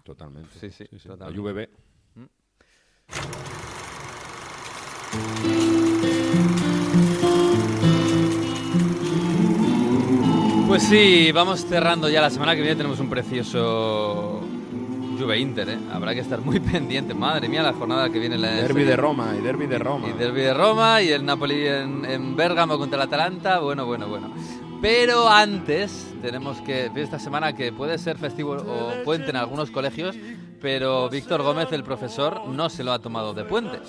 Totalmente. 0.04 0.50
Sí, 0.60 0.72
sí, 0.72 0.86
La 1.20 1.32
Juve 1.32 1.54
B. 1.54 1.70
Mm. 2.16 2.26
Pues 10.72 10.84
sí, 10.84 11.34
vamos 11.34 11.66
cerrando 11.66 12.08
ya 12.08 12.22
la 12.22 12.30
semana 12.30 12.56
que 12.56 12.62
viene. 12.62 12.78
Tenemos 12.78 12.98
un 13.02 13.10
precioso 13.10 14.40
Juve 15.20 15.38
Inter, 15.38 15.68
¿eh? 15.68 15.78
Habrá 15.92 16.14
que 16.14 16.22
estar 16.22 16.40
muy 16.40 16.60
pendiente. 16.72 17.14
Madre 17.14 17.50
mía, 17.50 17.62
la 17.62 17.74
jornada 17.74 18.10
que 18.10 18.20
viene. 18.20 18.38
La 18.38 18.52
derby 18.54 18.86
de 18.86 18.96
Roma, 18.96 19.36
y 19.38 19.42
derby 19.42 19.68
de 19.68 19.78
Roma. 19.78 20.08
Y 20.08 20.14
derby 20.14 20.40
de 20.40 20.54
Roma 20.54 21.02
y 21.02 21.10
el 21.10 21.26
Napoli 21.26 21.68
en, 21.68 22.06
en 22.06 22.38
Bérgamo 22.38 22.78
contra 22.78 22.96
el 22.96 23.02
Atalanta. 23.02 23.60
Bueno, 23.60 23.86
bueno, 23.86 24.08
bueno. 24.08 24.34
Pero 24.82 25.28
antes 25.28 26.14
tenemos 26.22 26.62
que 26.62 26.90
esta 26.96 27.20
semana 27.20 27.52
que 27.52 27.74
puede 27.74 27.98
ser 27.98 28.18
festivo 28.18 28.54
o 28.54 29.04
puente 29.04 29.32
en 29.32 29.36
algunos 29.36 29.72
colegios, 29.72 30.16
pero 30.62 31.10
Víctor 31.10 31.42
Gómez, 31.42 31.72
el 31.72 31.84
profesor, 31.84 32.48
no 32.48 32.70
se 32.70 32.84
lo 32.84 32.94
ha 32.94 33.00
tomado 33.00 33.34
de 33.34 33.44
puente. 33.44 33.80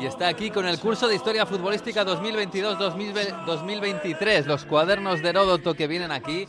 Y 0.00 0.06
está 0.06 0.28
aquí 0.28 0.50
con 0.50 0.66
el 0.66 0.78
curso 0.78 1.08
de 1.08 1.16
Historia 1.16 1.46
Futbolística 1.46 2.06
2022-2023, 2.06 4.46
los 4.46 4.64
cuadernos 4.64 5.22
de 5.22 5.30
Heródoto 5.30 5.74
que 5.74 5.86
vienen 5.86 6.12
aquí. 6.12 6.46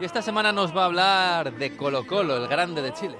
Y 0.00 0.04
esta 0.04 0.22
semana 0.22 0.52
nos 0.52 0.74
va 0.74 0.82
a 0.82 0.86
hablar 0.86 1.58
de 1.58 1.76
Colo 1.76 2.06
Colo, 2.06 2.36
el 2.36 2.48
grande 2.48 2.80
de 2.80 2.94
Chile. 2.94 3.16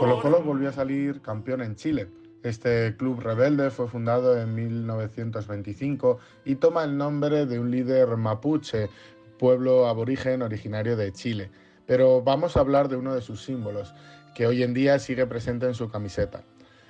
Colo 0.00 0.22
Colo 0.22 0.42
volvió 0.42 0.70
a 0.70 0.72
salir 0.72 1.20
campeón 1.20 1.60
en 1.60 1.76
Chile 1.76 2.08
este 2.44 2.94
club 2.98 3.20
rebelde 3.20 3.70
fue 3.70 3.88
fundado 3.88 4.38
en 4.38 4.54
1925 4.54 6.18
y 6.44 6.56
toma 6.56 6.84
el 6.84 6.96
nombre 6.96 7.46
de 7.46 7.58
un 7.58 7.70
líder 7.70 8.18
mapuche, 8.18 8.90
pueblo 9.38 9.86
aborigen 9.86 10.42
originario 10.42 10.94
de 10.94 11.10
Chile. 11.10 11.50
Pero 11.86 12.22
vamos 12.22 12.56
a 12.56 12.60
hablar 12.60 12.88
de 12.88 12.96
uno 12.96 13.14
de 13.14 13.22
sus 13.22 13.42
símbolos, 13.42 13.94
que 14.34 14.46
hoy 14.46 14.62
en 14.62 14.74
día 14.74 14.98
sigue 14.98 15.26
presente 15.26 15.66
en 15.66 15.74
su 15.74 15.90
camiseta. 15.90 16.42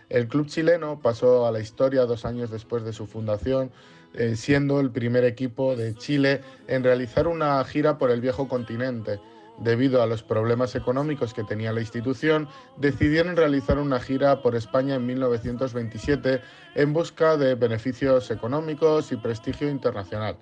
El 0.08 0.28
club 0.28 0.46
chileno 0.46 1.00
pasó 1.00 1.46
a 1.46 1.52
la 1.52 1.60
historia 1.60 2.04
dos 2.06 2.24
años 2.24 2.50
después 2.50 2.84
de 2.84 2.92
su 2.92 3.06
fundación, 3.06 3.70
eh, 4.14 4.36
siendo 4.36 4.80
el 4.80 4.90
primer 4.90 5.24
equipo 5.24 5.74
de 5.76 5.94
Chile 5.94 6.40
en 6.68 6.84
realizar 6.84 7.26
una 7.26 7.64
gira 7.64 7.98
por 7.98 8.10
el 8.10 8.20
viejo 8.20 8.46
continente 8.46 9.18
debido 9.58 10.02
a 10.02 10.06
los 10.06 10.22
problemas 10.22 10.74
económicos 10.74 11.32
que 11.32 11.44
tenía 11.44 11.72
la 11.72 11.80
institución, 11.80 12.48
decidieron 12.76 13.36
realizar 13.36 13.78
una 13.78 14.00
gira 14.00 14.42
por 14.42 14.56
España 14.56 14.96
en 14.96 15.06
1927 15.06 16.40
en 16.74 16.92
busca 16.92 17.36
de 17.36 17.54
beneficios 17.54 18.30
económicos 18.30 19.12
y 19.12 19.16
prestigio 19.16 19.68
internacional. 19.68 20.36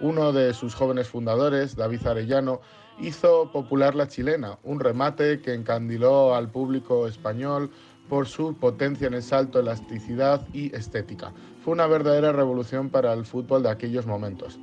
Uno 0.00 0.32
de 0.32 0.54
sus 0.54 0.74
jóvenes 0.74 1.08
fundadores, 1.08 1.76
David 1.76 2.06
Arellano, 2.06 2.60
hizo 3.00 3.50
popular 3.50 3.94
la 3.94 4.08
chilena, 4.08 4.58
un 4.62 4.80
remate 4.80 5.40
que 5.40 5.54
encandiló 5.54 6.34
al 6.34 6.50
público 6.50 7.06
español 7.06 7.70
por 8.08 8.26
su 8.26 8.54
potencia 8.54 9.06
en 9.06 9.14
el 9.14 9.22
salto, 9.22 9.60
elasticidad 9.60 10.46
y 10.52 10.74
estética. 10.74 11.32
Fue 11.64 11.72
una 11.72 11.86
verdadera 11.86 12.32
revolución 12.32 12.90
para 12.90 13.12
el 13.12 13.24
fútbol 13.24 13.62
de 13.62 13.70
aquellos 13.70 14.06
momentos. 14.06 14.58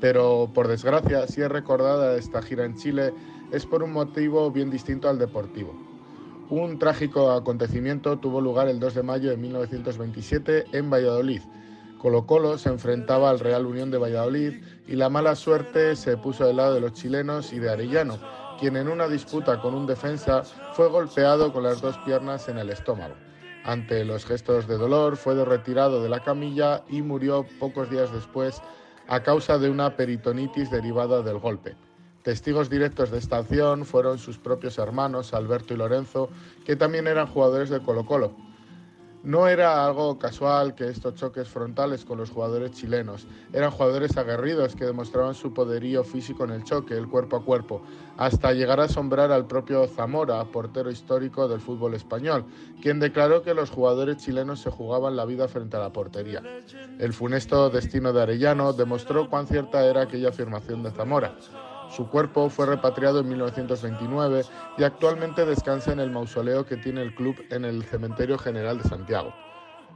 Pero 0.00 0.50
por 0.52 0.68
desgracia, 0.68 1.26
si 1.26 1.42
es 1.42 1.48
recordada 1.48 2.16
esta 2.16 2.42
gira 2.42 2.64
en 2.64 2.76
Chile 2.76 3.12
es 3.52 3.66
por 3.66 3.82
un 3.82 3.92
motivo 3.92 4.50
bien 4.50 4.70
distinto 4.70 5.08
al 5.08 5.18
deportivo. 5.18 5.74
Un 6.50 6.78
trágico 6.78 7.30
acontecimiento 7.30 8.18
tuvo 8.18 8.40
lugar 8.40 8.68
el 8.68 8.80
2 8.80 8.94
de 8.94 9.02
mayo 9.02 9.30
de 9.30 9.36
1927 9.36 10.66
en 10.72 10.90
Valladolid. 10.90 11.40
Colo 12.02 12.26
Colo 12.26 12.58
se 12.58 12.68
enfrentaba 12.68 13.30
al 13.30 13.38
Real 13.38 13.64
Unión 13.64 13.92
de 13.92 13.96
Valladolid 13.96 14.64
y 14.88 14.96
la 14.96 15.08
mala 15.08 15.36
suerte 15.36 15.94
se 15.94 16.16
puso 16.16 16.44
del 16.44 16.56
lado 16.56 16.74
de 16.74 16.80
los 16.80 16.94
chilenos 16.94 17.52
y 17.52 17.60
de 17.60 17.70
Arellano, 17.70 18.18
quien 18.58 18.76
en 18.76 18.88
una 18.88 19.06
disputa 19.06 19.60
con 19.60 19.72
un 19.72 19.86
defensa 19.86 20.42
fue 20.74 20.88
golpeado 20.88 21.52
con 21.52 21.62
las 21.62 21.80
dos 21.80 21.96
piernas 21.98 22.48
en 22.48 22.58
el 22.58 22.70
estómago. 22.70 23.14
Ante 23.64 24.04
los 24.04 24.26
gestos 24.26 24.66
de 24.66 24.78
dolor 24.78 25.16
fue 25.16 25.44
retirado 25.44 26.02
de 26.02 26.08
la 26.08 26.24
camilla 26.24 26.82
y 26.88 27.02
murió 27.02 27.46
pocos 27.60 27.88
días 27.88 28.12
después 28.12 28.60
a 29.06 29.22
causa 29.22 29.58
de 29.58 29.70
una 29.70 29.96
peritonitis 29.96 30.72
derivada 30.72 31.22
del 31.22 31.38
golpe. 31.38 31.76
Testigos 32.24 32.68
directos 32.68 33.12
de 33.12 33.18
esta 33.18 33.38
acción 33.38 33.84
fueron 33.84 34.18
sus 34.18 34.38
propios 34.38 34.76
hermanos, 34.78 35.34
Alberto 35.34 35.72
y 35.72 35.76
Lorenzo, 35.76 36.30
que 36.66 36.74
también 36.74 37.06
eran 37.06 37.28
jugadores 37.28 37.70
de 37.70 37.80
Colo 37.80 38.04
Colo. 38.04 38.51
No 39.24 39.46
era 39.46 39.84
algo 39.86 40.18
casual 40.18 40.74
que 40.74 40.88
estos 40.88 41.14
choques 41.14 41.48
frontales 41.48 42.04
con 42.04 42.18
los 42.18 42.30
jugadores 42.30 42.72
chilenos. 42.72 43.28
Eran 43.52 43.70
jugadores 43.70 44.16
aguerridos 44.16 44.74
que 44.74 44.84
demostraban 44.84 45.34
su 45.34 45.54
poderío 45.54 46.02
físico 46.02 46.42
en 46.42 46.50
el 46.50 46.64
choque, 46.64 46.94
el 46.94 47.06
cuerpo 47.06 47.36
a 47.36 47.44
cuerpo, 47.44 47.82
hasta 48.16 48.52
llegar 48.52 48.80
a 48.80 48.84
asombrar 48.84 49.30
al 49.30 49.46
propio 49.46 49.86
Zamora, 49.86 50.44
portero 50.46 50.90
histórico 50.90 51.46
del 51.46 51.60
fútbol 51.60 51.94
español, 51.94 52.44
quien 52.80 52.98
declaró 52.98 53.42
que 53.42 53.54
los 53.54 53.70
jugadores 53.70 54.16
chilenos 54.16 54.60
se 54.60 54.70
jugaban 54.70 55.14
la 55.14 55.24
vida 55.24 55.46
frente 55.46 55.76
a 55.76 55.80
la 55.80 55.92
portería. 55.92 56.42
El 56.98 57.12
funesto 57.12 57.70
destino 57.70 58.12
de 58.12 58.22
Arellano 58.22 58.72
demostró 58.72 59.30
cuán 59.30 59.46
cierta 59.46 59.86
era 59.86 60.02
aquella 60.02 60.30
afirmación 60.30 60.82
de 60.82 60.90
Zamora. 60.90 61.36
Su 61.94 62.08
cuerpo 62.08 62.48
fue 62.48 62.64
repatriado 62.64 63.20
en 63.20 63.28
1929 63.28 64.44
y 64.78 64.82
actualmente 64.82 65.44
descansa 65.44 65.92
en 65.92 66.00
el 66.00 66.10
mausoleo 66.10 66.64
que 66.64 66.78
tiene 66.78 67.02
el 67.02 67.14
club 67.14 67.36
en 67.50 67.66
el 67.66 67.82
Cementerio 67.84 68.38
General 68.38 68.78
de 68.78 68.88
Santiago. 68.88 69.34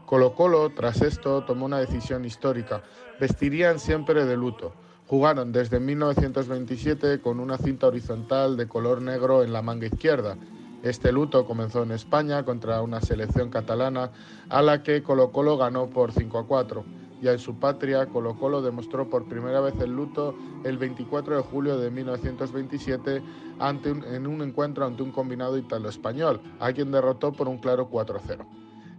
Colo 0.05 0.35
Colo, 0.35 0.71
tras 0.75 1.01
esto, 1.01 1.45
tomó 1.45 1.65
una 1.65 1.79
decisión 1.79 2.27
histórica. 2.27 2.83
Vestirían 3.19 3.79
siempre 3.79 4.27
de 4.27 4.37
luto. 4.37 4.75
Jugaron 5.07 5.53
desde 5.53 5.81
1927 5.81 7.23
con 7.23 7.41
una 7.41 7.57
cinta 7.57 7.87
horizontal 7.87 8.59
de 8.59 8.69
color 8.69 9.01
negro 9.01 9.43
en 9.43 9.55
la 9.55 9.63
manga 9.63 9.87
izquierda. 9.87 10.37
Este 10.83 11.13
luto 11.13 11.47
comenzó 11.47 11.83
en 11.83 11.93
España 11.93 12.45
contra 12.45 12.83
una 12.83 13.01
selección 13.01 13.49
catalana 13.49 14.11
a 14.51 14.61
la 14.61 14.83
que 14.83 15.03
Colo 15.03 15.33
Colo 15.33 15.57
ganó 15.57 15.89
por 15.89 16.13
5 16.13 16.39
a 16.41 16.47
4 16.47 17.06
y 17.21 17.29
en 17.29 17.39
su 17.39 17.55
patria 17.57 18.07
Colo 18.07 18.37
Colo 18.37 18.63
demostró 18.63 19.09
por 19.09 19.27
primera 19.27 19.61
vez 19.61 19.75
el 19.81 19.91
luto 19.91 20.35
el 20.65 20.79
24 20.79 21.37
de 21.37 21.43
julio 21.43 21.79
de 21.79 21.91
1927 21.91 23.23
ante 23.59 23.91
en 23.91 24.27
un 24.27 24.43
encuentro 24.43 24.85
ante 24.85 25.03
un 25.03 25.13
combinado 25.13 25.57
italo-español, 25.57 26.41
a 26.61 26.73
quien 26.73 26.91
derrotó 26.91 27.33
por 27.33 27.49
un 27.49 27.59
claro 27.59 27.89
4-0. 27.91 28.47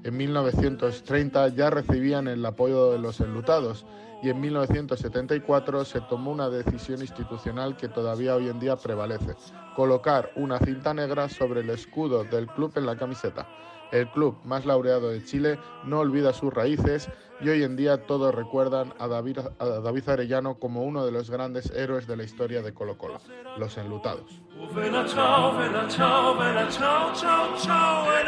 En 0.03 0.15
1930 0.15 1.49
ya 1.49 1.69
recibían 1.69 2.27
el 2.27 2.45
apoyo 2.45 2.91
de 2.91 2.99
los 2.99 3.19
enlutados 3.19 3.85
y 4.21 4.29
en 4.29 4.39
1974 4.39 5.85
se 5.85 6.01
tomó 6.01 6.31
una 6.31 6.49
decisión 6.49 7.01
institucional 7.01 7.77
que 7.77 7.87
todavía 7.87 8.35
hoy 8.35 8.47
en 8.47 8.59
día 8.59 8.75
prevalece, 8.75 9.35
colocar 9.75 10.31
una 10.35 10.59
cinta 10.59 10.93
negra 10.93 11.29
sobre 11.29 11.61
el 11.61 11.69
escudo 11.69 12.23
del 12.23 12.47
club 12.47 12.71
en 12.75 12.85
la 12.85 12.95
camiseta. 12.95 13.47
El 13.91 14.09
club 14.09 14.37
más 14.43 14.65
laureado 14.65 15.09
de 15.09 15.23
Chile 15.23 15.59
no 15.85 15.99
olvida 15.99 16.33
sus 16.33 16.53
raíces 16.53 17.09
y 17.39 17.49
hoy 17.49 17.63
en 17.63 17.75
día 17.75 18.05
todos 18.05 18.33
recuerdan 18.33 18.93
a 18.99 19.07
David, 19.07 19.39
David 19.59 20.09
Arellano 20.09 20.55
como 20.55 20.83
uno 20.83 21.05
de 21.05 21.11
los 21.11 21.29
grandes 21.29 21.69
héroes 21.71 22.07
de 22.07 22.17
la 22.17 22.23
historia 22.23 22.61
de 22.61 22.73
Colo 22.73 22.97
Colo, 22.97 23.21
los 23.57 23.77
enlutados. 23.77 24.41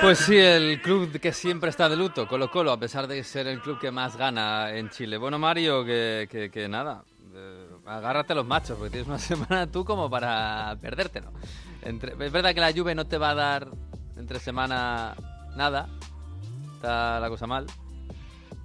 Pues 0.01 0.19
sí, 0.19 0.37
el 0.37 0.81
club 0.81 1.19
que 1.19 1.33
siempre 1.33 1.71
está 1.71 1.89
de 1.89 1.95
luto, 1.95 2.27
Colo 2.27 2.51
Colo, 2.51 2.71
a 2.71 2.79
pesar 2.79 3.07
de 3.07 3.23
ser 3.23 3.47
el 3.47 3.61
club 3.61 3.79
que 3.79 3.89
más 3.89 4.15
gana 4.15 4.75
en 4.75 4.89
Chile. 4.89 5.17
Bueno, 5.17 5.39
Mario, 5.39 5.83
que, 5.83 6.67
nada, 6.69 7.03
eh, 7.33 7.67
agárrate 7.87 8.35
los 8.35 8.45
machos, 8.45 8.77
porque 8.77 8.91
tienes 8.91 9.07
una 9.07 9.19
semana 9.19 9.67
tú 9.67 9.83
como 9.83 10.09
para 10.09 10.77
perdértelo. 10.79 11.31
Entre, 11.81 12.11
es 12.13 12.31
verdad 12.31 12.53
que 12.53 12.61
la 12.61 12.71
lluvia 12.71 12.93
no 12.93 13.07
te 13.07 13.17
va 13.17 13.31
a 13.31 13.35
dar 13.35 13.69
entre 14.17 14.39
semana 14.39 15.15
nada, 15.59 15.89
está 16.75 17.19
la 17.19 17.29
cosa 17.29 17.45
mal. 17.45 17.67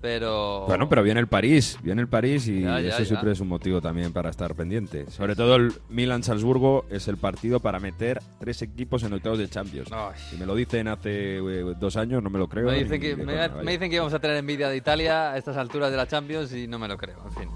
Pero... 0.01 0.65
Bueno, 0.67 0.89
pero 0.89 1.03
viene 1.03 1.19
el 1.19 1.27
París, 1.27 1.79
viene 1.83 2.03
el 2.03 2.09
París 2.09 2.47
y 2.47 2.63
eso 2.63 3.05
siempre 3.05 3.33
es 3.33 3.41
un 3.41 3.49
motivo 3.49 3.81
también 3.81 4.13
para 4.13 4.31
estar 4.31 4.55
pendiente. 4.55 5.11
Sobre 5.11 5.35
todo 5.35 5.57
el 5.57 5.73
Milan-Salzburgo 5.89 6.85
es 6.91 7.09
el 7.09 7.17
partido 7.17 7.59
para 7.59 7.81
meter 7.81 8.23
tres 8.39 8.61
equipos 8.63 9.03
en 9.03 9.15
octavos 9.15 9.39
de 9.39 9.49
Champions. 9.49 9.89
Si 10.29 10.37
me 10.37 10.45
lo 10.47 10.55
dicen 10.55 10.89
hace 10.89 11.39
eh, 11.39 11.75
dos 11.81 11.97
años, 11.97 12.23
no 12.23 12.29
me 12.29 12.39
lo 12.39 12.49
creo. 12.49 12.67
Me 12.67 12.85
dicen, 12.85 13.01
que, 13.01 13.17
me, 13.17 13.73
dicen 13.73 13.89
que 13.89 13.97
íbamos 13.97 14.13
a 14.13 14.19
tener 14.19 14.37
envidia 14.37 14.69
de 14.69 14.77
Italia 14.77 15.33
a 15.33 15.39
estas 15.39 15.57
alturas 15.57 15.91
de 15.91 15.97
la 15.97 16.07
Champions 16.07 16.53
y 16.53 16.69
no 16.69 16.79
me 16.79 16.87
lo 16.87 16.99
creo, 16.99 17.23
en 17.25 17.33
fin. 17.33 17.49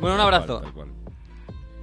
Bueno, 0.00 0.14
un 0.14 0.20
abrazo. 0.20 0.62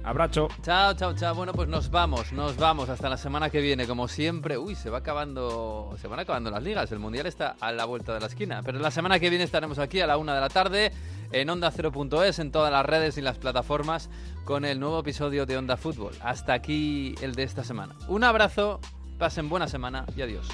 Abrazo. 0.04 0.48
Chao, 0.62 0.92
chao, 0.94 1.14
chao. 1.14 1.34
Bueno, 1.34 1.52
pues 1.54 1.66
nos 1.66 1.90
vamos, 1.90 2.30
nos 2.32 2.56
vamos 2.58 2.90
hasta 2.90 3.08
la 3.08 3.16
semana 3.16 3.48
que 3.48 3.60
viene, 3.60 3.86
como 3.86 4.06
siempre. 4.06 4.58
Uy, 4.58 4.74
se 4.74 4.90
va 4.90 4.98
acabando, 4.98 5.96
se 5.98 6.08
van 6.08 6.20
acabando 6.20 6.50
las 6.50 6.62
ligas. 6.62 6.92
El 6.92 6.98
mundial 6.98 7.26
está 7.26 7.56
a 7.58 7.72
la 7.72 7.86
vuelta 7.86 8.12
de 8.12 8.20
la 8.20 8.26
esquina. 8.26 8.60
Pero 8.62 8.78
la 8.78 8.90
semana 8.90 9.18
que 9.18 9.30
viene 9.30 9.44
estaremos 9.44 9.78
aquí 9.78 10.00
a 10.00 10.06
la 10.06 10.18
una 10.18 10.34
de 10.34 10.40
la 10.42 10.50
tarde 10.50 10.92
en 11.32 11.48
Onda 11.48 11.72
0.es, 11.72 12.38
en 12.38 12.52
todas 12.52 12.70
las 12.70 12.84
redes 12.84 13.16
y 13.16 13.22
las 13.22 13.38
plataformas, 13.38 14.10
con 14.44 14.66
el 14.66 14.78
nuevo 14.78 15.00
episodio 15.00 15.46
de 15.46 15.56
Onda 15.56 15.78
Fútbol. 15.78 16.12
Hasta 16.22 16.52
aquí 16.52 17.14
el 17.22 17.34
de 17.34 17.44
esta 17.44 17.64
semana. 17.64 17.94
Un 18.06 18.24
abrazo, 18.24 18.80
pasen 19.18 19.48
buena 19.48 19.68
semana 19.68 20.04
y 20.14 20.20
adiós. 20.20 20.46